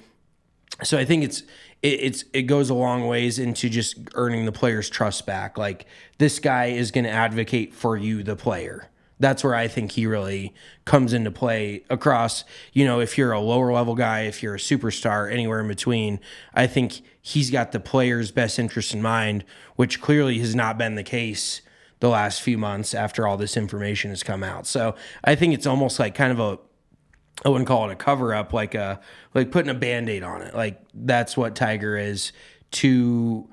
So 0.83 0.97
I 0.97 1.05
think 1.05 1.23
it's 1.23 1.41
it, 1.81 1.99
it's 2.01 2.25
it 2.33 2.43
goes 2.43 2.69
a 2.69 2.73
long 2.73 3.07
ways 3.07 3.39
into 3.39 3.69
just 3.69 3.97
earning 4.15 4.45
the 4.45 4.51
player's 4.51 4.89
trust 4.89 5.25
back. 5.25 5.57
Like 5.57 5.85
this 6.17 6.39
guy 6.39 6.67
is 6.67 6.91
going 6.91 7.05
to 7.05 7.11
advocate 7.11 7.73
for 7.73 7.97
you, 7.97 8.23
the 8.23 8.35
player. 8.35 8.89
That's 9.23 9.43
where 9.43 9.55
I 9.55 9.69
think 9.69 9.93
he 9.93 10.05
really 10.05 10.53
comes 10.83 11.13
into 11.13 11.31
play 11.31 11.85
across, 11.89 12.43
you 12.73 12.83
know, 12.83 12.99
if 12.99 13.17
you're 13.17 13.31
a 13.31 13.39
lower 13.39 13.71
level 13.71 13.95
guy, 13.95 14.21
if 14.21 14.43
you're 14.43 14.55
a 14.55 14.59
superstar, 14.59 15.31
anywhere 15.31 15.61
in 15.61 15.67
between. 15.69 16.19
I 16.53 16.67
think 16.67 17.01
he's 17.21 17.49
got 17.49 17.71
the 17.71 17.79
player's 17.79 18.31
best 18.31 18.59
interest 18.59 18.93
in 18.93 19.01
mind, 19.01 19.45
which 19.77 20.01
clearly 20.01 20.39
has 20.39 20.53
not 20.53 20.77
been 20.77 20.95
the 20.95 21.03
case 21.03 21.61
the 22.01 22.09
last 22.09 22.41
few 22.41 22.57
months 22.57 22.93
after 22.93 23.25
all 23.25 23.37
this 23.37 23.55
information 23.55 24.09
has 24.09 24.23
come 24.23 24.43
out. 24.43 24.67
So 24.67 24.93
I 25.23 25.35
think 25.35 25.53
it's 25.53 25.65
almost 25.65 25.99
like 25.99 26.15
kind 26.15 26.33
of 26.33 26.39
a 26.41 26.59
I 27.45 27.49
wouldn't 27.49 27.67
call 27.67 27.89
it 27.89 27.93
a 27.93 27.95
cover 27.95 28.33
up, 28.33 28.51
like 28.51 28.75
a 28.75 28.99
like 29.33 29.51
putting 29.51 29.69
a 29.69 29.73
band 29.73 30.09
aid 30.09 30.21
on 30.21 30.41
it. 30.41 30.53
Like 30.53 30.81
that's 30.93 31.35
what 31.37 31.55
Tiger 31.55 31.97
is 31.97 32.33
to 32.71 33.49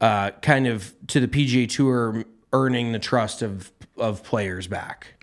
uh, 0.00 0.32
kind 0.42 0.66
of 0.66 0.94
to 1.08 1.18
the 1.18 1.28
PGA 1.28 1.68
Tour 1.68 2.24
earning 2.52 2.92
the 2.92 2.98
trust 2.98 3.42
of 3.42 3.72
of 3.96 4.22
players 4.22 4.66
back. 4.66 5.13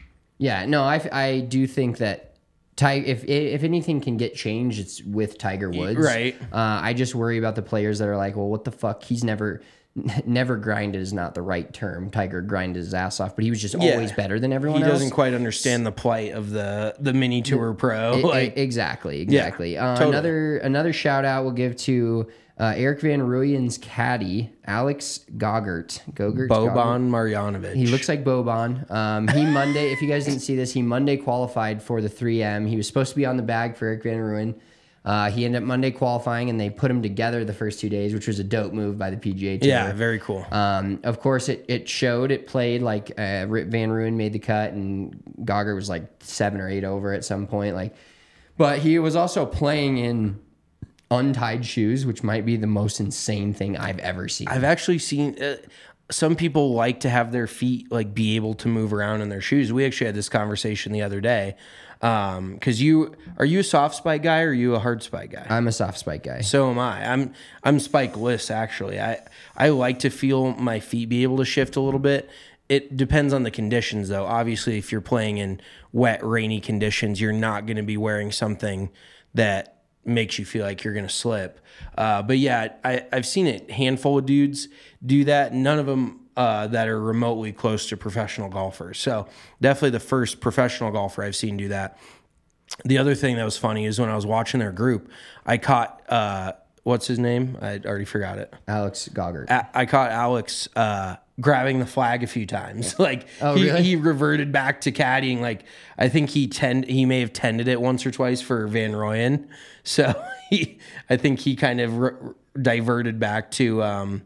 Yeah, 0.42 0.66
no, 0.66 0.82
I, 0.82 1.08
I 1.12 1.40
do 1.42 1.68
think 1.68 2.00
that 2.00 2.36
Tiger, 2.76 3.06
if 3.06 3.24
if 3.26 3.64
anything 3.64 4.02
can 4.02 4.18
get 4.18 4.34
changed, 4.34 4.80
it's 4.80 5.04
with 5.04 5.38
Tiger 5.38 5.70
Woods. 5.70 6.00
right. 6.00 6.36
Uh, 6.52 6.82
I 6.82 6.94
just 6.94 7.14
worry 7.14 7.38
about 7.38 7.54
the 7.54 7.62
players 7.62 8.00
that 8.00 8.08
are 8.08 8.18
like, 8.18 8.36
well, 8.36 8.48
what 8.48 8.64
the 8.64 8.72
fuck? 8.72 9.04
He's 9.04 9.24
never, 9.24 9.62
never 10.26 10.56
grinded 10.58 11.02
is 11.02 11.12
not 11.14 11.36
the 11.36 11.42
right 11.42 11.72
term. 11.74 12.10
Tiger 12.10 12.42
grinded 12.42 12.78
his 12.78 12.94
ass 12.94 13.20
off, 13.20 13.36
but 13.36 13.44
he 13.44 13.50
was 13.50 13.62
just 13.62 13.76
Yeah. 13.80 13.92
always 13.94 14.12
better 14.14 14.40
than 14.40 14.54
everyone 14.54 14.80
He 14.80 14.84
else. 14.86 14.94
doesn't 14.94 15.10
quite 15.12 15.34
understand 15.34 15.86
the 15.86 15.92
plight 15.92 16.34
of 16.34 16.50
the 16.52 16.96
the 17.00 17.14
mini 17.14 17.42
tour 17.42 17.74
pro. 17.74 18.18
E- 18.18 18.24
like 18.24 18.58
e- 18.58 18.62
exactly, 18.62 19.22
exactly. 19.22 19.78
uh, 19.78 19.96
totally. 19.96 20.10
Another 20.16 20.58
another 20.58 20.94
shout 20.94 21.26
out 21.26 21.44
we'll 21.44 21.54
give 21.54 21.76
to 21.78 22.28
uh, 22.58 22.74
Erik 22.78 23.02
Van 23.02 23.20
Rooyen's 23.22 23.78
caddy, 23.80 24.52
Alex 24.66 25.26
Gaugert. 25.36 26.00
Gaugert. 26.14 26.48
Gaugert? 26.48 26.74
Boban 26.74 27.10
Marjanovic. 27.10 27.74
He 27.74 27.88
looks 27.88 28.08
like 28.08 28.24
Boban. 28.24 28.90
Um, 28.92 29.28
he 29.30 29.46
Monday, 29.46 29.92
if 29.92 30.00
you 30.02 30.08
guys 30.08 30.26
didn't 30.26 30.42
see 30.42 30.56
this, 30.56 30.72
he 30.72 30.84
Monday 30.84 31.18
qualified 31.18 31.82
for 31.82 32.02
the 32.02 32.10
3M. 32.10 32.68
He 32.70 32.78
was 32.78 32.86
supposed 32.86 33.10
to 33.10 33.16
be 33.16 33.26
on 33.26 33.36
the 33.38 33.42
bag 33.44 33.76
for 33.78 33.88
Erik 33.88 34.04
Van 34.04 34.18
Rooyen. 34.20 34.56
Uh, 35.04 35.32
he 35.32 35.46
ended 35.46 35.64
up 35.64 35.68
Monday 35.68 35.90
qualifying, 35.90 36.50
and 36.50 36.60
they 36.60 36.70
put 36.70 36.92
him 36.92 37.02
together 37.02 37.44
the 37.44 37.54
first 37.54 37.80
two 37.80 37.90
days, 37.90 38.14
which 38.14 38.28
was 38.28 38.38
a 38.38 38.44
dope 38.44 38.72
move 38.72 39.00
by 39.00 39.10
the 39.10 39.18
PGA 39.18 39.60
Tour. 39.60 39.70
yeah, 39.70 39.92
very 39.94 40.20
cool. 40.20 40.46
Um, 40.52 41.00
of 41.04 41.20
course, 41.20 41.50
it, 41.50 41.66
it 41.68 41.90
showed, 41.90 42.32
it 42.32 42.46
played 42.46 42.84
like 42.84 43.12
uh, 43.18 43.46
Rip 43.48 43.70
Van 43.70 43.90
Ruin 43.90 44.16
made 44.16 44.34
the 44.34 44.40
cut, 44.40 44.74
and 44.74 45.24
Gaugert 45.40 45.76
was 45.76 45.90
like 45.90 46.04
seven 46.20 46.62
or 46.62 46.70
eight 46.70 46.84
over 46.84 47.14
at 47.14 47.26
some 47.26 47.48
point. 47.48 47.74
Like, 47.74 47.96
but 48.58 48.80
he 48.80 49.00
was 49.00 49.16
also 49.16 49.44
playing 49.44 49.98
in 49.98 50.40
untied 51.10 51.66
shoes, 51.66 52.06
which 52.06 52.22
might 52.22 52.46
be 52.46 52.56
the 52.56 52.68
most 52.68 53.00
insane 53.00 53.56
thing 53.56 53.78
I've 53.78 54.00
ever 54.00 54.28
seen. 54.28 54.48
I've 54.50 54.64
actually 54.64 55.00
seen. 55.00 55.42
Uh, 55.42 55.58
some 56.12 56.36
people 56.36 56.74
like 56.74 57.00
to 57.00 57.10
have 57.10 57.32
their 57.32 57.48
feet 57.48 57.90
like 57.92 58.14
be 58.14 58.36
able 58.36 58.54
to 58.56 58.68
move 58.68 58.94
around 58.94 59.22
in 59.22 59.30
their 59.30 59.42
shoes. 59.42 59.72
We 59.72 59.86
actually 59.86 60.08
had 60.08 60.16
this 60.16 60.30
conversation 60.30 60.92
the 60.92 61.02
other 61.02 61.22
day. 61.22 61.56
Um, 62.02 62.58
cause 62.58 62.82
you 62.82 63.16
are 63.38 63.46
you 63.46 63.60
a 63.60 63.64
soft 63.64 63.96
spike 63.96 64.24
guy 64.24 64.42
or 64.42 64.50
are 64.50 64.54
you 64.54 64.74
a 64.74 64.80
hard 64.80 65.04
spike 65.04 65.32
guy? 65.32 65.46
I'm 65.50 65.68
a 65.68 65.72
soft 65.72 66.00
spike 66.00 66.24
guy. 66.24 66.42
So 66.42 66.72
am 66.72 66.80
I. 66.80 67.12
I'm 67.12 67.34
I'm 67.64 67.78
spikeless 67.78 68.50
actually. 68.50 69.00
I 69.00 69.20
I 69.56 69.70
like 69.70 70.00
to 70.00 70.10
feel 70.10 70.54
my 70.54 70.80
feet 70.80 71.10
be 71.10 71.24
able 71.24 71.38
to 71.38 71.46
shift 71.46 71.76
a 71.76 71.82
little 71.82 72.00
bit. 72.00 72.30
It 72.70 72.98
depends 72.98 73.34
on 73.34 73.44
the 73.44 73.52
conditions 73.52 74.10
though. 74.10 74.26
Obviously, 74.26 74.78
if 74.78 74.92
you're 74.92 75.02
playing 75.02 75.38
in 75.38 75.62
wet, 75.92 76.24
rainy 76.24 76.60
conditions, 76.60 77.22
you're 77.22 77.34
not 77.34 77.66
going 77.66 77.78
to 77.78 77.84
be 77.84 77.98
wearing 77.98 78.32
something 78.32 78.90
that 79.34 79.84
makes 80.04 80.40
you 80.40 80.46
feel 80.46 80.66
like 80.66 80.84
you're 80.84 80.94
going 80.94 81.08
to 81.08 81.14
slip. 81.14 81.60
Uh, 81.98 82.22
but 82.24 82.38
yeah, 82.38 82.74
I, 82.84 83.06
I've 83.12 83.26
seen 83.26 83.48
a 83.48 83.72
handful 83.72 84.18
of 84.18 84.26
dudes 84.26 84.68
do 85.06 85.26
that. 85.26 85.54
None 85.54 85.80
of 85.80 85.86
them 85.86 86.21
uh, 86.38 86.68
that 86.68 86.88
are 86.88 87.00
remotely 87.00 87.52
close 87.52 87.88
to 87.90 87.98
professional 87.98 88.50
golfers. 88.50 89.00
So 89.00 89.28
definitely 89.62 89.92
the 89.92 90.00
first 90.00 90.40
professional 90.42 90.92
golfer 90.92 91.24
I've 91.24 91.36
seen 91.36 91.58
do 91.58 91.68
that. 91.70 91.98
The 92.86 92.98
other 92.98 93.16
thing 93.16 93.36
that 93.36 93.44
was 93.44 93.58
funny 93.58 93.86
is 93.86 94.00
when 94.00 94.10
I 94.10 94.16
was 94.16 94.26
watching 94.26 94.60
their 94.60 94.72
group, 94.72 95.10
I 95.46 95.58
caught 95.58 96.02
uh, 96.10 96.54
what's 96.84 97.06
his 97.08 97.20
name? 97.20 97.58
I 97.62 97.80
already 97.86 98.06
forgot 98.06 98.38
it. 98.38 98.54
Alex 98.68 99.10
Gaugert. 99.14 99.50
A- 99.50 99.70
I 99.78 99.86
caught 99.86 100.10
Alex 100.12 100.70
uh, 100.76 101.18
grabbing 101.42 101.80
the 101.80 101.86
flag 101.86 102.24
a 102.24 102.28
few 102.28 102.46
times. 102.46 102.96
Like 103.00 103.28
Oh, 103.42 103.56
he, 103.56 103.66
really? 103.66 103.84
he 103.84 103.96
reverted 103.98 104.52
back 104.54 104.82
to 104.82 104.92
caddying. 104.92 105.42
Like 105.42 105.66
I 105.98 106.08
think 106.08 106.30
he 106.30 106.48
tend 106.48 106.86
he 106.86 107.06
may 107.06 107.20
have 107.20 107.34
tended 107.34 107.68
it 107.68 107.82
once 107.82 108.06
or 108.06 108.12
twice 108.12 108.42
for 108.42 108.68
Van 108.68 108.92
Rooyen. 108.94 109.48
So 109.84 110.14
he, 110.52 110.78
I 111.10 111.18
think 111.18 111.40
he 111.40 111.56
kind 111.56 111.82
of 111.82 111.98
re- 111.98 112.12
diverted 112.62 113.20
back 113.20 113.50
to 113.54 113.82
um, 113.82 114.22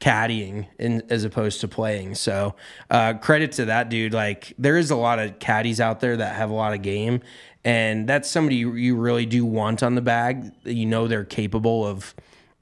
caddying 0.00 0.66
in, 0.78 1.02
as 1.10 1.24
opposed 1.24 1.60
to 1.60 1.68
playing. 1.68 2.14
So 2.14 2.54
uh, 2.90 3.14
credit 3.14 3.52
to 3.52 3.66
that 3.66 3.88
dude. 3.88 4.14
Like 4.14 4.52
there 4.58 4.76
is 4.76 4.90
a 4.90 4.96
lot 4.96 5.18
of 5.18 5.38
caddies 5.38 5.80
out 5.80 6.00
there 6.00 6.16
that 6.16 6.36
have 6.36 6.50
a 6.50 6.54
lot 6.54 6.72
of 6.72 6.82
game, 6.82 7.20
and 7.64 8.08
that's 8.08 8.30
somebody 8.30 8.56
you, 8.56 8.74
you 8.74 8.96
really 8.96 9.26
do 9.26 9.44
want 9.44 9.82
on 9.82 9.94
the 9.94 10.00
bag. 10.00 10.52
You 10.64 10.86
know 10.86 11.08
they're 11.08 11.24
capable 11.24 11.86
of 11.86 12.14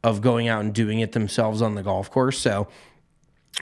of 0.03 0.21
going 0.21 0.49
out 0.49 0.61
and 0.61 0.73
doing 0.73 1.01
it 1.01 1.13
themselves 1.13 1.61
on 1.61 1.75
the 1.75 1.83
golf 1.83 2.11
course. 2.11 2.39
So 2.39 2.69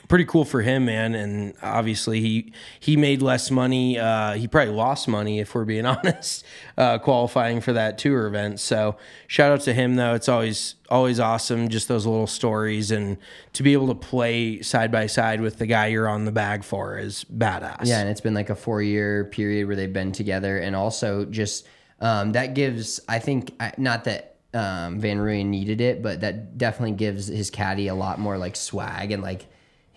pretty 0.08 0.24
cool 0.24 0.44
for 0.44 0.62
him, 0.62 0.84
man. 0.84 1.14
And 1.14 1.54
obviously 1.62 2.20
he 2.20 2.52
he 2.78 2.96
made 2.96 3.22
less 3.22 3.50
money. 3.50 3.98
Uh, 3.98 4.34
he 4.34 4.48
probably 4.48 4.74
lost 4.74 5.08
money 5.08 5.40
if 5.40 5.54
we're 5.54 5.64
being 5.64 5.86
honest, 5.86 6.44
uh, 6.76 6.98
qualifying 6.98 7.60
for 7.60 7.72
that 7.72 7.98
tour 7.98 8.26
event. 8.26 8.60
So 8.60 8.96
shout 9.26 9.52
out 9.52 9.60
to 9.62 9.74
him 9.74 9.96
though. 9.96 10.14
It's 10.14 10.28
always 10.28 10.76
always 10.90 11.18
awesome 11.18 11.68
just 11.68 11.88
those 11.88 12.06
little 12.06 12.26
stories 12.26 12.90
and 12.90 13.16
to 13.52 13.62
be 13.62 13.72
able 13.72 13.88
to 13.88 13.94
play 13.94 14.60
side 14.62 14.92
by 14.92 15.06
side 15.06 15.40
with 15.40 15.58
the 15.58 15.66
guy 15.66 15.86
you're 15.86 16.08
on 16.08 16.24
the 16.24 16.32
bag 16.32 16.62
for 16.64 16.98
is 16.98 17.24
badass. 17.24 17.84
Yeah, 17.84 18.00
and 18.00 18.08
it's 18.08 18.20
been 18.20 18.34
like 18.34 18.50
a 18.50 18.54
four 18.54 18.82
year 18.82 19.24
period 19.24 19.66
where 19.66 19.76
they've 19.76 19.92
been 19.92 20.12
together, 20.12 20.58
and 20.58 20.76
also 20.76 21.24
just 21.24 21.66
um, 22.00 22.32
that 22.32 22.54
gives 22.54 23.00
I 23.08 23.18
think 23.18 23.54
not 23.78 24.04
that 24.04 24.36
um, 24.52 25.00
Van 25.00 25.18
Rooyen 25.18 25.46
needed 25.46 25.80
it, 25.80 26.02
but 26.02 26.20
that 26.20 26.56
definitely 26.58 26.96
gives 26.96 27.26
his 27.26 27.50
caddy 27.50 27.88
a 27.88 27.94
lot 27.94 28.18
more 28.18 28.38
like 28.38 28.54
swag 28.54 29.10
and 29.10 29.22
like 29.22 29.46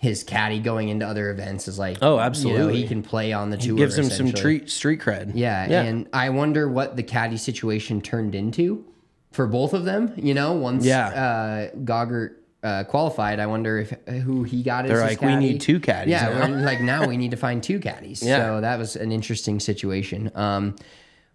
his 0.00 0.22
caddy 0.22 0.60
going 0.60 0.88
into 0.88 1.04
other 1.06 1.28
events 1.30 1.66
is 1.68 1.78
like 1.78 1.98
Oh, 2.00 2.12
you 2.12 2.16
know, 2.16 2.20
absolutely. 2.22 2.80
he 2.82 2.86
can 2.88 3.02
play 3.02 3.32
on 3.32 3.50
the 3.50 3.56
tour. 3.56 3.76
gives 3.76 3.98
him 3.98 4.08
some 4.08 4.32
treat 4.32 4.70
street 4.70 5.00
cred. 5.00 5.32
Yeah, 5.34 5.68
Yeah. 5.68 5.82
and 5.82 6.08
I 6.12 6.30
wonder 6.30 6.68
what 6.68 6.94
the 6.96 7.02
caddy 7.02 7.36
situation 7.36 8.00
turned 8.00 8.34
into 8.36 8.84
for 9.32 9.46
both 9.48 9.74
of 9.74 9.84
them. 9.84 10.12
You 10.16 10.34
know, 10.34 10.52
once 10.52 10.84
Yeah. 10.86 11.70
uh, 11.74 11.76
uh, 12.62 12.84
qualified, 12.84 13.40
I 13.40 13.46
wonder 13.46 13.78
if 13.78 13.90
who 14.22 14.42
he 14.44 14.62
got 14.62 14.86
They're 14.86 15.00
like, 15.00 15.20
we 15.20 15.34
need 15.36 15.60
two 15.60 15.80
caddies 15.80 16.12
Yeah, 16.12 16.46
now. 16.46 16.64
like 16.64 16.80
now 16.94 17.06
we 17.06 17.16
need 17.16 17.32
to 17.32 17.36
find 17.36 17.62
two 17.62 17.78
caddies. 17.80 18.22
Yeah. 18.22 18.38
So 18.38 18.60
that 18.60 18.78
was 18.78 18.96
an 18.96 19.12
interesting 19.12 19.60
situation. 19.60 20.30
Um, 20.34 20.76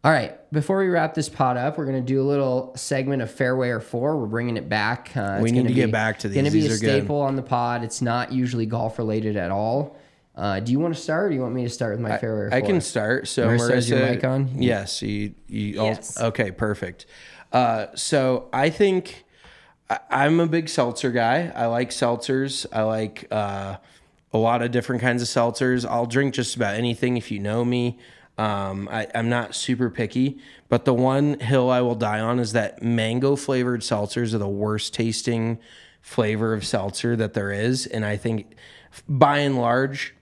all 0.04 0.12
right, 0.12 0.38
before 0.52 0.80
we 0.80 0.88
wrap 0.90 1.14
this 1.14 1.30
pod 1.30 1.56
up, 1.56 1.78
we're 1.78 1.86
gonna 1.86 2.02
do 2.02 2.22
a 2.22 2.28
little 2.28 2.74
segment 2.76 3.22
of 3.22 3.32
fairway 3.32 3.70
or 3.70 3.80
fore. 3.80 4.18
We're 4.18 4.26
bringing 4.26 4.58
it 4.58 4.68
back. 4.68 5.12
Uh, 5.16 5.40
We 5.42 5.52
need 5.52 5.60
gonna 5.60 5.70
to 5.70 5.74
get 5.76 5.92
back 5.92 6.20
to 6.20 6.28
these. 6.28 6.36
Gonna 6.36 6.52
be 6.52 6.62
These 6.62 6.72
a 6.72 6.76
are 6.76 6.78
good. 6.80 7.00
staple 7.04 7.22
on 7.22 7.36
the 7.38 7.42
pod. 7.42 7.84
It's 7.84 8.02
not 8.02 8.32
usually 8.34 8.66
golf 8.66 8.98
related 9.00 9.38
at 9.38 9.50
all. 9.52 9.96
Uh, 10.36 10.60
do 10.60 10.72
you 10.72 10.80
want 10.80 10.94
to 10.96 11.00
start, 11.00 11.26
or 11.28 11.30
do 11.30 11.36
you 11.36 11.42
want 11.42 11.54
me 11.54 11.64
to 11.64 11.70
start 11.70 11.94
with 11.94 12.02
my 12.02 12.18
fairway 12.18 12.46
or 12.46 12.54
I 12.54 12.62
can 12.62 12.82
start. 12.82 13.28
So 13.28 13.48
Marissa, 13.48 13.60
Marissa, 13.70 13.76
is 13.76 13.90
your 13.90 14.00
mic 14.00 14.24
on? 14.24 14.50
Yes. 14.56 15.02
You. 15.02 15.36
You. 15.48 15.80
all- 15.80 15.86
Yes. 15.86 16.20
okay. 16.20 16.52
Perfect. 16.52 17.06
Uh, 17.52 17.86
so 17.94 18.50
I 18.52 18.72
think 18.72 19.26
I, 19.90 20.00
I'm 20.10 20.40
a 20.40 20.48
big 20.48 20.70
seltzer 20.70 21.12
guy. 21.12 21.52
I 21.56 21.68
like 21.68 21.92
seltzers. 21.92 22.66
I 22.74 22.82
like 22.82 23.28
uh, 23.32 23.78
a 24.34 24.38
lot 24.40 24.64
of 24.64 24.72
different 24.72 25.02
kinds 25.04 25.22
of 25.22 25.28
seltzers. 25.28 25.88
I'll 25.88 26.08
drink 26.08 26.34
just 26.34 26.56
about 26.56 26.76
anything 26.76 27.16
if 27.16 27.30
you 27.32 27.40
know 27.40 27.64
me. 27.64 28.00
Um, 28.38 28.90
I, 28.92 29.08
I'm 29.14 29.30
not 29.30 29.54
super 29.54 29.90
picky, 29.90 30.40
but 30.68 30.86
the 30.86 30.94
one 30.94 31.40
hill 31.40 31.70
I 31.70 31.82
will 31.82 31.96
die 31.96 32.20
on 32.20 32.40
is 32.40 32.54
that 32.54 32.82
mango 32.82 33.36
flavored 33.36 33.82
seltzers 33.82 34.34
are 34.34 34.40
the 34.40 34.48
worst 34.48 34.94
tasting 34.94 35.60
flavor 36.02 36.54
of 36.54 36.66
seltzer 36.66 37.16
that 37.16 37.34
there 37.34 37.52
is, 37.52 37.86
and 37.86 38.04
I 38.04 38.18
think 38.18 38.56
by 39.08 39.40
and 39.40 39.58
large 39.58 40.16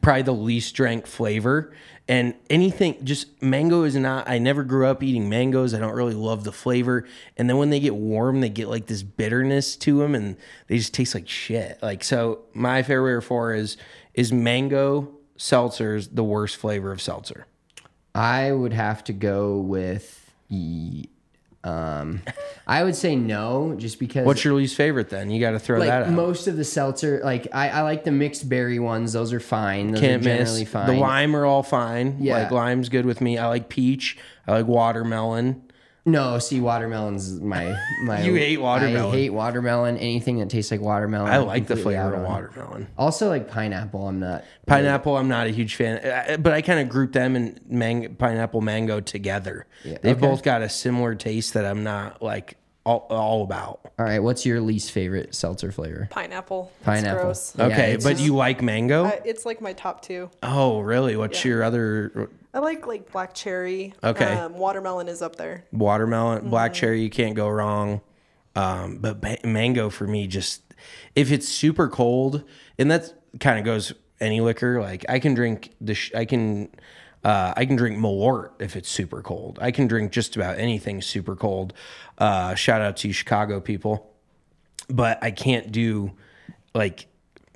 probably 0.00 0.22
the 0.22 0.32
least 0.32 0.74
drank 0.74 1.06
flavor. 1.06 1.74
And 2.08 2.34
anything 2.50 3.04
just 3.04 3.40
mango 3.40 3.84
is 3.84 3.94
not 3.94 4.28
i 4.28 4.38
never 4.38 4.64
grew 4.64 4.86
up 4.86 5.02
eating 5.02 5.28
mangoes. 5.28 5.72
I 5.72 5.78
don't 5.78 5.94
really 5.94 6.14
love 6.14 6.44
the 6.44 6.52
flavor. 6.52 7.06
And 7.36 7.48
then 7.48 7.56
when 7.56 7.70
they 7.70 7.80
get 7.80 7.94
warm 7.94 8.40
they 8.40 8.48
get 8.48 8.68
like 8.68 8.86
this 8.86 9.02
bitterness 9.02 9.76
to 9.76 9.98
them 9.98 10.14
and 10.14 10.36
they 10.66 10.78
just 10.78 10.94
taste 10.94 11.14
like 11.14 11.28
shit. 11.28 11.78
Like 11.82 12.04
so 12.04 12.40
my 12.54 12.82
favorite 12.82 13.12
or 13.12 13.20
four 13.20 13.54
is 13.54 13.76
is 14.14 14.32
mango 14.32 15.12
seltzers 15.38 16.08
the 16.14 16.24
worst 16.24 16.56
flavor 16.56 16.92
of 16.92 17.00
seltzer 17.00 17.46
I 18.14 18.52
would 18.52 18.74
have 18.74 19.02
to 19.04 19.12
go 19.14 19.58
with. 19.58 20.18
Um, 21.64 22.22
I 22.66 22.82
would 22.82 22.96
say 22.96 23.14
no, 23.14 23.74
just 23.78 24.00
because. 24.00 24.26
what's 24.26 24.44
your 24.44 24.54
least 24.54 24.76
favorite 24.76 25.10
then 25.10 25.30
you 25.30 25.40
got 25.40 25.52
to 25.52 25.60
throw 25.60 25.78
that 25.78 26.02
out 26.02 26.10
most 26.10 26.48
of 26.48 26.56
the 26.56 26.64
seltzer? 26.64 27.20
Like 27.22 27.46
I, 27.52 27.68
I 27.68 27.82
like 27.82 28.02
the 28.04 28.10
mixed 28.10 28.48
berry 28.48 28.80
ones. 28.80 29.12
Those 29.12 29.32
are 29.32 29.38
fine. 29.40 29.92
Those 29.92 30.00
can't 30.00 30.22
are 30.22 30.24
generally 30.24 30.60
miss 30.60 30.68
fine. 30.68 30.86
the 30.88 30.94
lime 30.94 31.36
are 31.36 31.46
all 31.46 31.62
fine 31.62 32.16
Yeah. 32.20 32.38
like 32.42 32.50
lime's 32.50 32.88
good 32.88 33.06
with 33.06 33.20
me 33.20 33.38
i 33.38 33.46
like 33.46 33.68
peach 33.68 34.18
i 34.48 34.52
like 34.52 34.66
watermelon 34.66 35.62
No, 36.04 36.38
see, 36.40 36.60
watermelon's 36.60 37.40
my 37.40 37.76
my. 38.04 38.22
You 38.22 38.34
hate 38.34 38.60
watermelon. 38.60 39.14
I 39.14 39.16
hate 39.16 39.30
watermelon. 39.30 39.98
Anything 39.98 40.38
that 40.38 40.50
tastes 40.50 40.72
like 40.72 40.80
watermelon. 40.80 41.30
i 41.30 41.38
like 41.38 41.68
the 41.68 41.76
flavor 41.76 42.14
of 42.14 42.22
watermelon 42.22 42.88
Also, 42.98 43.28
like 43.28 43.48
pineapple. 43.48 44.08
I'm 44.08 44.18
not. 44.18 44.44
Pineapple, 44.66 45.16
I'm 45.16 45.28
not 45.28 45.46
a 45.46 45.50
huge 45.50 45.76
fan, 45.76 45.98
Uh, 45.98 46.36
but 46.38 46.52
I 46.52 46.62
kind 46.62 46.80
of 46.80 46.88
group 46.88 47.12
them 47.12 47.36
and 47.36 47.60
mang- 47.68 48.16
pineapple 48.16 48.60
mango 48.60 49.00
together. 49.00 49.66
They've 49.84 50.04
okay. 50.04 50.14
both 50.14 50.42
got 50.42 50.62
a 50.62 50.68
similar 50.68 51.14
taste 51.14 51.54
that 51.54 51.64
I'm 51.64 51.84
not 51.84 52.20
like 52.22 52.56
all, 52.84 53.06
all 53.10 53.42
about. 53.44 53.80
All 53.98 54.04
right, 54.04 54.18
what's 54.18 54.44
your 54.44 54.60
least 54.60 54.90
favorite 54.92 55.34
seltzer 55.34 55.70
flavor? 55.72 56.08
Pineapple. 56.10 56.72
It's 56.76 56.84
Pineapple. 56.84 57.22
gross. 57.22 57.54
Yeah, 57.56 57.66
Okay, 57.66 57.92
it's 57.92 58.04
but 58.04 58.12
just- 58.12 58.22
you 58.22 58.34
like 58.34 58.62
mango? 58.62 59.04
Uh, 59.06 59.12
it's 59.24 59.46
like 59.46 59.60
my 59.60 59.72
top 59.72 60.02
two. 60.02 60.30
oh, 60.42 60.80
really? 60.80 61.16
What's 61.16 61.44
Yeah. 61.44 61.50
your 61.50 61.62
other 61.62 62.30
I 62.54 62.58
like 62.58 62.86
like 62.86 63.10
black 63.12 63.32
cherry. 63.32 63.94
Okay. 64.04 64.24
Um, 64.26 64.54
watermelon 64.58 65.08
is 65.08 65.22
up 65.22 65.36
there. 65.36 65.64
watermelon, 65.72 66.40
Mm-hmm. 66.40 66.50
black 66.50 66.74
cherry? 66.74 67.00
You 67.02 67.08
can't 67.10 67.34
go 67.34 67.48
wrong. 67.48 68.02
Um, 68.54 68.98
but 68.98 69.22
ba- 69.22 69.38
mango 69.44 69.88
for 69.88 70.06
me, 70.06 70.26
just 70.26 70.60
if 71.14 71.32
it's 71.32 71.48
super 71.48 71.88
cold, 71.88 72.44
and 72.78 72.90
that 72.90 73.14
kind 73.40 73.58
of 73.58 73.64
goes 73.64 73.94
any 74.20 74.42
liquor. 74.42 74.82
Like 74.82 75.06
I 75.08 75.18
can 75.20 75.32
drink 75.32 75.70
the, 75.80 75.94
sh- 75.94 76.12
I 76.14 76.26
can. 76.26 76.68
Uh, 77.24 77.54
I 77.56 77.66
can 77.66 77.76
drink 77.76 77.98
Malort 77.98 78.50
if 78.58 78.74
it's 78.74 78.88
super 78.88 79.22
cold. 79.22 79.58
I 79.62 79.70
can 79.70 79.86
drink 79.86 80.10
just 80.10 80.34
about 80.34 80.58
anything 80.58 81.00
super 81.00 81.36
cold. 81.36 81.72
Uh, 82.18 82.54
shout 82.54 82.80
out 82.80 82.96
to 82.98 83.08
you 83.08 83.14
Chicago 83.14 83.60
people. 83.60 84.10
But 84.88 85.22
I 85.22 85.30
can't 85.30 85.70
do 85.70 86.12
like 86.74 87.06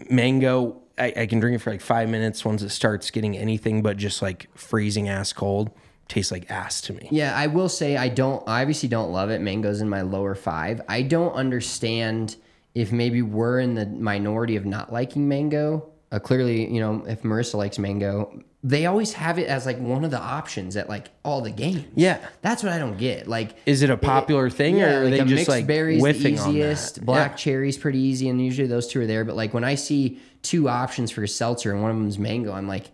mango. 0.09 0.83
I, 0.99 1.13
I 1.17 1.27
can 1.27 1.41
drink 1.41 1.57
it 1.57 1.59
for 1.59 1.71
like 1.71 1.81
five 1.81 2.09
minutes. 2.09 2.45
Once 2.45 2.63
it 2.63 2.71
starts 2.71 3.11
getting 3.11 3.37
anything 3.37 3.83
but 3.83 3.97
just 3.97 4.23
like 4.23 4.49
freezing 4.55 5.09
ass 5.09 5.33
cold, 5.33 5.71
tastes 6.09 6.31
like 6.31 6.51
ass 6.51 6.81
to 6.83 6.93
me. 6.93 7.09
Yeah, 7.11 7.37
I 7.37 7.49
will 7.49 7.69
say 7.69 7.97
I 7.97 8.09
don't. 8.09 8.49
I 8.49 8.63
obviously 8.63 8.89
don't 8.89 9.11
love 9.11 9.31
it. 9.31 9.41
Mango's 9.41 9.81
in 9.81 9.89
my 9.89 10.03
lower 10.03 10.35
five. 10.35 10.81
I 10.89 11.03
don't 11.03 11.33
understand 11.33 12.37
if 12.75 12.93
maybe 12.93 13.23
we're 13.23 13.59
in 13.59 13.75
the 13.75 13.87
minority 13.87 14.57
of 14.57 14.65
not 14.65 14.93
liking 14.93 15.27
mango. 15.29 15.91
Uh, 16.13 16.21
clearly, 16.21 16.73
you 16.73 16.81
know, 16.81 17.05
if 17.07 17.23
Marissa 17.23 17.55
likes 17.55 17.79
mango, 17.79 18.43
they 18.69 18.85
always 18.87 19.13
have 19.13 19.39
it 19.39 19.47
as 19.47 19.65
like 19.65 19.79
one 19.79 20.05
of 20.05 20.11
the 20.11 20.19
options 20.21 20.77
at 20.77 20.89
like 20.89 21.07
all 21.25 21.41
the 21.41 21.53
games. 21.53 21.85
Yeah. 21.95 22.19
that's 22.43 22.65
what 22.65 22.73
I 22.73 22.79
don't 22.81 22.99
get. 22.99 23.29
Like, 23.29 23.55
Is 23.65 23.83
it 23.83 23.91
a 23.91 23.97
popular 23.97 24.51
thing, 24.51 24.83
or 24.83 25.03
are 25.05 25.09
they 25.09 25.21
a 25.21 25.25
just 25.25 25.35
mixed 25.35 25.49
like 25.49 25.67
berries 25.69 25.99
the 26.03 26.03
whiffing 26.03 26.39
on 26.41 26.47
that? 26.47 26.51
easiest? 26.51 27.05
Black 27.07 27.31
Yeah. 27.33 27.37
cherry's 27.37 27.79
pretty 27.79 28.01
easy, 28.01 28.29
and 28.29 28.45
usually 28.45 28.67
those 28.67 28.89
two 28.89 29.01
are 29.01 29.07
there. 29.07 29.25
But 29.25 29.37
like 29.37 29.55
when 29.55 29.63
I 29.63 29.77
see 29.77 30.19
two 30.43 30.69
options 30.69 31.13
for 31.13 31.25
seltzer 31.29 31.73
and 31.73 31.81
one 31.81 31.93
of 31.93 31.97
them's 31.97 32.19
mango, 32.19 32.53
I'm 32.53 32.67
like, 32.67 32.87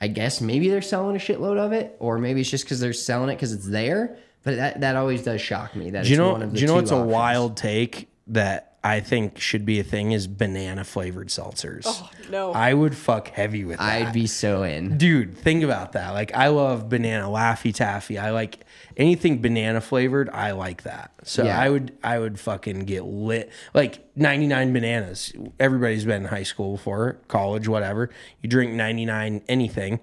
I 0.00 0.06
guess 0.06 0.40
maybe 0.40 0.68
they're 0.70 0.80
selling 0.82 1.16
a 1.16 1.18
shitload 1.18 1.58
of 1.58 1.72
it, 1.72 1.96
or 1.98 2.18
maybe 2.18 2.42
it's 2.42 2.50
just 2.50 2.64
because 2.64 2.78
they're 2.78 2.92
selling 2.92 3.28
it 3.30 3.34
because 3.34 3.52
it's 3.52 3.66
there. 3.68 4.16
But 4.44 4.54
that 4.56 4.80
that 4.82 4.94
always 4.94 5.22
does 5.24 5.40
shock 5.40 5.74
me. 5.74 5.90
That 5.90 6.04
Do 6.04 6.10
you 6.10 6.18
know? 6.18 6.30
one 6.32 6.42
of 6.42 6.52
the 6.52 6.56
Do 6.58 6.60
you 6.62 6.68
know 6.68 6.78
it's 6.78 6.92
a 6.92 7.02
wild 7.02 7.56
take 7.56 8.08
that 8.28 8.75
I 8.86 9.00
think 9.00 9.40
should 9.40 9.66
be 9.66 9.80
a 9.80 9.84
thing 9.84 10.12
is 10.12 10.28
banana 10.28 10.84
flavored 10.84 11.26
seltzers. 11.26 11.82
Oh, 11.86 12.08
no. 12.30 12.52
I 12.52 12.72
would 12.72 12.96
fuck 12.96 13.26
heavy 13.28 13.64
with 13.64 13.78
that. 13.78 14.06
I'd 14.06 14.12
be 14.12 14.28
so 14.28 14.62
in. 14.62 14.96
Dude, 14.96 15.36
think 15.36 15.64
about 15.64 15.92
that. 15.92 16.10
Like 16.10 16.32
I 16.36 16.48
love 16.48 16.88
banana 16.88 17.26
laffy 17.26 17.74
taffy. 17.74 18.16
I 18.16 18.30
like 18.30 18.60
anything 18.96 19.42
banana 19.42 19.80
flavored. 19.80 20.30
I 20.30 20.52
like 20.52 20.84
that. 20.84 21.10
So 21.24 21.42
Yeah. 21.42 21.60
I 21.60 21.68
would 21.68 21.98
I 22.04 22.20
would 22.20 22.38
fucking 22.38 22.84
get 22.84 23.04
lit. 23.04 23.50
Like 23.74 24.06
99 24.14 24.72
bananas. 24.72 25.32
Everybody's 25.58 26.04
been 26.04 26.22
in 26.22 26.28
high 26.28 26.44
school 26.44 26.76
before, 26.76 27.18
college, 27.26 27.66
whatever. 27.66 28.10
You 28.40 28.48
drink 28.48 28.72
99 28.72 29.42
anything. 29.48 29.98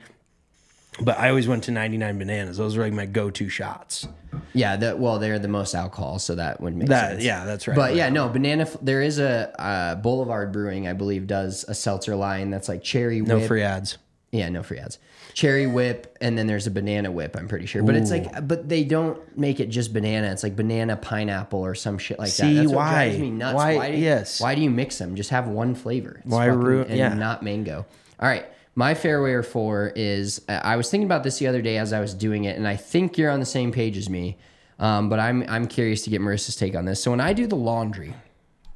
But 1.01 1.17
I 1.19 1.29
always 1.29 1.47
went 1.47 1.63
to 1.65 1.71
99 1.71 2.19
bananas. 2.19 2.57
Those 2.57 2.77
were 2.77 2.83
like 2.83 2.93
my 2.93 3.05
go-to 3.07 3.49
shots. 3.49 4.07
Yeah, 4.53 4.75
that 4.77 4.99
well, 4.99 5.17
they're 5.19 5.39
the 5.39 5.47
most 5.47 5.73
alcohol, 5.73 6.19
so 6.19 6.35
that 6.35 6.61
would 6.61 6.75
make 6.75 6.87
That 6.89 7.11
sense. 7.13 7.23
yeah, 7.23 7.45
that's 7.45 7.67
right. 7.67 7.75
But 7.75 7.95
yeah, 7.95 8.09
no, 8.09 8.29
banana. 8.29 8.67
There 8.81 9.01
is 9.01 9.19
a 9.19 9.59
uh, 9.59 9.95
Boulevard 9.95 10.51
Brewing, 10.51 10.87
I 10.87 10.93
believe, 10.93 11.25
does 11.27 11.65
a 11.67 11.73
seltzer 11.73 12.15
line 12.15 12.49
that's 12.51 12.69
like 12.69 12.83
cherry. 12.83 13.21
Whip. 13.21 13.27
no 13.29 13.39
free 13.47 13.63
ads. 13.63 13.97
Yeah, 14.31 14.49
no 14.49 14.63
free 14.63 14.79
ads. 14.79 14.97
Cherry 15.35 15.65
whip, 15.65 16.15
and 16.21 16.37
then 16.37 16.45
there's 16.47 16.67
a 16.67 16.71
banana 16.71 17.11
whip. 17.11 17.35
I'm 17.35 17.47
pretty 17.47 17.65
sure, 17.65 17.81
but 17.83 17.95
it's 17.95 18.11
like, 18.11 18.47
but 18.47 18.69
they 18.69 18.83
don't 18.83 19.19
make 19.37 19.59
it 19.59 19.69
just 19.69 19.91
banana. 19.93 20.31
It's 20.31 20.43
like 20.43 20.55
banana 20.55 20.95
pineapple 20.95 21.59
or 21.59 21.73
some 21.73 21.97
shit 21.97 22.19
like 22.19 22.29
that. 22.29 22.33
See, 22.47 22.53
That's 22.55 22.67
what 22.69 22.75
why? 22.77 23.17
nuts. 23.17 23.55
Why- 23.55 23.91
do, 23.91 23.97
yes. 23.97 24.39
Why 24.41 24.53
do 24.53 24.61
you 24.61 24.69
mix 24.69 24.99
them? 24.99 25.15
Just 25.15 25.31
have 25.31 25.47
one 25.47 25.73
flavor. 25.73 26.21
It's 26.23 26.31
Why 26.31 26.47
fucking- 26.47 26.61
ru- 26.61 26.81
and 26.83 26.97
yeah. 26.97 27.13
not 27.15 27.41
mango? 27.41 27.85
All 28.19 28.27
right, 28.27 28.45
my 28.75 28.93
fairway 28.93 29.31
or 29.31 29.43
fore 29.43 29.91
is. 29.95 30.41
Uh, 30.49 30.59
I 30.63 30.75
was 30.75 30.89
thinking 30.89 31.05
about 31.05 31.23
this 31.23 31.37
the 31.39 31.47
other 31.47 31.61
day 31.61 31.77
as 31.77 31.93
I 31.93 31.99
was 31.99 32.13
doing 32.13 32.45
it, 32.45 32.57
and 32.57 32.67
I 32.67 32.75
think 32.75 33.17
you're 33.17 33.31
on 33.31 33.39
the 33.39 33.45
same 33.45 33.71
page 33.71 33.97
as 33.97 34.09
me. 34.09 34.37
Um, 34.79 35.09
but 35.09 35.19
I'm 35.19 35.43
I'm 35.47 35.67
curious 35.67 36.03
to 36.03 36.09
get 36.09 36.21
Marissa's 36.21 36.55
take 36.55 36.75
on 36.75 36.85
this. 36.85 37.01
So 37.01 37.11
when 37.11 37.21
I 37.21 37.33
do 37.33 37.47
the 37.47 37.55
laundry, 37.55 38.13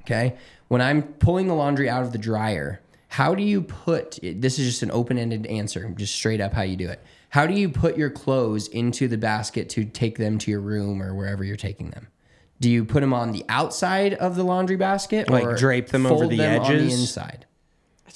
Okay. 0.07 0.37
When 0.69 0.81
I'm 0.81 1.03
pulling 1.03 1.47
the 1.47 1.53
laundry 1.53 1.89
out 1.89 2.01
of 2.03 2.13
the 2.13 2.17
dryer, 2.17 2.79
how 3.09 3.35
do 3.35 3.43
you 3.43 3.61
put 3.61 4.19
this 4.21 4.57
is 4.57 4.65
just 4.67 4.83
an 4.83 4.91
open 4.91 5.17
ended 5.17 5.45
answer, 5.47 5.89
just 5.97 6.15
straight 6.15 6.39
up 6.39 6.53
how 6.53 6.61
you 6.61 6.77
do 6.77 6.87
it. 6.87 7.01
How 7.29 7.45
do 7.45 7.53
you 7.53 7.67
put 7.67 7.97
your 7.97 8.09
clothes 8.09 8.69
into 8.69 9.09
the 9.09 9.17
basket 9.17 9.67
to 9.71 9.83
take 9.83 10.17
them 10.17 10.37
to 10.39 10.51
your 10.51 10.61
room 10.61 11.01
or 11.03 11.13
wherever 11.13 11.43
you're 11.43 11.57
taking 11.57 11.89
them? 11.89 12.07
Do 12.61 12.69
you 12.69 12.85
put 12.85 13.01
them 13.01 13.13
on 13.13 13.33
the 13.33 13.43
outside 13.49 14.13
of 14.13 14.35
the 14.35 14.43
laundry 14.43 14.77
basket 14.77 15.29
Like 15.29 15.57
drape 15.57 15.89
them 15.89 16.05
over 16.05 16.25
the 16.25 16.37
them 16.37 16.61
on 16.61 16.71
edges? 16.71 16.87
the 16.87 17.01
inside? 17.01 17.45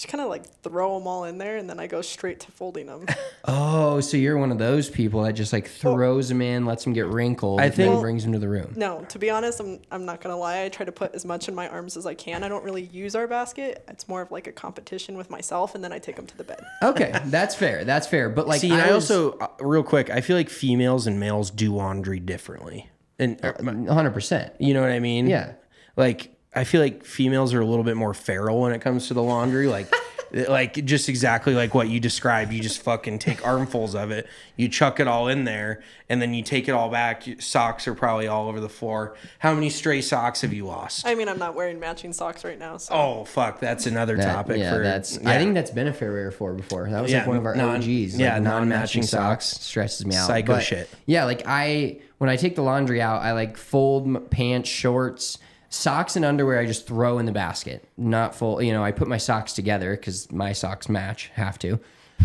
I 0.02 0.04
just 0.04 0.12
kind 0.12 0.22
of 0.24 0.30
like 0.30 0.48
throw 0.64 0.98
them 0.98 1.06
all 1.06 1.26
in 1.26 1.38
there 1.38 1.58
and 1.58 1.70
then 1.70 1.80
I 1.80 1.86
go 1.86 2.02
straight 2.02 2.40
to 2.40 2.52
folding 2.52 2.88
them. 2.88 3.06
Oh, 3.46 4.00
so 4.02 4.18
you're 4.18 4.38
one 4.38 4.52
of 4.52 4.60
those 4.60 4.88
people 4.88 5.24
that 5.24 5.34
just 5.34 5.52
like 5.52 5.68
throws 5.68 6.30
them 6.30 6.44
in, 6.44 6.64
lets 6.66 6.84
them 6.84 6.94
get 6.94 7.08
wrinkled, 7.08 7.60
I 7.60 7.66
and 7.66 7.74
then 7.74 7.90
think- 7.90 8.02
brings 8.02 8.24
them 8.24 8.34
to 8.34 8.40
the 8.40 8.48
room. 8.48 8.74
no, 8.76 9.04
to 9.10 9.18
be 9.20 9.32
honest, 9.32 9.60
I'm, 9.60 9.80
I'm 9.92 10.06
not 10.06 10.22
going 10.22 10.32
to 10.32 10.38
lie. 10.38 10.64
I 10.64 10.70
try 10.70 10.86
to 10.86 10.92
put 10.92 11.16
as 11.16 11.26
much 11.26 11.48
in 11.48 11.56
my 11.56 11.68
arms 11.68 11.98
as 11.98 12.06
I 12.06 12.14
can. 12.14 12.44
I 12.44 12.50
don't 12.50 12.64
really 12.64 12.84
use 12.84 13.16
our 13.16 13.28
basket. 13.28 13.84
It's 13.88 14.08
more 14.08 14.22
of 14.22 14.32
like 14.32 14.46
a 14.46 14.52
competition 14.52 15.18
with 15.18 15.30
myself 15.32 15.74
and 15.74 15.84
then 15.84 15.92
I 15.92 15.98
take 15.98 16.18
them 16.18 16.28
to 16.28 16.38
the 16.38 16.44
bed. 16.44 16.64
Okay, 16.84 17.12
that's 17.26 17.56
fair. 17.56 17.84
That's 17.84 18.06
fair. 18.08 18.30
But 18.30 18.48
like, 18.48 18.62
See, 18.62 18.70
and 18.72 18.80
I, 18.82 18.94
was- 18.94 19.10
also 19.10 19.38
uh, 19.40 19.48
real 19.60 19.84
quick, 19.84 20.10
I 20.12 20.22
feel 20.22 20.38
like 20.38 20.50
females 20.50 21.08
and 21.08 21.20
males 21.20 21.50
do 21.52 21.76
laundry 21.76 22.20
differently. 22.20 22.90
And 23.18 23.44
uh, 23.44 23.54
100%. 23.54 24.52
you 24.60 24.74
know 24.76 24.82
what 24.82 24.92
I 24.92 25.00
mean? 25.00 25.28
Yeah. 25.28 25.54
Like 25.98 26.31
I 26.54 26.64
feel 26.66 26.82
like 26.82 27.04
females 27.06 27.54
are 27.54 27.62
a 27.62 27.66
little 27.66 27.84
bit 27.86 27.96
more 27.98 28.14
feral 28.14 28.60
when 28.62 28.74
it 28.74 28.82
comes 28.82 29.08
to 29.08 29.14
the 29.14 29.24
laundry. 29.24 29.68
Like 29.68 29.88
like 30.50 30.74
just 30.86 31.08
exactly 31.10 31.54
like 31.54 31.74
what 31.74 31.88
you 31.90 32.00
described. 32.00 32.52
You 32.52 32.62
just 32.62 32.82
fucking 32.82 33.20
take 33.20 33.46
armfuls 33.46 33.96
of 33.96 34.12
it, 34.12 34.28
you 34.58 34.68
chuck 34.68 35.00
it 35.00 35.08
all 35.08 35.28
in 35.30 35.46
there, 35.46 35.82
and 36.10 36.22
then 36.22 36.34
you 36.34 36.44
take 36.44 36.68
it 36.68 36.72
all 36.72 36.90
back. 36.90 37.24
Socks 37.40 37.88
are 37.88 37.94
probably 37.94 38.28
all 38.28 38.50
over 38.50 38.60
the 38.60 38.68
floor. 38.70 39.16
How 39.40 39.54
many 39.54 39.70
stray 39.70 40.02
socks 40.02 40.42
have 40.42 40.52
you 40.54 40.66
lost? 40.66 41.06
I 41.08 41.16
mean, 41.16 41.30
I'm 41.30 41.40
not 41.40 41.56
wearing 41.56 41.80
matching 41.80 42.12
socks 42.12 42.44
right 42.44 42.60
now. 42.60 42.76
So. 42.78 42.94
oh 42.94 43.24
fuck, 43.26 43.60
that's 43.62 43.86
another 43.88 44.18
That- 44.18 44.34
topic 44.34 44.58
yeah, 44.60 44.74
for 44.74 44.84
that's. 44.84 45.18
yeah. 45.22 45.30
I 45.30 45.38
think 45.38 45.54
that's 45.54 45.72
been 45.72 45.88
a 45.88 45.94
fair 45.94 46.12
wear 46.12 46.32
for 46.32 46.54
before. 46.54 46.90
That 46.90 47.02
was 47.02 47.12
Yeah, 47.12 47.20
like 47.20 47.28
one 47.28 47.38
of 47.38 47.46
our 47.46 47.56
non- 47.56 47.78
OGs. 47.78 47.88
yeah, 47.88 48.34
like 48.34 48.44
non-matching 48.44 48.44
non-matching 48.44 49.04
socks. 49.04 49.46
socks. 49.48 49.64
stresses 49.66 50.06
me 50.06 50.16
out. 50.16 50.28
Psycho 50.28 50.54
But, 50.56 50.64
shit. 50.64 50.90
Yeah, 51.06 51.24
like 51.26 51.44
I 51.46 52.00
when 52.18 52.30
I 52.30 52.36
take 52.36 52.56
the 52.58 52.62
laundry 52.64 53.02
out, 53.02 53.22
I 53.22 53.32
like 53.32 53.56
fold 53.58 54.30
pants, 54.32 54.70
shorts, 54.70 55.38
socks, 55.72 56.16
and 56.16 56.24
underwear. 56.24 56.60
I 56.60 56.68
just 56.68 56.86
throw 56.86 57.18
in 57.18 57.26
the 57.26 57.32
basket, 57.32 57.84
not 57.98 58.36
full. 58.36 58.62
You 58.62 58.72
know, 58.72 58.84
I 58.84 58.92
put 58.92 59.08
my 59.08 59.18
socks 59.18 59.54
together 59.54 59.96
because 59.96 60.32
my 60.32 60.54
socks 60.54 60.88
match. 60.88 61.32
Have 61.34 61.58
to, 61.60 61.80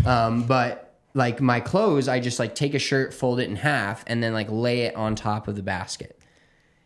um, 0.05 0.43
but. 0.43 0.83
Like 1.13 1.41
my 1.41 1.61
clothes, 1.61 2.07
I 2.07 2.19
just 2.19 2.37
like 2.37 2.53
take 2.53 2.75
a 2.75 2.79
shirt, 2.79 3.11
fold 3.11 3.39
it 3.39 3.49
in 3.49 3.55
half, 3.55 4.03
and 4.05 4.21
then 4.21 4.33
like 4.33 4.51
lay 4.51 4.81
it 4.81 4.95
on 4.95 5.15
top 5.15 5.47
of 5.47 5.55
the 5.55 5.63
basket. 5.63 6.16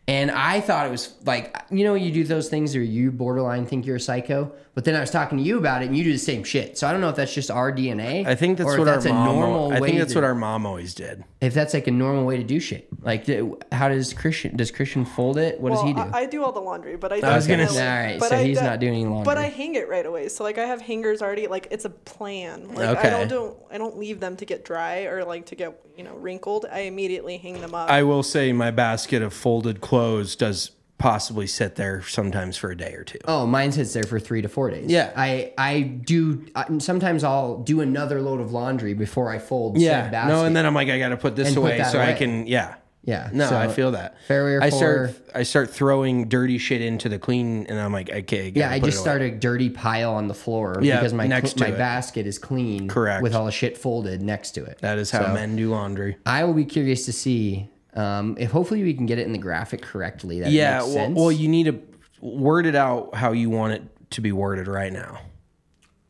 And 0.08 0.32
I 0.32 0.60
thought 0.60 0.86
it 0.86 0.90
was 0.90 1.14
like, 1.24 1.56
you 1.70 1.84
know, 1.84 1.94
you 1.94 2.10
do 2.10 2.24
those 2.24 2.48
things 2.48 2.74
or 2.74 2.82
you 2.82 3.12
borderline 3.12 3.66
think 3.66 3.86
you're 3.86 3.96
a 3.96 4.00
psycho. 4.00 4.52
But 4.74 4.84
then 4.84 4.96
I 4.96 5.00
was 5.00 5.10
talking 5.10 5.38
to 5.38 5.44
you 5.44 5.58
about 5.58 5.82
it 5.82 5.86
and 5.86 5.96
you 5.96 6.02
do 6.02 6.12
the 6.12 6.18
same 6.18 6.42
shit. 6.42 6.76
So 6.76 6.88
I 6.88 6.92
don't 6.92 7.00
know 7.00 7.10
if 7.10 7.14
that's 7.16 7.32
just 7.32 7.50
our 7.50 7.70
DNA. 7.70 8.26
I 8.26 8.34
think 8.34 8.58
that's 8.58 8.68
or 8.70 8.78
what 8.78 8.84
that's 8.86 9.06
our 9.06 9.12
a 9.12 9.14
mom. 9.14 9.36
normal 9.36 9.72
I 9.72 9.78
way 9.80 9.88
think 9.88 10.00
that's 10.00 10.12
to- 10.12 10.18
what 10.18 10.24
our 10.24 10.34
mom 10.34 10.66
always 10.66 10.94
did. 10.94 11.22
if 11.40 11.54
that's 11.54 11.72
like 11.74 11.86
a 11.86 11.90
normal 11.92 12.24
way 12.24 12.38
to 12.38 12.42
do 12.42 12.58
shit. 12.58 12.88
Like, 13.02 13.26
how 13.70 13.88
does 13.90 14.12
Christian, 14.14 14.56
does 14.56 14.70
Christian 14.72 15.04
fold 15.04 15.36
it? 15.38 15.60
What 15.60 15.72
well, 15.72 15.82
does 15.82 15.88
he 15.88 15.94
do? 15.94 16.00
I, 16.00 16.20
I 16.22 16.26
do 16.26 16.42
all 16.42 16.52
the 16.52 16.60
laundry, 16.60 16.96
but 16.96 17.12
I, 17.12 17.20
I 17.20 17.36
was 17.36 17.46
gonna 17.46 17.68
say- 17.68 17.86
All 17.86 18.02
right, 18.02 18.18
but 18.18 18.30
so 18.30 18.36
I 18.36 18.44
he's 18.44 18.58
de- 18.58 18.64
not 18.64 18.80
doing 18.80 18.94
any 18.94 19.04
laundry. 19.04 19.24
But 19.24 19.38
I 19.38 19.48
hang 19.50 19.74
it 19.76 19.88
right 19.88 20.06
away. 20.06 20.28
So 20.28 20.42
like 20.42 20.58
I 20.58 20.64
have 20.64 20.80
hangers 20.80 21.22
already. 21.22 21.46
Like 21.46 21.68
it's 21.70 21.84
a 21.84 21.90
plan. 21.90 22.74
Like 22.74 22.96
Okay. 22.98 23.08
I 23.08 23.10
don't 23.10 23.28
do 23.28 23.56
I 23.70 23.78
don't 23.78 23.98
leave 23.98 24.20
them 24.20 24.36
to 24.36 24.44
get 24.46 24.64
dry 24.64 25.02
or 25.02 25.22
like 25.24 25.46
to 25.46 25.54
get 25.54 25.78
you 25.96 26.02
know 26.04 26.14
wrinkled. 26.16 26.64
I 26.72 26.80
immediately 26.80 27.36
hang 27.36 27.60
them 27.60 27.74
up. 27.74 27.90
I 27.90 28.02
will 28.04 28.22
say 28.22 28.52
my 28.52 28.70
basket 28.70 29.20
of 29.22 29.34
folded 29.34 29.80
clothes 29.82 29.91
does 30.36 30.70
possibly 30.98 31.48
sit 31.48 31.74
there 31.74 32.00
sometimes 32.02 32.56
for 32.56 32.70
a 32.70 32.76
day 32.76 32.94
or 32.94 33.02
two. 33.02 33.18
Oh, 33.26 33.44
mine 33.44 33.72
sits 33.72 33.92
there 33.92 34.04
for 34.04 34.20
three 34.20 34.40
to 34.42 34.48
four 34.48 34.70
days. 34.70 34.88
Yeah. 34.90 35.12
I 35.16 35.52
I 35.58 35.80
do. 35.82 36.46
I, 36.54 36.78
sometimes 36.78 37.24
I'll 37.24 37.58
do 37.58 37.80
another 37.80 38.20
load 38.20 38.40
of 38.40 38.52
laundry 38.52 38.94
before 38.94 39.30
I 39.30 39.38
fold. 39.38 39.78
Yeah, 39.78 40.08
no, 40.28 40.44
and 40.44 40.54
then 40.54 40.64
I'm 40.64 40.74
like, 40.74 40.88
I 40.88 40.98
got 40.98 41.08
to 41.08 41.16
put 41.16 41.34
this 41.34 41.48
And 41.48 41.56
put 41.56 41.62
away 41.62 41.82
so 41.84 41.98
I 42.00 42.12
can, 42.12 42.46
yeah, 42.46 42.76
Yeah, 43.04 43.30
No, 43.32 43.48
so 43.48 43.56
I 43.56 43.66
feel 43.66 43.90
that. 43.92 44.14
fairway 44.28 44.64
I 44.64 44.70
start. 44.70 45.14
I 45.34 45.42
start 45.42 45.70
throwing 45.70 46.28
dirty 46.28 46.58
shit 46.58 46.80
into 46.80 47.08
the 47.08 47.18
clean, 47.18 47.66
and 47.68 47.80
I'm 47.80 47.92
like, 47.92 48.08
okay, 48.08 48.52
Yeah, 48.54 48.70
I 48.70 48.78
just 48.78 49.00
start 49.00 49.22
a 49.22 49.30
dirty 49.32 49.70
pile 49.70 50.14
on 50.14 50.28
the 50.28 50.34
floor 50.34 50.78
Yeah, 50.80 50.98
because 51.00 51.12
my 51.12 51.26
next 51.26 51.58
cl- 51.58 51.68
my 51.70 51.74
it. 51.74 51.78
basket 51.78 52.26
is 52.28 52.38
clean. 52.38 52.86
Correct. 52.86 53.24
With 53.24 53.34
all 53.34 53.46
the 53.46 53.50
shit 53.52 53.76
folded 53.76 54.22
next 54.22 54.52
to 54.52 54.64
it. 54.64 54.78
That 54.82 54.98
is 54.98 55.10
how 55.10 55.26
So, 55.26 55.34
men 55.34 55.56
do 55.56 55.70
laundry. 55.70 56.16
I 56.24 56.44
will 56.44 56.54
be 56.54 56.64
curious 56.64 57.04
to 57.06 57.12
see 57.12 57.68
um, 57.94 58.36
if 58.38 58.50
hopefully 58.50 58.82
we 58.82 58.94
can 58.94 59.06
get 59.06 59.18
it 59.18 59.26
in 59.26 59.32
the 59.32 59.38
graphic 59.38 59.82
correctly. 59.82 60.40
That 60.40 60.50
Yeah, 60.50 60.74
makes 60.78 60.84
well, 60.86 60.94
sense. 60.94 61.16
well, 61.18 61.32
you 61.32 61.48
need 61.48 61.64
to 61.64 61.80
word 62.20 62.66
it 62.66 62.74
out 62.74 63.14
how 63.14 63.32
you 63.32 63.50
want 63.50 63.74
it 63.74 63.82
to 64.10 64.20
be 64.20 64.32
worded 64.32 64.68
right 64.68 64.92
now. 64.92 65.20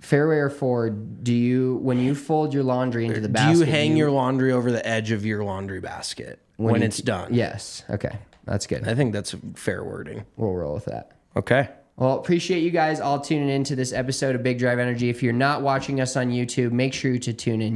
fairway 0.01 0.37
or 0.37 0.51
fore. 0.51 0.91
Do 0.91 1.33
you 1.33 1.77
when 1.77 1.99
you 2.01 2.15
fold 2.17 2.53
your 2.53 2.65
laundry 2.65 3.07
into 3.07 3.21
the 3.21 3.29
basket? 3.29 3.53
Do 3.53 3.59
you 3.61 3.65
hang 3.67 3.97
your 3.97 4.11
laundry 4.11 4.51
over 4.53 4.73
the 4.73 4.85
edge 4.87 5.13
of 5.13 5.25
your 5.25 5.45
laundry 5.45 5.81
basket 5.81 6.41
when, 6.57 6.81
you- 6.81 6.87
it's 6.87 6.99
done? 6.99 7.33
Yes. 7.33 7.85
Okay, 7.89 8.17
that's 8.45 8.67
good. 8.67 8.87
I 8.89 8.95
think 8.97 9.13
that's 9.13 9.35
fair 9.55 9.85
wording. 9.85 10.25
we'll 10.37 10.55
roll 10.55 10.75
with 10.75 10.87
that. 10.87 11.13
Okay. 11.37 11.69
Well, 11.97 12.19
appreciate 12.19 12.61
you 12.65 12.71
guys 12.71 12.99
all 13.01 13.21
tuning 13.21 13.49
into 13.51 13.77
this 13.77 13.93
episode 13.93 14.35
of 14.35 14.43
Big 14.43 14.59
Drive 14.59 14.79
Energy. 14.81 15.09
If 15.09 15.23
you're 15.23 15.33
not 15.35 15.63
watching 15.63 16.01
us 16.01 16.17
on 16.17 16.31
YouTube, 16.31 16.73
make 16.73 16.95
sure 16.95 17.17
to 17.19 17.33
tune 17.33 17.61
in 17.63 17.75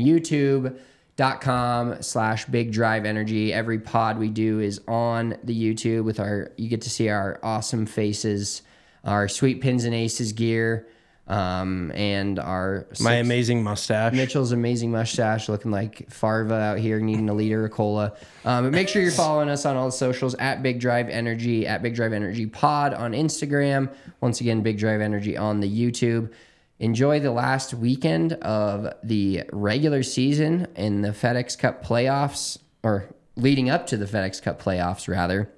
youtube.com 1.17 2.03
slash 2.03 2.45
big 2.47 2.73
drive 2.73 3.05
energy. 3.05 3.53
Every 3.53 3.79
pod 3.79 4.19
we 4.19 4.29
do 4.29 4.61
is 4.61 4.81
on 4.87 5.37
the 5.45 5.75
YouTube 5.75 6.05
with 6.05 6.21
our 6.21 6.53
you 6.57 6.69
get 6.69 6.83
to 6.83 6.91
see 6.91 7.09
our 7.09 7.39
awesome 7.43 7.87
faces, 7.87 8.63
our 9.05 9.29
sweet 9.29 9.61
pins 9.61 9.85
and 9.85 9.95
aces 9.95 10.33
gear, 10.33 10.87
um, 11.27 11.91
and 11.93 12.39
our 12.39 12.87
My 13.01 13.15
amazing 13.15 13.63
mustache. 13.63 14.13
Mitchell's 14.13 14.53
amazing 14.53 14.91
mustache 14.93 15.49
looking 15.49 15.71
like 15.71 16.09
Farva 16.11 16.55
out 16.55 16.79
here 16.79 17.01
needing 17.01 17.29
a 17.29 17.35
liter 17.35 17.65
of 17.65 17.73
cola. 17.73 18.13
Um, 18.45 18.65
but 18.65 18.73
make 18.73 18.89
sure 18.89 19.03
you're 19.03 19.11
following 19.11 19.49
us 19.49 19.67
on 19.67 19.77
all 19.77 19.87
the 19.87 19.93
socials 19.93 20.35
at 20.37 20.63
Big 20.63 20.81
Drive 20.81 21.09
Energy, 21.09 21.67
at 21.67 21.83
Big 21.83 21.95
Drive 21.95 22.13
Energy 22.13 22.47
Pod 22.47 22.95
on 22.95 23.13
Instagram. 23.13 23.93
Once 24.21 24.41
again, 24.41 24.63
Big 24.63 24.79
Drive 24.79 25.01
Energy 25.01 25.37
on 25.37 25.61
the 25.61 25.69
YouTube. 25.69 26.31
Enjoy 26.79 27.21
the 27.21 27.31
last 27.31 27.73
weekend 27.73 28.35
of 28.35 28.93
the 29.03 29.45
regular 29.53 30.03
season 30.03 30.67
in 30.77 31.01
the 31.01 31.09
FedEx 31.09 31.59
Cup 31.59 31.85
playoffs, 31.85 32.59
or 32.83 33.15
leading 33.35 33.71
up 33.71 33.87
to 33.87 33.97
the 33.97 34.05
FedEx 34.05 34.43
Cup 34.43 34.61
playoffs, 34.61 35.09
rather 35.09 35.51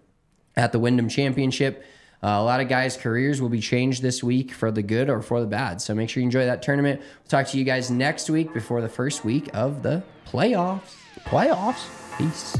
at 0.56 0.72
the 0.72 0.78
Wyndham 0.78 1.08
Championship. 1.08 1.84
Uh, 2.22 2.28
a 2.28 2.42
lot 2.42 2.60
of 2.60 2.68
guys' 2.68 2.96
careers 2.96 3.40
will 3.40 3.48
be 3.48 3.60
changed 3.60 4.02
this 4.02 4.22
week 4.22 4.52
for 4.52 4.70
the 4.70 4.82
good 4.82 5.08
or 5.08 5.22
for 5.22 5.40
the 5.40 5.46
bad. 5.46 5.80
So 5.80 5.94
make 5.94 6.10
sure 6.10 6.20
you 6.20 6.26
enjoy 6.26 6.46
that 6.46 6.62
tournament. 6.62 7.00
We'll 7.00 7.28
talk 7.28 7.46
to 7.48 7.58
you 7.58 7.64
guys 7.64 7.90
next 7.90 8.28
week 8.28 8.52
before 8.52 8.80
the 8.80 8.88
first 8.88 9.24
week 9.24 9.48
of 9.54 9.82
the 9.82 10.02
playoffs. 10.26 10.96
Playoffs. 11.24 12.18
Peace. 12.18 12.56